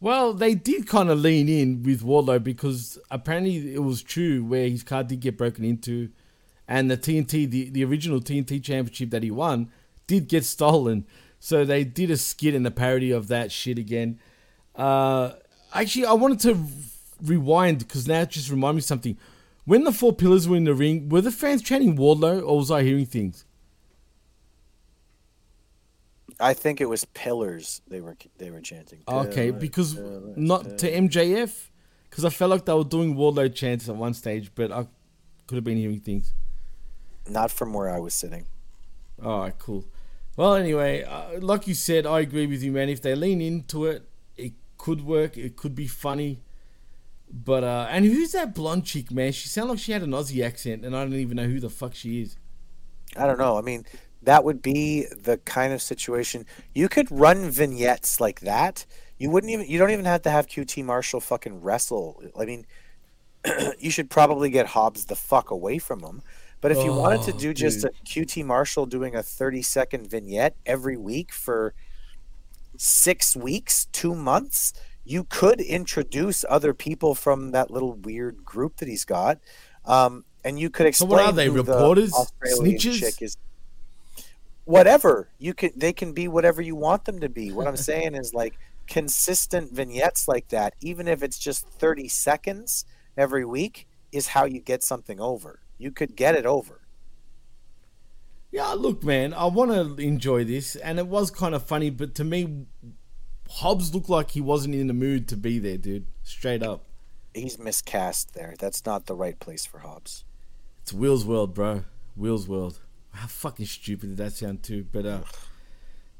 Well, 0.00 0.32
they 0.32 0.54
did 0.54 0.86
kind 0.86 1.10
of 1.10 1.20
lean 1.20 1.48
in 1.48 1.82
with 1.82 2.02
Wardlow 2.02 2.42
because 2.42 2.98
apparently 3.10 3.74
it 3.74 3.82
was 3.82 4.02
true 4.02 4.42
where 4.42 4.66
his 4.66 4.82
car 4.82 5.04
did 5.04 5.20
get 5.20 5.36
broken 5.36 5.62
into, 5.62 6.08
and 6.66 6.90
the 6.90 6.96
TNT, 6.96 7.50
the, 7.50 7.68
the 7.68 7.84
original 7.84 8.18
TNT 8.18 8.62
championship 8.64 9.10
that 9.10 9.22
he 9.22 9.30
won, 9.30 9.70
did 10.06 10.26
get 10.26 10.46
stolen. 10.46 11.06
So 11.38 11.66
they 11.66 11.84
did 11.84 12.10
a 12.10 12.16
skit 12.16 12.54
and 12.54 12.66
a 12.66 12.70
parody 12.70 13.10
of 13.10 13.28
that 13.28 13.52
shit 13.52 13.78
again. 13.78 14.18
Uh, 14.74 15.32
actually, 15.74 16.06
I 16.06 16.14
wanted 16.14 16.40
to 16.40 16.64
rewind 17.22 17.78
because 17.80 18.06
now 18.08 18.20
it 18.22 18.30
just 18.30 18.50
reminded 18.50 18.76
me 18.76 18.80
something. 18.82 19.16
When 19.64 19.84
the 19.84 19.92
four 19.92 20.12
pillars 20.12 20.48
were 20.48 20.56
in 20.56 20.64
the 20.64 20.74
ring, 20.74 21.08
were 21.08 21.20
the 21.20 21.30
fans 21.30 21.62
chanting 21.62 21.96
Wardlow 21.96 22.42
or 22.46 22.58
was 22.58 22.70
I 22.70 22.82
hearing 22.82 23.06
things? 23.06 23.44
I 26.38 26.54
think 26.54 26.80
it 26.80 26.86
was 26.88 27.04
pillars 27.04 27.82
they 27.88 28.00
were 28.00 28.16
they 28.38 28.50
were 28.50 28.60
chanting. 28.60 29.00
Okay, 29.06 29.48
Pillars, 29.48 29.60
because 29.60 29.94
pillars, 29.94 30.36
not 30.36 30.62
pillars. 30.64 30.80
to 30.80 30.92
MJF, 30.92 31.68
because 32.08 32.24
I 32.24 32.30
felt 32.30 32.50
like 32.50 32.64
they 32.64 32.72
were 32.72 32.84
doing 32.84 33.14
Wardlow 33.14 33.54
chants 33.54 33.88
at 33.88 33.96
one 33.96 34.14
stage, 34.14 34.50
but 34.54 34.72
I 34.72 34.86
could 35.46 35.56
have 35.56 35.64
been 35.64 35.76
hearing 35.76 36.00
things. 36.00 36.32
not 37.28 37.50
from 37.50 37.72
where 37.74 37.90
I 37.90 37.98
was 38.00 38.14
sitting. 38.14 38.46
All 39.22 39.40
right, 39.40 39.58
cool. 39.58 39.84
Well, 40.36 40.54
anyway, 40.54 41.02
uh, 41.02 41.38
like 41.40 41.66
you 41.68 41.74
said, 41.74 42.06
I 42.06 42.20
agree 42.20 42.46
with 42.46 42.62
you, 42.62 42.72
man. 42.72 42.88
If 42.88 43.02
they 43.02 43.14
lean 43.14 43.40
into 43.42 43.84
it, 43.84 44.08
it 44.36 44.54
could 44.78 45.04
work. 45.04 45.36
It 45.36 45.56
could 45.56 45.74
be 45.74 45.86
funny. 45.86 46.40
But 47.32 47.62
uh, 47.64 47.86
and 47.90 48.04
who's 48.04 48.32
that 48.32 48.54
blonde 48.54 48.84
chick, 48.84 49.10
man? 49.10 49.32
She 49.32 49.48
sounded 49.48 49.70
like 49.72 49.78
she 49.78 49.92
had 49.92 50.02
an 50.02 50.10
Aussie 50.10 50.44
accent, 50.44 50.84
and 50.84 50.96
I 50.96 51.04
don't 51.04 51.14
even 51.14 51.36
know 51.36 51.44
who 51.46 51.60
the 51.60 51.70
fuck 51.70 51.94
she 51.94 52.22
is. 52.22 52.36
I 53.16 53.26
don't 53.26 53.38
know. 53.38 53.56
I 53.56 53.60
mean, 53.60 53.86
that 54.22 54.42
would 54.44 54.62
be 54.62 55.06
the 55.06 55.38
kind 55.38 55.72
of 55.72 55.80
situation 55.80 56.44
you 56.74 56.88
could 56.88 57.10
run 57.10 57.48
vignettes 57.50 58.20
like 58.20 58.40
that. 58.40 58.84
You 59.18 59.30
wouldn't 59.30 59.52
even. 59.52 59.66
You 59.66 59.78
don't 59.78 59.90
even 59.90 60.06
have 60.06 60.22
to 60.22 60.30
have 60.30 60.46
QT 60.48 60.84
Marshall 60.84 61.20
fucking 61.20 61.60
wrestle. 61.62 62.20
I 62.38 62.44
mean, 62.46 62.66
you 63.78 63.90
should 63.90 64.10
probably 64.10 64.50
get 64.50 64.66
Hobbs 64.68 65.04
the 65.06 65.16
fuck 65.16 65.50
away 65.50 65.78
from 65.78 66.00
him. 66.02 66.22
But 66.60 66.72
if 66.72 66.78
you 66.84 66.92
wanted 66.92 67.22
to 67.22 67.32
Oh, 67.32 67.38
do 67.38 67.54
just 67.54 67.82
dude. 67.82 67.90
a 67.90 68.04
QT 68.04 68.44
Marshall 68.44 68.86
doing 68.86 69.14
a 69.14 69.22
thirty 69.22 69.62
second 69.62 70.10
vignette 70.10 70.56
every 70.66 70.96
week 70.96 71.32
for 71.32 71.74
six 72.76 73.36
weeks, 73.36 73.86
two 73.92 74.14
months, 74.14 74.72
you 75.04 75.24
could 75.24 75.60
introduce 75.60 76.44
other 76.48 76.74
people 76.74 77.14
from 77.14 77.52
that 77.52 77.70
little 77.70 77.94
weird 77.94 78.44
group 78.44 78.76
that 78.76 78.88
he's 78.88 79.04
got. 79.04 79.38
Um, 79.84 80.24
and 80.44 80.58
you 80.58 80.70
could 80.70 80.86
explain. 80.86 81.10
So 81.10 81.16
what 81.16 81.24
are 81.26 81.32
they, 81.32 81.46
who 81.46 81.62
the 81.62 81.72
reporters? 81.72 82.12
Snitches? 82.44 82.98
chick 82.98 83.22
is 83.22 83.36
whatever 84.64 85.28
you 85.38 85.52
can 85.52 85.70
they 85.74 85.92
can 85.92 86.12
be 86.12 86.28
whatever 86.28 86.62
you 86.62 86.76
want 86.76 87.04
them 87.04 87.18
to 87.18 87.28
be 87.28 87.50
what 87.50 87.66
i'm 87.66 87.76
saying 87.76 88.14
is 88.14 88.32
like 88.32 88.56
consistent 88.86 89.72
vignettes 89.72 90.28
like 90.28 90.46
that 90.48 90.74
even 90.80 91.08
if 91.08 91.24
it's 91.24 91.38
just 91.38 91.66
30 91.68 92.08
seconds 92.08 92.84
every 93.16 93.44
week 93.44 93.88
is 94.12 94.28
how 94.28 94.44
you 94.44 94.60
get 94.60 94.84
something 94.84 95.18
over 95.18 95.58
you 95.78 95.90
could 95.90 96.14
get 96.14 96.36
it 96.36 96.46
over 96.46 96.80
Yeah, 98.52 98.72
look, 98.72 99.04
man, 99.04 99.32
I 99.32 99.46
want 99.46 99.70
to 99.70 100.02
enjoy 100.02 100.42
this, 100.42 100.74
and 100.74 100.98
it 100.98 101.06
was 101.06 101.30
kind 101.30 101.54
of 101.54 101.64
funny, 101.64 101.88
but 101.88 102.16
to 102.16 102.24
me, 102.24 102.66
Hobbs 103.50 103.94
looked 103.94 104.08
like 104.08 104.30
he 104.30 104.40
wasn't 104.40 104.74
in 104.74 104.86
the 104.86 104.94
mood 104.94 105.26
to 105.28 105.36
be 105.36 105.58
there, 105.58 105.76
dude. 105.76 106.06
Straight 106.22 106.62
up. 106.62 106.84
he's 107.34 107.58
miscast 107.58 108.34
there 108.34 108.54
that's 108.58 108.84
not 108.84 109.06
the 109.06 109.14
right 109.14 109.38
place 109.38 109.64
for 109.64 109.78
hobbs 109.80 110.24
It's 110.82 110.92
Will's 110.92 111.24
World, 111.24 111.54
bro. 111.54 111.84
Will's 112.16 112.48
World. 112.48 112.80
How 113.12 113.26
fucking 113.28 113.66
stupid 113.66 114.08
did 114.10 114.16
that 114.18 114.32
sound 114.32 114.62
too? 114.62 114.86
But 114.92 115.06
uh 115.06 115.20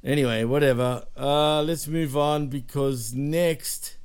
anyway, 0.05 0.45
whatever. 0.45 1.05
Uh 1.17 1.63
let's 1.63 1.87
move 1.89 2.17
on 2.17 2.49
because 2.49 3.15
next 3.15 3.97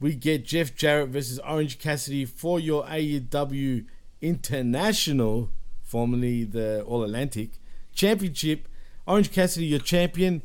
we 0.00 0.14
get 0.14 0.44
Jeff 0.44 0.74
Jarrett 0.74 1.10
versus 1.10 1.38
Orange 1.40 1.78
Cassidy 1.78 2.24
for 2.26 2.60
your 2.60 2.84
AEW 2.84 3.86
International, 4.20 5.50
formerly 5.82 6.44
the 6.44 6.82
All 6.82 7.02
Atlantic 7.04 7.50
Championship. 7.94 8.68
Orange 9.06 9.30
Cassidy, 9.32 9.66
your 9.66 9.78
champion. 9.80 10.42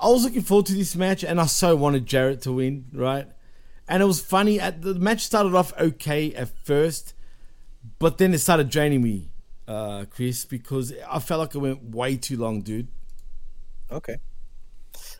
I 0.00 0.08
was 0.08 0.24
looking 0.24 0.42
forward 0.42 0.66
to 0.66 0.74
this 0.74 0.96
match 0.96 1.24
and 1.24 1.40
I 1.40 1.46
so 1.46 1.76
wanted 1.76 2.06
Jarrett 2.06 2.42
to 2.42 2.52
win, 2.52 2.86
right? 2.92 3.26
And 3.88 4.02
it 4.02 4.06
was 4.06 4.20
funny 4.20 4.60
at 4.60 4.82
the 4.82 4.94
match 4.94 5.20
started 5.20 5.54
off 5.54 5.72
okay 5.78 6.32
at 6.34 6.48
first, 6.64 7.14
but 7.98 8.18
then 8.18 8.32
it 8.32 8.38
started 8.38 8.70
draining 8.70 9.02
me, 9.02 9.30
uh, 9.68 10.04
Chris, 10.08 10.44
because 10.44 10.94
I 11.08 11.18
felt 11.18 11.40
like 11.40 11.54
it 11.54 11.58
went 11.58 11.82
way 11.90 12.16
too 12.16 12.36
long, 12.36 12.62
dude. 12.62 12.88
Okay. 13.90 14.16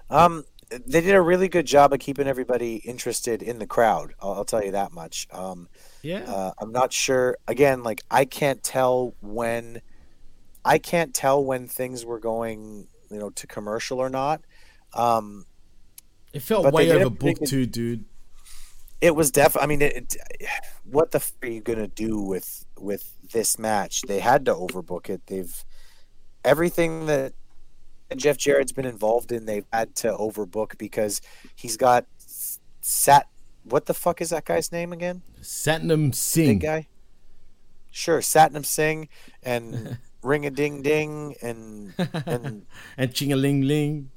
Um, 0.09 0.45
they 0.71 1.01
did 1.01 1.15
a 1.15 1.21
really 1.21 1.49
good 1.49 1.67
job 1.67 1.93
of 1.93 1.99
keeping 1.99 2.29
everybody 2.29 2.77
interested 2.77 3.43
in 3.43 3.59
the 3.59 3.67
crowd. 3.67 4.15
I'll, 4.21 4.35
I'll 4.35 4.45
tell 4.45 4.65
you 4.65 4.71
that 4.73 4.93
much. 4.93 5.27
Um, 5.33 5.69
Yeah. 6.03 6.21
Uh, 6.21 6.53
I'm 6.59 6.73
not 6.73 6.93
sure. 6.93 7.37
Again, 7.49 7.83
like 7.83 8.03
I 8.11 8.25
can't 8.25 8.63
tell 8.63 9.15
when, 9.21 9.83
I 10.65 10.79
can't 10.79 11.13
tell 11.13 11.45
when 11.45 11.67
things 11.67 12.05
were 12.05 12.21
going, 12.21 12.87
you 13.11 13.19
know, 13.19 13.31
to 13.31 13.47
commercial 13.47 13.99
or 13.99 14.09
not. 14.09 14.43
Um, 14.95 15.47
It 16.33 16.43
felt 16.43 16.73
way 16.73 16.89
pretty 16.91 17.05
overbooked 17.05 17.49
too, 17.49 17.67
dude. 17.67 18.05
It 19.01 19.15
was 19.17 19.31
def. 19.31 19.57
I 19.57 19.67
mean, 19.67 19.81
it, 19.83 20.17
it- 20.41 20.49
what 20.85 21.11
the 21.13 21.19
f- 21.19 21.33
are 21.43 21.49
you 21.49 21.61
gonna 21.61 21.87
do 21.89 22.21
with 22.21 22.65
with 22.79 23.15
this 23.33 23.59
match? 23.59 24.03
They 24.03 24.19
had 24.21 24.45
to 24.47 24.55
overbook 24.55 25.09
it. 25.09 25.23
They've 25.27 25.65
everything 26.45 27.07
that 27.07 27.33
Jeff 28.17 28.37
Jarrett's 28.37 28.73
been 28.73 28.85
involved 28.87 29.31
in. 29.33 29.47
They've 29.47 29.67
had 29.73 29.95
to 29.97 30.09
overbook 30.13 30.77
because 30.79 31.21
he's 31.55 31.77
got 31.77 32.07
sat. 32.81 33.29
What 33.65 33.87
the 33.87 33.95
fuck 33.95 34.21
is 34.21 34.31
that 34.31 34.45
guy's 34.45 34.73
name 34.73 34.93
again? 34.93 35.23
Satnam 35.43 36.15
Singh. 36.15 36.59
Big 36.59 36.61
guy. 36.61 36.87
Sure, 37.91 38.21
Satnam 38.21 38.65
Singh 38.65 39.09
and 39.43 39.99
Ring 40.23 40.45
a 40.47 40.51
Ding 40.51 40.83
Ding 40.83 41.37
and 41.43 41.93
and 42.27 42.67
and 42.99 43.15
Ching 43.15 43.33
a 43.33 43.37
Ling 43.37 43.63
Ling. 43.63 44.11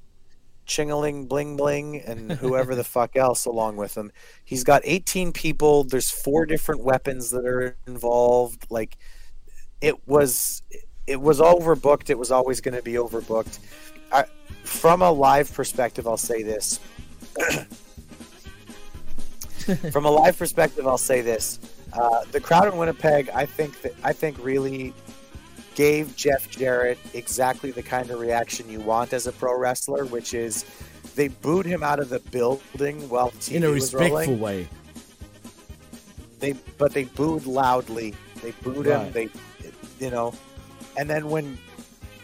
Chingaling 0.65 1.27
Bling 1.27 1.57
Bling 1.57 2.02
and 2.02 2.31
whoever 2.31 2.76
the 2.76 2.84
fuck 2.84 3.15
else 3.15 3.45
along 3.45 3.77
with 3.77 3.95
him. 3.98 4.11
He's 4.44 4.64
got 4.64 4.81
18 4.85 5.31
people. 5.31 5.84
There's 5.84 6.10
four 6.10 6.45
different 6.45 6.84
weapons 6.84 7.31
that 7.31 7.45
are 7.45 7.76
involved. 7.88 8.68
Like 8.69 8.98
it 9.81 10.07
was 10.07 10.64
it 11.06 11.19
was 11.19 11.40
overbooked. 11.40 12.10
It 12.10 12.18
was 12.18 12.31
always 12.31 12.61
going 12.61 12.76
to 12.76 12.81
be 12.81 12.94
overbooked. 12.94 13.60
I, 14.11 14.26
from 14.64 15.02
a 15.02 15.11
live 15.11 15.53
perspective, 15.53 16.07
I'll 16.07 16.18
say 16.18 16.44
this. 16.44 16.80
from 19.91 20.06
a 20.06 20.11
live 20.11 20.38
perspective, 20.38 20.88
I'll 20.88 20.98
say 20.98 21.22
this: 21.22 21.60
uh, 21.94 22.23
the 22.31 22.40
crowd 22.40 22.72
in 22.72 22.77
Winnipeg, 22.77 23.30
I 23.30 23.45
think 23.45 23.81
that 23.81 23.94
I 24.03 24.14
think 24.14 24.44
really 24.44 24.94
gave 25.75 26.15
Jeff 26.15 26.49
Jarrett 26.49 26.97
exactly 27.13 27.71
the 27.71 27.83
kind 27.83 28.09
of 28.09 28.19
reaction 28.19 28.69
you 28.69 28.79
want 28.79 29.13
as 29.13 29.27
a 29.27 29.31
pro 29.31 29.57
wrestler, 29.57 30.05
which 30.05 30.33
is 30.33 30.65
they 31.15 31.27
booed 31.27 31.65
him 31.65 31.83
out 31.83 31.99
of 31.99 32.09
the 32.09 32.19
building 32.19 33.07
while 33.09 33.31
TV 33.31 33.55
in 33.55 33.63
a 33.63 33.69
respectful 33.69 34.35
way. 34.35 34.67
They 36.39 36.53
but 36.77 36.93
they 36.93 37.05
booed 37.05 37.45
loudly. 37.45 38.13
They 38.41 38.51
booed 38.51 38.85
him. 38.85 39.11
They, 39.11 39.29
you 39.99 40.09
know, 40.09 40.33
and 40.97 41.09
then 41.09 41.29
when 41.29 41.57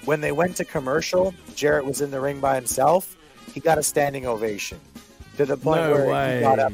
when 0.06 0.22
they 0.22 0.32
went 0.32 0.56
to 0.58 0.66
commercial, 0.66 1.34
Jarrett 1.56 1.86
was 1.86 2.02
in 2.02 2.12
the 2.12 2.20
ring 2.20 2.40
by 2.40 2.56
himself. 2.56 3.16
He 3.54 3.60
got 3.60 3.78
a 3.78 3.84
standing 3.84 4.26
ovation 4.26 4.80
to 5.38 5.46
the 5.46 5.58
point 5.58 5.82
No 5.82 5.92
where 5.94 6.08
way. 6.08 6.36
he 6.36 6.42
got 6.42 6.60
up 6.60 6.74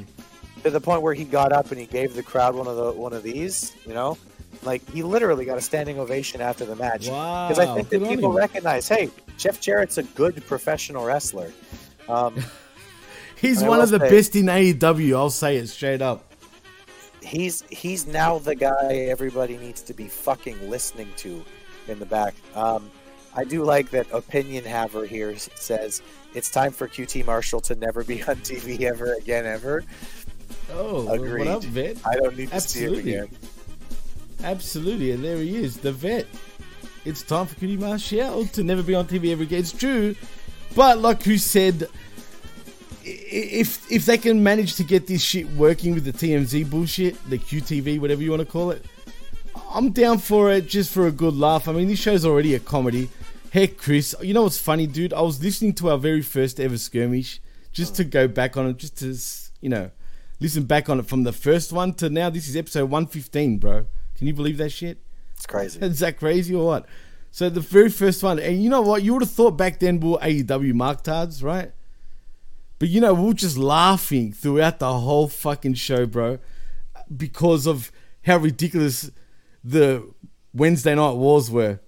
to 0.63 0.69
the 0.71 0.81
point 0.81 1.03
where 1.03 1.13
he 1.13 1.23
got 1.23 1.51
up 1.51 1.69
and 1.69 1.79
he 1.79 1.85
gave 1.85 2.15
the 2.15 2.23
crowd 2.23 2.55
one 2.55 2.67
of 2.67 2.75
the 2.75 2.91
one 2.91 3.13
of 3.13 3.21
these. 3.23 3.75
You 3.85 3.93
know, 3.93 4.17
like 4.65 4.87
he 4.91 5.03
literally 5.03 5.45
got 5.45 5.57
a 5.57 5.61
standing 5.61 5.99
ovation 5.99 6.41
after 6.41 6.65
the 6.65 6.75
match 6.75 7.01
because 7.01 7.59
I 7.59 7.73
think 7.75 7.89
that 7.89 8.01
people 8.07 8.31
him. 8.31 8.37
recognize, 8.37 8.87
hey, 8.87 9.09
Jeff 9.37 9.61
Jarrett's 9.61 9.97
a 9.97 10.03
good 10.03 10.45
professional 10.47 11.05
wrestler. 11.05 11.51
Um, 12.09 12.35
He's 13.37 13.63
one 13.63 13.79
of 13.81 13.89
the 13.89 13.99
say- 13.99 14.09
best 14.09 14.35
in 14.35 14.45
AEW. 14.45 15.15
I'll 15.15 15.29
say 15.29 15.57
it 15.57 15.67
straight 15.67 16.01
up. 16.01 16.33
he's 17.21 17.63
he's 17.69 18.07
now 18.07 18.39
the 18.39 18.55
guy 18.55 18.93
everybody 19.09 19.57
needs 19.57 19.81
to 19.83 19.93
be 19.93 20.07
fucking 20.07 20.69
listening 20.69 21.09
to 21.17 21.43
in 21.87 21.99
the 21.99 22.05
back. 22.05 22.33
Um, 22.55 22.89
I 23.35 23.43
do 23.43 23.63
like 23.63 23.89
that 23.91 24.07
opinion 24.13 24.63
haver 24.63 25.05
here 25.05 25.35
says 25.37 26.01
it's 26.33 26.49
time 26.49 26.71
for 26.71 26.87
QT 26.87 27.25
Marshall 27.25 27.59
to 27.61 27.75
never 27.75 28.03
be 28.03 28.23
on 28.23 28.37
TV 28.37 28.81
ever 28.83 29.13
again 29.15 29.45
ever. 29.45 29.83
Oh, 30.71 31.07
Agreed. 31.09 31.47
up. 31.47 31.63
I 32.05 32.15
don't 32.15 32.37
need 32.37 32.49
to 32.49 32.55
Absolutely. 32.55 33.03
see 33.03 33.11
him 33.11 33.23
again. 33.25 33.37
Absolutely, 34.43 35.11
and 35.11 35.23
there 35.23 35.37
he 35.37 35.55
is, 35.57 35.77
the 35.77 35.91
vet. 35.91 36.27
It's 37.05 37.21
time 37.21 37.45
for 37.45 37.55
QT 37.55 37.79
Marshall 37.79 38.45
to 38.47 38.63
never 38.63 38.81
be 38.81 38.95
on 38.95 39.05
TV 39.07 39.31
ever 39.31 39.43
again. 39.43 39.59
It's 39.59 39.71
true, 39.71 40.15
but 40.75 40.99
like 40.99 41.23
who 41.23 41.37
said, 41.37 41.87
if 43.03 43.91
if 43.91 44.05
they 44.05 44.17
can 44.17 44.41
manage 44.41 44.75
to 44.75 44.83
get 44.83 45.05
this 45.05 45.21
shit 45.21 45.47
working 45.51 45.93
with 45.93 46.05
the 46.05 46.11
TMZ 46.11 46.69
bullshit, 46.69 47.29
the 47.29 47.37
QTV, 47.37 47.99
whatever 47.99 48.23
you 48.23 48.31
want 48.31 48.41
to 48.41 48.51
call 48.51 48.71
it, 48.71 48.85
I'm 49.71 49.91
down 49.91 50.17
for 50.17 50.51
it 50.51 50.67
just 50.67 50.91
for 50.91 51.07
a 51.07 51.11
good 51.11 51.35
laugh. 51.35 51.67
I 51.67 51.73
mean, 51.73 51.87
this 51.87 51.99
show's 51.99 52.25
already 52.25 52.55
a 52.55 52.59
comedy. 52.59 53.09
Heck, 53.51 53.77
Chris, 53.77 54.15
you 54.21 54.33
know 54.33 54.43
what's 54.43 54.57
funny, 54.57 54.87
dude? 54.87 55.13
I 55.13 55.21
was 55.21 55.41
listening 55.41 55.73
to 55.75 55.91
our 55.91 55.97
very 55.97 56.21
first 56.21 56.59
ever 56.59 56.77
skirmish 56.77 57.39
just 57.71 57.95
to 57.95 58.03
go 58.03 58.27
back 58.27 58.57
on 58.57 58.67
it, 58.67 58.77
just 58.77 58.97
to 58.99 59.15
you 59.61 59.69
know 59.69 59.91
listen 60.39 60.63
back 60.63 60.89
on 60.89 60.99
it 60.99 61.05
from 61.05 61.23
the 61.23 61.31
first 61.33 61.71
one 61.71 61.93
to 61.95 62.09
now. 62.09 62.29
This 62.29 62.47
is 62.47 62.55
episode 62.55 62.89
115, 62.89 63.59
bro. 63.59 63.85
Can 64.17 64.27
you 64.27 64.33
believe 64.33 64.57
that 64.57 64.71
shit? 64.71 64.97
It's 65.35 65.45
crazy. 65.45 65.79
Is 65.85 65.99
that 65.99 66.17
crazy 66.17 66.55
or 66.55 66.65
what? 66.65 66.85
So 67.31 67.49
the 67.49 67.59
very 67.59 67.89
first 67.89 68.23
one, 68.23 68.39
and 68.39 68.63
you 68.63 68.69
know 68.69 68.81
what? 68.81 69.03
You 69.03 69.13
would 69.13 69.21
have 69.21 69.31
thought 69.31 69.51
back 69.57 69.79
then 69.79 69.99
we 69.99 70.11
were 70.11 70.17
AEW 70.19 70.73
marktards, 70.73 71.43
right? 71.43 71.71
But 72.79 72.89
you 72.89 73.01
know, 73.01 73.13
we 73.13 73.27
were 73.27 73.33
just 73.33 73.57
laughing 73.57 74.31
throughout 74.31 74.79
the 74.79 74.93
whole 74.93 75.27
fucking 75.27 75.73
show, 75.75 76.05
bro, 76.05 76.39
because 77.15 77.67
of 77.67 77.91
how 78.23 78.37
ridiculous 78.37 79.11
the 79.63 80.09
Wednesday 80.53 80.95
night 80.95 81.15
wars 81.15 81.51
were. 81.51 81.79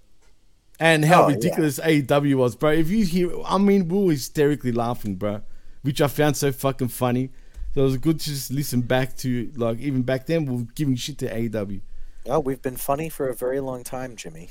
And 0.80 1.06
how 1.06 1.24
Oh, 1.24 1.28
yeah. 1.30 1.36
ridiculous 1.36 1.80
AEW 1.80 2.36
was, 2.36 2.56
bro. 2.56 2.72
If 2.72 2.90
you 2.90 3.04
hear, 3.04 3.32
I 3.46 3.58
mean, 3.58 3.88
we 3.88 3.98
were 3.98 4.12
hysterically 4.12 4.72
laughing, 4.72 5.16
bro, 5.16 5.42
which 5.82 6.02
I 6.02 6.08
found 6.08 6.38
so 6.38 6.52
fucking 6.52 6.90
funny. 6.90 7.32
So 7.74 7.82
it 7.82 7.84
was 7.86 7.98
good 7.98 8.20
to 8.20 8.26
just 8.30 8.52
listen 8.52 8.82
back 8.82 9.18
to, 9.18 9.52
like, 9.56 9.80
even 9.80 10.04
back 10.04 10.28
then, 10.28 10.46
we 10.46 10.58
were 10.58 10.68
giving 10.76 10.96
shit 10.96 11.18
to 11.20 11.34
AEW. 11.34 11.82
Oh, 12.30 12.40
we've 12.40 12.62
been 12.62 12.78
funny 12.78 13.10
for 13.10 13.30
a 13.30 13.34
very 13.36 13.60
long 13.60 13.84
time, 13.84 14.16
Jimmy. 14.16 14.50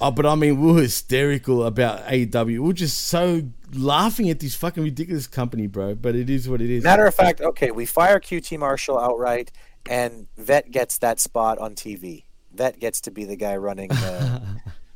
Oh, 0.00 0.10
but 0.10 0.24
I 0.24 0.34
mean, 0.34 0.60
we 0.60 0.72
were 0.72 0.80
hysterical 0.82 1.64
about 1.64 2.06
AEW. 2.06 2.46
We 2.46 2.58
were 2.58 2.72
just 2.72 3.04
so 3.06 3.42
laughing 3.74 4.30
at 4.30 4.40
this 4.40 4.54
fucking 4.54 4.82
ridiculous 4.82 5.26
company, 5.26 5.66
bro. 5.66 5.94
But 5.94 6.14
it 6.16 6.30
is 6.30 6.48
what 6.48 6.60
it 6.62 6.70
is. 6.70 6.82
Matter 6.82 7.06
of 7.06 7.14
fact, 7.14 7.40
okay, 7.40 7.70
we 7.70 7.84
fire 7.86 8.18
QT 8.18 8.58
Marshall 8.58 8.98
outright, 8.98 9.52
and 9.88 10.26
Vet 10.38 10.70
gets 10.70 10.98
that 10.98 11.20
spot 11.20 11.58
on 11.58 11.74
TV. 11.74 12.24
Vet 12.54 12.80
gets 12.80 13.00
to 13.02 13.10
be 13.10 13.24
the 13.24 13.36
guy 13.36 13.56
running 13.56 13.92
uh, 13.92 14.40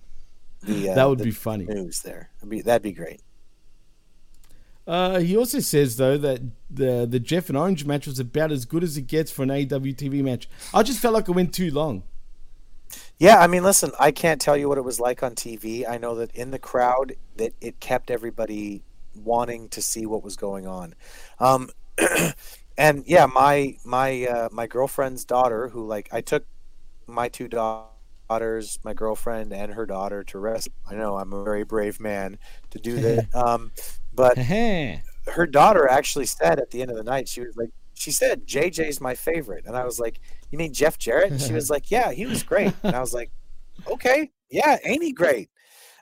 the. 0.62 0.90
Uh, 0.90 0.94
That 0.94 1.08
would 1.08 1.18
the 1.18 1.24
be 1.24 1.30
funny. 1.32 1.66
News 1.66 2.00
there. 2.00 2.30
That'd 2.38 2.50
be, 2.50 2.62
that'd 2.62 2.82
be 2.82 2.92
great. 2.92 3.20
Uh, 4.86 5.18
he 5.20 5.34
also 5.36 5.60
says 5.60 5.96
though 5.96 6.18
that 6.18 6.42
the 6.70 7.06
the 7.08 7.18
Jeff 7.18 7.48
and 7.48 7.56
Orange 7.56 7.86
match 7.86 8.06
was 8.06 8.18
about 8.18 8.52
as 8.52 8.66
good 8.66 8.84
as 8.84 8.98
it 8.98 9.06
gets 9.06 9.30
for 9.30 9.42
an 9.42 9.48
AEW 9.48 9.96
TV 9.96 10.22
match. 10.22 10.46
I 10.74 10.82
just 10.82 10.98
felt 11.00 11.14
like 11.14 11.26
it 11.26 11.32
went 11.32 11.54
too 11.54 11.70
long. 11.70 12.02
Yeah, 13.18 13.38
I 13.38 13.46
mean, 13.46 13.62
listen, 13.62 13.92
I 13.98 14.10
can't 14.10 14.40
tell 14.40 14.56
you 14.56 14.68
what 14.68 14.78
it 14.78 14.84
was 14.84 14.98
like 15.00 15.22
on 15.22 15.34
TV. 15.34 15.88
I 15.88 15.98
know 15.98 16.16
that 16.16 16.34
in 16.34 16.50
the 16.50 16.58
crowd, 16.58 17.14
that 17.36 17.52
it 17.60 17.80
kept 17.80 18.10
everybody 18.10 18.82
wanting 19.14 19.68
to 19.70 19.80
see 19.82 20.04
what 20.06 20.22
was 20.24 20.36
going 20.36 20.66
on. 20.66 20.94
Um, 21.38 21.70
and 22.78 23.04
yeah, 23.06 23.26
my 23.26 23.76
my 23.84 24.26
uh, 24.26 24.48
my 24.52 24.66
girlfriend's 24.66 25.24
daughter, 25.24 25.68
who 25.68 25.86
like 25.86 26.08
I 26.12 26.20
took 26.20 26.44
my 27.06 27.28
two 27.28 27.48
daughters, 27.48 28.78
my 28.84 28.94
girlfriend 28.94 29.52
and 29.52 29.72
her 29.74 29.86
daughter 29.86 30.24
to 30.24 30.38
rest. 30.38 30.68
I 30.90 30.94
know 30.96 31.16
I'm 31.18 31.32
a 31.32 31.44
very 31.44 31.64
brave 31.64 32.00
man 32.00 32.38
to 32.70 32.78
do 32.78 32.96
that. 33.00 33.34
um, 33.34 33.72
but 34.14 34.38
her 35.34 35.46
daughter 35.46 35.88
actually 35.88 36.26
said 36.26 36.58
at 36.58 36.70
the 36.70 36.82
end 36.82 36.90
of 36.90 36.96
the 36.96 37.04
night, 37.04 37.28
she 37.28 37.40
was 37.40 37.56
like, 37.56 37.70
she 37.94 38.10
said, 38.10 38.46
JJ's 38.46 39.00
my 39.00 39.14
favorite. 39.14 39.64
And 39.66 39.76
I 39.76 39.84
was 39.84 39.98
like, 39.98 40.20
you 40.50 40.58
mean 40.58 40.72
Jeff 40.72 40.98
Jarrett? 40.98 41.30
And 41.30 41.40
she 41.40 41.52
was 41.52 41.70
like, 41.70 41.90
yeah, 41.90 42.12
he 42.12 42.26
was 42.26 42.42
great. 42.42 42.74
And 42.82 42.94
I 42.94 43.00
was 43.00 43.14
like, 43.14 43.30
okay, 43.86 44.30
yeah, 44.50 44.78
ain't 44.84 45.02
he 45.02 45.12
great? 45.12 45.48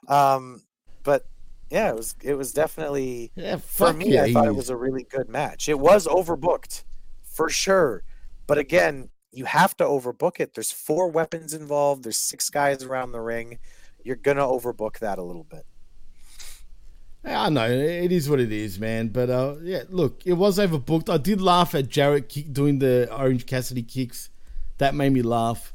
Um, 0.08 0.62
but 1.04 1.26
yeah, 1.70 1.90
it 1.90 1.96
was, 1.96 2.14
it 2.22 2.34
was 2.34 2.52
definitely, 2.52 3.32
Yeah, 3.34 3.56
for 3.56 3.92
me, 3.92 4.14
yeah, 4.14 4.24
I 4.24 4.32
thought 4.32 4.46
it 4.46 4.54
was 4.54 4.70
a 4.70 4.76
really 4.76 5.04
good 5.04 5.28
match. 5.28 5.68
It 5.68 5.78
was 5.78 6.06
overbooked 6.06 6.84
for 7.22 7.48
sure. 7.48 8.02
But 8.46 8.58
again, 8.58 9.10
you 9.30 9.46
have 9.46 9.76
to 9.78 9.84
overbook 9.84 10.40
it. 10.40 10.54
There's 10.54 10.72
four 10.72 11.08
weapons 11.08 11.54
involved. 11.54 12.04
There's 12.04 12.18
six 12.18 12.50
guys 12.50 12.82
around 12.82 13.12
the 13.12 13.20
ring. 13.20 13.58
You're 14.04 14.16
going 14.16 14.36
to 14.36 14.42
overbook 14.42 14.98
that 14.98 15.18
a 15.18 15.22
little 15.22 15.44
bit. 15.44 15.64
I 17.24 17.48
know 17.50 17.68
it 17.70 18.10
is 18.10 18.28
what 18.28 18.40
it 18.40 18.50
is, 18.50 18.78
man. 18.80 19.08
But 19.08 19.30
uh, 19.30 19.56
yeah, 19.62 19.82
look, 19.88 20.22
it 20.24 20.32
was 20.34 20.58
overbooked. 20.58 21.08
I 21.08 21.18
did 21.18 21.40
laugh 21.40 21.74
at 21.74 21.88
Jarrett 21.88 22.28
kick, 22.28 22.52
doing 22.52 22.78
the 22.78 23.08
Orange 23.16 23.46
Cassidy 23.46 23.82
kicks. 23.82 24.28
That 24.78 24.94
made 24.94 25.12
me 25.12 25.22
laugh. 25.22 25.72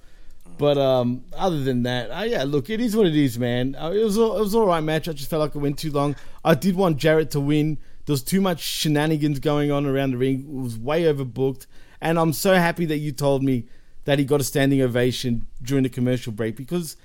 But 0.58 0.78
um, 0.78 1.24
other 1.34 1.64
than 1.64 1.84
that, 1.84 2.10
uh, 2.10 2.24
yeah, 2.24 2.44
look, 2.44 2.70
it 2.70 2.82
is 2.82 2.96
what 2.96 3.06
it 3.06 3.16
is, 3.16 3.38
man. 3.38 3.76
Uh, 3.76 3.92
it 3.92 4.04
was 4.04 4.18
it 4.18 4.22
was 4.22 4.56
all 4.56 4.66
right 4.66 4.82
match. 4.82 5.08
I 5.08 5.14
just 5.14 5.30
felt 5.30 5.40
like 5.40 5.56
it 5.56 5.60
went 5.60 5.78
too 5.78 5.92
long. 5.92 6.16
I 6.44 6.56
did 6.56 6.76
want 6.76 6.98
Jarrett 6.98 7.32
to 7.32 7.40
win. 7.40 7.78
There 8.06 8.14
was 8.14 8.24
too 8.24 8.42
much 8.42 8.62
shenanigans 8.62 9.40
going 9.40 9.72
on 9.72 9.86
around 9.86 10.12
the 10.12 10.18
ring. 10.18 10.42
It 10.42 10.64
was 10.64 10.78
way 10.78 11.04
overbooked, 11.04 11.68
and 12.02 12.18
I'm 12.18 12.34
so 12.34 12.56
happy 12.56 12.86
that 12.86 12.98
you 12.98 13.12
told 13.12 13.44
me 13.44 13.66
that 14.06 14.20
he 14.20 14.26
got 14.26 14.42
a 14.42 14.44
standing 14.44 14.82
ovation 14.82 15.46
during 15.62 15.84
the 15.84 15.90
commercial 15.90 16.32
break 16.32 16.56
because 16.56 16.96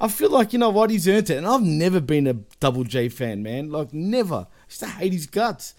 I 0.00 0.08
feel 0.08 0.30
like 0.30 0.52
you 0.52 0.58
know 0.58 0.70
what 0.70 0.90
he's 0.90 1.08
earned 1.08 1.30
it, 1.30 1.36
and 1.36 1.46
I've 1.46 1.62
never 1.62 2.00
been 2.00 2.26
a 2.26 2.34
Double 2.60 2.84
J 2.84 3.08
fan, 3.08 3.42
man. 3.42 3.70
Like 3.70 3.92
never. 3.92 4.46
I 4.50 4.64
used 4.68 4.80
to 4.80 4.86
hate 4.86 5.12
his 5.12 5.26
guts, 5.26 5.74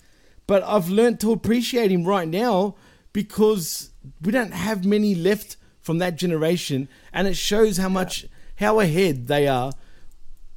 but 0.48 0.64
I've 0.64 0.90
learned 0.90 1.20
to 1.22 1.32
appreciate 1.32 1.92
him 1.92 2.04
right 2.04 2.28
now 2.28 2.76
because 3.14 3.92
we 4.22 4.32
don't 4.32 4.54
have 4.54 4.86
many 4.86 5.16
left 5.16 5.58
from 5.80 6.00
that 6.00 6.18
generation, 6.18 6.90
and 7.14 7.28
it 7.28 7.38
shows 7.38 7.78
how 7.78 7.90
much 7.90 8.26
how 8.56 8.80
ahead 8.80 9.28
they 9.28 9.48
are 9.48 9.72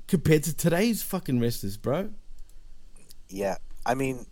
compared 0.08 0.42
to 0.42 0.54
today's 0.54 1.02
fucking 1.02 1.40
wrestlers, 1.40 1.76
bro. 1.76 2.10
Yeah. 3.28 3.56
I 3.86 3.94
mean, 3.94 4.26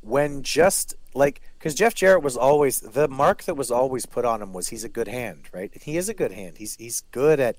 when 0.00 0.42
just 0.42 0.94
like 1.14 1.40
because 1.58 1.74
Jeff 1.74 1.94
Jarrett 1.94 2.22
was 2.22 2.36
always 2.36 2.80
the 2.80 3.08
mark 3.08 3.44
that 3.44 3.56
was 3.56 3.70
always 3.70 4.06
put 4.06 4.24
on 4.24 4.42
him 4.42 4.52
was 4.52 4.68
he's 4.68 4.84
a 4.84 4.88
good 4.88 5.08
hand, 5.08 5.48
right? 5.52 5.72
He 5.82 5.96
is 5.96 6.08
a 6.08 6.14
good 6.14 6.32
hand. 6.32 6.58
He's 6.58 6.76
he's 6.76 7.00
good 7.10 7.40
at 7.40 7.56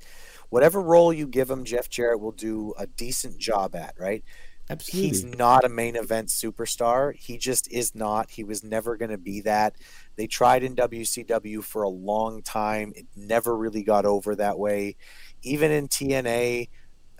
whatever 0.50 0.82
role 0.82 1.14
you 1.14 1.28
give 1.28 1.50
him. 1.50 1.66
Jeff 1.66 1.90
Jarrett 1.90 2.20
will 2.20 2.32
do 2.32 2.74
a 2.78 2.88
decent 2.88 3.38
job 3.38 3.76
at, 3.76 3.96
right? 4.00 4.24
Absolutely. 4.70 5.08
He's 5.10 5.24
not 5.24 5.64
a 5.64 5.70
main 5.70 5.96
event 5.96 6.30
superstar. 6.30 7.14
He 7.16 7.38
just 7.38 7.72
is 7.72 7.94
not. 7.94 8.32
He 8.32 8.44
was 8.44 8.64
never 8.64 8.98
going 8.98 9.12
to 9.12 9.18
be 9.18 9.42
that. 9.42 9.76
They 10.16 10.26
tried 10.26 10.64
in 10.64 10.76
WCW 10.76 11.64
for 11.64 11.84
a 11.84 11.90
long 11.90 12.42
time. 12.42 12.94
It 12.96 13.06
never 13.16 13.56
really 13.56 13.84
got 13.84 14.06
over 14.06 14.36
that 14.36 14.58
way. 14.58 14.96
Even 15.44 15.72
in 15.72 15.88
TNA, 15.88 16.70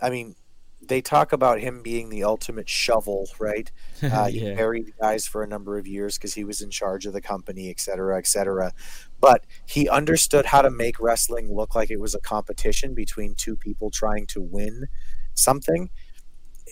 I 0.02 0.10
mean, 0.10 0.34
they 0.80 1.00
talk 1.00 1.32
about 1.32 1.60
him 1.60 1.82
being 1.82 2.08
the 2.10 2.24
ultimate 2.24 2.68
shovel, 2.68 3.28
right? 3.38 3.70
Uh, 4.10 4.28
He 4.28 4.44
Yeah. 4.44 4.54
buried 4.54 4.92
guys 5.00 5.26
for 5.26 5.42
a 5.42 5.46
number 5.48 5.78
of 5.78 5.86
years 5.86 6.16
because 6.16 6.34
he 6.34 6.44
was 6.44 6.60
in 6.60 6.70
charge 6.70 7.06
of 7.06 7.12
the 7.12 7.20
company, 7.20 7.70
et 7.70 7.80
cetera, 7.80 8.18
et 8.18 8.26
cetera. 8.26 8.72
But 9.20 9.46
he 9.66 9.88
understood 9.88 10.46
how 10.46 10.62
to 10.62 10.70
make 10.70 11.00
wrestling 11.00 11.52
look 11.54 11.74
like 11.74 11.90
it 11.90 12.00
was 12.00 12.14
a 12.14 12.20
competition 12.20 12.94
between 12.94 13.34
two 13.34 13.56
people 13.56 13.90
trying 13.90 14.26
to 14.28 14.40
win 14.40 14.86
something. 15.34 15.90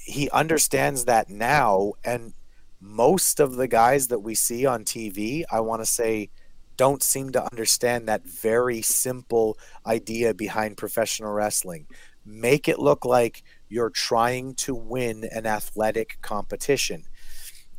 He 0.04 0.28
understands 0.30 1.04
that 1.06 1.28
now, 1.30 1.92
and 2.04 2.34
most 2.80 3.40
of 3.40 3.54
the 3.56 3.68
guys 3.68 4.08
that 4.08 4.20
we 4.20 4.34
see 4.34 4.66
on 4.66 4.84
TV, 4.84 5.44
I 5.50 5.60
want 5.60 5.82
to 5.82 5.86
say, 5.86 6.30
don't 6.76 7.02
seem 7.02 7.30
to 7.32 7.44
understand 7.52 8.08
that 8.08 8.26
very 8.26 8.82
simple 8.82 9.56
idea 9.86 10.34
behind 10.34 10.76
professional 10.76 11.32
wrestling. 11.32 11.86
Make 12.24 12.68
it 12.68 12.78
look 12.80 13.04
like 13.04 13.42
you're 13.68 13.90
trying 13.90 14.54
to 14.54 14.74
win 14.74 15.28
an 15.32 15.46
athletic 15.46 16.18
competition. 16.22 17.04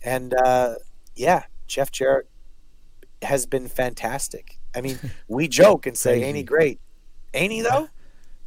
And 0.03 0.33
uh, 0.33 0.75
yeah, 1.15 1.43
Jeff 1.67 1.91
Jarrett 1.91 2.27
has 3.21 3.45
been 3.45 3.67
fantastic. 3.67 4.59
I 4.75 4.81
mean, 4.81 4.99
we 5.27 5.47
joke 5.47 5.85
and 5.85 5.97
say, 5.97 6.23
ain't 6.23 6.37
he 6.37 6.43
great? 6.43 6.79
Ain't 7.33 7.51
he 7.51 7.61
though? 7.61 7.89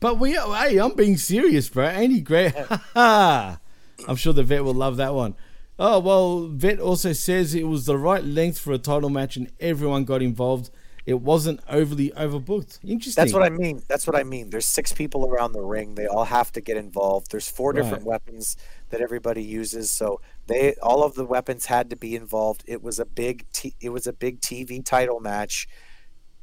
But 0.00 0.18
we, 0.18 0.32
hey, 0.32 0.78
I'm 0.78 0.94
being 0.94 1.16
serious, 1.16 1.68
bro. 1.68 1.88
Ain't 1.88 2.12
he 2.12 2.20
great? 2.20 2.54
I'm 2.94 4.16
sure 4.16 4.32
the 4.32 4.44
vet 4.44 4.62
will 4.62 4.74
love 4.74 4.96
that 4.98 5.14
one. 5.14 5.34
Oh 5.80 6.00
well, 6.00 6.48
vet 6.48 6.80
also 6.80 7.12
says 7.12 7.54
it 7.54 7.64
was 7.64 7.86
the 7.86 7.96
right 7.96 8.24
length 8.24 8.58
for 8.58 8.72
a 8.72 8.78
title 8.78 9.10
match, 9.10 9.36
and 9.36 9.50
everyone 9.60 10.04
got 10.04 10.22
involved. 10.22 10.70
It 11.08 11.22
wasn't 11.22 11.60
overly 11.70 12.10
overbooked. 12.10 12.80
Interesting. 12.86 13.22
That's 13.24 13.32
what 13.32 13.42
I 13.42 13.48
mean. 13.48 13.82
That's 13.88 14.06
what 14.06 14.14
I 14.14 14.24
mean. 14.24 14.50
There's 14.50 14.66
six 14.66 14.92
people 14.92 15.24
around 15.26 15.52
the 15.52 15.62
ring. 15.62 15.94
They 15.94 16.06
all 16.06 16.24
have 16.24 16.52
to 16.52 16.60
get 16.60 16.76
involved. 16.76 17.30
There's 17.30 17.48
four 17.48 17.72
different 17.72 18.02
Right. 18.04 18.20
weapons 18.26 18.58
that 18.90 19.00
everybody 19.00 19.42
uses. 19.42 19.90
So 19.90 20.20
they 20.48 20.74
all 20.82 21.02
of 21.02 21.14
the 21.14 21.24
weapons 21.24 21.64
had 21.64 21.88
to 21.88 21.96
be 21.96 22.14
involved. 22.14 22.62
It 22.66 22.82
was 22.82 22.98
a 22.98 23.06
big 23.06 23.46
t- 23.54 23.74
it 23.80 23.88
was 23.88 24.06
a 24.06 24.12
big 24.12 24.42
TV 24.42 24.82
title 24.82 25.18
match. 25.18 25.66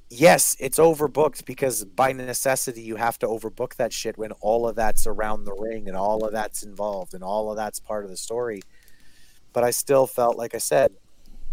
Yes, 0.09 0.55
it's 0.59 0.79
overbooked 0.79 1.45
because 1.45 1.85
by 1.85 2.11
necessity 2.11 2.81
you 2.81 2.95
have 2.95 3.19
to 3.19 3.27
overbook 3.27 3.75
that 3.75 3.93
shit 3.93 4.17
when 4.17 4.31
all 4.41 4.67
of 4.67 4.75
that's 4.75 5.05
around 5.05 5.43
the 5.43 5.53
ring 5.53 5.87
and 5.87 5.95
all 5.95 6.25
of 6.25 6.31
that's 6.31 6.63
involved 6.63 7.13
and 7.13 7.23
all 7.23 7.51
of 7.51 7.55
that's 7.55 7.79
part 7.79 8.03
of 8.03 8.09
the 8.09 8.17
story. 8.17 8.61
But 9.53 9.63
I 9.63 9.69
still 9.69 10.07
felt 10.07 10.37
like 10.37 10.55
I 10.55 10.59
said, 10.59 10.93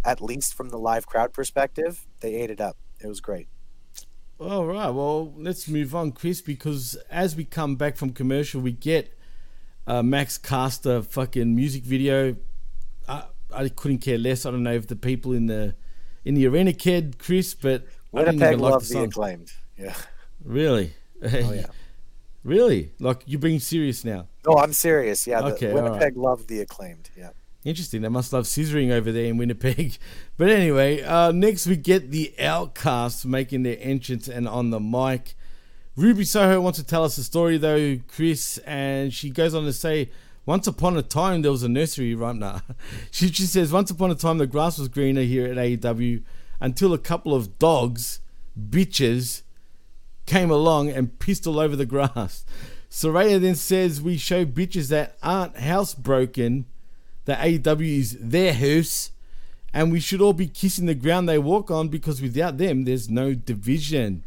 at 0.03 0.23
least 0.23 0.55
from 0.55 0.71
the 0.71 0.79
live 0.79 1.07
crowd 1.07 1.35
perspective, 1.35 2.07
they 2.21 2.37
ate 2.37 2.51
it 2.51 2.61
up. 2.63 2.79
It 3.03 3.09
was 3.09 3.21
great. 3.21 3.49
All 4.39 4.67
right, 4.67 4.91
well, 4.91 5.33
let's 5.37 5.69
move 5.69 5.95
on, 5.95 6.13
Chris, 6.13 6.41
because 6.41 6.97
as 7.11 7.37
we 7.37 7.45
come 7.45 7.77
back 7.77 7.97
from 7.97 8.11
commercial, 8.11 8.61
we 8.61 8.73
get 8.73 9.17
uh, 9.87 10.03
Max 10.03 10.37
Caster 10.37 11.03
fucking 11.03 11.55
music 11.55 11.85
video. 11.85 12.37
I, 13.09 13.25
I 13.53 13.69
couldn't 13.69 13.99
care 13.99 14.19
less. 14.19 14.45
I 14.45 14.51
don't 14.51 14.63
know 14.63 14.73
if 14.73 14.89
the 14.89 14.97
people 14.97 15.33
in 15.33 15.47
the 15.47 15.75
in 16.25 16.35
the 16.35 16.47
arena 16.47 16.73
cared, 16.73 17.19
Chris, 17.19 17.55
but 17.55 17.85
I 18.15 18.25
didn't 18.25 18.41
Winnipeg 18.41 18.53
even 18.55 18.61
like 18.61 18.73
loves 18.73 18.89
the 18.89 18.95
the 18.95 19.01
song. 19.01 19.09
acclaimed. 19.09 19.53
Yeah. 19.79 19.95
Really? 20.45 20.95
Oh 21.23 21.53
yeah. 21.53 21.67
really? 22.45 22.93
Like 22.99 23.23
you're 23.27 23.41
being 23.41 23.61
serious 23.61 24.05
now? 24.05 24.29
No, 24.47 24.59
I'm 24.59 24.73
serious. 24.73 25.27
Yeah, 25.27 25.41
the, 25.41 25.55
Okay, 25.55 25.71
all 25.71 25.83
right. 25.83 25.85
Winnipeg 25.85 26.17
loved 26.17 26.49
the 26.49 26.61
acclaimed. 26.61 27.11
Yeah. 27.17 27.31
Interesting. 27.65 28.03
They 28.03 28.09
must 28.09 28.33
love 28.33 28.45
scissoring 28.45 28.91
over 28.91 29.13
there 29.13 29.27
in 29.27 29.37
Winnipeg. 29.37 29.97
But 30.39 30.49
anyway, 30.51 31.03
uh, 31.03 31.31
next 31.31 31.67
we 31.67 31.77
get 31.77 32.11
the 32.11 32.35
Outcasts 32.41 33.25
making 33.25 33.63
their 33.63 33.77
entrance 33.81 34.27
and 34.27 34.49
on 34.49 34.71
the 34.71 34.81
mic. 34.81 35.35
Ruby 35.95 36.25
Soho 36.25 36.61
wants 36.61 36.79
to 36.81 36.85
tell 36.85 37.05
us 37.05 37.19
a 37.19 37.23
story 37.23 37.59
though, 37.59 37.99
Chris, 38.09 38.59
and 38.59 39.13
she 39.13 39.31
goes 39.31 39.55
on 39.55 39.65
to 39.65 39.73
say, 39.73 40.11
once 40.45 40.67
upon 40.67 40.97
a 40.97 41.03
time 41.03 41.43
there 41.43 41.53
was 41.53 41.63
a 41.63 41.69
nursery 41.69 42.15
right 42.17 42.35
now. 42.35 42.63
She, 43.11 43.29
she 43.29 43.45
says, 43.45 43.71
once 43.71 43.91
upon 43.91 44.11
a 44.11 44.17
time 44.17 44.39
the 44.39 44.47
grass 44.47 44.79
was 44.79 44.89
greener 44.89 45.23
here 45.23 45.47
at 45.47 45.57
AEW 45.57 46.25
until 46.61 46.93
a 46.93 46.99
couple 46.99 47.35
of 47.35 47.59
dogs, 47.59 48.21
bitches, 48.59 49.43
came 50.27 50.51
along 50.51 50.91
and 50.91 51.19
pissed 51.19 51.47
all 51.47 51.61
over 51.61 51.77
the 51.77 51.87
grass. 51.87 52.45
Saraya 52.91 53.41
then 53.41 53.55
says 53.55 54.03
we 54.03 54.17
show 54.17 54.45
bitches 54.45 54.89
that 54.89 55.17
aren't 55.23 55.57
housebroken 55.57 56.65
that 57.25 57.41
AEW 57.41 57.99
is 57.99 58.17
their 58.21 58.53
house 58.53 59.11
and 59.75 59.91
we 59.91 60.01
should 60.01 60.21
all 60.21 60.33
be 60.33 60.49
kissing 60.49 60.87
the 60.87 60.95
ground 60.95 61.29
they 61.29 61.39
walk 61.39 61.71
on 61.71 61.89
because 61.89 62.21
without 62.21 62.59
them 62.59 62.85
there's 62.85 63.09
no 63.09 63.35
division. 63.35 64.25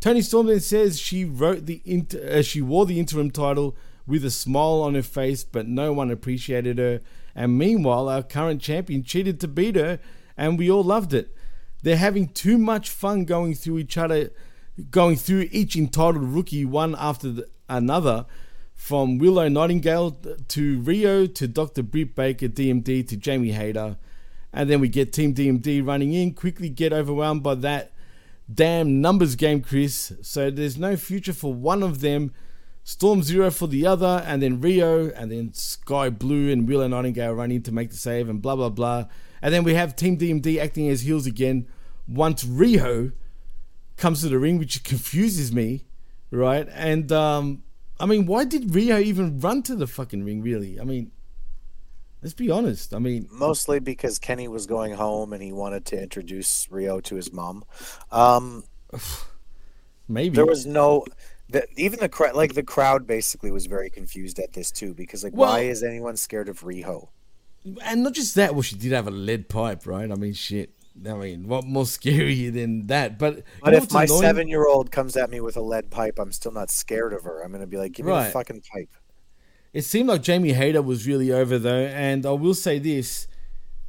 Toni 0.00 0.20
Storm 0.20 0.48
then 0.48 0.60
says 0.60 0.98
she 0.98 1.24
wrote 1.24 1.66
the 1.66 1.80
inter- 1.84 2.38
uh, 2.38 2.42
she 2.42 2.60
wore 2.60 2.86
the 2.86 2.98
interim 2.98 3.30
title 3.30 3.76
with 4.06 4.24
a 4.24 4.30
smile 4.30 4.82
on 4.82 4.94
her 4.94 5.02
face, 5.02 5.44
but 5.44 5.68
no 5.68 5.92
one 5.92 6.10
appreciated 6.10 6.78
her. 6.78 7.00
And 7.34 7.56
meanwhile, 7.56 8.08
our 8.08 8.22
current 8.22 8.60
champion 8.60 9.04
cheated 9.04 9.40
to 9.40 9.48
beat 9.48 9.76
her, 9.76 10.00
and 10.36 10.58
we 10.58 10.70
all 10.70 10.82
loved 10.82 11.14
it. 11.14 11.34
They're 11.82 11.96
having 11.96 12.28
too 12.28 12.58
much 12.58 12.90
fun 12.90 13.24
going 13.24 13.54
through 13.54 13.78
each 13.78 13.96
other, 13.96 14.30
going 14.90 15.16
through 15.16 15.48
each 15.52 15.76
entitled 15.76 16.24
rookie 16.24 16.64
one 16.64 16.96
after 16.98 17.30
the, 17.30 17.48
another, 17.68 18.26
from 18.82 19.16
Willow 19.18 19.46
Nightingale 19.46 20.10
to 20.48 20.80
Riho 20.80 21.32
to 21.36 21.46
Dr. 21.46 21.84
Britt 21.84 22.16
Baker, 22.16 22.48
DMD 22.48 23.06
to 23.06 23.16
Jamie 23.16 23.52
Hayter. 23.52 23.96
And 24.52 24.68
then 24.68 24.80
we 24.80 24.88
get 24.88 25.12
Team 25.12 25.32
DMD 25.32 25.86
running 25.86 26.12
in, 26.12 26.34
quickly 26.34 26.68
get 26.68 26.92
overwhelmed 26.92 27.44
by 27.44 27.54
that 27.54 27.92
damn 28.52 29.00
numbers 29.00 29.36
game, 29.36 29.62
Chris. 29.62 30.12
So 30.22 30.50
there's 30.50 30.76
no 30.76 30.96
future 30.96 31.32
for 31.32 31.54
one 31.54 31.84
of 31.84 32.00
them. 32.00 32.32
Storm 32.82 33.22
Zero 33.22 33.52
for 33.52 33.68
the 33.68 33.86
other, 33.86 34.24
and 34.26 34.42
then 34.42 34.60
Riho, 34.60 35.12
and 35.16 35.30
then 35.30 35.54
Skye 35.54 36.10
Blue 36.10 36.50
and 36.50 36.68
Willow 36.68 36.88
Nightingale 36.88 37.34
running 37.34 37.62
to 37.62 37.72
make 37.72 37.90
the 37.90 37.96
save, 37.96 38.28
and 38.28 38.42
blah 38.42 38.56
blah 38.56 38.68
blah. 38.68 39.04
And 39.40 39.54
then 39.54 39.62
we 39.62 39.74
have 39.74 39.94
Team 39.94 40.18
DMD 40.18 40.58
acting 40.58 40.88
as 40.88 41.02
heels 41.02 41.24
again 41.24 41.68
once 42.08 42.42
Riho 42.42 43.12
comes 43.96 44.22
to 44.22 44.28
the 44.28 44.40
ring, 44.40 44.58
which 44.58 44.82
confuses 44.82 45.52
me, 45.52 45.84
right? 46.32 46.68
And 46.72 47.12
um, 47.12 47.62
I 48.02 48.06
mean, 48.06 48.26
why 48.26 48.44
did 48.44 48.70
Riho 48.70 49.00
even 49.00 49.38
run 49.38 49.62
to 49.62 49.76
the 49.76 49.86
fucking 49.86 50.24
ring? 50.24 50.42
Really? 50.42 50.80
I 50.80 50.82
mean, 50.82 51.12
let's 52.20 52.34
be 52.34 52.50
honest. 52.50 52.92
I 52.92 52.98
mean, 52.98 53.28
Mostly 53.30 53.78
because 53.78 54.18
Kenny 54.18 54.48
was 54.48 54.66
going 54.66 54.92
home 54.94 55.32
and 55.32 55.40
he 55.40 55.52
wanted 55.52 55.84
to 55.86 56.02
introduce 56.02 56.66
Riho 56.66 57.00
to 57.04 57.14
his 57.14 57.32
mom. 57.32 57.64
Um, 58.10 58.64
maybe 60.08 60.34
there 60.34 60.44
was 60.46 60.66
no. 60.66 61.04
The, 61.48 61.64
even 61.76 62.00
the 62.00 62.08
crowd, 62.08 62.34
like 62.34 62.54
the 62.54 62.62
crowd, 62.64 63.06
basically 63.06 63.52
was 63.52 63.66
very 63.66 63.88
confused 63.88 64.40
at 64.40 64.52
this 64.52 64.72
too, 64.72 64.94
because 64.94 65.22
like, 65.22 65.34
Well- 65.34 65.50
why 65.50 65.60
is 65.60 65.84
anyone 65.84 66.16
scared 66.16 66.48
of 66.48 66.60
Riho? 66.62 67.08
and 67.84 68.02
not 68.02 68.14
just 68.14 68.34
that. 68.34 68.54
Well, 68.54 68.62
she 68.62 68.74
did 68.74 68.90
have 68.90 69.06
a 69.06 69.12
lead 69.12 69.48
pipe, 69.48 69.86
right? 69.86 70.10
I 70.10 70.14
mean, 70.16 70.32
shit. 70.32 70.74
I 71.08 71.14
mean, 71.14 71.48
what 71.48 71.64
more 71.64 71.86
scary 71.98 72.48
than 72.50 72.86
that? 72.88 73.18
But 73.18 73.44
But 73.62 73.74
if 73.74 73.92
my 73.92 74.04
annoying? 74.04 74.20
seven-year-old 74.20 74.90
comes 74.90 75.16
at 75.16 75.30
me 75.30 75.40
with 75.40 75.56
a 75.56 75.60
lead 75.62 75.90
pipe, 75.90 76.18
I'm 76.18 76.32
still 76.32 76.52
not 76.52 76.70
scared 76.70 77.12
of 77.12 77.24
her. 77.24 77.42
I'm 77.42 77.52
gonna 77.52 77.66
be 77.66 77.76
like, 77.76 77.92
give 77.92 78.06
me 78.06 78.12
the 78.12 78.24
fucking 78.24 78.62
pipe. 78.72 78.90
It 79.72 79.82
seemed 79.82 80.08
like 80.08 80.22
Jamie 80.22 80.52
Hayter 80.52 80.82
was 80.82 81.06
really 81.06 81.32
over 81.32 81.58
though, 81.58 81.86
and 81.86 82.26
I 82.26 82.32
will 82.32 82.54
say 82.54 82.78
this: 82.78 83.26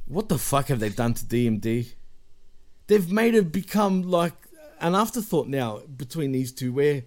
what 0.06 0.28
the 0.28 0.38
fuck 0.38 0.68
have 0.68 0.80
they 0.80 0.88
done 0.88 1.14
to 1.14 1.24
DMD? 1.24 1.94
They've 2.86 3.10
made 3.10 3.34
her 3.34 3.42
become 3.42 4.02
like 4.02 4.34
an 4.80 4.94
afterthought 4.94 5.48
now 5.48 5.80
between 5.96 6.32
these 6.32 6.52
two, 6.52 6.72
where 6.72 7.04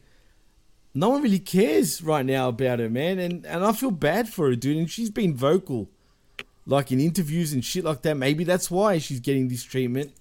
no 0.94 1.10
one 1.10 1.22
really 1.22 1.40
cares 1.40 2.02
right 2.02 2.26
now 2.26 2.50
about 2.50 2.80
her, 2.80 2.90
man, 2.90 3.20
and 3.20 3.46
and 3.46 3.64
I 3.64 3.72
feel 3.72 3.92
bad 3.92 4.30
for 4.30 4.48
her, 4.50 4.56
dude. 4.56 4.78
And 4.78 4.90
she's 4.90 5.10
been 5.10 5.36
vocal, 5.36 5.90
like 6.68 6.92
in 6.92 7.00
interviews 7.00 7.54
and 7.54 7.66
shit 7.66 7.84
like 7.84 8.04
that. 8.04 8.16
Maybe 8.16 8.44
that's 8.44 8.70
why 8.70 9.00
she's 9.00 9.20
getting 9.20 9.48
this 9.48 9.64
treatment. 9.64 10.12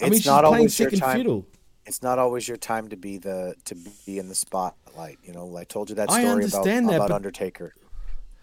I 0.00 0.04
mean, 0.04 0.12
It's 0.12 0.20
she's 0.20 0.26
not 0.26 0.44
playing 0.44 0.54
always 0.54 0.78
your 0.78 0.86
second 0.88 1.00
time. 1.00 1.16
fiddle. 1.16 1.46
It's 1.84 2.02
not 2.02 2.18
always 2.18 2.46
your 2.46 2.56
time 2.56 2.88
to 2.88 2.96
be 2.96 3.18
the 3.18 3.54
to 3.64 3.74
be 4.06 4.18
in 4.18 4.28
the 4.28 4.34
spotlight. 4.34 5.18
You 5.22 5.32
know, 5.32 5.56
I 5.56 5.64
told 5.64 5.90
you 5.90 5.96
that 5.96 6.10
I 6.10 6.20
story 6.20 6.44
about, 6.44 6.64
that, 6.64 6.84
about 6.84 7.10
Undertaker. 7.10 7.74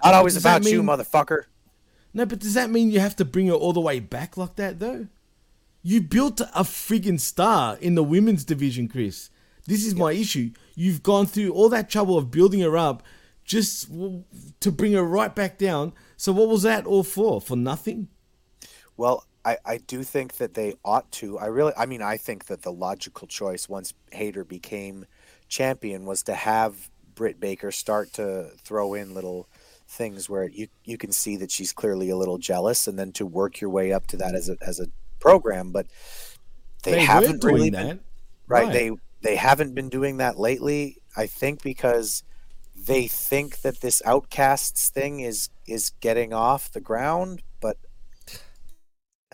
Not 0.03 0.14
always 0.14 0.36
about 0.36 0.65
you, 0.65 0.84
motherfucker. 0.84 1.44
No, 2.14 2.26
but 2.26 2.40
does 2.40 2.53
that 2.53 2.69
mean 2.69 2.91
you 2.91 2.99
have 2.99 3.15
to 3.18 3.26
bring 3.26 3.48
her 3.48 3.53
all 3.53 3.73
the 3.73 3.82
way 3.82 3.99
back 3.99 4.38
like 4.38 4.56
that, 4.56 4.80
though? 4.80 5.07
You 5.84 6.02
built 6.02 6.41
a 6.41 6.64
friggin' 6.64 7.19
star 7.19 7.77
in 7.77 7.95
the 7.95 8.03
women's 8.03 8.44
division, 8.44 8.88
Chris. 8.88 9.30
This 9.68 9.86
is 9.86 9.95
my 9.95 10.14
issue. 10.14 10.52
You've 10.76 11.03
gone 11.03 11.26
through 11.26 11.52
all 11.53 11.69
that 11.69 11.90
trouble 11.90 12.18
of 12.18 12.32
building 12.32 12.61
her 12.61 12.77
up 12.77 13.03
just 13.44 13.90
to 14.60 14.72
bring 14.72 14.94
her 14.94 15.03
right 15.03 15.34
back 15.34 15.57
down. 15.57 15.94
So 16.18 16.32
what 16.32 16.48
was 16.48 16.64
that 16.64 16.86
all 16.86 17.04
for? 17.04 17.42
For 17.42 17.56
nothing? 17.56 18.08
Well, 18.98 19.26
I, 19.44 19.58
I 19.66 19.78
do 19.78 20.04
think 20.04 20.38
that 20.38 20.54
they 20.54 20.74
ought 20.84 21.12
to. 21.14 21.38
I 21.38 21.48
really, 21.48 21.74
I 21.78 21.86
mean, 21.86 22.02
I 22.02 22.18
think 22.18 22.46
that 22.46 22.64
the 22.64 22.72
logical 22.72 23.28
choice 23.28 23.70
once 23.70 23.94
Hayter 24.12 24.44
became 24.44 25.06
champion 25.48 26.06
was 26.06 26.24
to 26.24 26.34
have 26.34 26.90
Britt 27.14 27.40
Baker 27.40 27.72
start 27.72 28.14
to 28.14 28.50
throw 28.64 28.94
in 28.94 29.14
little 29.14 29.48
things 29.88 30.28
where 30.28 30.50
you 30.50 30.68
you 30.84 30.98
can 30.98 31.12
see 31.12 31.36
that 31.38 31.52
she's 31.52 31.72
clearly 31.72 32.10
a 32.10 32.18
little 32.18 32.38
jealous, 32.40 32.88
and 32.88 32.98
then 32.98 33.12
to 33.14 33.26
work 33.26 33.62
your 33.62 33.70
way 33.70 33.92
up 33.92 34.08
to 34.08 34.18
that 34.18 34.34
as 34.34 34.50
a 34.50 34.58
as 34.66 34.80
a 34.80 34.88
program. 35.20 35.72
But 35.72 35.88
they, 36.84 36.92
They 36.92 37.04
haven't 37.04 37.42
doing 37.42 37.56
really 37.56 37.70
that. 37.72 37.88
been, 37.88 38.00
right. 38.48 38.64
Right. 38.66 38.74
They 38.74 38.92
they 39.22 39.36
haven't 39.36 39.76
been 39.76 39.90
doing 39.90 40.18
that 40.18 40.40
lately. 40.40 40.98
I 41.16 41.28
think 41.28 41.62
because 41.62 42.24
they 42.76 43.08
think 43.08 43.62
that 43.62 43.82
this 43.82 44.02
outcasts 44.06 44.90
thing 44.90 45.22
is 45.22 45.50
is 45.68 45.92
getting 46.02 46.34
off 46.34 46.72
the 46.72 46.82
ground, 46.82 47.42
but 47.60 47.78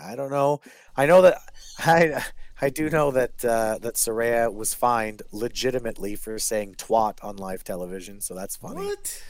I 0.02 0.16
don't 0.16 0.32
know. 0.32 0.62
I 0.96 1.06
know 1.06 1.22
that 1.22 1.38
I 1.80 2.24
I 2.62 2.70
do 2.70 2.90
know 2.90 3.12
that 3.12 3.44
uh, 3.44 3.80
that 3.80 3.96
Saraya 3.96 4.54
was 4.54 4.74
fined 4.74 5.24
legitimately 5.32 6.16
for 6.16 6.38
saying 6.38 6.76
twat 6.76 7.24
on 7.24 7.38
live 7.38 7.64
television, 7.64 8.22
so 8.22 8.36
that's 8.36 8.56
funny. 8.56 8.86
What? 8.86 9.24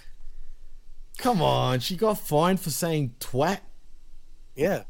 Come 1.18 1.42
on, 1.42 1.80
she 1.80 1.96
got 1.96 2.20
fined 2.20 2.60
for 2.60 2.70
saying 2.70 3.16
twat. 3.20 3.60
Yeah. 4.56 4.84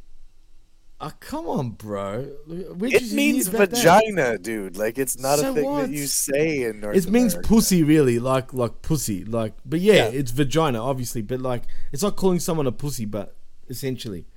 Oh, 1.03 1.11
come 1.19 1.47
on, 1.47 1.71
bro. 1.71 2.29
It 2.47 3.11
means 3.11 3.47
about 3.47 3.71
that? 3.71 3.77
vagina, 3.77 4.37
dude. 4.37 4.77
Like 4.77 4.99
it's 4.99 5.17
not 5.17 5.39
So 5.39 5.51
a 5.51 5.53
thing 5.55 5.65
what? 5.65 5.81
that 5.87 5.89
you 5.89 6.05
say 6.05 6.61
in 6.63 6.81
North 6.81 6.95
It 6.95 7.09
means 7.09 7.33
America. 7.33 7.47
pussy, 7.49 7.83
really, 7.83 8.19
like 8.19 8.53
like 8.53 8.83
pussy, 8.83 9.25
like. 9.25 9.53
But 9.65 9.79
yeah, 9.79 9.93
Yeah. 9.93 10.19
it's 10.19 10.29
vagina, 10.29 10.79
obviously. 10.79 11.23
But 11.23 11.41
like, 11.41 11.63
it's 11.91 12.03
not 12.03 12.15
calling 12.17 12.39
someone 12.39 12.67
a 12.67 12.71
pussy, 12.71 13.05
but 13.05 13.35
essentially, 13.67 14.27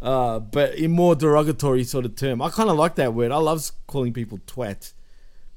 uh, 0.00 0.40
but 0.40 0.74
in 0.74 0.90
more 0.90 1.14
derogatory 1.14 1.84
sort 1.84 2.04
of 2.04 2.16
term. 2.16 2.42
I 2.42 2.50
kind 2.50 2.68
of 2.68 2.76
like 2.76 2.96
that 2.96 3.14
word. 3.14 3.30
I 3.30 3.36
love 3.36 3.70
calling 3.86 4.12
people 4.12 4.38
twat, 4.38 4.92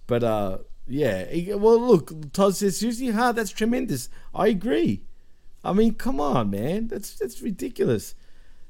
but 0.05 0.23
uh, 0.23 0.59
yeah. 0.87 1.55
Well, 1.55 1.79
look, 1.81 2.31
Todd 2.33 2.55
says 2.55 2.77
seriously, 2.77 3.09
huh? 3.09 3.31
That's 3.31 3.49
tremendous. 3.49 4.09
I 4.33 4.49
agree. 4.49 5.01
I 5.63 5.73
mean, 5.73 5.95
come 5.95 6.19
on, 6.21 6.51
man. 6.51 6.87
That's 6.89 7.15
that's 7.17 7.41
ridiculous. 7.41 8.13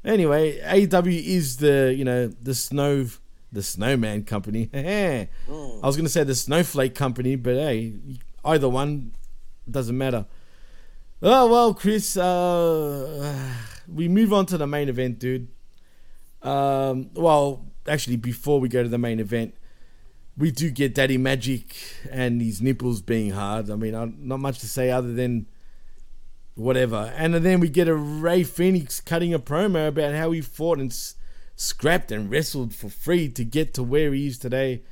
Anyway, 0.06 0.60
AEW 0.62 1.24
is 1.26 1.58
the 1.58 1.94
you 1.98 2.06
know 2.06 2.28
the 2.28 2.54
snow 2.54 3.08
the 3.52 3.64
snowman 3.64 4.24
company. 4.24 4.70
I 4.74 5.28
was 5.82 5.98
gonna 5.98 6.10
say 6.10 6.24
the 6.24 6.36
snowflake 6.36 6.94
company, 6.96 7.36
but 7.36 7.56
hey, 7.56 7.94
either 8.44 8.70
one 8.70 9.14
doesn't 9.70 9.98
matter. 9.98 10.26
Oh 11.22 11.50
well, 11.50 11.74
Chris. 11.74 12.16
Uh, 12.18 13.34
we 13.92 14.08
move 14.08 14.32
on 14.34 14.46
to 14.48 14.58
the 14.58 14.68
main 14.68 14.90
event, 14.90 15.20
dude. 15.20 15.48
Um, 16.42 17.10
well, 17.16 17.66
actually, 17.88 18.18
before 18.18 18.60
we 18.60 18.70
go 18.70 18.84
to 18.84 18.90
the 18.90 18.98
main 19.00 19.20
event, 19.20 19.56
we 20.38 20.52
do 20.52 20.70
get 20.70 20.94
Daddy 20.94 21.18
Magic 21.18 21.76
and 22.12 22.42
his 22.42 22.62
nipples 22.62 23.02
being 23.02 23.32
hard. 23.32 23.72
I 23.72 23.76
mean, 23.76 23.96
I- 23.96 24.12
not 24.18 24.40
much 24.40 24.60
to 24.60 24.68
say 24.68 24.92
other 24.92 25.14
than 25.14 25.48
whatever. 26.56 27.14
And 27.16 27.34
then 27.36 27.60
we 27.60 27.70
get 27.70 27.88
a 27.88 27.96
Rey 27.96 28.44
Fenix 28.44 29.00
cutting 29.02 29.34
a 29.34 29.40
promo 29.40 29.88
about 29.90 30.14
how 30.16 30.32
he 30.32 30.42
fought 30.42 30.80
and 30.80 30.92
s- 30.92 31.16
scrapped 31.56 32.12
and 32.12 32.30
wrestled 32.30 32.74
for 32.74 32.90
free 32.90 33.30
to 33.30 33.44
get 33.46 33.74
to 33.76 33.84
where 33.84 34.14
he 34.14 34.28
is 34.28 34.38
today. 34.40 34.84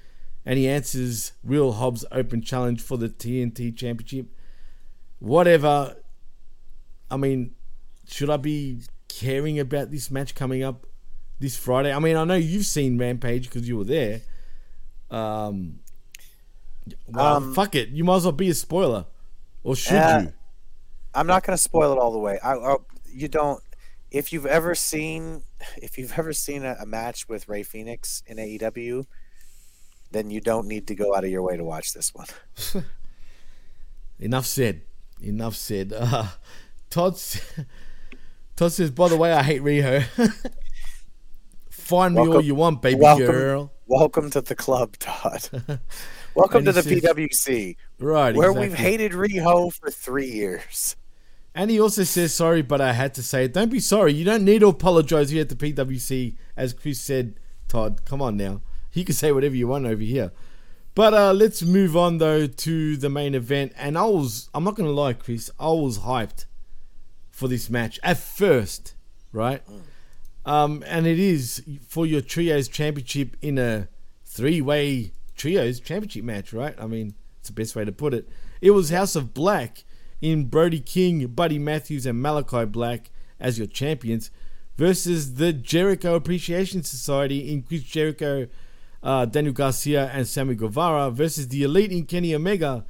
And 0.46 0.60
he 0.60 0.68
answers 0.68 1.32
Real 1.44 1.74
Hobbs' 1.74 2.06
open 2.12 2.42
challenge 2.42 2.82
for 2.82 2.98
the 2.98 3.08
TNT 3.10 3.76
Championship. 3.76 4.28
Whatever. 5.20 5.96
I 7.10 7.16
mean, 7.18 7.56
should 8.08 8.30
I 8.30 8.38
be 8.38 8.82
caring 9.08 9.58
about 9.60 9.90
this 9.92 10.12
match 10.12 10.36
coming 10.36 10.62
up 10.64 10.86
this 11.40 11.56
Friday? 11.56 11.94
I 11.94 12.00
mean, 12.00 12.18
I 12.18 12.26
know 12.26 12.36
you've 12.36 12.66
seen 12.66 12.98
Rampage 12.98 13.46
because 13.48 13.68
you 13.68 13.78
were 13.78 13.84
there. 13.86 14.22
Um, 15.10 15.80
well, 17.08 17.38
Um, 17.38 17.54
fuck 17.54 17.76
it. 17.76 17.90
You 17.90 18.04
might 18.04 18.18
as 18.18 18.24
well 18.26 18.32
be 18.34 18.50
a 18.50 18.54
spoiler. 18.54 19.06
Or 19.64 19.76
should 19.78 19.94
Uh, 19.96 20.22
you? 20.26 20.34
I'm 21.16 21.28
not 21.28 21.44
going 21.44 21.56
to 21.56 21.62
spoil 21.62 21.92
it 21.92 21.98
all 21.98 22.12
the 22.12 22.20
way. 22.20 22.40
I, 22.44 22.54
I 22.56 22.76
you 23.12 23.28
don't. 23.28 23.62
If 24.12 24.32
you've 24.32 24.46
ever 24.46 24.76
seen, 24.76 25.44
if 25.78 25.98
you've 25.98 26.18
ever 26.18 26.34
seen 26.34 26.64
a, 26.64 26.76
a 26.80 26.86
match 26.86 27.28
with 27.28 27.48
Rey 27.50 27.64
Fenix 27.64 28.22
in 28.28 28.38
AEW, 28.38 29.06
then 30.12 30.30
you 30.30 30.40
don't 30.40 30.68
need 30.68 30.88
to 30.88 30.96
go 30.96 31.16
out 31.16 31.24
of 31.24 31.32
your 31.32 31.42
way 31.42 31.58
to 31.58 31.64
watch 31.64 31.94
this 31.94 32.14
one. 32.14 32.28
Enough 34.20 34.46
said. 34.46 34.82
Enough 35.22 35.56
said. 35.56 35.94
Uh, 36.04 36.28
Todd, 36.90 37.20
Todd 38.56 38.72
says, 38.72 38.92
by 38.92 39.10
the 39.10 39.18
way, 39.18 39.34
I 39.34 39.42
hate 39.42 39.64
Riho. 39.64 40.04
Find 41.72 42.14
me 42.14 42.22
all 42.22 42.40
you 42.40 42.54
want, 42.54 42.84
baby 42.84 43.00
welcome, 43.00 43.26
girl. 43.26 43.74
Welcome 43.88 44.30
to 44.30 44.42
the 44.42 44.54
club, 44.54 44.96
Todd. 45.00 45.50
welcome 46.36 46.64
to 46.66 46.72
the 46.72 46.84
says- 46.84 47.02
PWC, 47.02 47.78
Right, 48.00 48.36
where 48.36 48.54
we've 48.54 48.76
hated 48.76 49.14
Riho 49.14 49.74
for 49.74 49.90
three 49.90 50.30
years. 50.30 50.96
And 51.56 51.70
he 51.70 51.80
also 51.80 52.04
says, 52.04 52.34
sorry, 52.34 52.62
but 52.62 52.82
I 52.82 52.94
had 52.94 53.14
to 53.16 53.24
say 53.24 53.46
it. 53.46 53.54
Don't 53.54 53.72
be 53.72 53.80
sorry. 53.80 54.14
You 54.14 54.26
don't 54.26 54.44
need 54.44 54.60
to 54.60 54.68
apologize 54.68 55.30
here 55.30 55.42
at 55.42 55.50
the 55.50 55.56
PWC. 55.56 56.36
As 56.58 56.74
Chris 56.74 57.00
said, 57.00 57.36
Todd, 57.68 58.06
come 58.06 58.22
on 58.22 58.38
now. 58.38 58.62
You 58.94 59.06
can 59.06 59.16
say 59.16 59.32
whatever 59.32 59.56
you 59.56 59.68
want 59.68 59.86
over 59.86 60.02
here. 60.02 60.32
But 60.96 61.14
uh, 61.14 61.34
let's 61.34 61.64
move 61.64 61.98
on, 61.98 62.18
though, 62.20 62.48
to 62.48 62.98
the 62.98 63.10
main 63.10 63.36
event. 63.36 63.74
And 63.76 63.98
I 63.98 64.06
was, 64.06 64.50
I'm 64.54 64.64
not 64.64 64.76
going 64.76 64.88
to 64.88 64.94
lie, 64.94 65.14
Chris, 65.14 65.52
I 65.60 65.68
was 65.68 66.00
hyped 66.00 66.46
for 67.32 67.48
this 67.48 67.70
match 67.70 68.00
at 68.04 68.18
first, 68.18 68.96
right? 69.32 69.62
Um, 70.46 70.84
and 70.86 71.08
it 71.08 71.20
is 71.20 71.64
for 71.88 72.06
your 72.06 72.22
Trios 72.22 72.68
Championship 72.68 73.38
in 73.42 73.58
a 73.58 73.88
three 74.26 74.62
way 74.62 75.14
Trios 75.36 75.80
Championship 75.80 76.24
match, 76.24 76.54
right? 76.54 76.76
I 76.80 76.86
mean, 76.86 77.16
it's 77.40 77.50
the 77.50 77.54
best 77.54 77.76
way 77.76 77.86
to 77.86 77.92
put 77.92 78.14
it. 78.14 78.28
It 78.62 78.72
was 78.72 78.90
House 78.90 79.16
of 79.16 79.34
Black 79.34 79.84
in 80.24 80.46
Brody 80.46 80.80
King, 80.80 81.28
Buddy 81.28 81.60
Matthews, 81.60 82.06
and 82.06 82.22
Malachi 82.22 82.64
Black 82.64 83.12
as 83.42 83.58
your 83.58 83.68
champions 83.68 84.32
versus 84.78 85.34
the 85.34 85.52
Jericho 85.52 86.16
Appreciation 86.16 86.82
Society 86.82 87.52
in 87.52 87.62
Chris 87.62 87.84
Jericho, 87.84 88.48
uh, 89.04 89.26
Daniel 89.26 89.54
Garcia, 89.54 90.10
and 90.14 90.26
Sammy 90.26 90.56
Guevara 90.56 91.12
versus 91.12 91.50
the 91.50 91.64
Elite 91.64 91.92
in 91.92 92.06
Kenny 92.06 92.34
Omega 92.34 92.86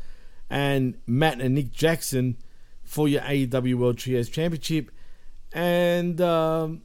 and 0.48 0.96
Matt 1.08 1.42
and 1.42 1.56
Nick 1.56 1.72
Jackson 1.72 2.38
for 2.84 3.08
your 3.08 3.22
AEW 3.22 3.74
World 3.80 3.98
Trios 3.98 4.30
Championship. 4.30 4.92
And 5.52 6.22
um, 6.22 6.84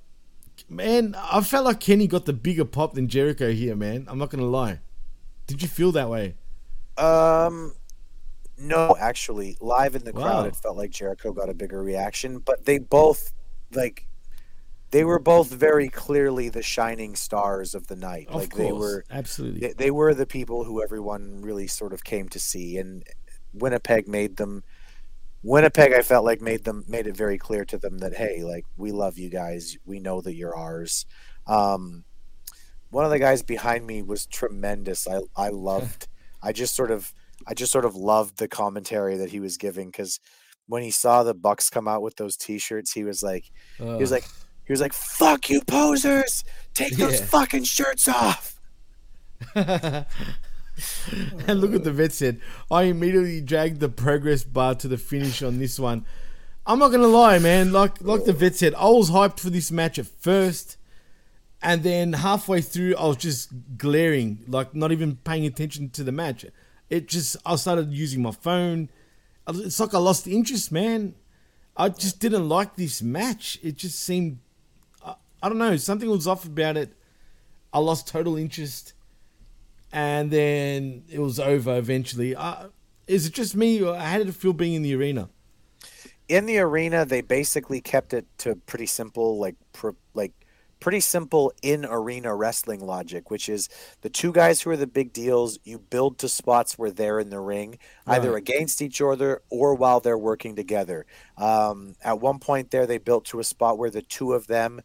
man, 0.67 1.15
I 1.31 1.43
felt 1.43 1.67
like 1.67 1.81
Kenny 1.81 2.07
got 2.07 2.25
the 2.25 2.33
bigger 2.33 2.65
pop 2.65 2.95
than 2.95 3.09
Jericho 3.09 3.53
here, 3.53 3.77
man. 3.77 4.07
I'm 4.09 4.17
not 4.17 4.31
gonna 4.31 4.47
lie. 4.47 4.81
Did 5.47 5.61
you 5.61 5.69
feel 5.69 5.93
that 5.93 6.09
way? 6.09 6.37
Um, 6.97 7.75
no, 8.59 8.97
actually, 8.99 9.57
live 9.61 9.95
in 9.95 10.05
the 10.05 10.13
Wow. 10.13 10.23
crowd, 10.23 10.47
it 10.47 10.57
felt 10.57 10.77
like 10.77 10.91
Jericho 10.91 11.33
got 11.33 11.49
a 11.51 11.55
bigger 11.55 11.83
reaction, 11.83 12.39
but 12.39 12.65
they 12.65 12.79
both 12.79 13.33
like 13.73 14.07
they 14.91 15.05
were 15.05 15.19
both 15.19 15.49
very 15.51 15.89
clearly 15.89 16.49
the 16.49 16.63
shining 16.63 17.15
stars 17.15 17.75
of 17.75 17.87
the 17.89 17.97
night. 17.97 18.29
Of 18.29 18.35
like 18.37 18.55
they 18.55 18.73
were 18.73 19.05
absolutely. 19.11 19.61
They, 19.61 19.73
they 19.75 19.91
were 19.91 20.15
the 20.15 20.27
people 20.27 20.65
who 20.65 20.83
everyone 20.83 21.43
really 21.43 21.67
sort 21.67 21.93
of 21.93 22.05
came 22.05 22.29
to 22.31 22.39
see, 22.39 22.79
and 22.79 23.05
Winnipeg 23.53 24.09
made 24.09 24.37
them. 24.37 24.65
Winnipeg, 25.43 25.93
I 25.93 26.03
felt 26.03 26.25
like 26.25 26.41
made 26.41 26.65
them 26.65 26.85
made 26.89 27.07
it 27.07 27.17
very 27.17 27.39
clear 27.39 27.65
to 27.67 27.79
them 27.79 27.99
that 27.99 28.15
hey, 28.17 28.43
like 28.45 28.67
we 28.77 28.93
love 28.93 29.19
you 29.19 29.29
guys. 29.31 29.77
We 29.85 30.01
know 30.01 30.21
that 30.23 30.35
you're 30.35 30.57
ours. 30.57 31.07
Um, 31.47 32.05
one 32.91 33.05
of 33.05 33.11
the 33.11 33.19
guys 33.19 33.43
behind 33.43 33.87
me 33.87 34.03
was 34.03 34.27
tremendous. 34.27 35.07
I 35.07 35.21
I 35.37 35.49
loved. 35.51 36.09
I 36.43 36.53
just 36.53 36.75
sort 36.75 36.91
of 36.91 37.13
I 37.47 37.55
just 37.55 37.73
sort 37.73 37.85
of 37.85 37.95
loved 37.97 38.39
the 38.39 38.49
commentary 38.49 39.17
that 39.17 39.31
he 39.31 39.41
was 39.41 39.57
giving 39.57 39.89
because 39.89 40.21
when 40.67 40.83
he 40.83 40.91
saw 40.91 41.23
the 41.23 41.35
Bucks 41.35 41.71
come 41.71 41.89
out 41.89 42.03
with 42.03 42.17
those 42.17 42.37
T-shirts, 42.37 42.93
he 42.93 43.05
was 43.05 43.23
like, 43.23 43.45
he 43.79 43.85
was 43.85 44.11
like, 44.11 44.25
he 44.67 44.73
was 44.73 44.83
like, 44.83 44.93
"Fuck 44.93 45.49
you, 45.49 45.63
posers! 45.63 46.45
Take 46.75 46.97
those 46.99 47.21
Yeah. 47.21 47.27
fucking 47.27 47.65
shirts 47.65 48.07
off." 48.07 48.61
and 49.55 50.07
look 51.49 51.73
what 51.73 51.85
the 51.85 51.93
vet 51.93 52.13
said. 52.13 52.41
I 52.71 52.83
immediately 52.85 53.41
dragged 53.41 53.81
the 53.81 53.89
progress 53.89 54.45
bar 54.45 54.75
to 54.77 54.89
the 54.89 54.99
finish 54.99 55.43
on 55.43 55.59
this 55.59 55.79
one. 55.79 56.05
I'm 56.67 56.79
not 56.79 56.91
gonna 56.91 57.07
lie, 57.09 57.39
man. 57.39 57.73
Like 57.73 58.03
like 58.03 58.25
the 58.25 58.33
vet 58.35 58.57
said, 58.57 58.75
I 58.75 58.85
was 58.91 59.11
hyped 59.11 59.41
for 59.41 59.49
this 59.51 59.73
match 59.73 59.99
at 59.99 60.07
first, 60.07 60.77
and 61.63 61.83
then 61.83 62.13
halfway 62.13 62.61
through, 62.61 62.95
I 62.97 63.07
was 63.07 63.17
just 63.17 63.51
glaring, 63.79 64.45
like 64.47 64.75
not 64.75 64.93
even 64.93 65.17
paying 65.17 65.47
attention 65.47 65.89
to 65.91 66.05
the 66.05 66.13
match. 66.13 66.45
It 66.91 67.09
just 67.09 67.37
I 67.45 67.57
started 67.57 67.93
using 67.93 68.23
my 68.23 68.31
phone. 68.31 68.91
It's 69.49 69.81
like 69.81 69.95
I 69.95 69.99
lost 69.99 70.27
interest, 70.27 70.73
man. 70.73 71.15
I 71.77 71.89
just 71.89 72.21
didn't 72.21 72.49
like 72.49 72.77
this 72.77 73.03
match. 73.03 73.59
It 73.63 73.77
just 73.77 74.01
seemed, 74.01 74.41
I, 75.05 75.15
I 75.43 75.49
don't 75.49 75.59
know, 75.59 75.77
something 75.77 76.11
was 76.11 76.27
off 76.27 76.45
about 76.45 76.77
it. 76.77 76.93
I 77.73 77.79
lost 77.79 78.09
total 78.09 78.37
interest 78.37 78.95
and 79.93 80.31
then 80.31 81.05
it 81.09 81.21
was 81.21 81.39
over 81.39 81.77
eventually. 81.77 82.35
Uh, 82.35 82.69
is 83.07 83.27
it 83.27 83.33
just 83.33 83.55
me, 83.55 83.83
or 83.83 83.97
how 83.97 84.19
did 84.19 84.29
it 84.29 84.35
feel 84.35 84.53
being 84.53 84.75
in 84.75 84.83
the 84.83 84.95
arena? 84.95 85.31
in 86.29 86.47
the 86.47 86.59
arena 86.59 87.05
they 87.05 87.21
basically 87.21 87.81
kept 87.81 88.13
it 88.13 88.27
to 88.39 88.55
pretty 88.55 88.87
simple 88.87 89.39
like 89.39 89.57
pro, 89.73 89.97
like 90.15 90.33
pretty 90.81 91.01
simple 91.01 91.53
in 91.63 91.85
arena 91.85 92.35
wrestling 92.35 92.81
logic, 92.81 93.31
which 93.31 93.49
is 93.49 93.69
the 94.03 94.11
two 94.11 94.33
guys 94.33 94.61
who 94.61 94.71
are 94.71 94.77
the 94.77 94.87
big 94.87 95.13
deals, 95.13 95.59
you 95.65 95.79
build 95.79 96.19
to 96.19 96.29
spots 96.29 96.79
where 96.79 96.91
they're 96.91 97.21
in 97.21 97.31
the 97.31 97.41
ring, 97.41 97.79
either 98.07 98.37
against 98.37 98.81
each 98.83 99.01
other 99.01 99.43
or 99.51 99.75
while 99.75 100.01
they're 100.01 100.19
working 100.19 100.57
together. 100.57 101.07
Um, 101.37 101.95
at 102.03 102.21
one 102.21 102.39
point 102.39 102.71
there, 102.71 102.87
they 102.87 102.99
built 102.99 103.25
to 103.27 103.41
a 103.41 103.45
spot 103.45 103.79
where 103.79 103.91
the 103.91 104.03
two 104.03 104.33
of 104.33 104.47
them. 104.47 104.81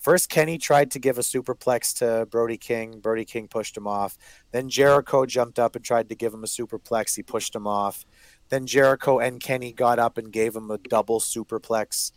First, 0.00 0.30
Kenny 0.30 0.56
tried 0.56 0.90
to 0.92 0.98
give 0.98 1.18
a 1.18 1.22
superplex 1.22 1.98
to 1.98 2.26
Brody 2.26 2.56
King. 2.56 3.00
Brody 3.00 3.26
King 3.26 3.48
pushed 3.48 3.76
him 3.76 3.86
off. 3.86 4.16
Then 4.50 4.70
Jericho 4.70 5.26
jumped 5.26 5.58
up 5.58 5.76
and 5.76 5.84
tried 5.84 6.08
to 6.08 6.14
give 6.14 6.32
him 6.32 6.42
a 6.42 6.46
superplex. 6.46 7.14
He 7.16 7.22
pushed 7.22 7.54
him 7.54 7.66
off. 7.66 8.06
Then 8.48 8.66
Jericho 8.66 9.18
and 9.18 9.40
Kenny 9.40 9.72
got 9.72 9.98
up 9.98 10.16
and 10.16 10.32
gave 10.32 10.56
him 10.56 10.70
a 10.70 10.78
double 10.78 11.20
superplex. 11.20 12.12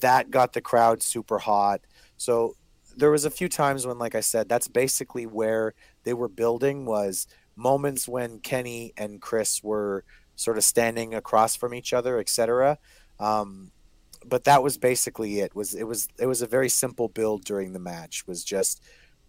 That 0.00 0.30
got 0.30 0.54
the 0.54 0.62
crowd 0.62 1.02
super 1.02 1.38
hot. 1.38 1.82
So 2.22 2.54
there 2.96 3.10
was 3.10 3.24
a 3.24 3.30
few 3.30 3.48
times 3.48 3.84
when, 3.84 3.98
like 3.98 4.14
I 4.14 4.20
said, 4.20 4.48
that's 4.48 4.68
basically 4.68 5.26
where 5.26 5.74
they 6.04 6.14
were 6.14 6.28
building 6.28 6.86
was 6.86 7.26
moments 7.56 8.06
when 8.06 8.38
Kenny 8.38 8.92
and 8.96 9.20
Chris 9.20 9.60
were 9.60 10.04
sort 10.36 10.56
of 10.56 10.62
standing 10.62 11.14
across 11.14 11.56
from 11.56 11.74
each 11.74 11.92
other, 11.92 12.20
etc. 12.20 12.78
Um, 13.18 13.72
but 14.24 14.44
that 14.44 14.62
was 14.62 14.78
basically 14.78 15.40
it. 15.40 15.56
Was 15.56 15.74
it 15.74 15.82
was 15.82 16.06
it 16.16 16.26
was 16.26 16.42
a 16.42 16.46
very 16.46 16.68
simple 16.68 17.08
build 17.08 17.44
during 17.44 17.72
the 17.72 17.80
match. 17.80 18.24
Was 18.28 18.44
just 18.44 18.80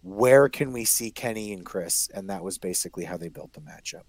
where 0.02 0.48
can 0.48 0.72
we 0.72 0.84
see 0.84 1.10
Kenny 1.10 1.52
and 1.52 1.64
Chris, 1.64 2.08
and 2.14 2.30
that 2.30 2.44
was 2.44 2.58
basically 2.58 3.04
how 3.04 3.16
they 3.16 3.28
built 3.28 3.54
the 3.54 3.60
matchup. 3.60 4.04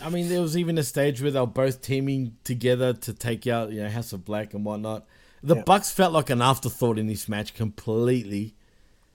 I 0.00 0.08
mean, 0.08 0.30
there 0.30 0.40
was 0.40 0.56
even 0.56 0.78
a 0.78 0.82
stage 0.82 1.20
where 1.20 1.30
they 1.30 1.38
were 1.38 1.46
both 1.46 1.82
teaming 1.82 2.34
together 2.44 2.94
to 2.94 3.12
take 3.12 3.46
out, 3.46 3.72
you 3.72 3.82
know, 3.82 3.90
House 3.90 4.14
of 4.14 4.24
Black 4.24 4.54
and 4.54 4.64
whatnot. 4.64 5.04
The 5.42 5.56
Yeah. 5.56 5.62
Bucks 5.62 5.90
felt 5.90 6.12
like 6.12 6.30
an 6.30 6.40
afterthought 6.40 6.98
in 6.98 7.06
this 7.06 7.28
match 7.28 7.54
completely. 7.54 8.54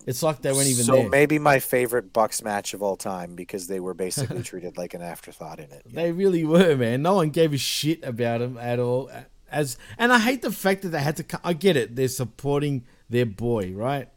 It's 0.06 0.24
like 0.24 0.41
they 0.41 0.54
weren't 0.54 0.68
even 0.68 0.86
so 0.86 0.94
there. 0.94 1.10
maybe 1.10 1.38
my 1.38 1.60
favorite 1.60 2.14
Bucks 2.14 2.41
match 2.41 2.74
of 2.74 2.82
all 2.82 2.95
time 2.95 3.36
because 3.36 3.68
they 3.68 3.82
were 3.82 3.94
basically 3.94 4.41
treated 4.44 4.78
like 4.78 4.94
an 4.94 5.02
afterthought 5.02 5.60
in 5.60 5.70
it. 5.72 5.84
They 5.86 6.14
really 6.14 6.45
were, 6.45 6.78
man. 6.78 7.02
No 7.02 7.16
one 7.16 7.30
gave 7.30 7.54
a 7.54 7.58
shit 7.58 8.04
about 8.04 8.40
them 8.40 8.58
at 8.58 8.80
all. 8.80 9.12
As 9.52 9.78
and 9.98 10.14
I 10.14 10.20
hate 10.20 10.41
the 10.41 10.52
fact 10.52 10.84
that 10.84 10.90
they 10.90 11.02
had 11.02 11.18
to. 11.18 11.40
I 11.44 11.54
get 11.54 11.76
it. 11.76 11.95
They're 11.95 12.08
supporting 12.08 12.86
their 13.10 13.26
boy, 13.26 13.74
right? 13.74 14.08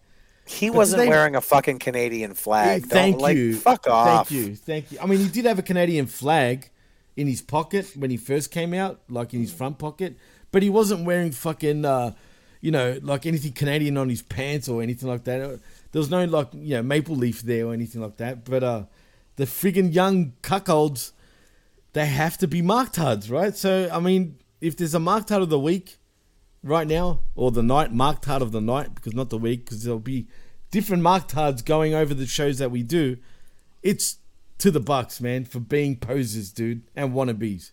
He 0.46 0.68
But 0.68 0.76
wasn't 0.76 1.02
they- 1.02 1.08
wearing 1.08 1.36
a 1.36 1.40
fucking 1.40 1.78
Canadian 1.78 2.34
flag. 2.34 2.82
Don't- 2.82 2.90
thank 2.90 3.20
like, 3.20 3.36
you. 3.36 3.56
Fuck 3.56 3.88
off. 3.88 4.28
Thank 4.28 4.30
you. 4.30 4.56
Thank 4.56 4.92
you. 4.92 4.98
I 5.00 5.06
mean, 5.06 5.18
he 5.18 5.28
did 5.28 5.44
have 5.44 5.58
a 5.58 5.62
Canadian 5.62 6.06
flag 6.06 6.70
in 7.16 7.26
his 7.26 7.42
pocket 7.42 7.92
when 7.96 8.10
he 8.10 8.16
first 8.16 8.50
came 8.50 8.74
out, 8.74 9.00
like 9.08 9.34
in 9.34 9.40
his 9.40 9.50
hmm. 9.50 9.58
front 9.58 9.78
pocket, 9.78 10.16
but 10.52 10.62
he 10.62 10.70
wasn't 10.70 11.04
wearing 11.04 11.32
fucking, 11.32 11.84
uh, 11.84 12.12
you 12.60 12.70
know, 12.70 12.98
like 13.02 13.26
anything 13.26 13.52
Canadian 13.52 13.96
on 13.96 14.08
his 14.08 14.22
pants 14.22 14.68
or 14.68 14.82
anything 14.82 15.08
like 15.08 15.24
that. 15.24 15.60
There 15.92 15.98
was 15.98 16.10
no 16.10 16.24
like, 16.24 16.48
you 16.54 16.76
know, 16.76 16.82
maple 16.82 17.16
leaf 17.16 17.42
there 17.42 17.66
or 17.66 17.72
anything 17.72 18.00
like 18.00 18.16
that. 18.18 18.44
But 18.44 18.62
uh, 18.62 18.84
the 19.36 19.44
friggin' 19.44 19.94
young 19.94 20.34
cuckolds, 20.42 21.12
they 21.92 22.06
have 22.06 22.38
to 22.38 22.46
be 22.46 22.62
marked 22.62 22.96
hards, 22.96 23.30
right? 23.30 23.56
So 23.56 23.88
I 23.92 24.00
mean, 24.00 24.38
if 24.60 24.76
there's 24.76 24.94
a 24.94 25.00
marked 25.00 25.30
hard 25.30 25.42
of 25.42 25.48
the 25.48 25.58
week 25.58 25.98
right 26.62 26.86
now 26.86 27.20
or 27.34 27.50
the 27.50 27.62
night 27.62 27.92
marked 27.92 28.26
hard 28.26 28.42
of 28.42 28.52
the 28.52 28.60
night 28.60 28.94
because 28.94 29.14
not 29.14 29.30
the 29.30 29.38
week 29.38 29.64
because 29.64 29.82
there'll 29.82 29.98
be 29.98 30.26
different 30.70 31.02
marked 31.02 31.32
hards 31.32 31.62
going 31.62 31.94
over 31.94 32.12
the 32.12 32.26
shows 32.26 32.58
that 32.58 32.70
we 32.70 32.82
do 32.82 33.16
it's 33.82 34.18
to 34.58 34.70
the 34.70 34.80
bucks 34.80 35.20
man 35.20 35.44
for 35.44 35.58
being 35.58 35.96
posers 35.96 36.52
dude 36.52 36.82
and 36.94 37.14
wannabes 37.14 37.70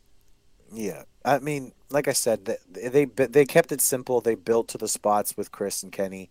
Yeah, 0.72 1.04
I 1.24 1.40
mean, 1.40 1.74
like 1.90 2.08
I 2.08 2.14
said, 2.14 2.46
they, 2.70 2.88
they 2.90 3.06
they 3.06 3.46
kept 3.46 3.72
it 3.72 3.82
simple. 3.82 4.22
They 4.22 4.36
built 4.36 4.68
to 4.70 4.78
the 4.78 4.88
spots 4.88 5.38
with 5.38 5.52
Chris 5.52 5.84
and 5.84 5.92
Kenny, 5.92 6.30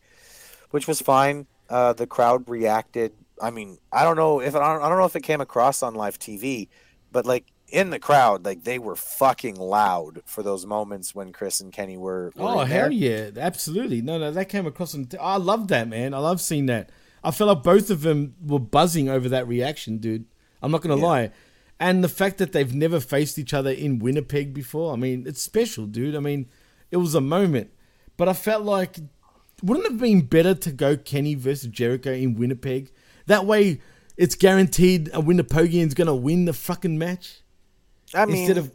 which 0.71 0.87
was 0.87 1.01
fine. 1.01 1.47
Uh, 1.69 1.93
the 1.93 2.07
crowd 2.07 2.49
reacted. 2.49 3.13
I 3.43 3.51
mean, 3.51 3.79
I 3.93 4.03
don't 4.05 4.17
know 4.17 4.41
if 4.41 4.55
I 4.55 4.61
don't, 4.73 4.83
I 4.83 4.89
don't 4.89 4.99
know 4.99 5.05
if 5.07 5.17
it 5.17 5.23
came 5.23 5.41
across 5.41 5.83
on 5.83 5.95
live 5.95 6.19
TV, 6.19 6.69
but 7.13 7.27
like 7.27 7.47
in 7.69 7.91
the 7.91 7.99
crowd, 7.99 8.45
like 8.45 8.63
they 8.65 8.79
were 8.79 8.95
fucking 8.97 9.57
loud 9.57 10.21
for 10.25 10.43
those 10.43 10.65
moments 10.65 11.15
when 11.15 11.33
Chris 11.33 11.61
and 11.61 11.73
Kenny 11.73 11.97
were. 11.97 12.33
were 12.37 12.43
oh 12.49 12.59
hell 12.61 12.93
yeah 12.93 13.31
absolutely 13.37 14.01
no 14.01 14.19
no 14.19 14.31
that 14.31 14.49
came 14.49 14.67
across 14.67 14.95
on 14.95 15.09
i 15.21 15.37
love 15.37 15.67
that 15.69 15.89
man 15.89 16.15
i 16.15 16.19
love 16.19 16.41
seeing 16.41 16.67
that 16.67 16.91
i 17.25 17.33
felt 17.33 17.49
like 17.49 17.65
both 17.65 17.91
of 17.91 18.03
them 18.03 18.35
were 18.41 18.61
buzzing 18.61 19.09
over 19.09 19.29
that 19.29 19.49
reaction 19.49 19.99
dude 19.99 20.25
i'm 20.63 20.71
not 20.71 20.81
gonna 20.81 20.97
Yeah. 20.97 21.05
lie 21.05 21.31
and 21.79 22.03
the 22.03 22.09
fact 22.09 22.39
that 22.39 22.53
they've 22.53 22.75
never 22.75 23.01
faced 23.01 23.39
each 23.39 23.55
other 23.55 23.71
in 23.71 23.99
winnipeg 23.99 24.55
before 24.55 24.93
i 24.93 24.97
mean 24.97 25.25
it's 25.27 25.43
special 25.43 25.87
dude 25.87 26.17
i 26.17 26.21
mean 26.21 26.47
it 26.91 26.97
was 26.97 27.15
a 27.15 27.21
moment 27.21 27.71
but 28.17 28.29
i 28.29 28.33
felt 28.33 28.63
like 28.63 28.99
wouldn't 29.63 29.87
it 29.87 29.93
have 29.93 30.01
been 30.01 30.21
better 30.23 30.55
to 30.55 30.71
go 30.73 30.97
kenny 30.97 31.35
versus 31.35 31.69
jericho 31.69 32.13
in 32.13 32.35
winnipeg 32.35 32.91
that 33.27 33.45
way 33.45 33.81
it's 34.17 34.35
guaranteed 34.35 35.09
a 35.09 35.21
winnipegian's 35.21 35.95
gonna 35.95 36.15
win 36.15 36.45
the 36.45 36.53
fucking 36.53 36.99
match 36.99 37.43
I 38.15 38.25
mean, 38.25 38.37
instead 38.37 38.59
of 38.59 38.73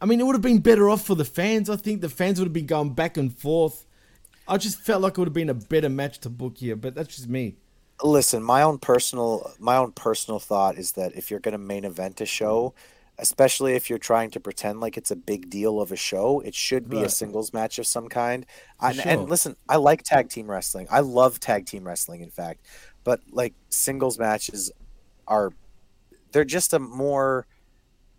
I 0.00 0.06
mean, 0.06 0.20
it 0.20 0.24
would 0.24 0.34
have 0.34 0.42
been 0.42 0.60
better 0.60 0.88
off 0.88 1.04
for 1.04 1.14
the 1.14 1.24
fans. 1.24 1.68
I 1.68 1.76
think 1.76 2.00
the 2.00 2.08
fans 2.08 2.38
would 2.38 2.46
have 2.46 2.52
been 2.52 2.66
going 2.66 2.94
back 2.94 3.16
and 3.16 3.36
forth. 3.36 3.84
I 4.48 4.56
just 4.56 4.80
felt 4.80 5.02
like 5.02 5.12
it 5.12 5.18
would 5.18 5.28
have 5.28 5.34
been 5.34 5.50
a 5.50 5.54
better 5.54 5.90
match 5.90 6.20
to 6.20 6.30
book 6.30 6.58
here, 6.58 6.74
but 6.74 6.94
that's 6.94 7.14
just 7.14 7.28
me. 7.28 7.56
Listen 8.02 8.42
my 8.42 8.62
own 8.62 8.78
personal 8.78 9.50
my 9.58 9.76
own 9.76 9.92
personal 9.92 10.38
thought 10.38 10.78
is 10.78 10.92
that 10.92 11.14
if 11.14 11.30
you're 11.30 11.40
going 11.40 11.52
to 11.52 11.58
main 11.58 11.84
event 11.84 12.20
a 12.20 12.26
show 12.26 12.74
especially 13.20 13.74
if 13.74 13.90
you're 13.90 13.98
trying 13.98 14.30
to 14.30 14.40
pretend 14.40 14.80
like 14.80 14.96
it's 14.96 15.10
a 15.10 15.16
big 15.16 15.50
deal 15.50 15.80
of 15.80 15.92
a 15.92 15.96
show 15.96 16.40
it 16.40 16.54
should 16.54 16.88
be 16.88 17.02
a 17.02 17.08
singles 17.08 17.52
match 17.52 17.78
of 17.78 17.86
some 17.86 18.08
kind. 18.08 18.46
And, 18.80 18.96
sure. 18.96 19.04
and 19.06 19.28
listen 19.28 19.56
i 19.68 19.76
like 19.76 20.02
tag 20.02 20.30
team 20.30 20.50
wrestling. 20.50 20.86
I 20.90 21.00
love 21.00 21.38
tag 21.38 21.66
team 21.66 21.86
wrestling 21.86 22.22
in 22.22 22.30
fact. 22.30 22.66
But 23.04 23.20
like 23.30 23.54
singles 23.68 24.18
matches 24.18 24.72
are 25.28 25.52
they're 26.32 26.44
just 26.44 26.72
a 26.72 26.78
more 26.78 27.46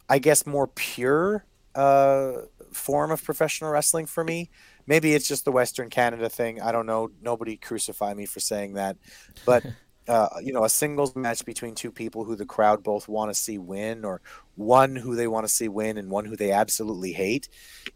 i 0.07 0.19
guess 0.19 0.45
more 0.45 0.67
pure 0.67 1.45
uh 1.75 2.33
form 2.71 3.11
of 3.11 3.23
professional 3.23 3.71
wrestling 3.71 4.05
for 4.05 4.23
me 4.23 4.49
maybe 4.91 5.13
it's 5.13 5.25
just 5.25 5.45
the 5.45 5.51
western 5.53 5.89
canada 5.89 6.27
thing 6.27 6.61
i 6.61 6.69
don't 6.69 6.85
know 6.85 7.09
nobody 7.21 7.55
crucify 7.55 8.13
me 8.13 8.25
for 8.25 8.41
saying 8.41 8.73
that 8.73 8.97
but 9.45 9.65
uh, 10.09 10.27
you 10.43 10.51
know 10.51 10.65
a 10.65 10.69
singles 10.69 11.15
match 11.15 11.45
between 11.45 11.73
two 11.73 11.91
people 11.91 12.25
who 12.25 12.35
the 12.35 12.45
crowd 12.45 12.83
both 12.83 13.07
want 13.07 13.31
to 13.31 13.33
see 13.33 13.57
win 13.57 14.03
or 14.03 14.19
one 14.55 14.97
who 14.97 15.15
they 15.15 15.27
want 15.27 15.47
to 15.47 15.53
see 15.53 15.69
win 15.69 15.97
and 15.97 16.09
one 16.09 16.25
who 16.25 16.35
they 16.35 16.51
absolutely 16.51 17.13
hate 17.13 17.47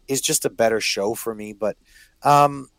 is 0.08 0.22
just 0.22 0.46
a 0.46 0.50
better 0.50 0.80
show 0.80 1.14
for 1.14 1.34
me 1.34 1.52
but 1.52 1.76
um 2.22 2.70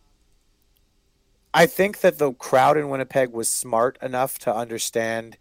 I 1.54 1.66
think 1.66 2.02
that 2.02 2.20
the 2.20 2.34
crowd 2.34 2.78
in 2.78 2.90
Winnipeg 2.90 3.32
was 3.32 3.50
smart 3.50 3.98
enough 4.00 4.38
to 4.40 4.54
understand, 4.54 5.38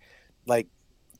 like, 0.46 0.66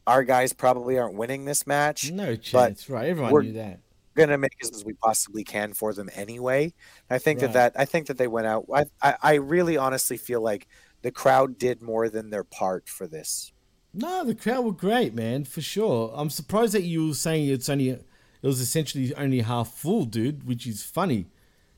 our 0.07 0.24
guys 0.24 0.55
probably 0.55 0.99
aren't 0.99 1.16
winning 1.16 1.45
this 1.45 1.66
match. 1.66 2.11
No 2.12 2.35
chance, 2.35 2.89
right? 2.89 3.07
Everyone 3.07 3.33
knew 3.45 3.53
that. 3.55 3.81
Gonna 4.17 4.39
make 4.39 4.53
as 4.63 4.85
we 4.85 4.95
possibly 4.95 5.45
can 5.45 5.75
for 5.75 5.93
them 5.93 6.09
anyway. 6.15 6.73
I 7.11 7.19
think 7.19 7.41
Right. 7.43 7.53
that 7.53 7.75
that 7.75 7.81
I 7.81 7.85
think 7.85 8.07
that 8.07 8.19
they 8.19 8.27
went 8.27 8.47
out. 8.47 8.65
I, 8.75 8.87
I 9.03 9.17
I 9.23 9.35
really 9.35 9.77
honestly 9.77 10.17
feel 10.17 10.41
like 10.41 10.67
the 11.03 11.11
crowd 11.13 11.59
did 11.59 11.83
more 11.83 12.09
than 12.09 12.31
their 12.31 12.45
part 12.45 12.89
for 12.89 13.07
this. 13.07 13.53
No, 13.93 14.25
the 14.25 14.35
crowd 14.35 14.65
were 14.65 14.73
great, 14.73 15.15
man, 15.15 15.45
for 15.45 15.61
sure. 15.61 16.13
I'm 16.15 16.31
surprised 16.31 16.75
that 16.75 16.83
you 16.83 17.09
were 17.09 17.15
saying 17.15 17.49
it's 17.49 17.69
only 17.69 17.91
it 17.91 18.05
was 18.43 18.61
essentially 18.61 19.15
only 19.15 19.41
half 19.41 19.73
full, 19.75 20.05
dude, 20.05 20.47
which 20.47 20.67
is 20.67 20.83
funny. 20.83 21.27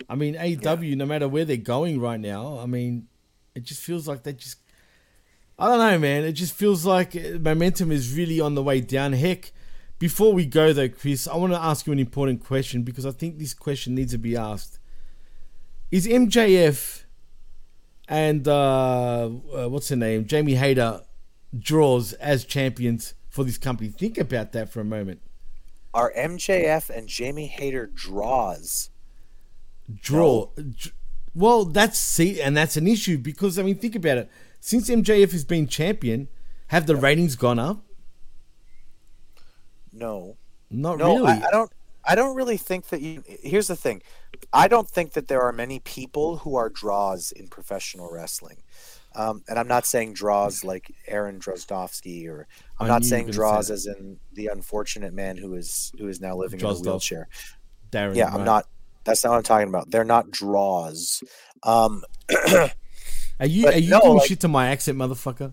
I 0.09 0.15
mean, 0.15 0.35
AEW, 0.35 0.97
no 0.97 1.07
matter 1.07 1.29
where 1.29 1.45
they're 1.45 1.57
going 1.57 2.01
right 2.01 2.21
now, 2.21 2.59
I 2.59 2.67
mean, 2.67 3.09
it 3.55 3.65
just 3.65 3.81
feels 3.83 4.07
like 4.09 4.23
they 4.23 4.33
just 4.33 4.59
I 5.59 5.67
don't 5.67 5.79
know, 5.79 5.99
man. 5.99 6.25
It 6.25 6.33
just 6.33 6.55
feels 6.55 6.85
like 6.87 7.17
uh, 7.17 7.39
momentum 7.41 7.91
is 7.91 8.15
really 8.17 8.41
on 8.41 8.55
the 8.55 8.63
way 8.63 8.81
down. 8.81 9.13
Heck, 9.13 9.51
before 9.99 10.33
we 10.33 10.47
go 10.47 10.73
though, 10.73 10.89
Chris, 10.89 11.27
I 11.27 11.37
want 11.37 11.53
to 11.53 11.59
ask 11.59 11.87
you 11.87 11.93
an 11.93 11.99
important 11.99 12.45
question 12.45 12.83
because 12.83 13.05
I 13.05 13.11
think 13.11 13.39
this 13.39 13.55
question 13.55 13.95
needs 13.95 14.13
to 14.13 14.19
be 14.19 14.37
asked. 14.37 14.79
Is 15.91 16.07
MJF 16.07 17.05
and 18.09 18.47
uh, 18.47 19.27
uh, 19.27 19.69
what's 19.69 19.89
her 19.89 19.97
name, 19.97 20.27
Jamie 20.27 20.55
Hayter, 20.55 21.03
draws 21.59 22.13
as 22.15 22.45
champions 22.45 23.15
for 23.29 23.45
this 23.45 23.59
company? 23.59 23.91
Think 23.91 24.19
about 24.19 24.53
that 24.53 24.71
for 24.71 24.81
a 24.81 24.85
moment. 24.85 25.21
Are 25.95 26.13
MJF 26.17 26.91
and 26.91 27.09
Jamie 27.09 27.47
Hayter 27.47 27.87
draws? 27.87 28.91
Draw. 29.93 30.51
dr- 30.57 30.95
Well, 31.35 31.65
that's 31.65 31.99
see, 31.99 32.41
and 32.41 32.57
that's 32.57 32.77
an 32.77 32.87
issue 32.87 33.19
because 33.19 33.59
I 33.59 33.63
mean, 33.63 33.77
think 33.77 33.97
about 33.97 34.19
it. 34.19 34.31
Since 34.61 34.91
MJF 34.91 35.33
has 35.33 35.45
been 35.45 35.67
champion, 35.67 36.29
have 36.69 36.87
the 36.87 36.97
ratings 36.97 37.37
gone 37.37 37.59
up? 37.59 37.83
No. 39.99 40.37
Not 40.71 40.99
no, 40.99 41.17
really. 41.17 41.33
I, 41.33 41.49
I 41.49 41.51
don't. 41.51 41.73
I 42.05 42.15
don't 42.15 42.37
really 42.37 42.57
think 42.57 42.89
that 42.89 43.01
you. 43.03 43.23
Here's 43.27 43.67
the 43.69 43.77
thing, 43.77 44.03
I 44.53 44.69
don't 44.69 44.89
think 44.89 45.13
that 45.13 45.29
there 45.29 45.43
are 45.43 45.53
many 45.53 45.79
people 45.81 46.39
who 46.39 46.57
are 46.57 46.69
draws 46.71 47.33
in 47.33 47.49
professional 47.49 48.11
wrestling, 48.11 48.59
um, 49.15 49.43
and 49.49 49.59
I'm 49.59 49.69
not 49.69 49.85
saying 49.85 50.15
draws 50.15 50.65
like 50.65 50.95
Aaron 51.07 51.39
Drozdowski, 51.39 52.27
or 52.29 52.47
I'm 52.81 52.89
not 52.89 53.05
saying 53.05 53.31
draws 53.31 53.69
say 53.69 53.75
as 53.75 53.87
in 53.87 54.19
the 54.33 54.47
unfortunate 54.47 55.13
man 55.13 55.37
who 55.37 55.55
is 55.55 55.93
who 55.99 56.09
is 56.09 56.21
now 56.21 56.37
living 56.37 56.61
in 56.61 56.67
a 56.67 56.75
wheelchair. 56.75 57.29
Darren, 57.91 58.15
yeah, 58.15 58.29
I'm 58.29 58.39
right. 58.39 58.45
not. 58.45 58.67
That's 59.05 59.25
not 59.25 59.31
what 59.31 59.37
I'm 59.39 59.43
talking 59.43 59.69
about. 59.69 59.91
They're 59.91 60.05
not 60.05 60.31
draws. 60.31 61.23
Um, 61.63 62.05
Are 63.41 63.47
you 63.47 63.67
are 63.69 63.79
you 63.79 63.91
no, 63.91 64.01
giving 64.01 64.17
like- 64.17 64.29
shit 64.29 64.41
to 64.41 64.49
my 64.49 64.69
accent, 64.69 64.99
motherfucker? 64.99 65.53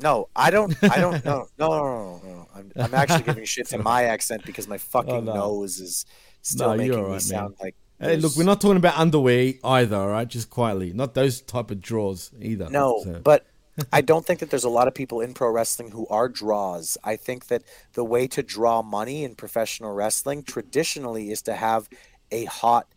No, 0.00 0.28
I 0.34 0.50
don't. 0.50 0.76
I 0.82 0.98
don't. 0.98 1.24
No, 1.24 1.46
no, 1.58 1.68
no, 1.68 2.20
no. 2.24 2.48
I'm, 2.54 2.72
I'm 2.76 2.94
actually 2.94 3.22
giving 3.22 3.44
shit 3.44 3.68
to 3.68 3.78
my 3.78 4.04
accent 4.04 4.44
because 4.44 4.66
my 4.68 4.74
oh, 4.76 4.78
fucking 4.78 5.14
Oh, 5.14 5.20
no. 5.20 5.34
nose 5.34 5.80
is 5.80 6.04
still 6.42 6.70
No, 6.70 6.76
making 6.76 7.12
me 7.12 7.18
sound 7.20 7.54
like. 7.60 7.74
Hey, 8.00 8.16
look, 8.16 8.36
we're 8.36 8.44
not 8.44 8.60
talking 8.60 8.76
about 8.76 8.98
underwear 8.98 9.54
either, 9.62 9.96
all 9.96 10.08
right? 10.08 10.26
Just 10.28 10.50
quietly, 10.50 10.92
not 10.92 11.14
those 11.14 11.40
type 11.40 11.70
of 11.70 11.80
draws 11.80 12.32
either. 12.40 12.68
No, 12.68 13.04
but 13.24 13.46
I 13.92 14.00
don't 14.02 14.26
think 14.26 14.40
that 14.40 14.50
there's 14.50 14.64
a 14.64 14.68
lot 14.68 14.88
of 14.88 14.94
people 14.94 15.20
in 15.20 15.32
pro 15.32 15.48
wrestling 15.50 15.92
who 15.92 16.06
are 16.08 16.28
draws. 16.28 16.98
I 17.04 17.16
think 17.16 17.46
that 17.46 17.62
the 17.94 18.04
way 18.04 18.26
to 18.28 18.42
draw 18.42 18.82
money 18.82 19.24
in 19.24 19.36
professional 19.36 19.92
wrestling 19.92 20.42
traditionally 20.42 21.30
is 21.30 21.40
to 21.42 21.54
have 21.54 21.88
a 22.32 22.44
hot 22.46 22.88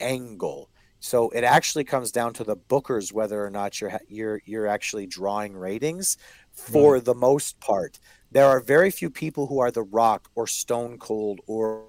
angle. 0.00 0.70
So 1.06 1.30
it 1.30 1.44
actually 1.44 1.84
comes 1.84 2.10
down 2.10 2.32
to 2.34 2.42
the 2.42 2.56
bookers 2.56 3.12
whether 3.12 3.44
or 3.44 3.48
not 3.48 3.80
you're 3.80 4.00
you're 4.08 4.42
you're 4.44 4.66
actually 4.66 5.06
drawing 5.06 5.56
ratings. 5.56 6.18
For 6.52 6.94
Right. 6.94 7.04
the 7.04 7.14
most 7.14 7.60
part, 7.60 8.00
there 8.32 8.46
are 8.46 8.60
very 8.60 8.90
few 8.90 9.08
people 9.08 9.46
who 9.46 9.60
are 9.60 9.70
The 9.70 9.84
Rock 9.84 10.28
or 10.34 10.46
Stone 10.48 10.98
Cold 10.98 11.40
or, 11.46 11.84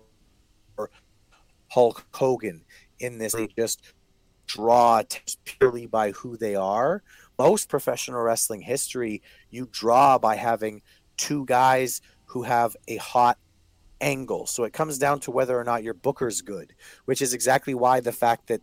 or 0.77 0.91
Hulk 1.69 2.05
Hogan 2.13 2.63
in 2.99 3.17
this. 3.17 3.33
They 3.33 3.47
just 3.47 3.81
draw 4.45 5.01
purely 5.45 5.87
by 5.87 6.11
who 6.11 6.37
they 6.37 6.55
are. 6.55 7.01
Most 7.39 7.69
professional 7.69 8.21
wrestling 8.21 8.61
history, 8.61 9.23
you 9.49 9.67
draw 9.71 10.19
by 10.19 10.35
having 10.35 10.83
two 11.17 11.43
guys 11.45 12.01
who 12.25 12.43
have 12.43 12.75
a 12.87 12.97
hot 12.97 13.39
angle. 13.99 14.45
So 14.45 14.63
it 14.63 14.73
comes 14.73 14.97
down 14.99 15.21
to 15.21 15.31
whether 15.31 15.57
or 15.59 15.63
not 15.63 15.83
your 15.83 15.93
booker's 15.95 16.41
good, 16.41 16.75
which 17.05 17.21
is 17.21 17.33
exactly 17.33 17.73
why 17.73 17.99
the 17.99 18.11
fact 18.11 18.47
that 18.47 18.61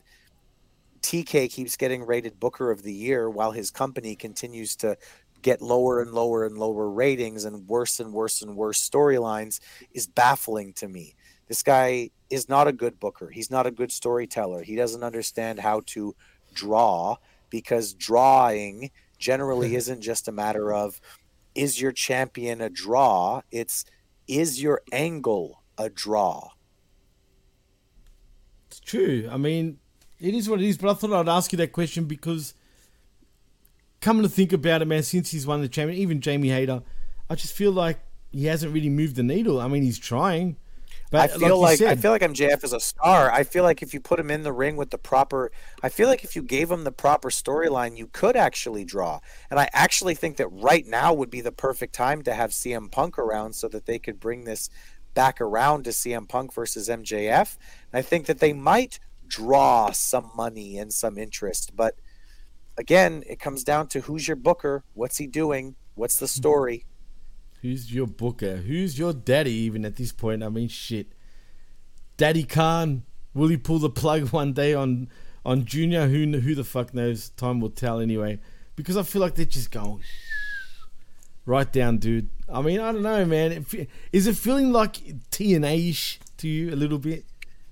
TK 1.04 1.52
keeps 1.52 1.76
getting 1.76 2.02
rated 2.06 2.40
Booker 2.40 2.70
of 2.70 2.82
the 2.82 2.92
Year 2.92 3.28
while 3.28 3.52
his 3.52 3.70
company 3.70 4.16
continues 4.16 4.74
to 4.76 4.96
get 5.42 5.60
lower 5.60 6.00
and 6.00 6.12
lower 6.12 6.46
and 6.46 6.56
lower 6.56 6.88
ratings 6.88 7.44
and 7.44 7.68
worse 7.68 8.00
and 8.00 8.10
worse 8.10 8.40
and 8.40 8.56
worse 8.56 8.88
storylines 8.88 9.60
is 9.92 10.06
baffling 10.06 10.72
to 10.72 10.88
me. 10.88 11.14
This 11.46 11.62
guy 11.62 12.08
is 12.30 12.48
not 12.48 12.68
a 12.68 12.72
good 12.72 12.98
booker. 12.98 13.28
He's 13.28 13.50
not 13.50 13.66
a 13.66 13.70
good 13.70 13.92
storyteller. 13.92 14.62
He 14.62 14.76
doesn't 14.76 15.02
understand 15.02 15.58
how 15.58 15.82
to 15.88 16.16
draw 16.54 17.16
because 17.50 17.92
drawing 17.92 18.90
generally 19.18 19.74
isn't 19.80 20.00
just 20.00 20.26
a 20.28 20.32
matter 20.32 20.72
of 20.72 20.98
is 21.54 21.78
your 21.78 21.92
champion 21.92 22.62
a 22.62 22.70
draw? 22.70 23.42
It's 23.50 23.84
is 24.26 24.62
your 24.62 24.80
angle 24.90 25.62
a 25.76 25.90
draw? 25.90 26.48
It's 28.68 28.80
true. 28.80 29.28
I 29.30 29.36
mean, 29.36 29.78
it 30.20 30.34
is 30.34 30.48
what 30.48 30.60
it 30.60 30.66
is. 30.66 30.78
But 30.78 30.90
I 30.90 30.94
thought 30.94 31.12
I'd 31.12 31.28
ask 31.28 31.52
you 31.52 31.56
that 31.58 31.72
question 31.72 32.04
because, 32.04 32.54
coming 34.00 34.22
to 34.22 34.28
think 34.28 34.52
about 34.52 34.82
it, 34.82 34.86
man, 34.86 35.02
since 35.02 35.30
he's 35.30 35.46
won 35.46 35.60
the 35.60 35.68
champion, 35.68 36.00
even 36.00 36.20
Jamie 36.20 36.50
Hayter, 36.50 36.82
I 37.28 37.34
just 37.34 37.54
feel 37.54 37.72
like 37.72 38.00
he 38.30 38.46
hasn't 38.46 38.72
really 38.72 38.90
moved 38.90 39.16
the 39.16 39.22
needle. 39.22 39.60
I 39.60 39.68
mean, 39.68 39.82
he's 39.82 39.98
trying, 39.98 40.56
but 41.10 41.30
I 41.30 41.38
feel 41.38 41.48
you 41.48 41.56
like, 41.56 41.80
I 41.80 41.94
feel 41.94 42.10
like 42.10 42.22
MJF 42.22 42.64
is 42.64 42.72
a 42.72 42.80
star. 42.80 43.30
I 43.30 43.44
feel 43.44 43.62
like 43.62 43.82
if 43.82 43.94
you 43.94 44.00
put 44.00 44.18
him 44.18 44.30
in 44.30 44.42
the 44.42 44.52
ring 44.52 44.76
with 44.76 44.90
the 44.90 44.98
proper, 44.98 45.52
I 45.82 45.88
feel 45.88 46.08
like 46.08 46.24
if 46.24 46.34
you 46.34 46.42
gave 46.42 46.70
him 46.70 46.84
the 46.84 46.92
proper 46.92 47.30
storyline, 47.30 47.96
you 47.96 48.08
could 48.08 48.36
actually 48.36 48.84
draw. 48.84 49.20
And 49.50 49.60
I 49.60 49.68
actually 49.72 50.14
think 50.14 50.36
that 50.38 50.48
right 50.48 50.86
now 50.86 51.12
would 51.14 51.30
be 51.30 51.40
the 51.40 51.52
perfect 51.52 51.94
time 51.94 52.22
to 52.22 52.34
have 52.34 52.50
CM 52.50 52.90
Punk 52.90 53.18
around 53.18 53.54
so 53.54 53.68
that 53.68 53.86
they 53.86 53.98
could 53.98 54.18
bring 54.18 54.44
this 54.44 54.70
back 55.14 55.40
around 55.40 55.84
to 55.84 55.90
CM 55.90 56.28
Punk 56.28 56.52
versus 56.52 56.88
MJF. 56.88 57.56
And 57.92 57.98
I 57.98 58.02
think 58.02 58.26
that 58.26 58.40
they 58.40 58.52
might 58.52 58.98
draw 59.26 59.90
some 59.90 60.30
money 60.36 60.78
and 60.78 60.92
some 60.92 61.18
interest, 61.18 61.76
but 61.76 61.96
again, 62.76 63.22
it 63.26 63.38
comes 63.38 63.64
down 63.64 63.88
to 63.88 64.00
who's 64.00 64.28
your 64.28 64.36
booker, 64.36 64.84
what's 64.94 65.18
he 65.18 65.26
doing, 65.26 65.76
what's 65.94 66.18
the 66.18 66.28
story. 66.40 66.86
Who's 67.62 67.94
your 67.94 68.06
booker? 68.06 68.56
Who's 68.56 68.98
your 68.98 69.14
daddy? 69.14 69.52
Even 69.52 69.84
at 69.86 69.96
this 69.96 70.12
point, 70.12 70.42
I 70.42 70.50
mean, 70.50 70.68
shit. 70.68 71.06
Daddy 72.18 72.44
Khan, 72.44 73.04
will 73.32 73.48
he 73.48 73.56
pull 73.56 73.78
the 73.78 73.88
plug 73.88 74.30
one 74.30 74.52
day 74.52 74.74
on 74.74 75.08
on 75.46 75.64
Junior? 75.64 76.06
Who 76.08 76.40
who 76.40 76.54
the 76.54 76.62
fuck 76.62 76.92
knows? 76.92 77.30
Time 77.30 77.60
will 77.60 77.70
tell 77.70 78.00
anyway. 78.00 78.38
Because 78.76 78.98
I 78.98 79.02
feel 79.02 79.22
like 79.22 79.34
they're 79.34 79.46
just 79.46 79.70
going 79.70 80.02
right 81.46 81.70
down, 81.70 81.98
dude. 81.98 82.28
I 82.52 82.62
mean, 82.62 82.80
I 82.80 82.92
don't 82.92 83.02
know, 83.02 83.24
man. 83.24 83.64
Is 84.12 84.26
it 84.26 84.36
feeling 84.36 84.72
like 84.72 84.94
TNA 85.30 85.90
ish 85.90 86.20
to 86.38 86.48
you 86.48 86.72
a 86.72 86.76
little 86.76 86.98
bit? 86.98 87.24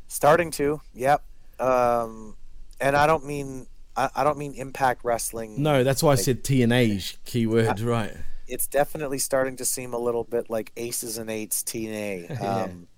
Starting 0.09 0.51
to, 0.53 0.81
yep. 0.95 1.25
Um, 1.59 2.37
and 2.81 2.97
I 2.97 3.07
don't 3.07 3.25
mean 3.25 3.67
I, 3.97 4.11
I 4.17 4.25
don't 4.25 4.39
mean 4.39 4.55
Impact 4.55 5.05
Wrestling. 5.05 5.63
No, 5.63 5.85
that's 5.85 6.03
why 6.03 6.11
I 6.11 6.15
like, 6.15 6.25
said 6.25 6.45
TNA 6.45 6.97
ish. 6.97 7.19
Keyword, 7.25 7.81
right? 7.81 8.17
It's 8.49 8.67
definitely 8.67 9.19
starting 9.19 9.57
to 9.57 9.65
seem 9.65 9.95
a 9.95 9.99
little 9.99 10.25
bit 10.25 10.51
like 10.51 10.73
Aces 10.77 11.19
and 11.19 11.31
Eights 11.31 11.63
TNA. 11.63 12.31
Yeah. 12.43 12.63
Um, 12.65 12.89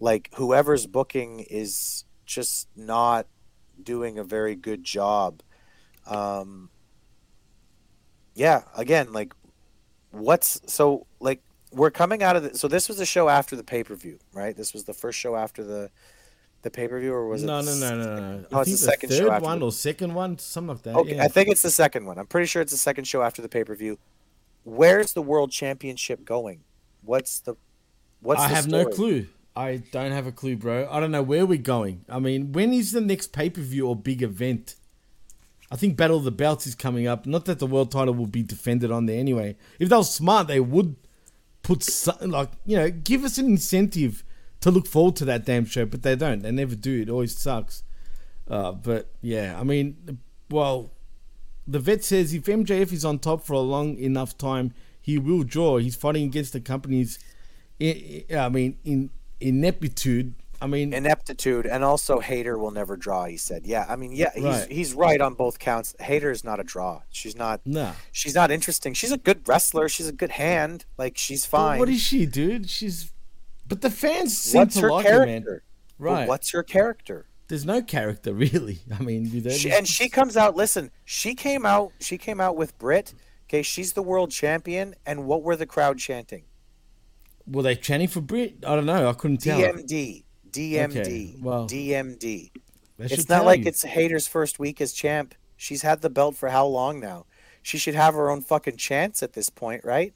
Like 0.00 0.30
whoever's 0.34 0.86
booking 0.86 1.40
is 1.40 2.04
just 2.24 2.68
not 2.76 3.26
doing 3.82 4.18
a 4.18 4.24
very 4.24 4.54
good 4.54 4.84
job. 4.84 5.42
Um, 6.06 6.70
yeah, 8.34 8.62
again, 8.76 9.12
like 9.12 9.34
what's 10.12 10.60
so 10.66 11.06
like 11.18 11.42
we're 11.72 11.90
coming 11.90 12.22
out 12.22 12.36
of 12.36 12.42
the, 12.44 12.56
so 12.56 12.68
this 12.68 12.88
was 12.88 12.98
the 12.98 13.04
show 13.04 13.28
after 13.28 13.56
the 13.56 13.64
pay 13.64 13.82
per 13.82 13.96
view, 13.96 14.20
right? 14.32 14.56
This 14.56 14.72
was 14.72 14.84
the 14.84 14.94
first 14.94 15.18
show 15.18 15.34
after 15.34 15.64
the 15.64 15.90
the 16.62 16.70
pay 16.70 16.88
per 16.88 16.98
view, 17.00 17.12
or 17.14 17.28
was 17.28 17.42
it? 17.42 17.46
no, 17.46 17.62
the 17.62 17.74
no, 17.74 17.96
no, 17.96 18.04
no, 18.04 18.16
no. 18.16 18.44
Oh, 18.44 18.46
no, 18.50 18.58
I 18.58 18.60
it's 18.62 18.70
think 18.70 18.78
the 18.80 18.84
second 18.84 19.08
third 19.10 19.18
show 19.18 19.40
one 19.40 19.58
the- 19.60 19.66
or 19.66 19.72
second 19.72 20.14
one, 20.14 20.38
something 20.38 20.68
like 20.74 20.82
that. 20.82 20.96
Okay, 20.96 21.16
yeah. 21.16 21.24
I 21.24 21.28
think 21.28 21.48
it's 21.48 21.62
the 21.62 21.70
second 21.70 22.06
one. 22.06 22.18
I'm 22.18 22.26
pretty 22.26 22.46
sure 22.46 22.62
it's 22.62 22.72
the 22.72 22.78
second 22.78 23.04
show 23.04 23.22
after 23.22 23.42
the 23.42 23.48
pay 23.48 23.64
per 23.64 23.74
view. 23.74 23.98
Where's 24.64 25.12
the 25.12 25.22
world 25.22 25.50
championship 25.50 26.24
going? 26.24 26.60
What's 27.02 27.40
the 27.40 27.54
what's 28.20 28.40
I 28.40 28.48
the 28.48 28.54
have 28.54 28.68
no 28.68 28.86
clue. 28.86 29.28
I 29.56 29.76
don't 29.90 30.12
have 30.12 30.26
a 30.26 30.32
clue, 30.32 30.56
bro. 30.56 30.88
I 30.90 31.00
don't 31.00 31.10
know 31.10 31.22
where 31.22 31.44
we're 31.44 31.58
going. 31.58 32.04
I 32.08 32.18
mean, 32.20 32.52
when 32.52 32.72
is 32.72 32.92
the 32.92 33.00
next 33.00 33.32
pay 33.32 33.50
per 33.50 33.60
view 33.60 33.88
or 33.88 33.96
big 33.96 34.22
event? 34.22 34.74
I 35.70 35.76
think 35.76 35.96
Battle 35.96 36.16
of 36.18 36.24
the 36.24 36.30
Belts 36.30 36.66
is 36.66 36.74
coming 36.74 37.06
up. 37.06 37.26
Not 37.26 37.44
that 37.44 37.58
the 37.58 37.66
world 37.66 37.90
title 37.92 38.14
will 38.14 38.26
be 38.26 38.42
defended 38.42 38.90
on 38.90 39.06
there 39.06 39.18
anyway. 39.18 39.56
If 39.78 39.88
they 39.90 39.96
were 39.96 40.02
smart, 40.04 40.46
they 40.48 40.60
would 40.60 40.96
put 41.62 41.82
something 41.82 42.30
like 42.30 42.50
you 42.64 42.76
know, 42.76 42.90
give 42.90 43.24
us 43.24 43.36
an 43.38 43.46
incentive 43.46 44.24
to 44.60 44.70
look 44.70 44.86
forward 44.86 45.16
to 45.16 45.24
that 45.26 45.44
damn 45.44 45.64
show. 45.64 45.86
But 45.86 46.02
they 46.02 46.16
don't. 46.16 46.42
They 46.42 46.50
never 46.50 46.74
do. 46.74 47.02
It 47.02 47.10
always 47.10 47.36
sucks. 47.36 47.82
Uh, 48.48 48.72
but 48.72 49.08
yeah, 49.20 49.58
I 49.60 49.62
mean, 49.64 50.18
well, 50.50 50.92
the 51.66 51.78
vet 51.78 52.02
says 52.02 52.32
if 52.32 52.44
MJF 52.44 52.92
is 52.92 53.04
on 53.04 53.18
top 53.18 53.44
for 53.44 53.52
a 53.52 53.60
long 53.60 53.98
enough 53.98 54.38
time, 54.38 54.72
he 55.00 55.18
will 55.18 55.42
draw. 55.42 55.78
He's 55.78 55.96
fighting 55.96 56.24
against 56.24 56.52
the 56.54 56.60
company's, 56.60 57.18
I 57.80 58.48
mean, 58.50 58.78
in 58.84 59.10
ineptitude. 59.40 60.34
I 60.60 60.66
mean, 60.66 60.92
ineptitude, 60.92 61.66
and 61.66 61.84
also 61.84 62.18
Hayter 62.18 62.58
will 62.58 62.72
never 62.72 62.96
draw. 62.96 63.26
He 63.26 63.36
said, 63.36 63.64
"Yeah, 63.64 63.86
I 63.88 63.94
mean, 63.94 64.10
yeah, 64.10 64.32
he's 64.34 64.44
Right. 64.44 64.72
he's 64.72 64.92
right 64.92 65.20
on 65.20 65.34
both 65.34 65.60
counts. 65.60 65.94
Hayter 66.00 66.32
is 66.32 66.42
not 66.42 66.58
a 66.58 66.64
draw. 66.64 67.02
She's 67.10 67.36
not. 67.36 67.60
Nah. 67.64 67.92
she's 68.10 68.34
not 68.34 68.50
interesting. 68.50 68.92
She's 68.92 69.12
a 69.12 69.18
good 69.18 69.46
wrestler. 69.46 69.88
She's 69.88 70.08
a 70.08 70.12
good 70.12 70.32
hand. 70.32 70.84
Like 70.96 71.16
she's 71.16 71.44
fine. 71.46 71.78
what 71.78 71.88
is 71.88 72.00
she, 72.00 72.26
dude? 72.26 72.68
She's, 72.68 73.12
but 73.68 73.80
the 73.82 73.90
fans 73.90 74.36
seem 74.36 74.60
What's 74.60 74.74
to 74.76 74.80
her 74.82 74.90
like 74.90 75.06
her, 75.06 75.26
man. 75.26 75.42
character? 75.42 75.62
But 75.98 76.04
Right. 76.04 76.28
what's 76.28 76.50
her 76.52 76.62
character? 76.62 77.26
There's 77.48 77.64
no 77.64 77.82
character 77.82 78.32
really. 78.46 78.80
I 78.98 79.02
mean, 79.02 79.26
She, 79.50 79.70
and 79.70 79.86
she 79.86 80.08
comes 80.08 80.36
out. 80.36 80.54
Listen, 80.56 80.90
she 81.04 81.34
came 81.34 81.64
out. 81.66 81.92
She 82.00 82.18
came 82.18 82.40
out 82.40 82.56
with 82.56 82.76
Britt. 82.78 83.14
Okay, 83.48 83.62
she's 83.62 83.94
the 83.94 84.02
world 84.02 84.30
champion. 84.30 84.94
And 85.06 85.24
what 85.26 85.42
were 85.42 85.56
the 85.56 85.66
crowd 85.66 85.98
chanting? 85.98 86.44
were 87.46 87.62
they 87.62 87.74
chanting 87.74 88.08
for 88.08 88.20
Britt? 88.20 88.56
I 88.66 88.74
don't 88.76 88.84
know. 88.84 89.08
I 89.08 89.12
couldn't 89.14 89.38
tell. 89.38 89.58
DMD, 89.58 90.24
DMD, 90.50 90.90
Okay, 91.00 91.34
well, 91.40 91.66
DMD. 91.66 92.50
It's 92.98 93.28
not 93.30 93.46
like 93.46 93.60
you. 93.60 93.66
it's 93.66 93.82
Hayter's 93.84 94.26
first 94.28 94.58
week 94.58 94.80
as 94.82 94.92
champ. 94.92 95.34
She's 95.56 95.80
had 95.82 96.02
the 96.02 96.10
belt 96.10 96.36
for 96.36 96.50
how 96.50 96.66
long 96.66 97.00
now? 97.00 97.24
She 97.62 97.78
should 97.78 97.94
have 97.94 98.12
her 98.14 98.30
own 98.30 98.42
fucking 98.42 98.76
chance 98.76 99.22
at 99.22 99.32
this 99.32 99.48
point, 99.50 99.82
right? 99.84 100.12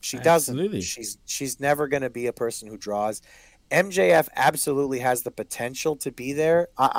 She 0.00 0.18
doesn't. 0.18 0.54
Absolutely. 0.54 0.80
She's 0.80 1.18
she's 1.24 1.60
never 1.60 1.88
going 1.88 2.02
to 2.02 2.10
be 2.10 2.26
a 2.26 2.32
person 2.32 2.68
who 2.68 2.76
draws. 2.76 3.22
MJF 3.70 4.28
absolutely 4.36 5.00
has 5.00 5.22
the 5.22 5.30
potential 5.30 5.96
to 5.96 6.10
be 6.10 6.32
there. 6.32 6.68
I, 6.76 6.90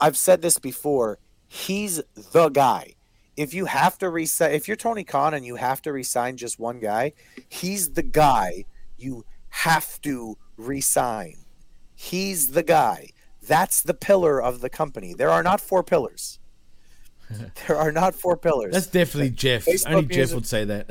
I 0.00 0.06
I've 0.06 0.16
said 0.16 0.42
this 0.42 0.58
before. 0.58 1.18
He's 1.46 2.02
the 2.32 2.48
guy. 2.48 2.94
If 3.36 3.52
you 3.52 3.64
have 3.64 3.98
to 3.98 4.10
resign, 4.10 4.52
if 4.52 4.68
you're 4.68 4.76
Tony 4.76 5.02
Khan 5.02 5.34
and 5.34 5.44
you 5.44 5.56
have 5.56 5.82
to 5.82 5.92
resign 5.92 6.36
just 6.36 6.58
one 6.58 6.78
guy, 6.78 7.12
he's 7.48 7.90
the 7.90 8.02
guy 8.02 8.64
you 8.96 9.24
have 9.48 10.00
to 10.02 10.36
resign. 10.56 11.36
He's 11.94 12.52
the 12.52 12.62
guy. 12.62 13.08
That's 13.46 13.82
the 13.82 13.94
pillar 13.94 14.40
of 14.40 14.60
the 14.60 14.70
company. 14.70 15.14
There 15.14 15.30
are 15.30 15.42
not 15.42 15.60
four 15.60 15.82
pillars. 15.82 16.38
There 17.66 17.76
are 17.76 17.90
not 17.90 18.14
four 18.14 18.36
pillars. 18.36 18.74
That's 18.74 18.86
definitely 18.86 19.30
Jeff. 19.30 19.64
Facebook 19.64 19.90
Only 19.90 20.14
Jeff 20.14 20.34
would 20.34 20.46
say 20.46 20.64
that. 20.66 20.90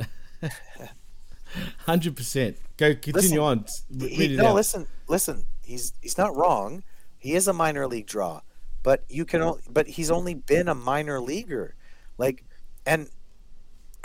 Hundred 1.78 2.16
percent. 2.16 2.56
Go 2.76 2.94
continue 2.94 3.40
on. 3.42 3.64
He- 3.98 4.36
no, 4.36 4.48
out. 4.48 4.54
listen, 4.54 4.86
listen. 5.08 5.44
He's 5.62 5.92
he's 6.00 6.18
not 6.18 6.34
wrong. 6.36 6.82
He 7.18 7.34
is 7.34 7.46
a 7.48 7.52
minor 7.52 7.86
league 7.86 8.06
draw, 8.06 8.40
but 8.82 9.04
you 9.08 9.24
can. 9.24 9.40
Mm-hmm. 9.40 9.48
o- 9.68 9.72
But 9.72 9.86
he's 9.88 10.10
only 10.10 10.34
been 10.34 10.68
a 10.68 10.74
minor 10.74 11.20
leaguer. 11.20 11.74
Like, 12.18 12.44
and 12.84 13.08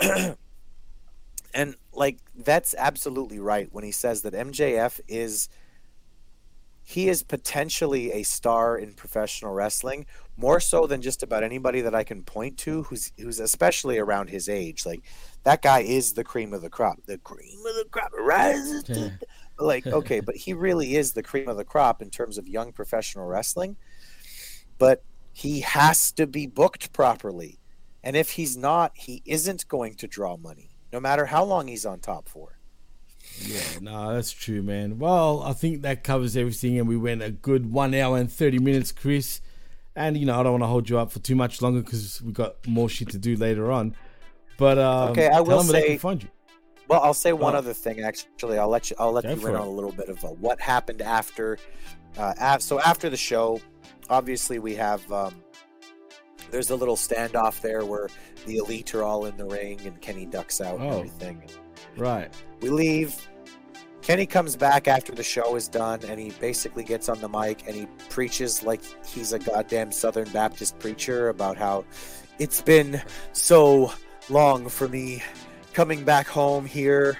and 1.54 1.74
like 1.92 2.18
that's 2.36 2.74
absolutely 2.78 3.38
right 3.40 3.68
when 3.72 3.84
he 3.84 3.90
says 3.92 4.22
that 4.22 4.32
MJF 4.34 5.00
is 5.08 5.48
he 6.82 7.08
is 7.08 7.22
potentially 7.22 8.12
a 8.12 8.22
star 8.22 8.76
in 8.76 8.92
professional 8.94 9.52
wrestling 9.52 10.06
more 10.36 10.58
so 10.60 10.86
than 10.86 11.02
just 11.02 11.22
about 11.22 11.42
anybody 11.44 11.80
that 11.82 11.94
I 11.94 12.04
can 12.04 12.22
point 12.22 12.58
to 12.58 12.84
who's 12.84 13.12
who's 13.18 13.38
especially 13.40 13.98
around 13.98 14.30
his 14.30 14.48
age 14.48 14.86
like 14.86 15.02
that 15.44 15.62
guy 15.62 15.80
is 15.80 16.12
the 16.12 16.24
cream 16.24 16.52
of 16.52 16.62
the 16.62 16.70
crop 16.70 16.98
the 17.06 17.18
cream 17.18 17.58
of 17.66 17.74
the 17.74 17.86
crop 17.90 18.10
rises 18.18 18.82
to 18.82 19.12
like 19.58 19.86
okay 19.86 20.20
but 20.20 20.36
he 20.36 20.52
really 20.52 20.96
is 20.96 21.12
the 21.12 21.22
cream 21.22 21.48
of 21.48 21.56
the 21.56 21.64
crop 21.64 22.02
in 22.02 22.10
terms 22.10 22.38
of 22.38 22.46
young 22.46 22.72
professional 22.72 23.26
wrestling 23.26 23.76
but 24.78 25.02
he 25.32 25.60
has 25.60 26.12
to 26.12 26.26
be 26.26 26.46
booked 26.46 26.92
properly 26.92 27.58
and 28.02 28.16
if 28.16 28.32
he's 28.32 28.56
not 28.56 28.92
he 28.94 29.22
isn't 29.24 29.66
going 29.68 29.94
to 29.94 30.06
draw 30.06 30.36
money 30.36 30.70
no 30.92 31.00
matter 31.00 31.26
how 31.26 31.44
long 31.44 31.68
he's 31.68 31.86
on 31.86 32.00
top 32.00 32.28
for 32.28 32.60
Yeah, 33.38 33.62
no, 33.80 34.14
that's 34.14 34.32
true, 34.32 34.62
man. 34.62 34.98
Well, 34.98 35.42
I 35.42 35.52
think 35.52 35.82
that 35.82 36.04
covers 36.04 36.36
everything, 36.36 36.78
and 36.78 36.88
we 36.88 36.96
went 36.96 37.22
a 37.22 37.30
good 37.30 37.70
one 37.70 37.94
hour 37.94 38.16
and 38.16 38.30
30 38.30 38.58
minutes, 38.58 38.92
Chris. 38.92 39.40
And, 39.96 40.16
you 40.16 40.26
know, 40.26 40.38
I 40.38 40.42
don't 40.42 40.52
want 40.52 40.62
to 40.62 40.68
hold 40.68 40.88
you 40.88 40.98
up 40.98 41.10
for 41.12 41.18
too 41.18 41.34
much 41.34 41.60
longer 41.60 41.82
because 41.82 42.22
we've 42.22 42.34
got 42.34 42.66
more 42.66 42.88
shit 42.88 43.10
to 43.10 43.18
do 43.18 43.36
later 43.36 43.70
on. 43.70 43.94
But, 44.60 44.78
um, 44.78 45.10
okay, 45.10 45.26
I 45.28 45.40
will 45.40 45.58
them 45.62 45.72
where 45.72 45.80
they 45.82 45.88
say. 45.88 45.96
find 45.98 46.22
you. 46.22 46.28
Well, 46.86 47.00
I'll 47.02 47.14
say 47.14 47.32
one 47.32 47.54
Oh. 47.54 47.58
other 47.58 47.72
thing. 47.72 48.00
Actually, 48.02 48.58
I'll 48.58 48.68
let 48.68 48.90
you. 48.90 48.96
I'll 48.98 49.10
let 49.12 49.24
you 49.24 49.30
in 49.46 49.54
on 49.56 49.66
a 49.66 49.70
little 49.70 49.90
bit 49.92 50.08
of 50.08 50.24
uh, 50.24 50.28
what 50.28 50.60
happened 50.60 51.00
after. 51.02 51.56
Uh, 52.18 52.34
af- 52.38 52.60
so 52.62 52.78
after 52.80 53.08
the 53.08 53.16
show, 53.16 53.60
obviously 54.10 54.58
we 54.58 54.74
have. 54.74 55.10
Um, 55.12 55.42
there's 56.50 56.70
a 56.70 56.76
little 56.76 56.96
standoff 56.96 57.60
there 57.60 57.84
where 57.84 58.08
the 58.44 58.56
elite 58.58 58.92
are 58.94 59.02
all 59.04 59.24
in 59.26 59.36
the 59.36 59.44
ring 59.44 59.80
and 59.86 60.00
Kenny 60.00 60.26
ducks 60.26 60.60
out 60.60 60.78
and 60.80 60.90
Oh. 60.92 60.98
everything. 60.98 61.42
Right. 61.96 62.30
We 62.60 62.68
leave. 62.70 63.14
Kenny 64.02 64.26
comes 64.26 64.56
back 64.56 64.88
after 64.88 65.12
the 65.12 65.22
show 65.22 65.54
is 65.54 65.68
done 65.68 66.00
and 66.08 66.18
he 66.18 66.30
basically 66.40 66.82
gets 66.82 67.08
on 67.08 67.20
the 67.20 67.28
mic 67.28 67.62
and 67.68 67.76
he 67.76 67.86
preaches 68.08 68.62
like 68.64 68.80
he's 69.06 69.32
a 69.32 69.38
goddamn 69.38 69.92
Southern 69.92 70.28
Baptist 70.30 70.78
preacher 70.80 71.28
about 71.28 71.56
how 71.56 71.84
it's 72.40 72.60
been 72.62 73.00
so 73.32 73.92
long 74.30 74.68
for 74.68 74.88
me 74.88 75.22
coming 75.72 76.04
back 76.04 76.26
home 76.26 76.64
here 76.66 77.18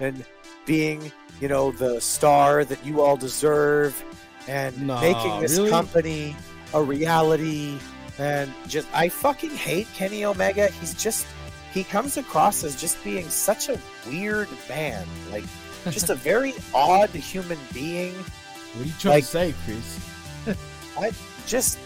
and 0.00 0.24
being, 0.66 1.12
you 1.40 1.48
know, 1.48 1.70
the 1.72 2.00
star 2.00 2.64
that 2.64 2.84
you 2.84 3.00
all 3.00 3.16
deserve 3.16 4.02
and 4.48 4.86
Nah, 4.86 5.00
making 5.00 5.40
this 5.40 5.56
really? 5.56 5.70
company 5.70 6.36
a 6.74 6.82
reality 6.82 7.78
and 8.18 8.52
just 8.68 8.88
I 8.94 9.08
fucking 9.08 9.50
hate 9.50 9.86
Kenny 9.94 10.24
Omega. 10.24 10.68
He's 10.68 10.94
just 10.94 11.26
he 11.72 11.84
comes 11.84 12.16
across 12.16 12.64
as 12.64 12.80
just 12.80 13.02
being 13.04 13.28
such 13.28 13.68
a 13.68 13.78
weird 14.08 14.48
man. 14.68 15.06
Like 15.30 15.44
just 15.90 16.10
a 16.10 16.14
very 16.30 16.54
odd 16.74 17.10
human 17.10 17.58
being. 17.74 18.14
What 18.14 18.82
are 18.82 18.86
you 18.86 18.92
trying 18.98 19.14
Like- 19.14 19.24
to 19.24 19.30
say, 19.30 19.54
Chris? 19.64 20.56
I 20.98 21.12
just 21.46 21.78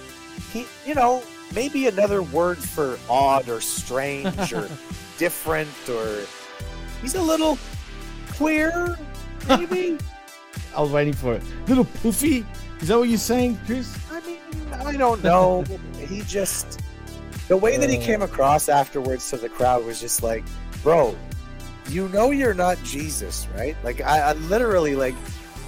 he 0.53 0.67
you 0.87 0.95
know, 0.95 1.23
maybe 1.55 1.87
another 1.89 2.23
word 2.23 2.59
for 2.59 2.99
odd 3.09 3.49
or 3.49 3.61
strange 3.61 4.53
or 4.53 4.69
different 5.19 5.71
or 5.89 6.25
he's 7.03 7.15
a 7.15 7.23
little 7.23 7.59
queer, 8.35 8.99
maybe. 9.49 9.99
I 10.77 10.81
was 10.81 10.91
waiting 10.91 11.13
for 11.15 11.35
it. 11.35 11.43
Little 11.67 11.85
poofy? 11.85 12.45
Is 12.81 12.89
that 12.89 12.99
what 12.99 13.09
you're 13.09 13.19
saying, 13.19 13.59
Chris? 13.67 13.97
I 14.11 14.21
mean, 14.27 14.39
I 14.73 14.97
don't 14.97 15.23
know. 15.23 15.65
he 16.09 16.23
just 16.23 16.81
the 17.49 17.57
way 17.57 17.77
that 17.77 17.91
he 17.91 17.99
Uh. 17.99 18.03
came 18.03 18.23
across 18.23 18.69
afterwards 18.69 19.29
to 19.31 19.37
the 19.37 19.49
crowd 19.49 19.85
was 19.85 20.01
just 20.01 20.23
like, 20.23 20.45
bro, 20.83 21.17
you 21.89 22.09
know 22.11 22.31
you're 22.31 22.55
not 22.55 22.79
Jesus, 22.85 23.49
right? 23.57 23.77
Like 23.83 24.01
I, 24.01 24.21
I 24.21 24.33
literally 24.35 24.95
like 24.95 25.15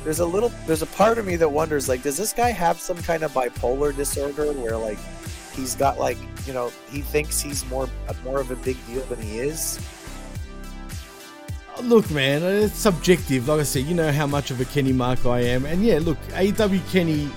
there's 0.04 0.20
a 0.20 0.26
little 0.26 0.50
there's 0.66 0.82
a 0.82 0.86
part 0.86 1.18
of 1.18 1.26
me 1.26 1.36
that 1.36 1.48
wonders 1.48 1.88
like 1.88 2.02
does 2.02 2.16
this 2.16 2.32
guy 2.32 2.50
have 2.50 2.80
some 2.80 2.96
kind 2.98 3.22
of 3.24 3.32
bipolar 3.32 3.94
disorder 3.94 4.52
where 4.52 4.76
like 4.76 4.98
he's 5.52 5.74
got 5.74 5.98
like 5.98 6.18
you 6.46 6.52
know 6.52 6.72
he 6.90 7.00
thinks 7.00 7.40
he's 7.40 7.64
more 7.68 7.88
more 8.24 8.40
of 8.40 8.50
a 8.50 8.56
big 8.56 8.76
deal 8.86 9.02
than 9.06 9.20
he 9.20 9.38
is 9.38 9.78
uh, 11.76 11.80
Look, 11.82 12.10
man, 12.10 12.42
uh, 12.42 12.46
it's 12.66 12.76
subjective. 12.76 13.48
Like 13.48 13.60
I 13.60 13.62
said, 13.62 13.84
you 13.84 13.94
know 13.94 14.12
how 14.12 14.26
much 14.26 14.50
of 14.50 14.60
a 14.60 14.64
Kenny 14.66 14.92
Mark 14.92 15.24
I 15.24 15.40
am. 15.40 15.64
And 15.64 15.82
yeah, 15.84 16.00
look, 16.02 16.18
AEW 16.32 16.80
Kenny, 16.92 17.30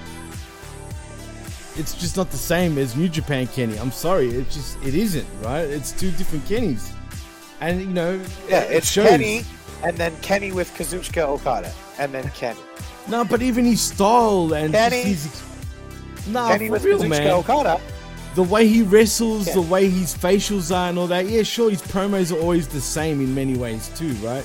it's 1.77 1.93
just 1.95 2.17
not 2.17 2.29
the 2.31 2.37
same 2.37 2.77
as 2.77 2.95
New 2.97 3.07
Japan 3.07 3.47
Kenny. 3.47 3.77
I'm 3.77 3.91
sorry. 3.91 4.27
It's 4.29 4.53
just, 4.53 4.77
it 4.83 4.93
isn't, 4.93 5.27
right? 5.41 5.61
It's 5.61 5.91
two 5.93 6.11
different 6.11 6.43
Kennys. 6.45 6.91
And, 7.61 7.79
you 7.79 7.87
know, 7.87 8.21
yeah 8.49 8.63
it 8.63 8.77
it's 8.77 8.91
shows. 8.91 9.07
Kenny 9.07 9.43
and 9.83 9.95
then 9.97 10.13
Kenny 10.21 10.51
with 10.51 10.69
Kazuchika 10.73 11.23
Okada 11.27 11.71
and 11.97 12.13
then 12.13 12.29
Kenny 12.31 12.59
No, 13.07 13.23
but 13.23 13.41
even 13.41 13.63
his 13.65 13.79
style 13.81 14.53
and 14.53 14.73
Kenny- 14.73 15.01
his. 15.03 15.43
Nah, 16.27 16.49
Kenny 16.49 16.69
with 16.69 16.83
real, 16.83 16.99
Kazuchika 16.99 17.09
man. 17.09 17.27
Okada 17.31 17.81
The 18.35 18.43
way 18.43 18.67
he 18.67 18.81
wrestles, 18.81 19.47
Yeah. 19.47 19.53
the 19.55 19.61
way 19.61 19.89
his 19.89 20.13
facials 20.15 20.73
are, 20.75 20.89
and 20.89 20.99
all 20.99 21.07
that. 21.07 21.27
Yeah, 21.27 21.43
sure, 21.43 21.69
his 21.69 21.81
promos 21.81 22.35
are 22.35 22.39
always 22.39 22.67
the 22.67 22.81
same 22.81 23.21
in 23.21 23.33
many 23.33 23.55
ways 23.57 23.89
too, 23.97 24.11
right? 24.15 24.43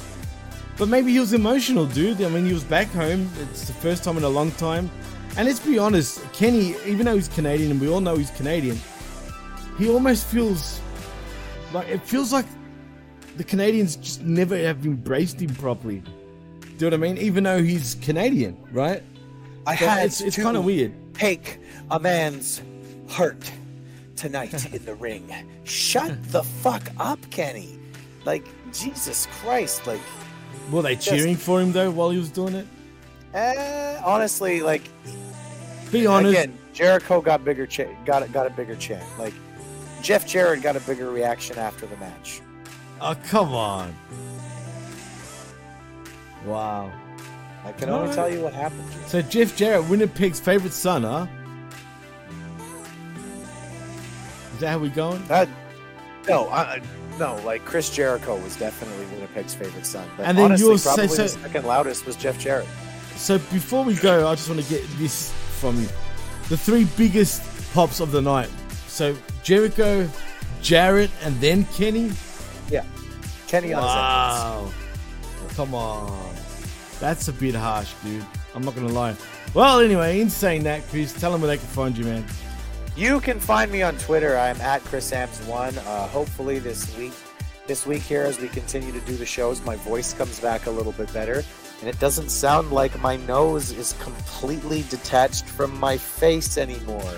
But 0.79 0.89
maybe 0.89 1.13
he 1.13 1.19
was 1.21 1.33
emotional, 1.33 1.87
dude. 1.87 2.23
I 2.23 2.29
mean, 2.29 2.47
he 2.47 2.53
was 2.55 2.65
back 2.65 2.87
home. 2.93 3.29
It's 3.43 3.67
the 3.67 3.73
first 3.75 4.05
time 4.05 4.17
in 4.17 4.25
a 4.25 4.29
long 4.29 4.51
time. 4.53 4.91
And 5.37 5.47
let's 5.47 5.61
be 5.61 5.79
honest, 5.79 6.21
Kenny, 6.33 6.75
even 6.87 7.05
though 7.07 7.15
he's 7.17 7.29
Canadian, 7.29 7.73
and 7.73 7.81
we 7.81 7.89
all 7.89 8.01
know 8.01 8.17
he's 8.17 8.31
Canadian, 8.31 8.79
he 9.79 9.89
almost 9.89 10.27
feels 10.27 10.81
like 11.73 11.89
it 11.89 12.03
feels 12.03 12.33
like 12.33 12.47
the 13.37 13.45
Canadians 13.45 13.97
just 13.97 14.23
never 14.23 14.57
have 14.57 14.85
embraced 14.87 15.41
him 15.41 15.55
properly. 15.55 16.03
Do 16.79 16.87
you 16.87 16.91
know 16.91 16.97
what 16.97 17.09
I 17.09 17.13
mean? 17.13 17.19
Even 17.19 17.45
though 17.45 17.63
he's 17.63 17.97
Canadian, 17.97 18.57
right? 18.73 19.03
I 19.67 19.77
So 19.77 19.87
had 19.87 20.07
it's, 20.07 20.21
it's 20.21 20.37
kind 20.37 20.57
of 20.57 20.65
weird. 20.65 20.93
Take 21.15 21.59
a 21.91 21.99
man's 22.01 22.63
heart 23.09 23.51
tonight 24.21 24.73
in 24.75 24.85
the 24.85 24.95
ring. 24.95 25.33
Shut 25.65 26.23
the 26.33 26.43
fuck 26.45 26.89
up, 26.99 27.19
Kenny. 27.31 27.79
Like 28.25 28.45
Jesus 28.73 29.27
Christ. 29.41 29.87
Like, 29.87 30.01
Were 30.71 30.83
they 30.83 30.95
Just- 30.95 31.09
cheering 31.09 31.37
for 31.37 31.61
him 31.61 31.73
though 31.73 31.91
while 31.91 32.11
he 32.11 32.19
was 32.19 32.31
doing 32.31 32.55
it? 32.55 32.67
eh, 33.35 34.01
honestly, 34.05 34.61
like 34.61 34.83
Be 35.91 36.07
honest. 36.07 36.31
again, 36.39 36.59
Jericho 36.73 37.21
got 37.21 37.45
bigger. 37.45 37.67
Cha- 37.67 37.93
got 38.05 38.23
a- 38.23 38.29
got 38.29 38.47
a 38.47 38.51
bigger 38.51 38.77
chant. 38.77 39.05
Like 39.19 39.35
Jeff 40.03 40.27
Jarrett 40.27 40.63
got 40.63 40.77
a 40.77 40.81
bigger 40.81 41.11
reaction 41.11 41.59
after 41.59 41.87
the 41.87 41.97
match. 41.97 42.41
Oh, 43.01 43.17
come 43.29 43.55
on. 43.55 43.95
Wow. 46.45 46.91
I 47.65 47.73
can 47.73 47.91
only 47.91 48.15
tell 48.15 48.31
you 48.33 48.41
what 48.41 48.55
happened. 48.55 48.85
So 49.07 49.21
Jeff 49.23 49.55
Jarrett, 49.57 49.85
Winnipeg's 49.89 50.41
favorite 50.41 50.73
son, 50.73 51.03
huh? 51.03 51.27
Is 54.61 54.63
that 54.63 54.73
how 54.73 54.79
we 54.79 54.91
going? 54.91 55.25
That 55.29 55.49
no, 56.29 56.47
I, 56.51 56.83
no. 57.19 57.37
Like 57.47 57.65
Chris 57.65 57.89
Jericho 57.89 58.37
was 58.39 58.57
definitely 58.57 59.07
Winnipeg's 59.07 59.55
favorite 59.55 59.87
son. 59.87 60.07
But 60.19 60.27
And 60.27 60.37
then 60.37 60.45
honestly, 60.45 60.67
yours- 60.69 60.83
so- 60.83 60.95
probably 60.97 61.17
so- 61.17 61.23
the 61.23 61.29
second 61.31 61.65
loudest 61.65 62.05
was 62.05 62.15
Jeff 62.15 62.39
Jarrett. 62.39 62.69
So 63.17 63.39
before 63.39 63.85
we 63.85 63.95
go, 63.95 64.29
I 64.29 64.35
just 64.35 64.51
want 64.51 64.61
to 64.63 64.69
get 64.69 64.87
this 64.99 65.33
from 65.61 65.81
you. 65.81 65.89
The 66.51 66.59
three 66.59 66.85
biggest 66.99 67.41
pops 67.73 68.01
of 68.01 68.13
the 68.13 68.21
night. 68.21 68.51
So 68.87 69.17
Jericho, 69.43 70.07
Jarrett, 70.61 71.11
and 71.23 71.41
then 71.41 71.65
Kenny. 71.75 72.13
Yeah, 72.69 72.85
Kenny 73.49 73.73
on 73.73 73.83
Wow. 73.83 74.71
Come 75.55 75.75
on. 75.75 76.35
That's 77.01 77.29
a 77.29 77.33
bit 77.33 77.55
harsh, 77.55 77.95
dude. 78.05 78.27
I'm 78.55 78.63
not 78.63 78.75
gonna 78.75 78.89
lie. 78.89 79.17
Well, 79.55 79.81
anyway, 79.81 80.21
in 80.21 80.29
saying 80.29 80.65
that, 80.65 80.87
Chris, 80.91 81.15
tell 81.15 81.33
them 81.33 81.41
where 81.41 81.49
they 81.49 81.57
can 81.57 81.67
find 81.69 81.97
you, 81.97 82.05
man. 82.05 82.27
You 83.01 83.19
can 83.19 83.41
find 83.41 83.73
me 83.73 83.81
on 83.81 83.97
Twitter. 83.97 84.37
I'm 84.37 84.61
at 84.61 84.83
Chrisambs1. 84.83 85.79
Uh, 85.79 86.07
hopefully 86.09 86.59
this 86.59 86.95
week, 86.99 87.15
this 87.67 87.87
week 87.87 88.03
here, 88.03 88.25
as 88.25 88.39
we 88.39 88.49
continue 88.49 88.93
to 88.93 89.01
do 89.07 89.17
the 89.17 89.25
shows, 89.25 89.65
my 89.65 89.77
voice 89.77 90.13
comes 90.13 90.39
back 90.39 90.67
a 90.67 90.71
little 90.71 90.93
bit 90.93 91.11
better, 91.15 91.43
and 91.81 91.89
it 91.89 91.99
doesn't 91.99 92.29
sound 92.29 92.73
like 92.73 93.01
my 93.01 93.17
nose 93.17 93.73
is 93.73 93.95
completely 94.03 94.83
detached 94.91 95.47
from 95.47 95.81
my 95.81 95.97
face 95.97 96.59
anymore. 96.59 97.15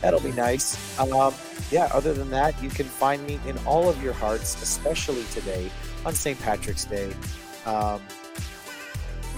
That'll 0.00 0.18
be 0.18 0.32
nice. 0.32 0.98
Um, 0.98 1.32
yeah. 1.70 1.88
Other 1.92 2.12
than 2.12 2.30
that, 2.30 2.60
you 2.60 2.68
can 2.68 2.86
find 2.86 3.24
me 3.24 3.38
in 3.46 3.56
all 3.58 3.88
of 3.88 4.02
your 4.02 4.14
hearts, 4.14 4.60
especially 4.60 5.22
today 5.30 5.70
on 6.04 6.12
St. 6.12 6.40
Patrick's 6.40 6.86
Day. 6.86 7.14
Um, 7.66 8.02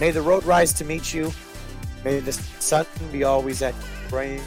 may 0.01 0.11
the 0.11 0.23
road 0.23 0.45
rise 0.45 0.73
to 0.73 0.87
meet 0.87 1.13
you. 1.13 1.31
May 2.03 2.21
the 2.21 2.33
sun 2.33 2.87
be 3.13 3.25
always 3.25 3.61
at 3.61 3.75
rain. 4.11 4.41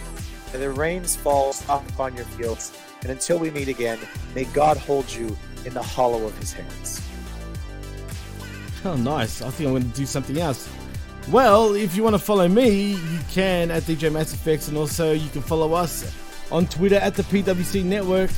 May 0.56 0.62
the 0.62 0.72
rains 0.72 1.18
fall 1.18 1.52
soft 1.52 1.92
upon 1.92 2.16
your 2.16 2.24
fields. 2.24 2.72
And 3.02 3.12
until 3.12 3.38
we 3.38 3.52
meet 3.52 3.68
again, 3.68 4.00
may 4.34 4.46
God 4.46 4.78
hold 4.78 5.14
you 5.14 5.38
in 5.66 5.74
the 5.74 5.84
hollow 5.84 6.26
of 6.26 6.38
his 6.38 6.54
hands. 6.54 7.02
Oh, 8.86 8.96
nice. 8.96 9.42
I 9.42 9.50
think 9.50 9.68
I'm 9.68 9.74
going 9.74 9.92
to 9.92 9.98
do 9.98 10.06
something 10.06 10.40
else. 10.40 10.70
Well, 11.30 11.76
if 11.76 11.94
you 11.94 12.04
want 12.04 12.16
to 12.16 12.20
follow 12.20 12.48
me, 12.48 12.94
you 12.94 13.20
can 13.32 13.70
at 13.70 13.84
DJ 13.84 14.10
Mass 14.10 14.34
Effects, 14.34 14.70
and 14.70 14.78
also 14.78 15.12
you 15.12 15.28
can 15.28 15.42
follow 15.42 15.74
us 15.74 16.10
on 16.54 16.68
Twitter 16.68 16.96
at 16.96 17.16
the 17.16 17.24
PWC 17.24 17.84
Network. 17.84 18.32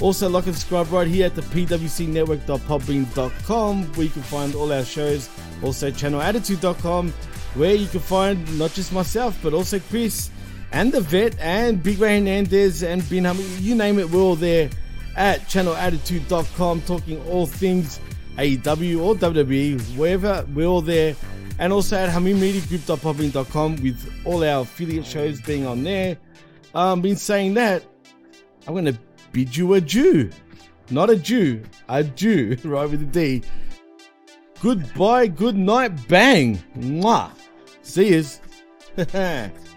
Also, 0.00 0.26
like 0.26 0.46
and 0.46 0.54
subscribe 0.54 0.90
right 0.90 1.06
here 1.06 1.26
at 1.26 1.34
the 1.34 1.42
pwcnetwork.podbean.com 1.42 3.84
where 3.92 4.04
you 4.04 4.10
can 4.10 4.22
find 4.22 4.54
all 4.54 4.72
our 4.72 4.86
shows. 4.86 5.28
Also, 5.62 5.90
channelattitude.com 5.90 7.12
where 7.56 7.74
you 7.74 7.88
can 7.88 8.00
find 8.00 8.58
not 8.58 8.72
just 8.72 8.90
myself 8.90 9.38
but 9.42 9.52
also 9.52 9.78
Chris 9.80 10.30
and 10.72 10.92
the 10.92 11.00
vet 11.00 11.38
and 11.38 11.82
Big 11.82 11.98
Ray 11.98 12.18
Hernandez 12.18 12.82
and 12.82 13.08
Ben 13.08 13.24
Hum. 13.24 13.38
You 13.60 13.74
name 13.74 13.98
it, 13.98 14.10
we're 14.10 14.20
all 14.20 14.36
there 14.36 14.70
at 15.16 15.40
channelattitude.com 15.42 16.82
talking 16.82 17.20
all 17.26 17.46
things 17.46 18.00
AEW 18.36 19.02
or 19.02 19.14
WWE, 19.16 19.80
wherever, 19.96 20.46
we're 20.54 20.66
all 20.66 20.80
there. 20.80 21.16
And 21.58 21.72
also 21.72 21.96
at 21.96 22.08
HamimMediaGroup.podbean.com 22.10 23.82
with 23.82 24.12
all 24.24 24.44
our 24.44 24.62
affiliate 24.62 25.04
shows 25.04 25.40
being 25.40 25.66
on 25.66 25.82
there. 25.82 26.16
Um, 26.72 27.02
been 27.02 27.16
saying 27.16 27.54
that, 27.54 27.82
I'm 28.66 28.74
going 28.74 28.84
to 28.84 28.96
bid 29.32 29.56
you 29.56 29.74
a 29.74 29.80
Jew. 29.80 30.30
Not 30.90 31.10
a 31.10 31.16
Jew, 31.16 31.64
a 31.88 32.04
Jew, 32.04 32.56
right 32.62 32.88
with 32.88 33.02
a 33.02 33.06
D. 33.06 33.42
Goodbye, 34.60 35.26
good 35.26 35.56
night, 35.56 36.08
bang. 36.08 36.58
Mwah. 36.76 37.32
See 37.82 38.10
yous. 38.10 38.40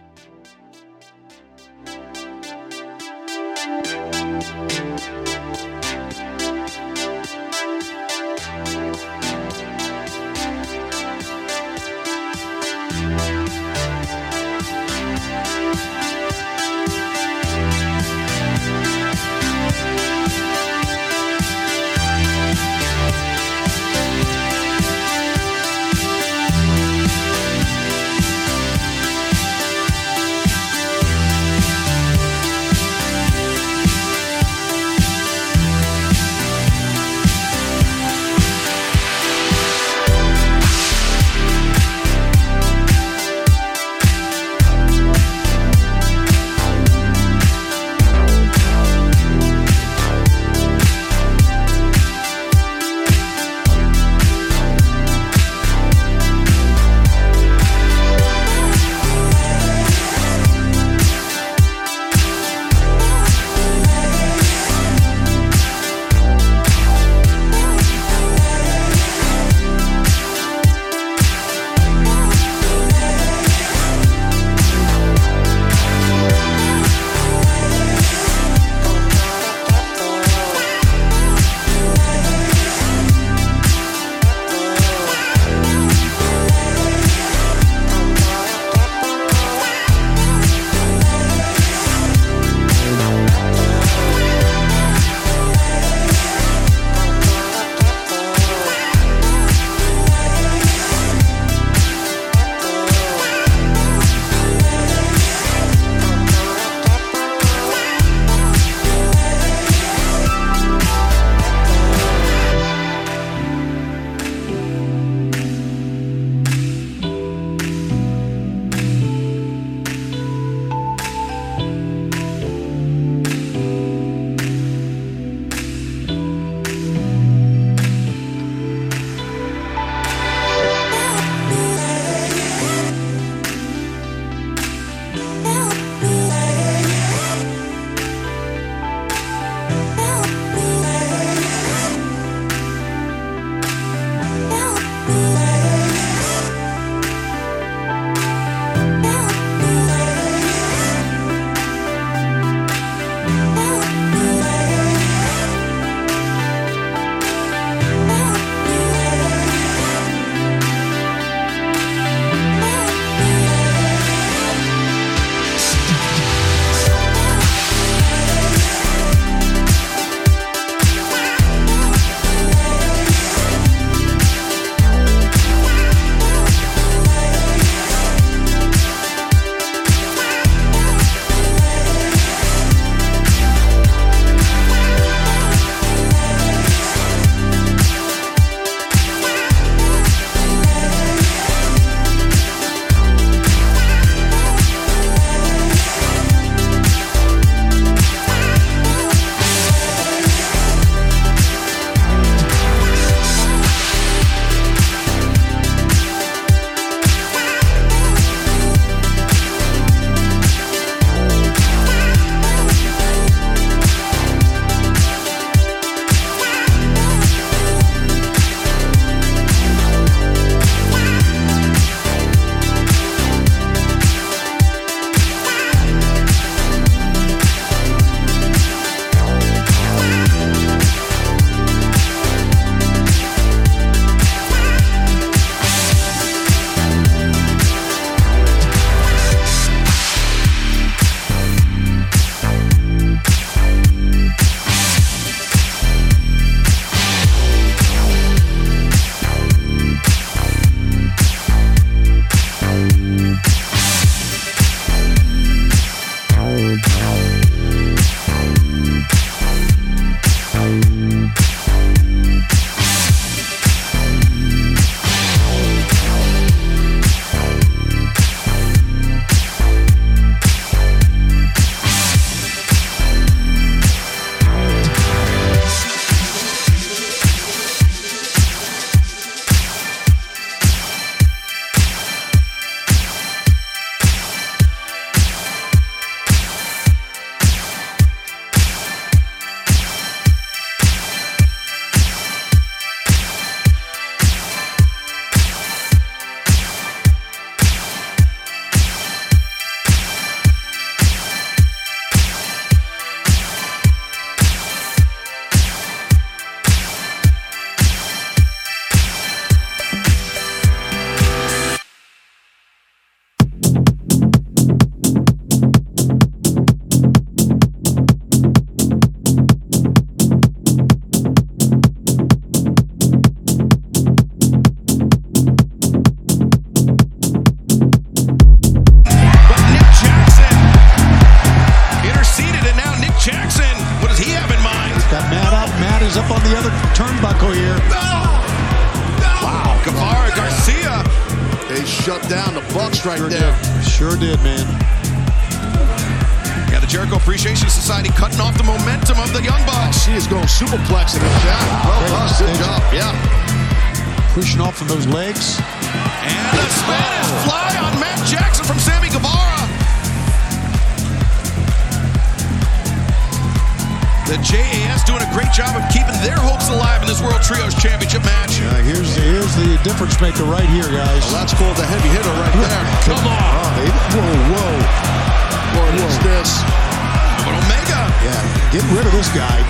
this 379.22 379.38
guy. 379.38 379.62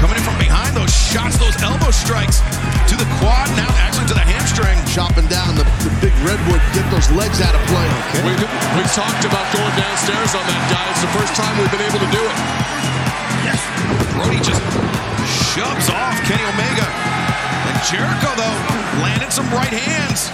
coming 0.00 0.16
in 0.16 0.24
from 0.24 0.32
behind 0.40 0.72
those 0.72 0.88
shots, 0.88 1.36
those 1.36 1.52
elbow 1.60 1.92
strikes 1.92 2.40
to 2.88 2.96
the 2.96 3.04
quad, 3.20 3.44
now 3.52 3.68
actually 3.84 4.08
to 4.08 4.16
the 4.16 4.24
hamstring. 4.24 4.80
Chopping 4.88 5.28
down 5.28 5.52
the, 5.60 5.68
the 5.84 5.92
big 6.00 6.16
redwood, 6.24 6.56
get 6.72 6.88
those 6.88 7.04
legs 7.12 7.44
out 7.44 7.52
of 7.52 7.60
play. 7.68 7.84
We, 8.24 8.32
we 8.32 8.82
talked 8.96 9.28
about 9.28 9.44
going 9.52 9.74
downstairs 9.76 10.32
on 10.32 10.44
that 10.48 10.62
guy. 10.72 10.88
It's 10.88 11.04
the 11.04 11.12
first 11.12 11.36
time 11.36 11.52
we've 11.60 11.68
been 11.68 11.84
able 11.84 12.00
to 12.00 12.10
do 12.16 12.22
it. 12.24 12.36
Yes. 13.44 13.60
Brody 14.16 14.40
just 14.40 14.64
shoves 15.52 15.92
off 15.92 16.16
Kenny 16.24 16.44
Omega. 16.48 16.88
And 17.68 17.76
Jericho, 17.84 18.32
though, 18.40 18.58
landed 19.04 19.36
some 19.36 19.48
right 19.52 19.68
hands. 19.68 20.32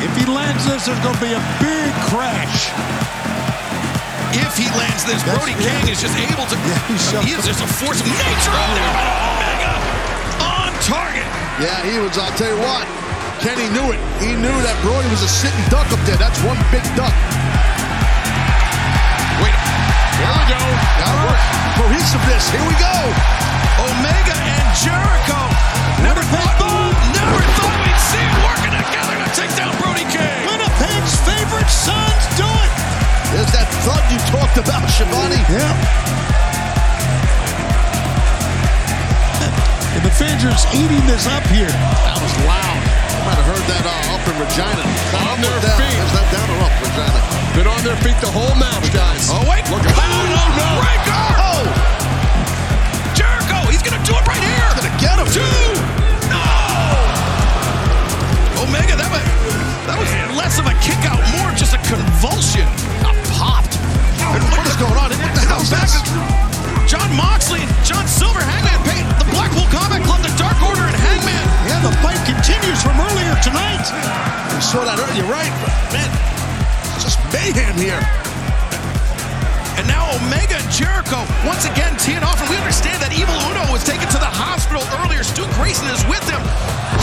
If 0.00 0.16
he 0.16 0.24
lands 0.24 0.64
this, 0.64 0.88
there's 0.88 1.02
going 1.04 1.12
to 1.12 1.24
be 1.28 1.36
a 1.36 1.44
big 1.60 1.92
crash. 2.08 2.72
If 4.34 4.56
he 4.56 4.68
lands 4.76 5.04
this, 5.08 5.22
That's- 5.24 5.36
Brody 5.38 5.56
yeah. 5.56 5.80
King 5.80 5.92
is 5.92 6.00
just 6.00 6.16
able 6.18 6.44
to. 6.46 6.56
he's 6.88 7.00
shoved 7.08 7.24
he 7.26 7.32
is 7.32 7.44
just 7.44 7.60
a 7.64 7.68
force 7.80 8.00
of 8.00 8.06
nature 8.08 8.54
out 8.54 8.70
there. 8.76 8.90
But 8.92 9.06
Omega 9.08 9.72
on 10.44 10.70
target. 10.84 11.28
Yeah, 11.58 11.78
he 11.82 11.98
was, 11.98 12.14
I'll 12.18 12.30
tell 12.38 12.52
you 12.52 12.60
what, 12.62 12.86
Kenny 13.42 13.66
knew 13.74 13.90
it. 13.90 14.00
He 14.22 14.36
knew 14.36 14.54
that 14.62 14.76
Brody 14.84 15.08
was 15.10 15.22
a 15.24 15.30
sitting 15.30 15.64
duck 15.72 15.88
up 15.90 15.98
there. 16.06 16.18
That's 16.20 16.38
one 16.46 16.58
big 16.70 16.84
duck. 16.94 17.14
Wait, 19.42 19.54
Here 20.18 20.30
we 20.34 20.44
go. 20.50 20.62
Now, 21.02 21.34
cohesiveness, 21.78 22.44
here 22.50 22.62
we 22.66 22.74
go. 22.78 22.94
Omega 23.90 24.34
and 24.38 24.68
Jericho. 24.78 25.40
Never 26.02 26.22
thought, 26.30 26.54
oh, 26.62 26.90
never 27.14 27.40
thought 27.58 27.76
we'd 27.82 28.02
see 28.10 28.22
them 28.22 28.38
working 28.46 28.74
together 28.74 29.14
to 29.18 29.28
take 29.34 29.50
down 29.58 29.70
Brody 29.82 30.06
King. 30.10 30.46
Winnipeg's 30.46 31.14
favorite 31.26 31.70
sons 31.70 32.22
do 32.38 32.46
it. 32.46 32.72
There's 33.32 33.50
that 33.52 33.68
thud 33.84 34.02
you 34.08 34.18
talked 34.32 34.56
about, 34.56 34.82
Schiavone. 34.88 35.36
Yeah. 35.52 35.68
And 39.94 40.02
the 40.06 40.14
fans 40.14 40.40
are 40.46 40.54
eating 40.72 41.02
this 41.10 41.26
up 41.28 41.44
here. 41.52 41.68
That 41.68 42.18
was 42.22 42.34
loud. 42.48 42.80
You 43.18 43.22
might 43.28 43.36
have 43.36 43.48
heard 43.50 43.64
that 43.68 43.84
uh, 43.84 44.14
up 44.16 44.22
in 44.24 44.36
Regina. 44.40 44.84
On 45.28 45.38
their 45.44 45.58
down? 45.60 45.76
feet. 45.76 45.98
Is 46.00 46.12
that 46.16 46.28
down 46.32 46.48
or 46.54 46.60
up, 46.64 46.74
Regina? 46.80 47.20
Been 47.52 47.68
on 47.68 47.80
their 47.84 47.98
feet 48.00 48.16
the 48.24 48.30
whole 48.32 48.54
match, 48.56 48.88
guys. 48.94 49.28
Oh, 49.28 49.42
wait. 49.44 49.66
Look 49.68 49.82
at 49.84 49.92
Oh, 49.92 50.24
no, 50.32 50.44
no. 50.54 50.68
Breaker. 50.80 51.26
Oh, 51.42 51.62
Jericho, 53.12 53.58
he's 53.68 53.82
going 53.84 53.98
to 53.98 54.04
do 54.06 54.14
it 54.16 54.24
right 54.24 54.40
here. 54.40 54.68
gonna 54.78 54.94
get 55.02 55.18
him. 55.18 55.28
Two. 55.28 55.42
No. 56.30 56.40
Omega, 58.64 58.94
that 58.96 59.10
was, 59.10 59.24
that 59.90 59.98
was 59.98 60.08
less 60.38 60.56
of 60.62 60.70
a 60.70 60.74
kick 60.78 61.02
out, 61.10 61.18
more 61.36 61.50
just 61.58 61.74
a 61.74 61.80
convulsion. 61.90 62.64
And 64.34 64.44
What 64.52 64.66
is 64.68 64.76
going 64.76 64.98
on? 64.98 65.08
What 65.08 65.34
the 65.34 65.44
hell 65.48 65.62
is 65.62 65.72
this? 65.72 65.96
Jon 66.84 67.08
Moxley, 67.16 67.64
John 67.84 68.08
Silver, 68.08 68.40
Hangman 68.40 68.80
Page, 68.88 69.04
the 69.20 69.28
Blackpool 69.28 69.68
Combat 69.68 70.00
Club, 70.04 70.20
the 70.24 70.32
Dark 70.40 70.56
Order, 70.64 70.84
and 70.84 70.96
Hangman. 70.96 71.44
Yeah, 71.68 71.80
the 71.84 71.92
fight 72.00 72.20
continues 72.24 72.80
from 72.80 72.96
earlier 72.96 73.36
tonight. 73.44 73.84
We 74.56 74.60
saw 74.64 74.84
that 74.88 74.96
earlier, 74.96 75.20
you're 75.20 75.28
right. 75.28 75.52
But 75.60 75.72
man, 75.92 76.08
just 76.96 77.20
mayhem 77.28 77.76
here. 77.76 78.00
And 79.76 79.86
now 79.86 80.10
Omega 80.16 80.58
and 80.58 80.70
Jericho 80.74 81.22
once 81.46 81.68
again 81.68 81.94
teeing 82.02 82.24
off. 82.26 82.42
And 82.42 82.50
we 82.50 82.58
understand 82.58 82.98
that 82.98 83.14
Evil 83.14 83.36
Uno 83.46 83.68
was 83.70 83.86
taken 83.86 84.10
to 84.10 84.18
the 84.18 84.26
hospital 84.26 84.82
earlier. 85.04 85.22
Stu 85.22 85.46
Grayson 85.54 85.86
is 85.94 86.02
with 86.10 86.24
him. 86.26 86.42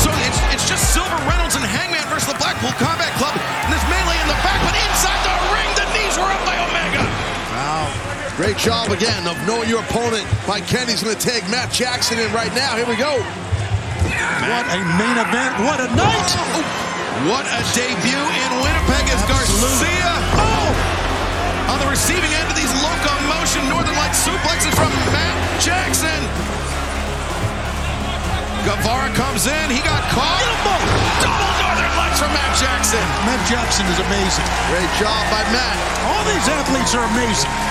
So 0.03 0.11
it's, 0.27 0.39
it's 0.51 0.67
just 0.67 0.91
Silver 0.91 1.15
Reynolds 1.23 1.55
and 1.55 1.63
Hangman 1.63 2.03
versus 2.11 2.27
the 2.27 2.35
Blackpool 2.35 2.75
Combat 2.75 3.15
Club. 3.15 3.31
And 3.37 3.71
this 3.71 3.85
melee 3.87 4.19
in 4.19 4.27
the 4.27 4.35
back, 4.43 4.59
but 4.67 4.75
inside 4.75 5.21
the 5.23 5.35
ring, 5.54 5.54
Great 8.35 8.59
job 8.59 8.91
again 8.91 9.23
of 9.31 9.39
knowing 9.47 9.71
your 9.71 9.79
opponent 9.79 10.27
by 10.43 10.59
Kenny's 10.59 10.99
going 10.99 11.15
to 11.15 11.23
take 11.23 11.47
Matt 11.47 11.71
Jackson 11.71 12.19
in 12.19 12.27
right 12.35 12.51
now. 12.51 12.75
Here 12.75 12.83
we 12.83 12.99
go. 12.99 13.15
What 14.51 14.67
a 14.75 14.79
main 14.99 15.15
event. 15.15 15.55
What 15.63 15.79
a 15.79 15.87
night. 15.95 16.29
Oh, 16.35 17.31
what 17.31 17.47
a 17.47 17.63
debut 17.71 18.11
in 18.11 18.49
Winnipeg 18.59 19.07
as 19.07 19.23
Garcia. 19.31 20.11
Oh! 20.35 21.71
On 21.71 21.79
the 21.79 21.87
receiving 21.87 22.27
end 22.35 22.51
of 22.51 22.59
these 22.59 22.67
locomotion 22.83 23.63
Northern 23.71 23.95
Light 23.95 24.11
suplexes 24.11 24.75
from 24.75 24.91
Matt 25.15 25.39
Jackson. 25.63 26.19
Guevara 28.67 29.15
comes 29.15 29.47
in. 29.47 29.65
He 29.71 29.79
got 29.79 30.03
caught. 30.11 30.43
Double 31.23 31.51
Northern 31.63 31.93
Lights 31.95 32.19
from 32.19 32.35
Matt 32.35 32.51
Jackson. 32.59 32.99
Matt 33.23 33.39
Jackson 33.47 33.87
is 33.87 33.99
amazing. 34.11 34.43
Great 34.75 34.91
job 34.99 35.23
by 35.31 35.39
Matt. 35.55 35.79
All 36.11 36.23
these 36.27 36.43
athletes 36.51 36.91
are 36.91 37.07
amazing. 37.15 37.64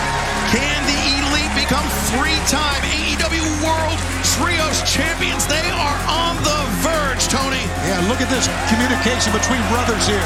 Can 0.55 0.81
the 0.87 1.01
Elite 1.19 1.51
become 1.59 1.83
three-time 2.15 2.79
AEW 2.87 3.43
World 3.67 3.99
Trios 4.39 4.87
champions? 4.87 5.51
They 5.51 5.67
are 5.75 5.99
on 6.07 6.39
the 6.47 6.61
verge, 6.79 7.27
Tony. 7.27 7.67
Yeah, 7.83 7.99
look 8.07 8.23
at 8.23 8.31
this 8.31 8.47
communication 8.71 9.35
between 9.35 9.59
brothers 9.75 10.07
here. 10.07 10.23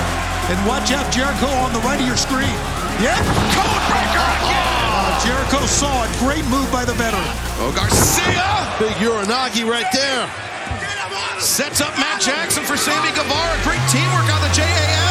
And 0.52 0.60
watch 0.68 0.92
out, 0.92 1.08
Jericho 1.08 1.48
on 1.64 1.72
the 1.72 1.80
right 1.80 1.96
of 1.96 2.04
your 2.04 2.20
screen. 2.20 2.52
Yeah. 3.00 3.16
Code 3.56 3.84
breaker 3.88 4.26
again. 4.44 4.68
Uh, 4.92 5.16
Jericho 5.24 5.64
saw 5.64 6.04
it. 6.04 6.12
Great 6.20 6.44
move 6.52 6.68
by 6.68 6.84
the 6.84 6.92
veteran. 7.00 7.24
Oh, 7.64 7.72
Garcia 7.72 8.44
Big 8.76 8.92
Uranage 9.00 9.64
right 9.64 9.88
there. 9.96 10.28
sets 11.40 11.80
up 11.80 11.96
Matt 11.96 12.20
Jackson 12.20 12.64
for 12.68 12.76
Sammy 12.76 13.16
Guevara. 13.16 13.56
Great 13.64 13.80
teamwork 13.88 14.28
on 14.28 14.44
the 14.44 14.52
JAS. 14.52 15.07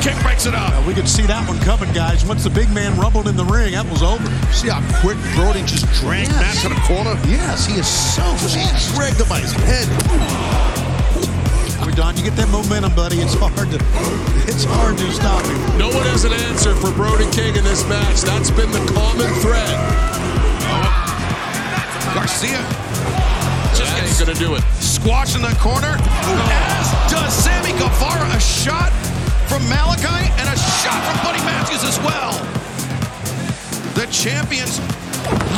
But 0.00 0.04
Brody 0.04 0.14
King 0.16 0.22
breaks 0.22 0.46
it 0.46 0.54
up. 0.54 0.86
We 0.86 0.94
could 0.94 1.08
see 1.08 1.26
that 1.26 1.46
one 1.48 1.58
coming, 1.60 1.92
guys. 1.92 2.24
Once 2.24 2.44
the 2.44 2.50
big 2.50 2.70
man 2.72 2.96
rumbled 2.98 3.28
in 3.28 3.36
the 3.36 3.44
ring, 3.44 3.72
that 3.72 3.84
was 3.90 4.02
over. 4.02 4.24
See 4.52 4.68
how 4.68 4.80
quick 5.00 5.18
Brody 5.36 5.60
just 5.62 5.86
drank 6.00 6.28
Matt 6.30 6.56
to 6.62 6.68
the 6.68 6.80
corner? 6.88 7.14
Yes, 7.28 7.66
he 7.66 7.78
is 7.78 7.86
so 7.86 8.22
Just 8.40 8.56
fast. 8.56 8.94
dragged 8.94 9.20
him 9.20 9.28
by 9.28 9.40
his 9.40 9.52
head. 9.52 9.86
Boy, 11.84 11.92
Don, 11.96 12.16
you 12.16 12.22
get 12.24 12.36
that 12.36 12.48
momentum, 12.48 12.94
buddy. 12.94 13.20
It's 13.20 13.34
hard 13.34 13.68
to, 13.72 13.78
it's 14.48 14.64
hard 14.64 14.96
to 14.98 15.06
stop 15.12 15.44
him. 15.44 15.58
No 15.78 15.88
one 15.88 16.04
has 16.12 16.24
an 16.24 16.32
answer 16.48 16.74
for 16.76 16.90
Brody 16.92 17.28
King 17.32 17.56
in 17.56 17.64
this 17.64 17.84
match. 17.88 18.20
That's 18.22 18.50
been 18.50 18.70
the 18.72 18.84
common 18.92 19.28
thread. 19.40 19.76
Garcia 22.14 22.58
Just 23.76 23.92
ain't 23.96 24.18
gonna 24.18 24.36
do 24.38 24.54
it. 24.56 24.62
squash 24.82 25.36
in 25.36 25.42
the 25.42 25.54
corner, 25.60 25.94
as 25.96 26.86
does 27.10 27.32
Sammy 27.32 27.72
Guevara. 27.78 28.26
A 28.36 28.40
shot 28.40 28.92
from 29.50 29.68
Malachi 29.68 30.30
and 30.38 30.46
a 30.46 30.56
shot 30.78 31.02
from 31.10 31.18
Buddy 31.26 31.42
Matthews 31.42 31.82
as 31.82 31.98
well. 32.06 32.38
The 33.98 34.06
champions 34.06 34.78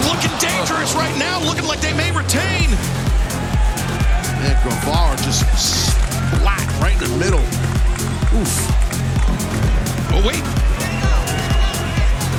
looking 0.09 0.33
dangerous 0.41 0.95
right 0.95 1.15
now, 1.19 1.45
looking 1.45 1.69
like 1.69 1.83
they 1.83 1.93
may 1.93 2.11
retain. 2.11 2.73
And 4.41 4.57
Guevara 4.65 5.15
just 5.19 5.45
splat 5.61 6.65
right 6.81 6.97
in 7.03 7.11
the 7.11 7.17
middle. 7.19 7.45
Oof. 8.41 8.53
Oh, 10.09 10.23
wait. 10.25 10.41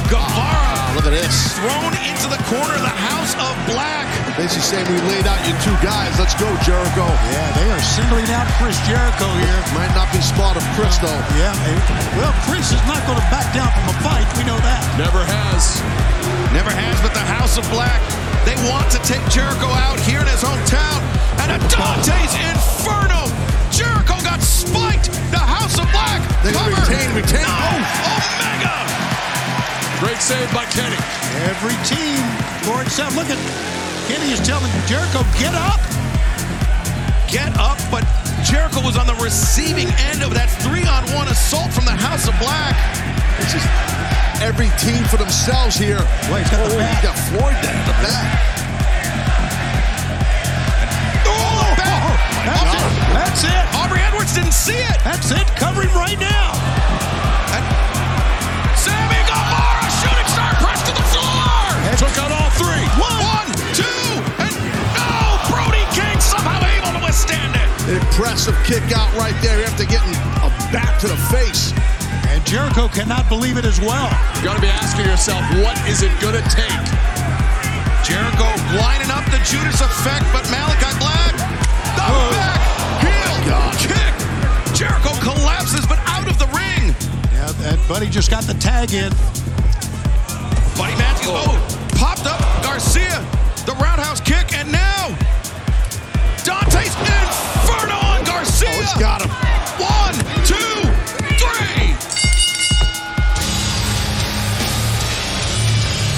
Guevara 0.09 0.82
Look 0.93 1.09
at 1.09 1.13
this. 1.17 1.57
thrown 1.57 1.89
into 2.05 2.29
the 2.29 2.37
corner 2.45 2.77
of 2.77 2.85
the 2.85 2.93
House 2.93 3.33
of 3.41 3.53
Black. 3.65 4.05
Basically 4.37 4.61
saying 4.61 4.85
we 4.93 5.01
laid 5.09 5.25
out 5.25 5.41
your 5.41 5.57
two 5.65 5.73
guys. 5.81 6.13
Let's 6.21 6.37
go, 6.37 6.45
Jericho. 6.61 7.09
Yeah, 7.33 7.49
they 7.57 7.65
are 7.73 7.81
singling 7.81 8.29
out 8.29 8.45
Chris 8.61 8.77
Jericho 8.85 9.25
here. 9.41 9.57
Might 9.73 9.89
not 9.97 10.05
be 10.13 10.21
smart 10.21 10.53
of 10.53 10.65
Chris, 10.77 10.93
though. 11.01 11.17
Yeah, 11.33 11.53
well, 12.13 12.29
Chris 12.45 12.69
is 12.69 12.81
not 12.85 13.01
going 13.09 13.17
to 13.17 13.27
back 13.33 13.49
down 13.57 13.73
from 13.73 13.89
a 13.89 13.97
fight. 14.05 14.29
We 14.37 14.45
know 14.45 14.57
that. 14.61 14.85
Never 14.93 15.25
has. 15.25 15.81
Never 16.53 16.69
has, 16.69 17.01
but 17.01 17.17
the 17.17 17.25
House 17.25 17.57
of 17.57 17.65
Black, 17.73 17.97
they 18.45 18.53
want 18.69 18.85
to 18.93 19.01
take 19.01 19.25
Jericho 19.33 19.73
out 19.73 19.97
here 20.05 20.21
in 20.21 20.29
his 20.29 20.45
hometown. 20.45 21.01
And 21.41 21.57
a 21.57 21.59
Dante's 21.73 22.37
Inferno. 22.37 23.25
Jericho 23.73 24.21
got 24.21 24.45
spiked. 24.45 25.09
The 25.33 25.41
House 25.41 25.73
of 25.81 25.89
Black. 25.89 26.21
They 26.45 26.53
covered. 26.53 26.85
retain, 26.85 27.09
retain. 27.17 27.49
No, 27.49 27.81
Omega. 28.13 28.92
Great 30.03 30.19
save 30.19 30.51
by 30.53 30.65
Kenny. 30.65 30.99
Every 31.47 31.79
team, 31.87 32.19
Corey 32.67 32.83
Orange 32.83 32.91
Sound. 32.91 33.15
Look 33.15 33.29
at 33.31 33.39
Kenny 34.11 34.35
is 34.35 34.41
telling 34.45 34.69
Jericho, 34.83 35.23
get 35.39 35.55
up. 35.55 35.79
Get 37.31 37.55
up, 37.55 37.79
but 37.87 38.03
Jericho 38.43 38.83
was 38.83 38.97
on 38.97 39.07
the 39.07 39.15
receiving 39.23 39.87
end 40.11 40.21
of 40.21 40.33
that 40.33 40.51
three-on-one 40.59 41.29
assault 41.29 41.71
from 41.71 41.85
the 41.85 41.95
House 41.95 42.27
of 42.27 42.35
Black. 42.35 42.75
It's 43.39 43.55
just 43.55 44.43
every 44.43 44.67
team 44.75 45.07
for 45.07 45.15
themselves 45.15 45.77
here. 45.77 46.03
Wait, 46.27 46.43
he's 46.43 46.51
got 46.51 46.67
the 46.67 46.75
oh, 46.75 46.77
back. 46.77 46.99
he 46.99 47.07
got 47.07 47.15
Floyd 47.31 47.55
down 47.63 47.87
the 47.87 47.95
back. 48.03 48.52
Kick 68.73 68.97
out 68.97 69.13
right 69.13 69.37
there 69.43 69.61
after 69.69 69.85
getting 69.85 70.17
a 70.41 70.49
back 70.73 70.97
to 70.97 71.05
the 71.05 71.17
face. 71.29 71.69
And 72.33 72.41
Jericho 72.43 72.87
cannot 72.87 73.29
believe 73.29 73.57
it 73.57 73.65
as 73.65 73.79
well. 73.79 74.09
You 74.41 74.49
got 74.49 74.55
to 74.55 74.65
be 74.65 74.73
asking 74.73 75.05
yourself, 75.05 75.45
what 75.61 75.77
is 75.85 76.01
it 76.01 76.09
going 76.17 76.33
to 76.33 76.45
take? 76.49 76.81
Jericho 78.01 78.49
lining 78.81 79.13
up 79.13 79.21
the 79.29 79.37
Judas 79.45 79.77
effect, 79.77 80.25
but 80.33 80.41
Malachi 80.49 80.89
Black, 80.97 81.37
the 81.93 82.01
back 82.33 82.57
heel 83.05 83.37
oh, 83.53 83.69
kick. 83.77 84.13
Jericho 84.73 85.13
collapses, 85.21 85.85
but 85.85 86.01
out 86.09 86.25
of 86.25 86.41
the 86.41 86.49
ring. 86.49 86.97
Yeah, 87.29 87.53
that 87.69 87.77
buddy 87.87 88.09
just 88.09 88.31
got 88.31 88.41
the 88.45 88.55
tag 88.55 88.89
in. 88.97 89.13
Buddy 90.81 90.97
Matthews, 90.97 91.29
oh, 91.29 91.45
oh 91.45 91.97
popped 92.01 92.25
up 92.25 92.41
Garcia, 92.65 93.21
the 93.69 93.77
roundhouse 93.77 94.19
kick, 94.19 94.57
and 94.57 94.71
now 94.71 95.13
Dante's 96.43 96.97
Inferno 96.97 97.53
on 97.61 97.62
It's 98.83 98.99
got 98.99 99.23
him. 99.23 99.31
One, 99.79 100.11
two, 100.43 100.75
three. 101.39 101.95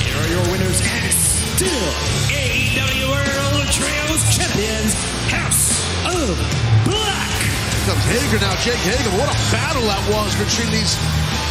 Here 0.01 0.17
are 0.17 0.29
your 0.33 0.41
winners 0.49 0.81
and 0.81 1.13
still 1.13 1.85
AEW 2.33 3.05
World 3.05 3.69
Trios 3.69 4.25
Champions, 4.33 4.97
House 5.29 5.77
of 6.09 6.33
Black. 6.89 7.37
Here 7.69 7.85
comes 7.85 8.01
Hager 8.09 8.41
now. 8.41 8.57
Jake 8.65 8.81
Hager. 8.81 9.13
What 9.13 9.29
a 9.29 9.37
battle 9.53 9.85
that 9.85 10.01
was 10.09 10.33
between 10.33 10.73
these 10.73 10.97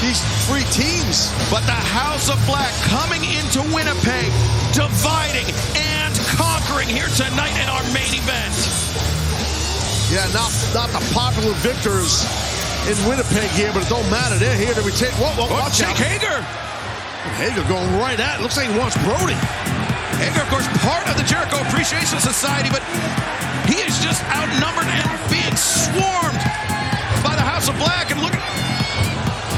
these 0.02 0.18
three 0.50 0.66
teams. 0.74 1.30
But 1.46 1.62
the 1.70 1.78
House 1.78 2.28
of 2.28 2.42
Black 2.44 2.74
coming 2.90 3.22
into 3.22 3.62
Winnipeg, 3.70 4.34
dividing 4.74 5.46
and 5.78 6.14
conquering 6.34 6.88
here 6.88 7.06
tonight 7.14 7.54
in 7.62 7.70
our 7.70 7.86
main 7.94 8.18
event. 8.18 9.03
Yeah, 10.14 10.30
not 10.30 10.46
not 10.70 10.94
the 10.94 11.02
popular 11.10 11.50
victors 11.58 12.22
in 12.86 12.94
Winnipeg 13.10 13.50
here, 13.58 13.74
but 13.74 13.82
it 13.82 13.90
don't 13.90 14.06
matter. 14.14 14.38
They're 14.38 14.54
here 14.54 14.70
to 14.78 14.82
retain. 14.86 15.10
Whoa, 15.18 15.34
whoa, 15.34 15.50
Oh, 15.50 15.58
watch 15.66 15.74
Jake 15.82 15.90
out. 15.90 15.98
Hager. 15.98 16.38
Hager 17.34 17.66
going 17.66 17.90
right 17.98 18.14
at 18.22 18.38
it. 18.38 18.42
Looks 18.46 18.54
like 18.54 18.70
he 18.70 18.76
wants 18.78 18.94
Brody. 19.02 19.34
Hager, 20.22 20.46
of 20.46 20.48
course, 20.54 20.70
part 20.86 21.02
of 21.10 21.18
the 21.18 21.26
Jericho 21.26 21.58
Appreciation 21.66 22.22
Society, 22.22 22.70
but 22.70 22.78
he 23.66 23.82
is 23.82 23.98
just 24.06 24.22
outnumbered 24.30 24.86
and 24.86 25.02
being 25.26 25.56
swarmed 25.58 26.38
by 27.26 27.34
the 27.34 27.42
House 27.42 27.66
of 27.66 27.74
Black. 27.82 28.14
And 28.14 28.22
look 28.22 28.38
at 28.38 28.44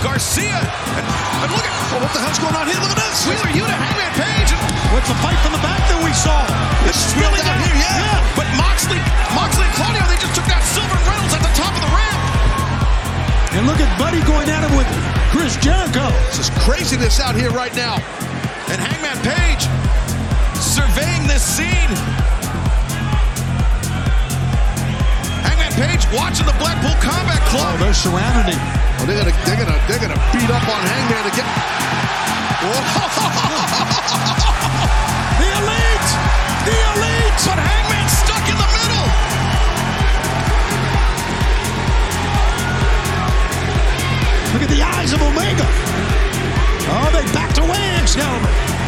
Garcia. 0.01 0.57
And, 0.57 1.05
and 1.45 1.51
look 1.53 1.67
at 1.69 1.75
Oh, 1.93 2.01
what 2.03 2.11
the 2.17 2.21
hell's 2.25 2.41
going 2.41 2.57
on 2.57 2.65
here? 2.67 2.81
Look 2.81 2.97
at 2.97 3.01
this. 3.05 3.29
Wheeler 3.29 3.53
Yuta, 3.53 3.77
Hangman 3.77 4.13
Page. 4.17 4.51
And 4.57 4.63
What's 4.97 5.07
the 5.13 5.19
fight 5.21 5.37
from 5.45 5.53
the 5.53 5.61
back 5.63 5.85
that 5.93 6.01
we 6.01 6.11
saw? 6.17 6.41
It's 6.89 7.13
really 7.21 7.45
down 7.45 7.61
here, 7.61 7.77
yeah. 7.77 8.26
But 8.37 8.45
Moxley, 8.61 9.01
Moxley 9.33 9.65
and 9.65 9.73
Claudio, 9.75 10.05
they 10.07 10.21
just 10.21 10.37
took 10.37 10.45
out 10.53 10.61
Silver 10.63 11.01
Reynolds 11.09 11.33
at 11.33 11.41
the 11.41 11.49
top 11.57 11.73
of 11.73 11.81
the 11.81 11.89
ramp. 11.89 12.21
And 13.57 13.65
look 13.65 13.81
at 13.81 13.89
Buddy 13.97 14.21
going 14.29 14.53
at 14.53 14.61
him 14.61 14.77
with 14.77 14.85
Chris 15.33 15.57
Jericho. 15.57 16.13
This 16.29 16.45
is 16.47 16.51
craziness 16.61 17.19
out 17.19 17.35
here 17.35 17.49
right 17.51 17.73
now. 17.73 17.97
And 18.69 18.77
Hangman 18.77 19.17
Page 19.25 19.65
surveying 20.61 21.25
this 21.25 21.41
scene. 21.41 21.89
Hangman 25.41 25.73
Page 25.73 26.05
watching 26.13 26.45
the 26.45 26.53
Blackpool 26.61 26.93
Combat 27.01 27.41
Club. 27.49 27.73
Oh, 27.73 27.81
they're 27.81 27.97
surrounding 27.97 28.53
him. 28.53 28.61
Oh, 29.01 29.09
they're 29.09 29.17
gonna 29.17 29.33
they're 29.49 29.57
gonna 29.57 29.81
they're 29.89 30.05
gonna 30.05 30.21
beat 30.37 30.53
up 30.53 30.69
on 30.69 30.85
Hangman 30.85 31.25
to 31.25 31.33
get. 31.33 31.49
The 35.37 35.45
elite! 35.45 36.09
The 36.65 36.73
elite! 36.97 37.16
But 37.45 37.59
Hangman 37.59 38.09
stuck 38.09 38.49
in 38.49 38.57
the 38.57 38.71
middle. 38.77 39.07
Look 44.53 44.63
at 44.63 44.71
the 44.71 44.83
eyes 44.83 45.13
of 45.13 45.21
Omega. 45.23 45.67
Oh, 46.89 47.11
they 47.13 47.25
backed 47.33 47.59
away, 47.59 47.97
Excalibur. 48.01 48.86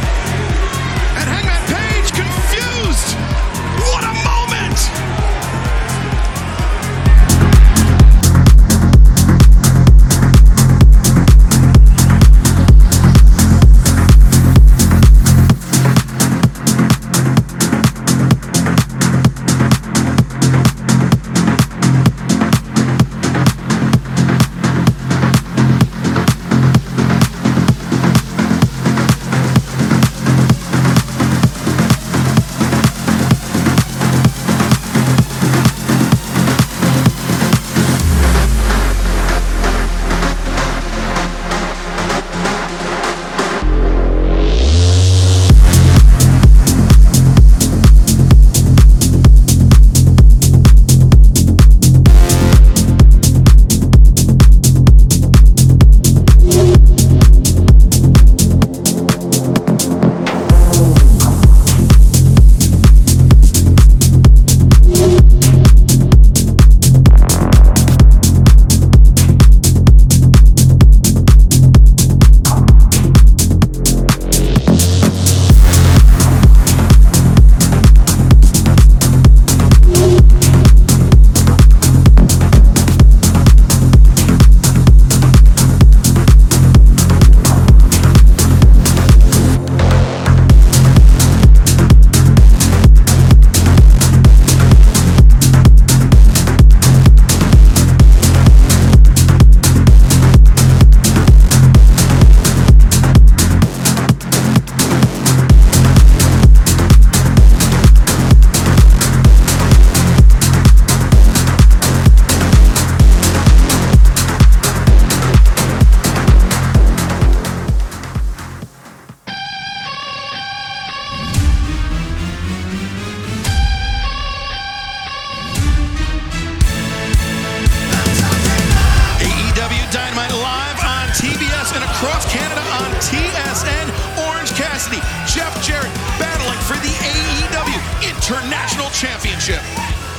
Championship. 138.98 139.64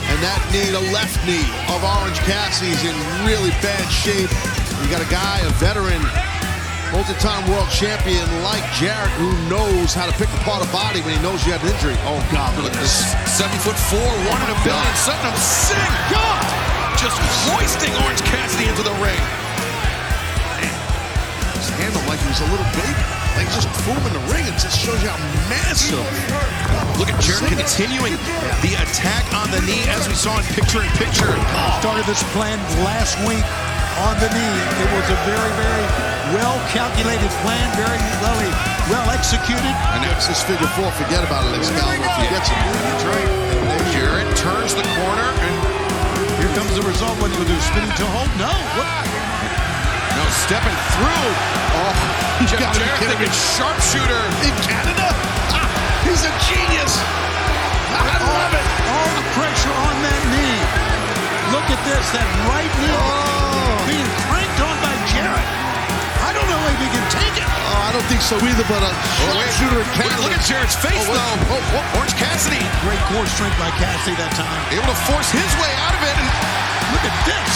And 0.09 0.17
that 0.25 0.41
knee, 0.49 0.65
the 0.73 0.81
left 0.89 1.19
knee 1.29 1.45
of 1.69 1.77
Orange 1.85 2.17
Cassidy's 2.25 2.81
in 2.81 2.95
really 3.21 3.53
bad 3.61 3.85
shape. 3.93 4.33
You 4.81 4.89
got 4.89 5.05
a 5.05 5.11
guy, 5.13 5.37
a 5.45 5.51
veteran, 5.61 6.01
multi-time 6.89 7.45
world 7.45 7.69
champion 7.69 8.25
like 8.41 8.65
Jarrett 8.81 9.13
who 9.21 9.29
knows 9.45 9.93
how 9.93 10.09
to 10.09 10.15
pick 10.17 10.31
apart 10.41 10.65
a 10.65 10.69
body 10.73 11.05
when 11.05 11.13
he 11.13 11.21
knows 11.21 11.45
you 11.45 11.53
have 11.53 11.61
an 11.61 11.69
injury. 11.69 11.93
Oh 12.09 12.17
God, 12.33 12.49
look 12.57 12.71
at 12.71 12.81
this. 12.81 13.13
Seven 13.29 13.53
foot 13.61 13.77
four, 13.77 14.09
one 14.25 14.41
in 14.41 14.49
a 14.49 14.57
oh, 14.57 14.65
billion. 14.65 14.93
Satnam 14.97 15.37
Singh, 15.37 15.93
God, 16.09 16.41
just 16.97 17.19
hoisting 17.53 17.93
Orange 18.01 18.25
Cassidy 18.25 18.65
into 18.65 18.81
the 18.81 18.95
ring. 19.05 19.21
His 21.61 21.69
handle 21.77 22.01
like 22.09 22.17
he 22.17 22.31
was 22.31 22.41
a 22.41 22.49
little 22.49 22.69
baby. 22.73 23.18
Like 23.39 23.47
just 23.55 23.71
threw 23.87 23.95
him 23.95 24.03
in 24.03 24.13
the 24.19 24.25
ring. 24.27 24.43
It 24.43 24.59
just 24.59 24.75
shows 24.75 24.99
you 24.99 25.07
how 25.07 25.15
massive. 25.47 26.03
Look 26.99 27.07
at 27.07 27.15
Jarrett 27.23 27.47
continuing 27.55 28.19
the 28.59 28.75
attack 28.83 29.23
on 29.31 29.47
the 29.47 29.63
knee 29.63 29.87
as 29.87 30.11
we 30.11 30.15
saw 30.19 30.35
in 30.35 30.45
picture 30.51 30.83
in 30.83 30.91
picture. 30.99 31.31
Started 31.79 32.03
this 32.03 32.19
plan 32.35 32.59
last 32.83 33.15
week 33.23 33.39
on 34.03 34.19
the 34.19 34.27
knee. 34.35 34.55
It 34.83 34.89
was 34.91 35.07
a 35.07 35.15
very, 35.23 35.51
very 35.55 35.87
well 36.35 36.59
calculated 36.67 37.31
plan, 37.39 37.63
very 37.79 37.95
well, 38.19 38.43
well 38.91 39.07
executed. 39.15 39.71
And 39.95 40.03
that's 40.03 40.27
this 40.27 40.43
figure 40.43 40.67
four. 40.75 40.91
Forget 40.99 41.23
about 41.23 41.47
it, 41.47 41.63
Excalibur. 41.63 41.95
If 41.95 42.19
he 42.19 42.27
gets 42.27 42.51
it, 42.51 42.59
that's 42.59 43.07
right. 43.07 43.29
Jarrett 43.95 44.27
turns 44.35 44.75
the 44.75 44.83
corner 44.99 45.31
and 45.47 45.55
here 46.43 46.51
comes 46.59 46.75
the 46.75 46.83
result. 46.83 47.15
What 47.23 47.31
do 47.31 47.39
you 47.39 47.47
do? 47.47 47.55
Spinning 47.71 47.95
toe 47.95 48.03
hold? 48.11 48.27
No. 48.35 48.51
What? 48.51 49.18
Stepping 50.29 50.77
through. 50.97 51.29
Oh, 51.77 51.93
Jeff 52.49 52.57
gotta 52.57 52.79
be 52.79 52.85
Jarrett 52.85 53.01
kidding 53.21 53.33
sharpshooter. 53.57 54.23
in 54.45 54.53
Canada. 54.65 55.07
Ah, 55.53 55.69
he's 56.05 56.25
a 56.25 56.33
genius. 56.49 56.93
I 57.93 58.17
love 58.17 58.53
it. 58.57 58.65
All 58.89 59.09
the 59.17 59.25
pressure 59.37 59.73
on 59.73 59.95
that 60.05 60.21
knee. 60.33 60.61
Look 61.53 61.67
at 61.69 61.81
this. 61.85 62.01
That 62.17 62.25
right 62.49 62.69
knee 62.81 62.93
Oh. 62.93 63.85
being 63.85 64.09
cranked 64.29 64.57
on 64.61 64.73
by 64.81 64.93
Jarrett. 65.13 65.49
I 66.25 66.33
don't 66.33 66.49
know 66.49 66.61
if 66.73 66.77
he 66.81 66.89
can 66.93 67.05
take 67.13 67.35
it. 67.37 67.45
Oh, 67.45 67.85
I 67.85 67.91
don't 67.93 68.05
think 68.09 68.21
so 68.25 68.37
either, 68.41 68.65
but 68.69 68.81
a 68.85 68.91
sharpshooter 69.21 69.81
in 69.81 69.89
Wait, 69.97 70.09
Canada. 70.09 70.21
look 70.25 70.33
at 70.33 70.45
Jarrett's 70.45 70.77
face, 70.77 71.05
Oh, 71.09 71.13
though. 71.13 71.57
Oh, 71.57 71.77
oh. 71.77 71.97
Orange 72.01 72.13
Cassidy 72.17 72.61
Great 72.85 73.01
core 73.09 73.25
strength 73.29 73.57
by 73.61 73.69
Cassidy 73.77 74.17
that 74.17 74.33
time. 74.33 74.61
able 74.73 74.89
to 74.89 74.97
force 75.09 75.29
his 75.29 75.49
way 75.61 75.71
out 75.85 75.93
of 75.93 76.01
it. 76.05 76.15
And 76.17 76.29
Look 76.93 77.05
at 77.05 77.13
this. 77.25 77.53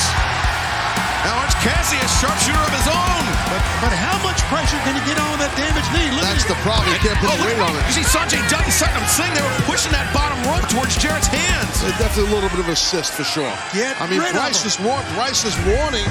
Now 1.24 1.40
Orange 1.40 1.56
Cassidy, 1.64 2.00
a 2.04 2.10
sharpshooter 2.20 2.60
of 2.60 2.74
his 2.76 2.88
own. 2.92 3.24
But 3.52 3.62
but 3.84 3.92
how 3.96 4.16
much 4.24 4.40
pressure 4.52 4.80
can 4.84 4.96
he 5.00 5.04
get 5.08 5.20
on 5.20 5.40
that 5.40 5.52
damaged 5.56 5.88
knee? 5.96 6.12
Look 6.12 6.24
That's 6.28 6.44
at 6.44 6.52
the 6.52 6.60
problem. 6.64 6.92
You 6.92 7.00
can't 7.00 7.20
put 7.20 7.32
Oh, 7.32 7.38
the 7.40 7.46
weight 7.48 7.60
on 7.64 7.72
it. 7.76 7.84
You 7.88 8.04
see 8.04 8.08
Sanjay 8.08 8.44
Dutt 8.52 8.64
and 8.68 8.76
Satnam 8.76 9.06
Singh, 9.08 9.32
they 9.36 9.44
were 9.44 9.58
pushing 9.68 9.92
that 9.96 10.08
bottom 10.12 10.38
rope 10.48 10.68
towards 10.72 10.96
Jarrett's 11.00 11.28
hands. 11.32 11.72
It's 11.84 11.96
definitely 12.00 12.32
a 12.32 12.36
little 12.36 12.52
bit 12.52 12.60
of 12.60 12.70
assist 12.70 13.14
for 13.16 13.24
sure. 13.24 13.52
Get 13.76 13.96
I 14.02 14.08
mean, 14.08 14.20
rid 14.20 14.36
Bryce 14.36 14.62
him. 14.64 14.68
is, 14.72 14.78
war- 14.80 15.04
Bryce 15.16 15.44
is 15.48 15.56
warning 15.68 16.08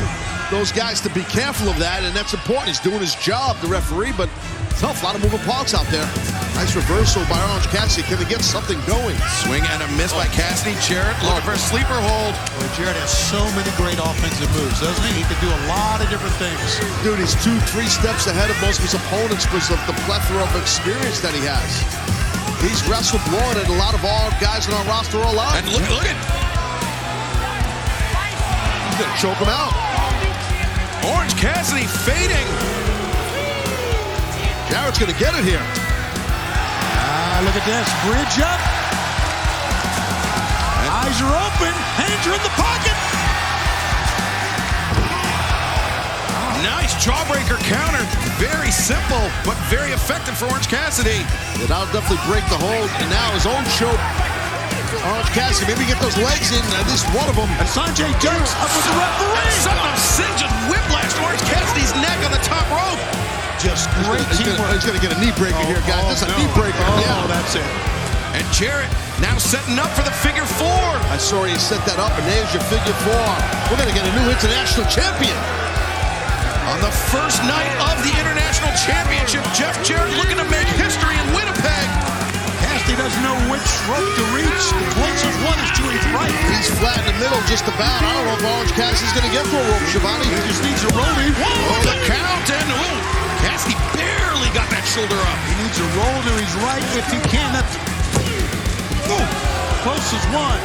those 0.51 0.73
guys 0.73 1.01
to 1.05 1.11
be 1.13 1.25
careful 1.29 1.69
of 1.69 1.79
that, 1.81 2.05
and 2.05 2.13
that's 2.17 2.33
important. 2.37 2.69
He's 2.69 2.81
doing 2.81 3.01
his 3.01 3.15
job, 3.17 3.57
the 3.61 3.69
referee, 3.69 4.13
but 4.17 4.29
tough. 4.81 5.01
A 5.03 5.05
lot 5.07 5.15
of 5.17 5.23
moving 5.23 5.41
parts 5.49 5.73
out 5.73 5.87
there. 5.89 6.05
Nice 6.63 6.79
reversal 6.79 7.27
by 7.27 7.43
Orange 7.51 7.67
Cassidy. 7.75 8.07
Can 8.07 8.23
they 8.23 8.31
get 8.31 8.39
something 8.39 8.79
going? 8.87 9.19
Swing 9.43 9.67
and 9.75 9.83
a 9.83 9.89
miss 9.99 10.15
by 10.15 10.31
Cassidy. 10.31 10.79
Jarrett 10.79 11.19
looking 11.27 11.43
for 11.43 11.59
a 11.59 11.59
sleeper 11.59 11.99
hold. 11.99 12.39
Boy, 12.55 12.71
Jarrett 12.79 12.95
has 13.03 13.11
so 13.11 13.43
many 13.59 13.67
great 13.75 13.99
offensive 13.99 14.47
moves, 14.55 14.79
doesn't 14.79 15.03
he? 15.11 15.11
He 15.19 15.27
can 15.27 15.35
do 15.43 15.51
a 15.51 15.63
lot 15.67 15.99
of 15.99 16.07
different 16.07 16.39
things. 16.39 16.63
Dude, 17.03 17.19
he's 17.19 17.35
two, 17.43 17.59
three 17.75 17.91
steps 17.91 18.31
ahead 18.31 18.47
of 18.47 18.55
most 18.63 18.79
of 18.79 18.87
his 18.87 18.95
opponents 18.95 19.43
because 19.43 19.75
of 19.75 19.83
the 19.91 19.97
plethora 20.07 20.39
of 20.39 20.55
experience 20.55 21.19
that 21.19 21.35
he 21.35 21.43
has. 21.51 21.83
He's 22.63 22.79
wrestled 22.87 23.27
more 23.35 23.51
than 23.59 23.67
a 23.67 23.75
lot 23.83 23.99
of 23.99 24.07
our 24.07 24.31
guys 24.39 24.71
in 24.71 24.73
our 24.79 24.87
roster 24.87 25.19
are 25.19 25.35
alive. 25.35 25.59
And 25.59 25.67
look, 25.67 25.83
at 25.83 25.91
look 25.91 26.07
at 26.07 26.15
He's 28.87 29.03
gonna 29.03 29.19
choke 29.19 29.41
him 29.43 29.51
out. 29.51 29.75
Orange 31.11 31.35
Cassidy 31.35 31.91
fading. 32.07 32.47
Jarrett's 34.71 35.03
gonna 35.03 35.19
get 35.19 35.35
it 35.35 35.43
here. 35.43 35.82
Ah, 37.33 37.41
look 37.49 37.57
at 37.57 37.65
this. 37.65 37.89
Bridge 38.05 38.37
up. 38.45 38.61
Eyes 40.85 41.17
are 41.25 41.33
open. 41.33 41.73
Hands 41.97 42.25
are 42.29 42.37
in 42.37 42.45
the 42.45 42.55
pocket. 42.61 42.93
Nice 46.61 46.93
jawbreaker 47.01 47.57
counter. 47.65 48.05
Very 48.37 48.69
simple, 48.69 49.25
but 49.49 49.57
very 49.73 49.97
effective 49.97 50.37
for 50.37 50.45
Orange 50.53 50.69
Cassidy. 50.69 51.25
Yeah, 51.57 51.73
that'll 51.73 51.89
definitely 51.89 52.21
break 52.29 52.45
the 52.53 52.61
hold. 52.61 52.93
And 53.01 53.09
now 53.09 53.33
his 53.33 53.49
own 53.49 53.65
choke. 53.81 53.97
Orange 55.09 55.33
Cassidy, 55.33 55.73
maybe 55.73 55.89
get 55.89 56.05
those 56.05 56.21
legs 56.21 56.53
in, 56.53 56.61
at 56.77 56.85
least 56.85 57.09
one 57.17 57.33
of 57.33 57.35
them. 57.35 57.49
And 57.57 57.65
Sanjay 57.65 58.13
Dutt's 58.21 58.53
up 58.61 58.69
with 58.77 58.85
the 58.85 58.93
referee. 58.93 59.57
Satnam 59.65 59.97
Singh 59.97 60.37
just 60.37 60.53
whiplashed 60.69 61.17
Orange 61.25 61.41
Cassidy's 61.49 61.97
neck 61.97 62.21
on 62.29 62.31
the 62.31 62.45
top 62.45 62.69
rope. 62.69 63.22
Just 63.63 63.87
great 64.03 64.27
He's 64.27 64.43
gonna, 64.43 64.59
teamwork. 64.59 64.75
he's 64.75 64.83
gonna 64.83 64.99
get 64.99 65.15
a 65.15 65.21
knee 65.23 65.31
breaker 65.39 65.63
here, 65.71 65.79
guys. 65.87 66.03
This 66.11 66.27
is 66.27 66.27
a 66.27 66.35
oh, 66.35 66.39
knee 66.43 66.51
breaker. 66.51 66.83
Oh, 66.83 66.99
yeah. 66.99 67.31
that's 67.31 67.55
it. 67.55 67.63
And 68.35 68.43
Jarrett 68.51 68.91
now 69.23 69.39
setting 69.39 69.79
up 69.79 69.87
for 69.95 70.03
the 70.03 70.11
figure 70.19 70.43
four. 70.43 70.83
I 71.15 71.17
saw 71.21 71.47
you 71.47 71.55
set 71.63 71.79
that 71.87 72.03
up, 72.03 72.11
and 72.19 72.27
there's 72.27 72.51
your 72.51 72.67
figure 72.67 72.97
four. 73.07 73.29
We're 73.71 73.79
gonna 73.79 73.95
get 73.95 74.03
a 74.03 74.15
new 74.19 74.27
international 74.35 74.83
champion. 74.91 75.39
On 76.75 76.83
the 76.83 76.91
first 77.15 77.39
night 77.47 77.71
of 77.87 78.03
the 78.03 78.11
International 78.19 78.75
Championship, 78.83 79.47
Jeff 79.55 79.79
Jarrett 79.87 80.11
looking 80.19 80.43
to 80.43 80.49
make 80.51 80.67
history 80.75 81.15
in 81.15 81.27
Winnipeg. 81.31 81.87
Cassidy 82.67 82.99
doesn't 82.99 83.23
know 83.23 83.39
which 83.47 83.63
rope 83.87 84.03
to 84.03 84.25
reach. 84.35 84.65
The 84.75 84.91
closest 84.99 85.39
one 85.47 85.59
is 85.63 85.71
to 85.79 85.85
his 85.87 86.03
right. 86.11 86.35
He's 86.51 86.67
flat 86.83 86.99
in 86.99 87.15
the 87.15 87.19
middle, 87.23 87.39
just 87.47 87.71
about. 87.71 88.03
I 88.03 88.11
don't 88.11 88.27
know 88.27 88.43
if 88.43 88.59
Orange 88.59 88.75
Cassidy's 88.75 89.15
gonna 89.15 89.31
get 89.31 89.47
to 89.47 89.55
a 89.55 89.65
rope, 89.71 89.87
Schiavone. 89.87 90.27
He 90.27 90.51
just 90.51 90.67
needs 90.67 90.83
a 90.83 90.91
rolling. 90.99 91.31
Oh, 91.31 91.79
the 91.87 91.95
count 92.11 92.47
and 92.51 92.71
ooh, 92.75 93.22
Cassidy 93.43 93.77
barely 93.99 94.51
got 94.55 94.71
that 94.71 94.87
shoulder 94.87 95.19
up. 95.19 95.39
He 95.51 95.55
needs 95.61 95.79
a 95.79 95.89
roll 95.99 96.19
to 96.23 96.33
his 96.39 96.53
right 96.63 96.85
if 96.95 97.07
he 97.11 97.19
can. 97.29 97.51
That's 97.53 97.75
Ooh, 99.11 99.27
closest 99.83 100.27
one. 100.31 100.63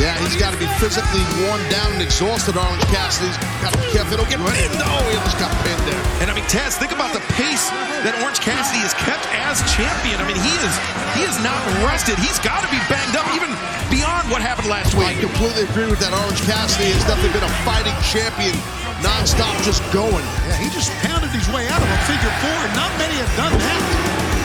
Yeah, 0.00 0.16
he's 0.24 0.32
got 0.40 0.56
to 0.56 0.56
be 0.56 0.64
physically 0.80 1.20
worn 1.44 1.60
down 1.68 1.92
and 1.92 2.00
exhausted, 2.00 2.56
Orange 2.56 2.80
Cassidy's 2.88 3.36
got 3.60 3.76
to 3.76 3.80
be 3.84 3.84
careful. 3.92 4.16
He'll 4.16 4.32
get 4.32 4.40
pinned. 4.40 4.80
Oh, 4.80 5.04
he 5.04 5.12
almost 5.12 5.36
got 5.36 5.52
pinned 5.60 5.84
there. 5.84 6.00
And 6.24 6.32
I 6.32 6.34
mean, 6.34 6.48
Taz, 6.48 6.80
think 6.80 6.96
about 6.96 7.12
the 7.12 7.20
pace 7.36 7.68
that 8.00 8.16
Orange 8.24 8.40
Cassidy 8.40 8.80
has 8.80 8.96
kept 8.96 9.28
as 9.36 9.60
champion. 9.68 10.16
I 10.16 10.24
mean, 10.24 10.40
he 10.40 10.56
is 10.64 10.72
he 11.12 11.28
is 11.28 11.36
not 11.44 11.60
rested. 11.84 12.16
He's 12.16 12.40
got 12.40 12.64
to 12.64 12.70
be 12.72 12.80
banged 12.88 13.12
up 13.12 13.28
even 13.36 13.52
beyond 13.92 14.32
what 14.32 14.40
happened 14.40 14.72
last 14.72 14.96
week. 14.96 15.04
I 15.04 15.20
completely 15.20 15.68
agree 15.68 15.92
with 15.92 16.00
that. 16.00 16.16
Orange 16.16 16.40
Cassidy 16.48 16.96
has 16.96 17.04
definitely 17.04 17.36
been 17.36 17.44
a 17.44 17.54
fighting 17.68 17.92
champion, 18.00 18.56
nonstop, 19.04 19.52
just 19.64 19.80
going. 19.92 20.24
Yeah, 20.46 20.56
he 20.60 20.68
just 20.70 20.90
pounded 21.04 21.30
his 21.30 21.48
way 21.48 21.68
out 21.68 21.80
of 21.80 21.88
a 21.88 21.98
figure 22.08 22.32
four, 22.44 22.58
and 22.64 22.72
not 22.76 22.90
many 23.00 23.16
have 23.20 23.32
done 23.36 23.54
that. 23.56 23.82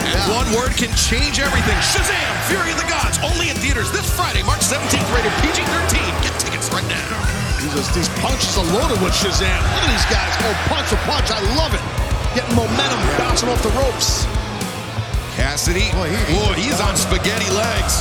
And 0.06 0.22
one 0.32 0.48
word 0.56 0.77
can 0.77 0.94
change 0.95 1.41
everything. 1.41 1.76
Shazam! 1.82 2.32
Fury 2.48 2.72
of 2.72 2.80
the 2.80 2.88
Gods, 2.88 3.18
only 3.26 3.49
in 3.52 3.57
theaters 3.57 3.91
this 3.91 4.06
Friday, 4.07 4.44
March 4.45 4.61
17th, 4.64 5.03
rated 5.11 5.34
PG-13. 5.44 5.98
Get 6.23 6.34
tickets 6.40 6.69
right 6.72 6.86
now. 6.88 7.10
Jesus, 7.60 7.90
these 7.98 8.07
punches 8.22 8.53
are 8.56 8.68
loaded 8.72 9.02
with 9.02 9.11
Shazam. 9.18 9.60
Look 9.76 9.84
at 9.84 9.91
these 9.91 10.07
guys. 10.14 10.32
Oh, 10.45 10.53
punch 10.69 10.88
for 10.94 11.02
punch. 11.10 11.27
I 11.34 11.41
love 11.57 11.73
it. 11.73 11.82
Getting 12.38 12.56
momentum, 12.56 13.02
bouncing 13.18 13.49
off 13.49 13.60
the 13.65 13.73
ropes. 13.76 14.23
Cassidy, 15.36 15.91
Boy, 15.91 16.07
he- 16.14 16.40
boy, 16.40 16.53
he's 16.56 16.80
on 16.80 16.95
spaghetti 16.95 17.49
legs. 17.52 17.99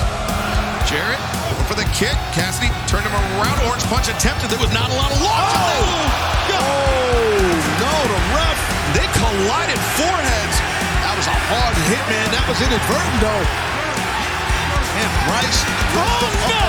Jarrett 0.86 1.18
going 1.51 1.64
for 1.66 1.74
the 1.74 1.89
kick. 1.97 2.14
Cassidy 2.36 2.68
turned 2.86 3.06
him 3.09 3.14
around. 3.40 3.56
Orange 3.66 3.82
punch 3.89 4.06
attempted. 4.12 4.51
There 4.52 4.60
was 4.60 4.70
not 4.76 4.90
a 4.93 4.94
lot 4.94 5.10
of 5.10 5.18
launch. 5.24 5.51
Oh, 5.56 6.34
the 8.15 8.23
ref. 8.31 8.59
They 8.95 9.07
collided 9.19 9.81
foreheads. 9.99 10.57
That 11.03 11.15
was 11.19 11.27
a 11.27 11.36
hard 11.51 11.74
hit, 11.91 12.05
man. 12.07 12.27
That 12.31 12.47
was 12.47 12.59
inadvertent, 12.62 13.19
though. 13.19 13.45
And 15.03 15.11
Bryce. 15.27 15.61
Oh, 15.99 16.23
no! 16.47 16.66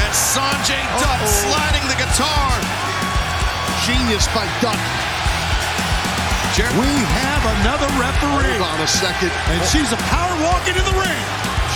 And 0.00 0.12
Sanjay 0.16 0.80
Dutt 0.96 1.20
Uh-oh. 1.20 1.44
sliding 1.44 1.84
the 1.92 1.98
guitar. 2.00 2.50
Genius 3.84 4.24
by 4.32 4.48
Dutt. 4.64 4.80
Jarrett, 6.56 6.72
We 6.80 6.88
have 6.88 7.42
another 7.60 7.88
referee, 8.00 8.56
Hold 8.56 8.72
on 8.72 8.80
a 8.80 8.88
second. 8.88 9.30
and 9.52 9.60
oh. 9.60 9.68
she's 9.68 9.92
a 9.92 10.00
power 10.08 10.32
walk 10.48 10.64
into 10.66 10.80
the 10.80 10.96
ring. 10.96 11.24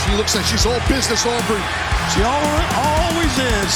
She 0.04 0.16
looks 0.16 0.32
like 0.34 0.48
she's 0.48 0.64
all 0.64 0.80
business, 0.88 1.22
Aubrey. 1.28 1.60
She 2.16 2.24
always, 2.24 2.68
always 2.80 3.32
is. 3.36 3.72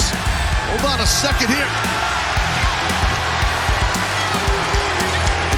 Hold 0.72 0.96
on 0.96 0.98
a 1.04 1.06
second 1.06 1.52
here. 1.52 1.68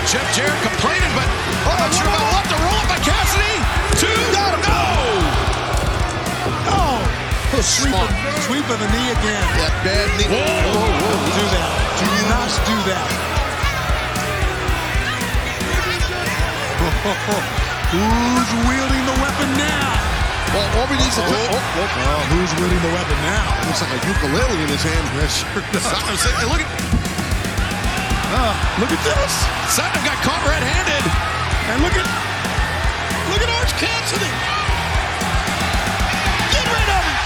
Jeff 0.09 0.24
Jarrett 0.32 0.56
complaining, 0.64 1.12
but 1.12 1.28
I'm 1.68 1.85
not 1.85 1.93
sure 1.93 2.09
about 2.09 2.24
what. 2.32 2.44
The 2.48 2.56
roll 2.64 2.80
up 2.80 2.89
by 2.89 2.97
Cassidy. 3.05 3.60
Two. 4.01 4.09
Got 4.32 4.56
him. 4.56 4.64
No. 4.64 4.80
Oh, 6.72 7.60
sweep 7.60 7.93
of, 7.93 8.09
sweep 8.48 8.64
of 8.72 8.80
the 8.80 8.89
knee 8.89 9.12
again. 9.12 9.44
That 9.60 9.74
bad 9.85 10.09
knee. 10.16 10.24
Whoa. 10.32 10.40
Don't 10.40 11.28
do 11.36 11.44
that. 11.52 11.70
Do 12.01 12.09
not 12.24 12.48
do 12.64 12.76
that. 12.89 13.09
Oh, 16.89 17.68
Who's 17.93 18.51
wielding 18.64 19.05
the 19.05 19.16
weapon 19.20 19.48
now? 19.60 19.93
Well, 20.56 20.80
Aubrey 20.80 20.97
needs 20.97 21.16
to 21.16 21.20
the 21.20 21.28
Oh, 21.28 21.52
oh, 21.52 21.85
oh, 21.85 22.20
who's 22.32 22.52
winning 22.56 22.80
the 22.80 22.93
weapon 22.97 23.18
now? 23.28 23.44
Looks 23.68 23.85
like 23.85 23.93
a 23.93 24.01
ukulele 24.09 24.56
in 24.64 24.72
his 24.72 24.80
hand. 24.80 25.05
That 25.20 25.28
sure 25.28 25.60
does. 25.68 25.85
Look 26.48 26.64
at, 26.64 26.88
Uh, 28.28 28.52
look 28.80 28.92
at 28.92 29.02
this. 29.05 29.32
Satnam 29.72 30.05
got 30.05 30.18
caught 30.20 30.42
red-handed. 30.44 31.05
And 31.72 31.80
look 31.84 31.96
at 31.96 32.06
Look 33.28 33.44
at 33.44 33.50
Orange 33.52 33.76
Cassidy. 33.76 34.32
Get 36.48 36.64
rid 36.64 36.88
of 36.88 37.02
him. 37.05 37.16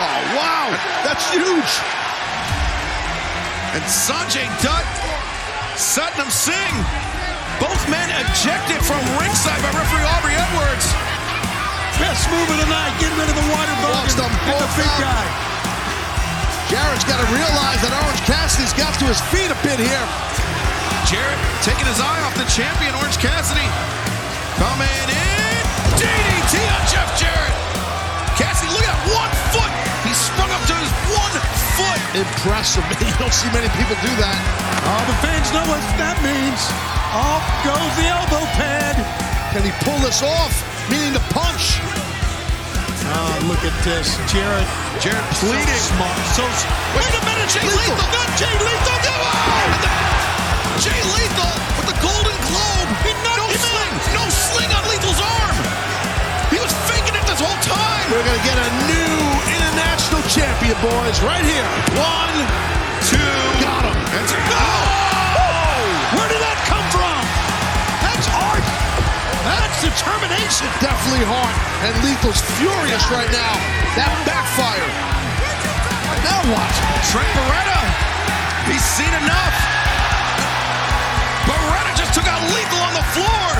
Oh, 0.00 0.20
wow. 0.40 0.66
That's 1.04 1.24
huge. 1.28 1.72
And 3.76 3.84
Sanjay 3.84 4.48
Dutt, 4.64 4.88
Satnam 5.76 6.32
Singh, 6.32 6.76
both 7.60 7.76
men 7.92 8.08
ejected 8.24 8.80
from 8.88 9.04
ringside 9.20 9.60
by 9.60 9.68
referee 9.76 10.06
Aubrey 10.16 10.32
Edwards. 10.32 10.88
Best 12.00 12.24
move 12.32 12.48
of 12.48 12.58
the 12.64 12.70
night. 12.72 12.96
getting 12.96 13.18
rid 13.20 13.28
of 13.28 13.36
the 13.36 13.48
water 13.52 13.74
Walks 13.84 14.16
them 14.16 14.26
and 14.26 14.34
the 14.34 14.64
both 14.64 14.72
big 14.80 14.88
out. 14.96 15.04
guy. 15.12 15.26
Jarrett's 16.72 17.04
got 17.04 17.20
to 17.20 17.28
realize 17.30 17.84
that 17.84 17.92
Orange 18.00 18.24
Cassidy's 18.24 18.72
got 18.72 18.96
to 18.98 19.04
his 19.06 19.20
feet 19.28 19.52
a 19.52 19.58
bit 19.60 19.76
here. 19.76 20.06
Jarrett 21.14 21.38
taking 21.62 21.86
his 21.86 22.02
eye 22.02 22.20
off 22.26 22.34
the 22.34 22.42
champion, 22.50 22.90
Orange 22.98 23.22
Cassidy. 23.22 23.62
Coming 24.58 25.06
in. 25.14 25.62
DDT 25.94 26.54
on 26.58 26.82
Jeff 26.90 27.06
Jarrett. 27.14 27.54
Cassidy, 28.34 28.74
look 28.74 28.82
at 28.82 28.90
that 28.90 29.02
one 29.14 29.30
foot. 29.54 29.70
He 30.02 30.10
sprung 30.10 30.50
up 30.50 30.58
to 30.66 30.74
his 30.74 30.90
one 31.14 31.34
foot. 31.78 32.00
Impressive. 32.18 32.82
You 32.98 33.14
don't 33.22 33.30
see 33.30 33.46
many 33.54 33.70
people 33.78 33.94
do 34.02 34.10
that. 34.18 34.34
Oh, 34.90 35.02
the 35.06 35.16
fans 35.22 35.54
know 35.54 35.62
what 35.70 35.78
that 36.02 36.18
means. 36.26 36.58
Off 37.14 37.46
goes 37.62 37.92
the 37.94 38.10
elbow 38.10 38.42
pad. 38.58 38.98
Can 39.54 39.62
he 39.62 39.70
pull 39.86 39.94
this 40.02 40.18
off? 40.18 40.50
Meaning 40.90 41.14
the 41.14 41.22
punch. 41.30 41.78
Oh, 43.06 43.38
look 43.46 43.62
at 43.62 43.76
this. 43.86 44.18
Jarrett. 44.34 44.66
Jarrett 44.98 45.22
pleading. 45.38 45.62
So 45.78 45.94
smart. 45.94 46.18
So 46.34 46.42
s- 46.42 46.66
Wait 46.98 47.06
a 47.14 47.22
minute, 47.22 47.46
Jay 47.54 47.62
Lethal. 47.62 48.02
Not 48.02 48.28
Jay 48.34 48.50
Lethal. 48.58 48.98
No! 49.06 49.14
And 49.62 49.74
the- 49.78 49.94
Jay 50.84 51.00
Lethal 51.16 51.56
with 51.80 51.88
the 51.88 51.96
Golden 51.96 52.36
Globe. 52.44 52.88
He 53.08 53.16
no 53.24 53.48
sling. 53.56 53.94
No 54.12 54.24
sling 54.28 54.68
on 54.68 54.84
Lethal's 54.84 55.16
arm. 55.16 55.56
He 56.52 56.60
was 56.60 56.68
faking 56.84 57.16
it 57.16 57.24
this 57.24 57.40
whole 57.40 57.56
time. 57.64 58.04
We're 58.12 58.20
going 58.20 58.36
to 58.36 58.44
get 58.44 58.60
a 58.60 58.68
new 58.84 59.16
international 59.48 60.20
champion, 60.28 60.76
boys, 60.84 61.16
right 61.24 61.40
here. 61.40 61.64
One, 61.96 62.36
two. 63.08 63.32
Got 63.64 63.88
him. 63.88 63.96
And 63.96 64.28
Oh! 64.28 66.20
Where 66.20 66.28
did 66.28 66.44
that 66.44 66.60
come 66.68 66.84
from? 66.92 67.16
That's 68.04 68.28
art. 68.36 68.66
That's 69.40 69.88
determination. 69.88 70.68
Definitely 70.84 71.24
hard. 71.24 71.56
And 71.80 71.96
Lethal's 72.04 72.44
furious 72.60 73.08
right 73.08 73.32
now. 73.32 73.56
That 73.96 74.12
backfired. 74.28 74.92
Now 76.28 76.44
what? 76.52 76.72
Trent 77.08 77.30
Beretta. 77.32 77.80
He's 78.68 78.84
seen 78.84 79.16
enough. 79.24 79.73
Took 82.14 82.26
out 82.30 82.40
Lethal 82.54 82.78
on 82.78 82.94
the 82.94 83.06
floor. 83.10 83.50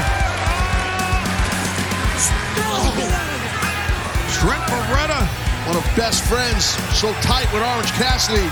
Trent 4.30 4.62
Beretta. 4.70 5.26
One 5.66 5.76
of 5.80 5.84
best 5.96 6.22
friends, 6.28 6.76
so 6.92 7.10
tight 7.24 7.48
with 7.52 7.64
Orange 7.64 7.88
Cassidy. 7.96 8.44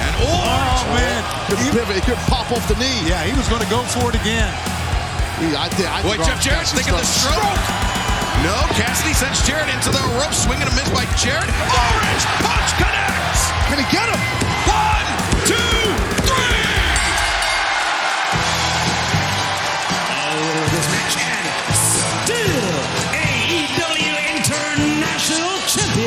And 0.00 0.12
Oh, 0.22 0.86
man. 0.94 1.20
Could 1.50 1.58
pivot. 1.74 1.96
He 1.98 2.02
could 2.06 2.20
pop 2.30 2.50
off 2.52 2.62
the 2.68 2.76
knee. 2.78 3.02
Yeah, 3.04 3.24
he 3.26 3.34
was 3.36 3.48
going 3.48 3.60
to 3.62 3.68
go 3.68 3.82
for 3.90 4.08
it 4.08 4.14
again. 4.14 4.48
He- 5.42 5.56
I, 5.56 5.66
think- 5.74 5.90
I 5.90 6.00
Jeff 6.22 6.38
Orange 6.38 6.44
Jarrett's 6.46 6.72
thinking 6.72 6.94
the 6.94 7.02
done. 7.02 7.18
stroke. 7.26 7.60
No, 8.46 8.56
Cassidy 8.78 9.12
sends 9.12 9.42
Jarrett 9.44 9.68
into 9.74 9.90
the 9.90 10.00
rope, 10.16 10.32
swinging 10.32 10.64
a 10.70 10.72
miss 10.78 10.88
by 10.94 11.04
Jarrett. 11.18 11.50
Orange 11.50 12.24
punch 12.40 12.70
connects. 12.78 13.42
Can 13.68 13.76
he 13.82 13.86
get 13.92 14.06
him? 14.08 14.20
One, 14.70 15.06
two, 15.44 15.84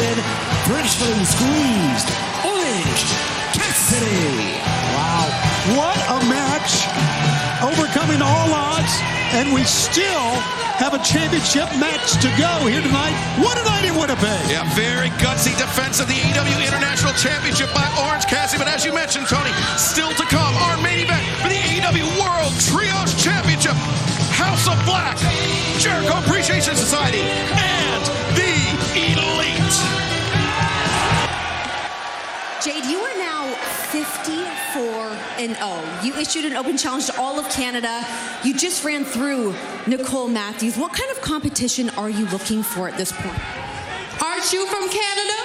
Champion, 0.03 0.23
freshly 0.67 1.23
squeezed 1.23 2.09
Orange 2.43 3.03
Cassidy. 3.55 4.59
Wow. 4.91 5.31
What 5.79 5.95
a 6.11 6.19
match. 6.27 6.83
Overcoming 7.63 8.21
all 8.21 8.51
odds. 8.51 8.91
And 9.31 9.53
we 9.53 9.63
still 9.63 10.27
have 10.75 10.93
a 10.93 10.99
championship 10.99 11.71
match 11.79 12.19
to 12.19 12.27
go 12.35 12.67
here 12.67 12.81
tonight. 12.81 13.15
What 13.39 13.55
a 13.57 13.63
night 13.63 13.85
in 13.87 13.95
Winnipeg. 13.95 14.51
Yeah, 14.51 14.67
very 14.75 15.07
gutsy 15.23 15.55
defense 15.55 16.01
of 16.01 16.07
the 16.07 16.19
AEW 16.19 16.67
International 16.67 17.13
Championship 17.13 17.73
by 17.73 17.87
Orange 18.03 18.25
Cassidy. 18.25 18.59
But 18.59 18.67
as 18.67 18.83
you 18.83 18.91
mentioned, 18.91 19.27
Tony, 19.27 19.55
still 19.77 20.11
to 20.11 20.25
come, 20.27 20.53
our 20.67 20.75
main 20.83 20.99
event 20.99 21.23
for 21.39 21.47
the 21.47 21.55
AEW 21.55 22.03
World 22.19 22.51
Trios 22.59 23.15
Championship. 23.15 23.79
House 24.35 24.67
of 24.67 24.75
Black, 24.85 25.15
Jericho 25.79 26.19
Appreciation 26.19 26.75
Society, 26.75 27.21
and 27.21 28.03
the 28.35 28.51
Elite. 28.99 29.22
54 34.03 34.81
and 35.39 35.55
0. 35.55 35.83
You 36.03 36.13
issued 36.19 36.45
an 36.45 36.53
open 36.57 36.77
challenge 36.77 37.05
to 37.07 37.17
all 37.17 37.39
of 37.39 37.49
Canada. 37.49 38.05
You 38.43 38.53
just 38.53 38.83
ran 38.83 39.05
through 39.05 39.55
Nicole 39.87 40.27
Matthews. 40.27 40.77
What 40.77 40.91
kind 40.93 41.09
of 41.11 41.21
competition 41.21 41.89
are 41.91 42.09
you 42.09 42.25
looking 42.27 42.63
for 42.63 42.89
at 42.89 42.97
this 42.97 43.11
point? 43.13 43.39
Aren't 44.21 44.51
you 44.51 44.67
from 44.67 44.89
Canada? 44.89 45.37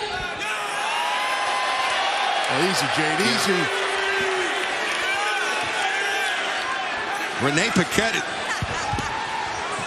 Oh, 2.50 2.68
easy, 2.68 2.86
Jade. 2.96 3.20
Easy. 3.20 3.60
Renee 7.44 7.70
Paquette, 7.70 8.20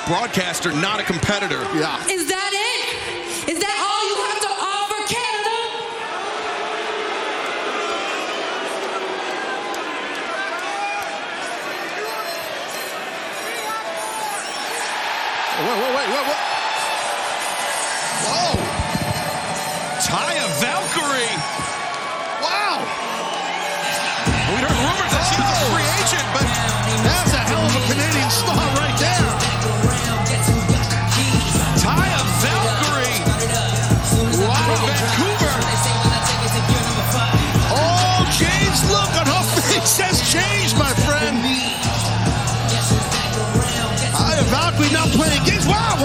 broadcaster, 0.07 0.72
not 0.72 1.02
a 1.02 1.03
competitor. 1.03 1.61
Yeah. 1.76 1.99
Is 2.07 2.27
that 2.30 2.52
it? 2.53 3.49
Is 3.52 3.60
that 3.60 3.76
all 3.84 4.07
you 4.07 4.15
have 4.23 4.39
to 4.39 4.48
offer 4.48 5.03
Canada? 5.11 5.31
Wait, 15.72 15.80
wait, 15.80 15.95
wait, 15.95 16.10
wait. 16.10 16.27
Whoa. 16.27 16.51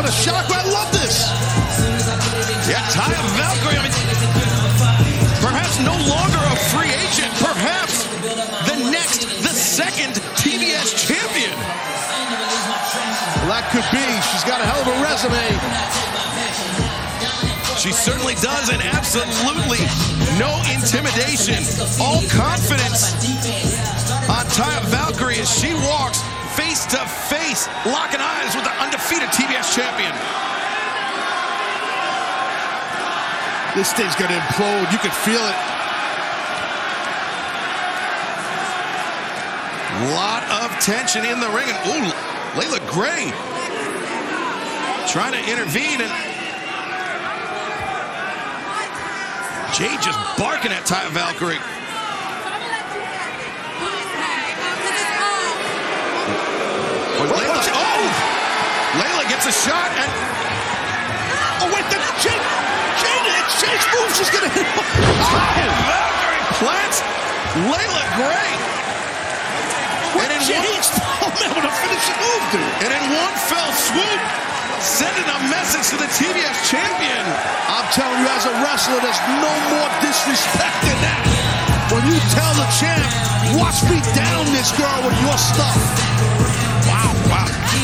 A. 0.06 0.12
I 0.54 0.62
love 0.70 0.90
this. 0.92 1.26
Yeah, 2.70 2.82
Taya 2.94 3.18
Valkyrie. 3.34 3.78
I 3.78 3.82
mean, 3.82 3.94
perhaps 5.42 5.78
no 5.82 5.94
longer 6.06 6.39
a 6.39 6.56
free 6.70 6.90
agent. 6.94 7.31
Perhaps 7.42 8.06
the 8.70 8.90
next, 8.90 9.26
the 9.42 9.50
second 9.50 10.14
TBS 10.39 10.94
champion. 10.94 11.55
Well, 13.42 13.50
that 13.50 13.66
could 13.74 13.86
be. 13.90 14.06
She's 14.31 14.47
got 14.47 14.62
a 14.62 14.66
hell 14.66 14.82
of 14.82 14.89
a 14.90 14.98
resume. 15.02 15.47
She 17.78 17.92
certainly 17.92 18.34
does, 18.42 18.70
and 18.70 18.82
absolutely 18.82 19.82
no 20.39 20.50
intimidation. 20.70 21.62
All 22.00 22.22
confidence 22.31 23.14
on 24.31 24.47
Taya 24.55 24.82
Valkyrie 24.86 25.39
as 25.39 25.50
she 25.50 25.74
walks 25.74 26.22
face 26.56 26.86
to 26.86 26.98
face, 27.28 27.35
locking 27.89 28.20
eyes 28.20 28.52
with 28.52 28.65
the 28.68 28.75
undefeated 28.85 29.33
TBS 29.33 29.73
champion. 29.73 30.12
This 33.76 33.93
thing's 33.93 34.17
going 34.17 34.33
to 34.33 34.36
implode. 34.36 34.93
You 34.93 35.01
can 35.01 35.12
feel 35.25 35.41
it. 35.41 35.59
Lot 40.12 40.44
of 40.65 40.70
tension 40.81 41.25
in 41.25 41.41
the 41.41 41.49
ring, 41.49 41.68
and 41.68 41.78
ooh, 41.89 42.12
Leila 42.60 42.81
Grey 42.93 43.33
trying 45.09 45.33
to 45.33 45.51
intervene, 45.51 46.01
and 46.01 46.12
Jade 49.76 50.01
just 50.01 50.17
barking 50.41 50.73
at 50.73 50.89
Taya 50.89 51.12
Valkyrie. 51.12 51.60
Oh, 57.20 57.28
Leila, 57.28 57.60
oh! 57.76 58.09
Leila 58.97 59.28
gets 59.28 59.35
a 59.47 59.55
shot, 59.55 59.94
and 59.94 60.10
Oh, 61.62 61.70
wait, 61.70 61.86
the 61.86 62.02
Jade, 62.18 62.47
Jade, 62.99 63.31
Jade's 63.62 63.86
move's 63.94 64.18
just 64.18 64.34
gonna 64.34 64.50
hit. 64.50 64.66
Oh, 64.75 64.83
Valkyrie 65.86 66.47
plants 66.58 66.99
Leila 67.70 68.05
Grey. 68.18 68.52
And 70.18 70.31
in 70.34 70.42
Jade's 70.42 70.91
oh 71.23 71.31
man, 71.39 71.55
what 71.55 71.62
a 71.62 71.70
finishing 71.78 72.18
move, 72.18 72.44
dude. 72.50 72.75
And 72.83 72.91
in 72.91 73.05
one 73.15 73.34
fell 73.47 73.70
swoop, 73.86 74.20
sending 74.83 75.28
a 75.31 75.39
message 75.47 75.94
to 75.94 75.97
the 76.02 76.10
TBS 76.10 76.66
champion. 76.66 77.23
I'm 77.70 77.86
telling 77.94 78.18
you, 78.18 78.26
as 78.26 78.50
a 78.50 78.55
wrestler, 78.66 78.99
there's 78.99 79.23
no 79.31 79.55
more 79.78 79.91
disrespect 80.02 80.75
than 80.91 80.99
that. 81.07 81.23
When 81.94 82.02
you 82.10 82.18
tell 82.34 82.52
the 82.58 82.66
champ, 82.83 83.07
watch 83.62 83.78
me 83.86 84.02
down 84.10 84.42
this 84.50 84.75
girl 84.75 85.07
with 85.07 85.15
your 85.23 85.39
stuff. 85.39 86.65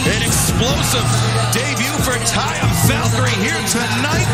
An 0.05 0.21
explosive 0.21 1.07
debut 1.53 1.95
for 2.03 2.19
Taya 2.27 2.67
Valkyrie 2.89 3.31
here 3.41 3.55
tonight. 3.69 4.27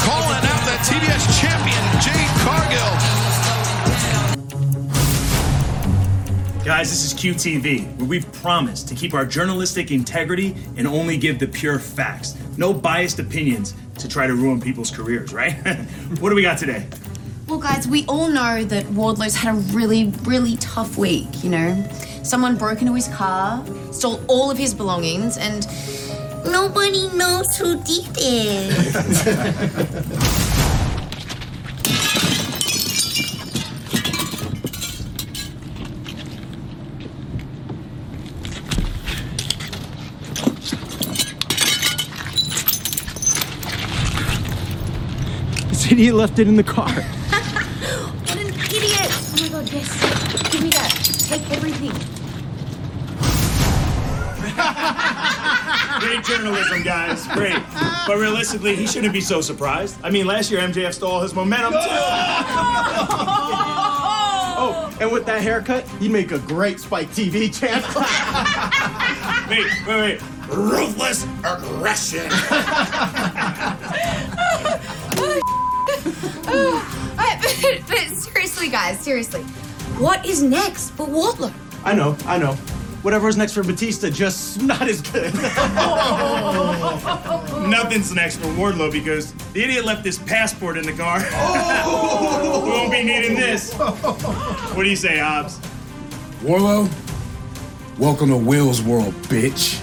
Calling 0.00 0.40
out 0.40 0.64
the 0.64 0.78
TBS 0.80 1.28
champion, 1.38 1.84
Jade 2.00 2.30
Cargill. 2.40 2.88
Guys, 6.64 6.88
this 6.88 7.04
is 7.04 7.12
QTV, 7.12 7.94
where 7.98 8.06
we've 8.06 8.32
promised 8.32 8.88
to 8.88 8.94
keep 8.94 9.12
our 9.12 9.26
journalistic 9.26 9.90
integrity 9.90 10.56
and 10.78 10.88
only 10.88 11.18
give 11.18 11.38
the 11.38 11.48
pure 11.48 11.78
facts. 11.78 12.34
No 12.56 12.72
biased 12.72 13.18
opinions 13.18 13.74
to 13.98 14.08
try 14.08 14.26
to 14.26 14.34
ruin 14.34 14.58
people's 14.58 14.90
careers, 14.90 15.34
right? 15.34 15.52
what 16.18 16.30
do 16.30 16.34
we 16.34 16.40
got 16.40 16.56
today? 16.56 16.86
Well, 17.54 17.62
guys, 17.62 17.86
we 17.86 18.04
all 18.06 18.26
know 18.26 18.64
that 18.64 18.84
Wardlow's 18.86 19.36
had 19.36 19.54
a 19.54 19.58
really, 19.76 20.12
really 20.24 20.56
tough 20.56 20.98
week, 20.98 21.44
you 21.44 21.50
know? 21.50 21.88
Someone 22.24 22.56
broke 22.56 22.80
into 22.80 22.94
his 22.94 23.06
car, 23.06 23.64
stole 23.92 24.20
all 24.26 24.50
of 24.50 24.58
his 24.58 24.74
belongings, 24.74 25.38
and 25.38 25.64
nobody 26.50 27.06
knows 27.16 27.56
who 27.56 27.76
did 27.84 28.08
it. 28.18 28.74
Idiot 45.92 46.14
left 46.16 46.40
it 46.40 46.48
in 46.48 46.56
the 46.56 46.64
car. 46.64 46.90
That. 51.38 51.48
Take 51.48 51.56
everything. 51.56 51.92
Great 56.00 56.24
journalism, 56.24 56.82
guys. 56.82 57.26
Great. 57.28 57.56
But 58.06 58.18
realistically, 58.18 58.76
he 58.76 58.86
shouldn't 58.86 59.12
be 59.12 59.20
so 59.20 59.40
surprised. 59.40 59.96
I 60.02 60.10
mean, 60.10 60.26
last 60.26 60.50
year 60.50 60.60
MJF 60.60 60.94
stole 60.94 61.20
his 61.20 61.34
momentum 61.34 61.72
too. 61.72 61.78
Oh, 64.56 64.96
and 65.00 65.10
with 65.10 65.26
that 65.26 65.42
haircut, 65.42 65.86
he'd 65.98 66.12
make 66.12 66.30
a 66.30 66.38
great 66.38 66.78
Spike 66.78 67.08
TV 67.08 67.52
champ. 67.52 67.84
wait, 69.50 69.66
wait, 69.86 70.00
wait. 70.00 70.22
Ruthless 70.48 71.24
aggression. 71.42 72.20
Alright, 76.46 77.42
but, 77.42 77.80
but 77.88 77.98
seriously, 78.16 78.68
guys, 78.68 79.00
seriously. 79.00 79.44
What 79.98 80.26
is 80.26 80.42
next 80.42 80.90
for 80.90 81.06
Wardlow? 81.06 81.52
I 81.84 81.94
know, 81.94 82.16
I 82.26 82.36
know. 82.36 82.54
Whatever 82.54 83.02
Whatever's 83.02 83.36
next 83.36 83.52
for 83.52 83.62
Batista, 83.62 84.10
just 84.10 84.60
not 84.62 84.88
as 84.88 85.00
good. 85.00 85.32
Nothing's 87.70 88.12
next 88.12 88.38
for 88.38 88.48
Wardlow 88.48 88.90
because 88.90 89.32
the 89.52 89.62
idiot 89.62 89.84
left 89.84 90.04
his 90.04 90.18
passport 90.18 90.76
in 90.76 90.84
the 90.84 90.94
car. 90.94 91.20
we 91.20 91.26
oh. 91.30 92.64
won't 92.68 92.90
be 92.90 93.04
needing 93.04 93.36
this. 93.36 93.72
What 93.74 94.82
do 94.82 94.90
you 94.90 94.96
say, 94.96 95.20
Hobbs? 95.20 95.60
Wardlow, 96.42 96.90
welcome 97.96 98.30
to 98.30 98.36
Will's 98.36 98.82
world, 98.82 99.14
bitch. 99.28 99.80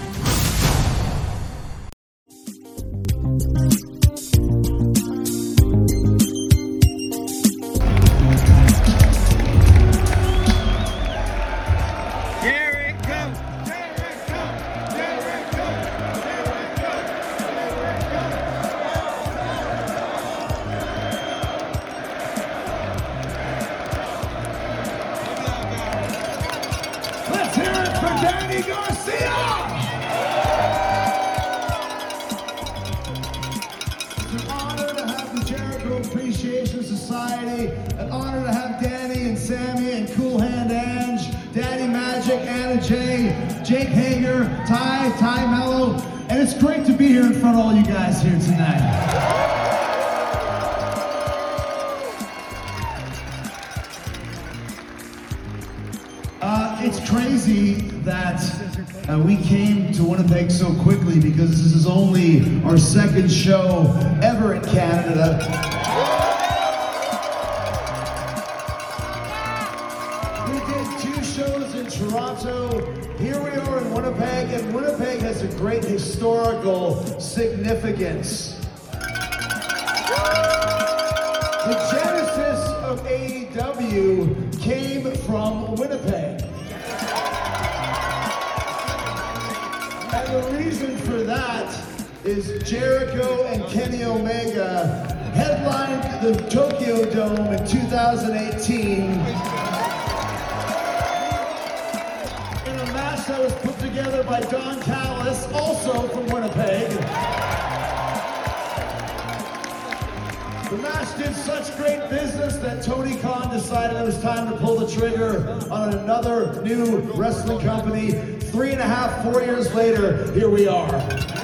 Business 112.12 112.56
that 112.58 112.82
Tony 112.82 113.16
Khan 113.16 113.50
decided 113.50 113.96
it 113.96 114.04
was 114.04 114.20
time 114.20 114.50
to 114.52 114.58
pull 114.58 114.78
the 114.78 114.90
trigger 114.90 115.58
on 115.70 115.94
another 115.94 116.62
new 116.62 116.98
wrestling 117.14 117.58
company. 117.60 118.12
Three 118.52 118.72
and 118.72 118.80
a 118.80 118.84
half, 118.84 119.22
four 119.22 119.42
years 119.42 119.72
later, 119.74 120.30
here 120.32 120.50
we 120.50 120.68
are. 120.68 121.41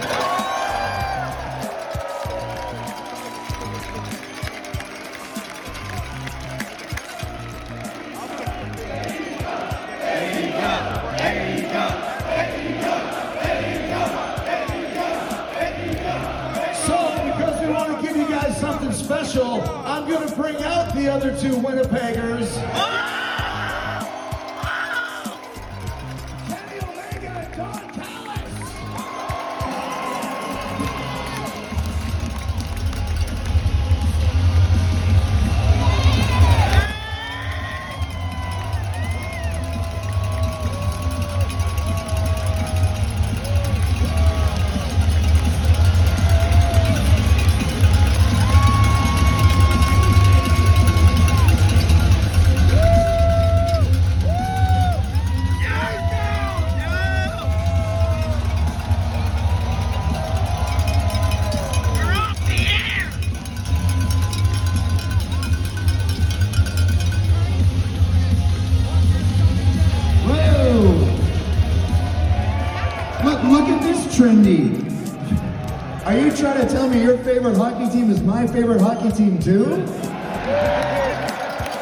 My 78.39 78.47
favorite 78.47 78.81
hockey 78.81 79.10
team 79.10 79.36
too? 79.41 79.65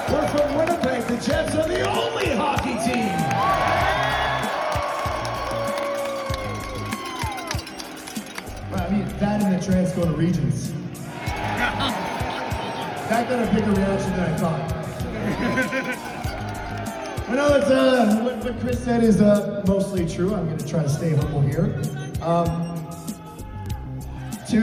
We're 0.08 0.26
from 0.28 0.56
Winnipeg. 0.56 1.02
The 1.06 1.18
Jets 1.22 1.54
are 1.54 1.68
the 1.68 1.82
only 1.86 2.30
hockey 2.30 2.76
team. 2.82 3.12
Well, 8.70 8.80
I 8.80 8.88
mean, 8.90 9.06
that 9.18 9.42
and 9.42 9.52
the 9.52 9.58
Transcona 9.66 10.16
Regions. 10.16 10.72
That 13.10 13.28
got 13.28 13.46
a 13.46 13.54
bigger 13.54 13.72
reaction 13.72 14.10
than 14.12 14.20
I 14.20 14.36
thought. 14.38 14.72
I 17.28 17.34
know 17.34 17.54
it's, 17.56 17.70
uh, 17.70 18.20
what, 18.22 18.36
what 18.42 18.60
Chris 18.60 18.82
said 18.82 19.04
is 19.04 19.20
uh, 19.20 19.62
mostly 19.66 20.08
true. 20.08 20.34
I'm 20.34 20.46
going 20.46 20.56
to 20.56 20.66
try 20.66 20.82
to 20.82 20.88
stay 20.88 21.14
humble 21.14 21.42
here. 21.42 21.82
Um, 22.22 22.65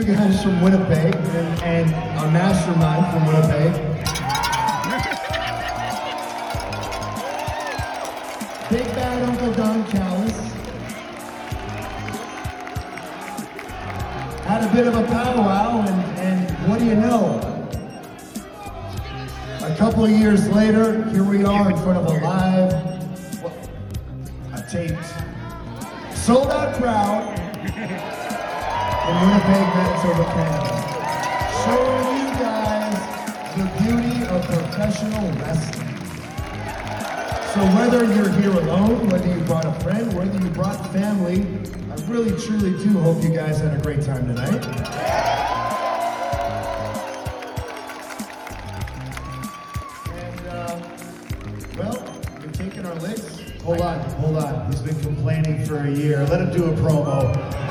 guys 0.06 0.42
from 0.42 0.60
Winnipeg 0.60 1.14
and, 1.62 1.90
a 1.90 2.30
mastermind 2.30 3.06
from 3.10 3.26
Winnipeg. 3.26 3.72
Big 8.68 8.86
bad 8.94 9.22
Uncle 9.28 9.52
Don 9.54 9.86
Callis 9.86 10.52
had 14.44 14.62
a 14.62 14.72
bit 14.74 14.86
of 14.86 14.94
a 14.94 15.04
powwow, 15.06 15.80
and, 15.80 16.18
and 16.18 16.68
what 16.68 16.80
do 16.80 16.84
you 16.84 16.96
know? 16.96 17.40
A 19.62 19.74
couple 19.76 20.04
of 20.04 20.10
years 20.10 20.50
later, 20.50 21.08
here 21.10 21.24
we 21.24 21.44
are 21.44 21.70
in 21.70 21.76
front 21.78 21.96
of 21.96 22.06
a 22.06 22.20
live, 22.22 22.72
a 24.52 24.66
taped, 24.70 24.98
sold 26.14 26.48
out 26.48 26.74
crowd 26.74 27.33
Winnipeg, 29.24 29.66
Manitoba, 29.74 30.24
Canada. 30.34 30.72
Showing 31.64 32.08
you 32.18 32.28
guys 32.44 32.96
the 33.56 33.64
beauty 33.80 34.26
of 34.26 34.44
professional 34.44 35.32
wrestling. 35.38 35.96
So 37.54 37.60
whether 37.74 38.04
you're 38.04 38.28
here 38.28 38.50
alone, 38.50 39.08
whether 39.08 39.26
you 39.26 39.40
brought 39.44 39.64
a 39.64 39.72
friend, 39.80 40.12
whether 40.12 40.38
you 40.38 40.50
brought 40.50 40.92
family, 40.92 41.46
I 41.90 41.94
really 42.06 42.38
truly 42.38 42.72
do 42.84 42.98
hope 42.98 43.22
you 43.22 43.30
guys 43.30 43.60
had 43.60 43.72
a 43.72 43.82
great 43.82 44.02
time 44.02 44.26
tonight. 44.26 44.62
And, 50.12 50.46
uh, 50.48 50.80
well, 51.78 51.96
you're 52.42 52.52
taking 52.52 52.84
our 52.84 52.94
licks. 52.96 53.40
Hold 53.62 53.80
on, 53.80 54.00
hold 54.20 54.36
on. 54.36 54.70
He's 54.70 54.82
been 54.82 55.00
complaining 55.00 55.64
for 55.64 55.78
a 55.78 55.90
year. 55.90 56.26
Let 56.26 56.42
him 56.42 56.50
do 56.52 56.64
a 56.66 56.72
promo. 56.72 57.63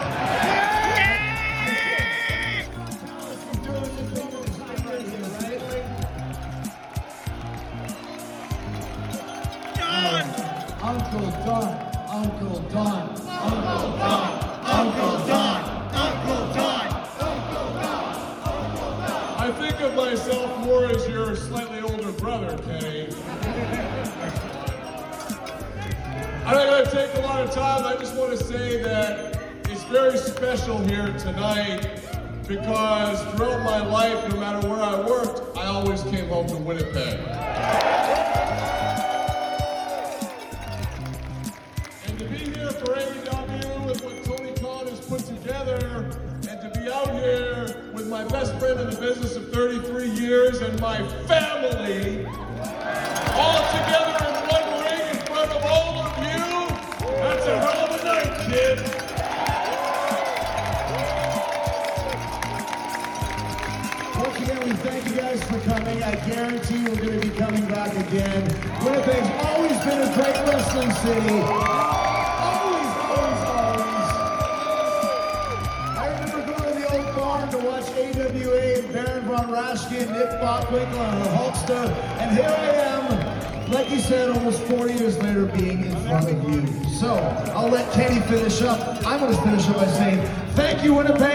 Special 30.64 30.88
here 30.88 31.11
tonight 31.17 31.82
because 32.48 33.22
throughout 33.35 33.64
my 33.66 33.85
life, 33.85 34.30
no 34.30 34.40
matter 34.40 34.66
where 34.66 34.82
I 34.82 35.06
worked, 35.06 35.58
I 35.58 35.66
always 35.66 36.03
came 36.03 36.30
home 36.30 36.48
to 36.48 36.56
Winnipeg. 36.56 37.23
So 87.03 87.15
I'll 87.53 87.67
let 87.67 87.91
Kenny 87.91 88.22
finish 88.22 88.61
up. 88.61 88.80
I'm 89.06 89.19
going 89.19 89.35
to 89.35 89.41
finish 89.41 89.67
up 89.67 89.75
by 89.75 89.88
saying, 89.88 90.25
thank 90.56 90.85
you, 90.85 90.93
Winnipeg. 90.93 91.33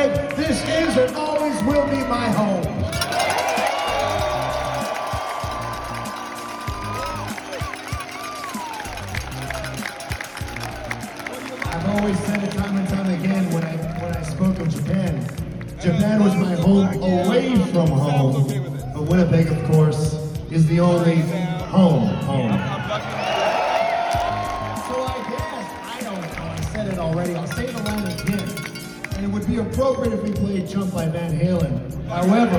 Appropriate 29.71 30.13
if 30.13 30.23
we 30.23 30.33
played 30.33 30.69
Jump 30.69 30.93
by 30.95 31.07
Van 31.07 31.39
Halen. 31.39 32.05
However, 32.07 32.59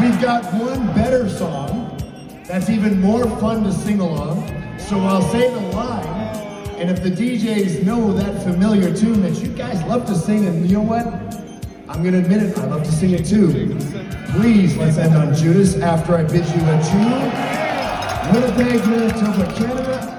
we've 0.00 0.20
got 0.20 0.44
one 0.54 0.86
better 0.94 1.28
song 1.28 1.96
that's 2.46 2.68
even 2.68 3.00
more 3.00 3.24
fun 3.38 3.64
to 3.64 3.72
sing 3.72 4.00
along. 4.00 4.46
So 4.78 5.00
I'll 5.00 5.22
say 5.22 5.52
the 5.52 5.60
line. 5.76 6.06
And 6.78 6.90
if 6.90 7.02
the 7.02 7.10
DJs 7.10 7.84
know 7.84 8.12
that 8.12 8.42
familiar 8.42 8.94
tune 8.94 9.22
that 9.22 9.40
you 9.40 9.48
guys 9.48 9.82
love 9.84 10.06
to 10.06 10.14
sing, 10.14 10.46
and 10.46 10.68
you 10.68 10.76
know 10.76 10.82
what? 10.82 11.06
I'm 11.88 12.02
gonna 12.02 12.18
admit 12.18 12.42
it, 12.42 12.58
I 12.58 12.66
love 12.66 12.82
to 12.82 12.92
sing 12.92 13.10
it 13.12 13.24
too. 13.24 13.76
Please, 14.32 14.76
let's 14.76 14.98
end 14.98 15.14
on 15.14 15.34
Judas 15.34 15.76
after 15.76 16.16
I 16.16 16.24
bid 16.24 16.44
you 16.46 16.62
adieu. 16.66 17.64
Winnipeg, 18.32 18.86
Manitoba, 18.88 19.54
Canada. 19.54 20.10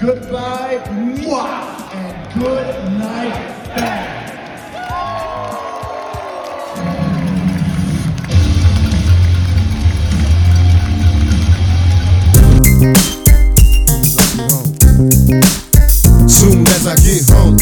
Goodbye, 0.00 0.82
mwah, 0.88 1.94
and 1.94 2.42
good 2.42 2.98
night, 2.98 3.66
bang. 3.76 4.11
Soon 16.26 16.66
as 16.66 16.86
I 16.88 16.96
get 16.96 17.30
home. 17.30 17.61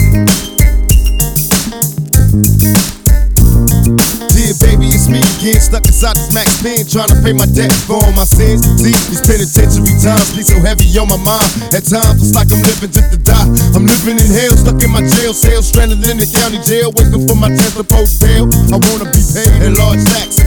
Again, 5.50 5.60
stuck 5.60 5.86
inside 5.86 6.16
this 6.16 6.30
max 6.32 6.62
pen, 6.62 6.86
trying 6.86 7.10
to 7.10 7.18
pay 7.22 7.34
my 7.34 7.46
debt 7.46 7.72
for 7.86 7.98
all 7.98 8.12
my 8.14 8.24
sins. 8.24 8.62
See, 8.78 8.94
these 9.10 9.22
penitentiary 9.22 9.94
times 9.98 10.30
be 10.34 10.42
so 10.42 10.58
heavy 10.62 10.86
on 10.98 11.10
my 11.10 11.18
mind. 11.18 11.50
At 11.74 11.86
times, 11.90 12.22
it's 12.22 12.34
like 12.34 12.50
I'm 12.54 12.62
living 12.62 12.90
just 12.94 13.10
to 13.10 13.18
die. 13.18 13.48
I'm 13.74 13.86
living 13.86 14.18
in 14.18 14.30
hell, 14.30 14.54
stuck 14.54 14.78
in 14.82 14.90
my 14.90 15.02
jail 15.02 15.34
cell, 15.34 15.62
stranded 15.62 16.02
in 16.06 16.18
the 16.18 16.28
county 16.30 16.62
jail, 16.62 16.94
waiting 16.94 17.26
for 17.26 17.34
my 17.34 17.50
to 17.50 17.84
post 17.84 18.20
bail. 18.22 18.46
I 18.70 18.78
wanna 18.78 19.10
be 19.10 19.22
paid 19.34 19.62
in 19.62 19.74
large 19.74 20.00
stacks 20.00 20.40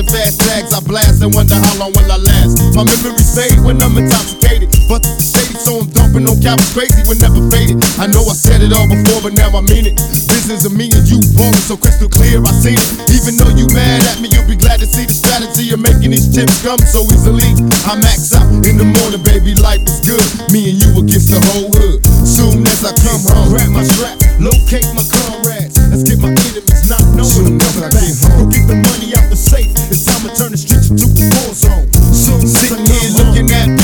and 0.00 0.08
fast 0.08 0.40
tags. 0.40 0.72
I 0.72 0.80
blast 0.80 1.22
and 1.22 1.34
wonder 1.34 1.54
how 1.54 1.74
long 1.76 1.92
will 1.92 2.10
I 2.10 2.16
last. 2.16 2.56
My 2.74 2.84
memories 2.84 3.30
fade 3.36 3.60
when 3.60 3.82
I'm 3.82 3.96
intoxicated, 3.96 4.72
but 4.90 5.06
the 5.06 5.22
shady, 5.22 5.54
so 5.54 5.78
I'm 5.78 5.86
dumping 5.94 6.26
on 6.26 6.42
cowards 6.42 6.66
crazy, 6.74 6.98
we 7.06 7.14
never 7.22 7.38
faded. 7.46 7.78
I 8.02 8.10
know 8.10 8.26
I 8.26 8.34
said 8.34 8.58
it 8.58 8.74
all 8.74 8.90
before, 8.90 9.22
but 9.22 9.38
now 9.38 9.54
I 9.54 9.62
mean 9.70 9.86
it. 9.86 9.94
Business 10.26 10.66
of 10.66 10.74
me 10.74 10.90
and 10.90 11.06
you 11.06 11.22
ballin' 11.38 11.62
so 11.62 11.78
crystal 11.78 12.10
clear, 12.10 12.42
I 12.42 12.50
seen 12.58 12.74
it. 12.74 12.90
Even 13.14 13.38
though 13.38 13.54
you 13.54 13.70
mad 13.70 14.02
at 14.10 14.18
me, 14.18 14.26
you'll 14.34 14.50
be 14.50 14.58
glad 14.58 14.82
to 14.82 14.88
see 14.90 15.06
the 15.06 15.14
strategy 15.14 15.70
of 15.70 15.78
making 15.78 16.10
these 16.10 16.26
chips 16.34 16.58
come 16.66 16.82
so 16.82 17.06
easily. 17.14 17.54
I 17.86 17.94
max 18.02 18.34
out 18.34 18.50
in 18.66 18.82
the 18.82 18.88
morning, 18.98 19.22
baby, 19.22 19.54
life 19.62 19.86
is 19.86 20.02
good. 20.02 20.26
Me 20.50 20.74
and 20.74 20.82
you 20.82 20.90
against 20.98 21.30
the 21.30 21.38
whole 21.54 21.70
hood. 21.70 22.02
Soon 22.26 22.66
as 22.66 22.82
I 22.82 22.90
come 22.98 23.22
home, 23.30 23.54
grab 23.54 23.70
my 23.70 23.86
strap, 23.86 24.18
locate 24.42 24.90
my 24.90 25.06
comrades. 25.06 25.78
As 25.94 26.02
Let's 26.02 26.04
get 26.10 26.18
my 26.18 26.34
enemies 26.34 26.90
not 26.90 27.02
knowing 27.14 27.46
I'm 27.46 27.62
coming 27.62 27.94
back. 27.94 28.10
Go 28.34 28.42
get 28.50 28.66
the 28.66 28.74
money 28.74 29.14
out 29.14 29.30
the 29.30 29.38
safe. 29.38 29.70
It's 29.86 30.02
time 30.02 30.26
to 30.26 30.34
turn 30.34 30.50
the 30.50 30.58
streets 30.58 30.90
into 30.90 31.06
a 31.06 31.30
war 31.30 31.54
zone. 31.54 31.86
Soon 32.10 32.42
sitting 32.42 32.90
here 32.90 33.10
looking 33.22 33.46
at 33.54 33.79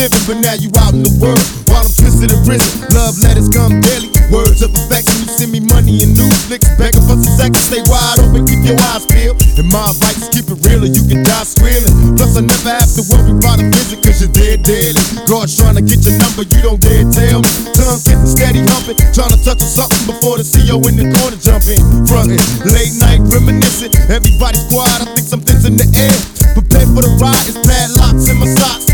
living, 0.00 0.24
but 0.24 0.38
now 0.40 0.56
you 0.56 0.72
out 0.80 0.96
in 0.96 1.04
the 1.04 1.12
world 1.20 1.44
while 1.68 1.84
I'm 1.84 1.92
twisted 1.92 2.32
in 2.32 2.40
prison. 2.48 2.88
Love 2.96 3.20
letters 3.20 3.52
come 3.52 3.84
daily. 3.84 4.08
Words 4.32 4.64
of 4.64 4.72
affection. 4.72 5.12
You 5.20 5.28
send 5.28 5.52
me 5.52 5.60
money 5.60 6.00
and 6.00 6.16
news 6.16 6.40
flicks. 6.48 6.64
Begging 6.80 7.04
for 7.04 7.20
some 7.20 7.36
seconds. 7.36 7.60
Stay 7.68 7.84
wide 7.84 8.16
open. 8.24 8.48
Keep 8.48 8.64
your 8.64 8.80
eyes 8.94 9.04
peeled. 9.04 9.36
And 9.60 9.68
my 9.68 9.92
advice 9.92 10.32
keep 10.32 10.48
it 10.48 10.56
real 10.64 10.88
or 10.88 10.90
you 10.90 11.04
can 11.04 11.20
die 11.20 11.44
squealing. 11.44 12.16
Plus 12.16 12.32
I 12.32 12.42
never 12.48 12.72
have 12.72 12.88
to 12.96 13.02
worry 13.12 13.36
about 13.36 13.60
a 13.60 13.68
visit 13.68 14.00
cause 14.00 14.24
you're 14.24 14.32
dead 14.32 14.64
daily. 14.64 15.02
God's 15.28 15.52
trying 15.58 15.76
to 15.76 15.84
get 15.84 16.00
your 16.00 16.16
number. 16.16 16.48
You 16.48 16.60
don't 16.64 16.80
dare 16.80 17.04
tell 17.12 17.44
me. 17.44 17.50
Tongue 17.76 18.00
getting 18.08 18.30
steady 18.30 18.62
humping. 18.64 18.96
Trying 19.12 19.36
to 19.36 19.40
touch 19.44 19.60
on 19.60 19.70
something 19.84 20.04
before 20.08 20.40
the 20.40 20.46
CEO 20.46 20.80
in 20.88 20.96
the 20.96 21.12
corner 21.12 21.36
jumping. 21.36 21.82
Frontin'. 22.08 22.40
Late 22.72 22.96
night 23.04 23.20
reminiscing. 23.28 23.92
Everybody's 24.08 24.64
quiet. 24.72 25.04
I 25.04 25.12
think 25.12 25.28
something's 25.28 25.68
in 25.68 25.76
the 25.76 25.84
air. 25.92 26.14
Prepare 26.56 26.88
for 26.88 27.04
the 27.04 27.12
ride. 27.20 27.44
It's 27.44 27.60
padlocks 27.60 28.30
in 28.30 28.38
my 28.40 28.48
socks. 28.48 28.89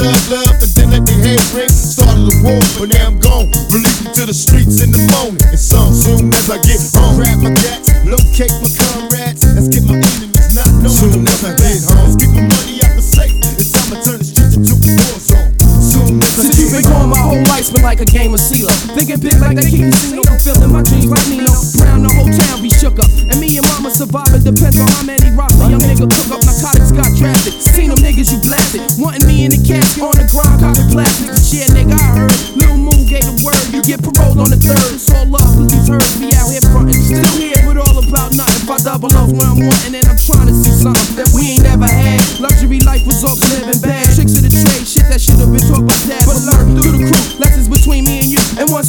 Thug 0.00 0.24
love 0.32 0.56
and 0.56 0.72
then 0.72 0.88
let 0.90 1.04
their 1.04 1.20
head 1.20 1.42
ring. 1.52 1.68
Started 1.68 2.32
a 2.32 2.34
war, 2.40 2.60
but 2.80 2.88
now 2.88 3.12
I'm 3.12 3.18
gone. 3.20 3.52
Release 3.70 4.00
me 4.00 4.08
to 4.16 4.24
the 4.26 4.34
streets 4.34 4.80
in 4.80 4.90
the 4.92 5.02
morning. 5.12 5.44
And 5.44 5.60
some 5.60 5.92
soon 5.92 6.32
as 6.32 6.48
I 6.48 6.58
get 6.64 6.80
home. 6.96 7.20
Grab 7.20 7.38
my 7.44 7.52
gats, 7.52 7.92
locate 8.08 8.54
my 8.64 8.70
comrades. 8.72 9.44
Let's 9.44 9.68
get 9.68 9.84
my 9.84 10.00
enemies 10.00 10.56
not 10.56 10.68
knowing 10.80 10.96
soon 10.96 11.28
as 11.28 11.40
I 11.44 11.52
get 11.56 11.84
home. 11.84 12.08
Let's 12.08 12.16
get 12.16 12.30
my 12.32 12.44
money 12.48 12.80
out 12.84 12.94
the 12.96 13.04
safe. 13.04 13.36
It's 13.60 13.70
time 13.72 13.88
to 13.92 13.98
turn 14.00 14.18
the 14.18 14.26
streets 14.26 14.56
into 14.56 14.74
a 14.74 14.88
war 14.88 15.18
zone. 15.20 15.52
Soon 15.80 16.22
as 16.24 16.34
I 16.40 16.48
get 16.48 16.70
been 16.72 17.19
life's 17.60 17.76
been 17.76 17.84
like 17.84 18.00
a 18.00 18.08
game 18.08 18.32
of 18.32 18.40
CeeLo. 18.40 18.72
Thinking 18.96 19.20
big 19.20 19.36
like 19.36 19.52
that 19.52 19.68
king 19.68 19.92
casino, 19.92 20.24
feeling 20.40 20.72
my 20.72 20.80
dreams 20.80 21.12
like 21.12 21.28
Nino. 21.28 21.52
Brown, 21.76 22.00
the 22.00 22.08
whole 22.08 22.32
town 22.32 22.64
be 22.64 22.72
shook 22.72 22.96
up. 22.96 23.12
And 23.28 23.36
me 23.36 23.52
and 23.60 23.66
mama 23.68 23.92
surviving 23.92 24.40
depends 24.40 24.80
on 24.80 24.88
how 24.88 25.04
many 25.04 25.28
rocks 25.36 25.60
a 25.60 25.68
young 25.68 25.84
nigga 25.84 26.08
cook 26.08 26.32
up. 26.32 26.40
Narcotics 26.40 26.88
got 26.96 27.12
drafted. 27.20 27.52
Seen 27.60 27.92
them 27.92 28.00
niggas 28.00 28.32
you 28.32 28.40
blasted. 28.40 28.80
Wanting 28.96 29.28
me 29.28 29.44
in 29.44 29.52
the 29.52 29.60
casket 29.60 30.00
on 30.00 30.16
the 30.16 30.24
ground, 30.32 30.64
copping 30.64 30.88
plastics. 30.88 31.52
Shit, 31.52 31.68
nigga, 31.76 32.00
I 32.00 32.24
heard. 32.24 32.32
Lil 32.56 32.80
Moon 32.80 33.04
gave 33.04 33.28
the 33.28 33.36
word. 33.44 33.60
You 33.76 33.84
get 33.84 34.00
paroled 34.00 34.40
on 34.40 34.48
the 34.48 34.56
third. 34.56 34.96
It's 34.96 35.12
all 35.12 35.28
love, 35.28 35.52
cause 35.52 35.68
these 35.68 35.84
herds 35.84 36.16
be 36.16 36.32
out 36.32 36.48
here 36.48 36.64
frontin'. 36.72 36.96
Still 36.96 37.28
here 37.36 37.60
with 37.68 37.76
all 37.76 38.00
about 38.00 38.32
nothing. 38.32 38.64
If 38.64 38.72
I 38.72 38.80
double 38.80 39.12
up 39.12 39.28
where 39.36 39.44
I'm 39.44 39.60
wanting, 39.60 40.00
and 40.00 40.08
I'm 40.08 40.16
trying 40.16 40.48
to 40.48 40.56
see 40.56 40.72
something 40.80 41.12
that 41.20 41.28
we 41.36 41.59
ain't 41.59 41.59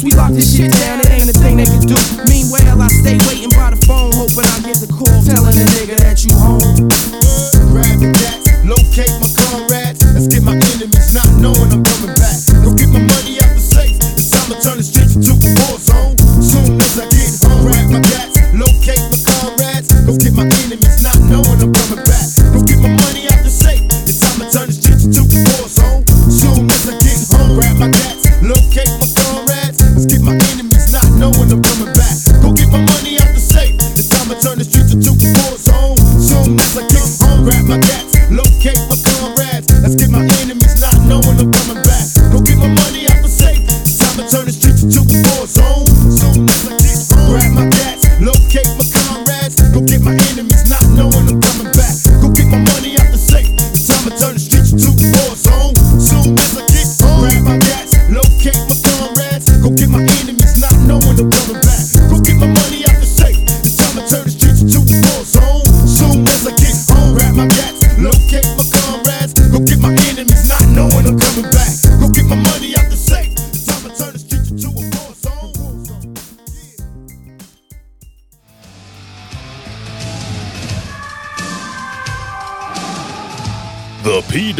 we 0.02 0.10
lock 0.12 0.32
this 0.32 0.56
shit 0.56 0.70
down, 0.72 1.00
it 1.00 1.10
ain't 1.10 1.30
a 1.30 1.32
thing 1.32 1.56
they 1.56 1.64
can 1.64 1.80
do. 1.86 1.94
Meanwhile, 2.28 2.82
I 2.82 2.88
stay 2.88 3.18
waiting 3.28 3.50
by 3.50 3.70
the 3.70 3.80
phone, 3.86 4.10
hoping 4.12 4.46
I 4.50 4.58
get 4.66 4.78
the 4.82 4.90
call 4.90 5.22
telling 5.22 5.54
the 5.54 5.66
nigga 5.78 5.96
that 5.98 6.24
you 6.24 6.34
home. 6.34 6.61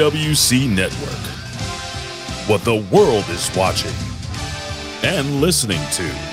PWC 0.03 0.69
Network. 0.69 1.23
What 2.49 2.65
the 2.65 2.75
world 2.91 3.25
is 3.29 3.49
watching 3.57 3.95
and 5.05 5.41
listening 5.41 5.79
to. 5.93 6.32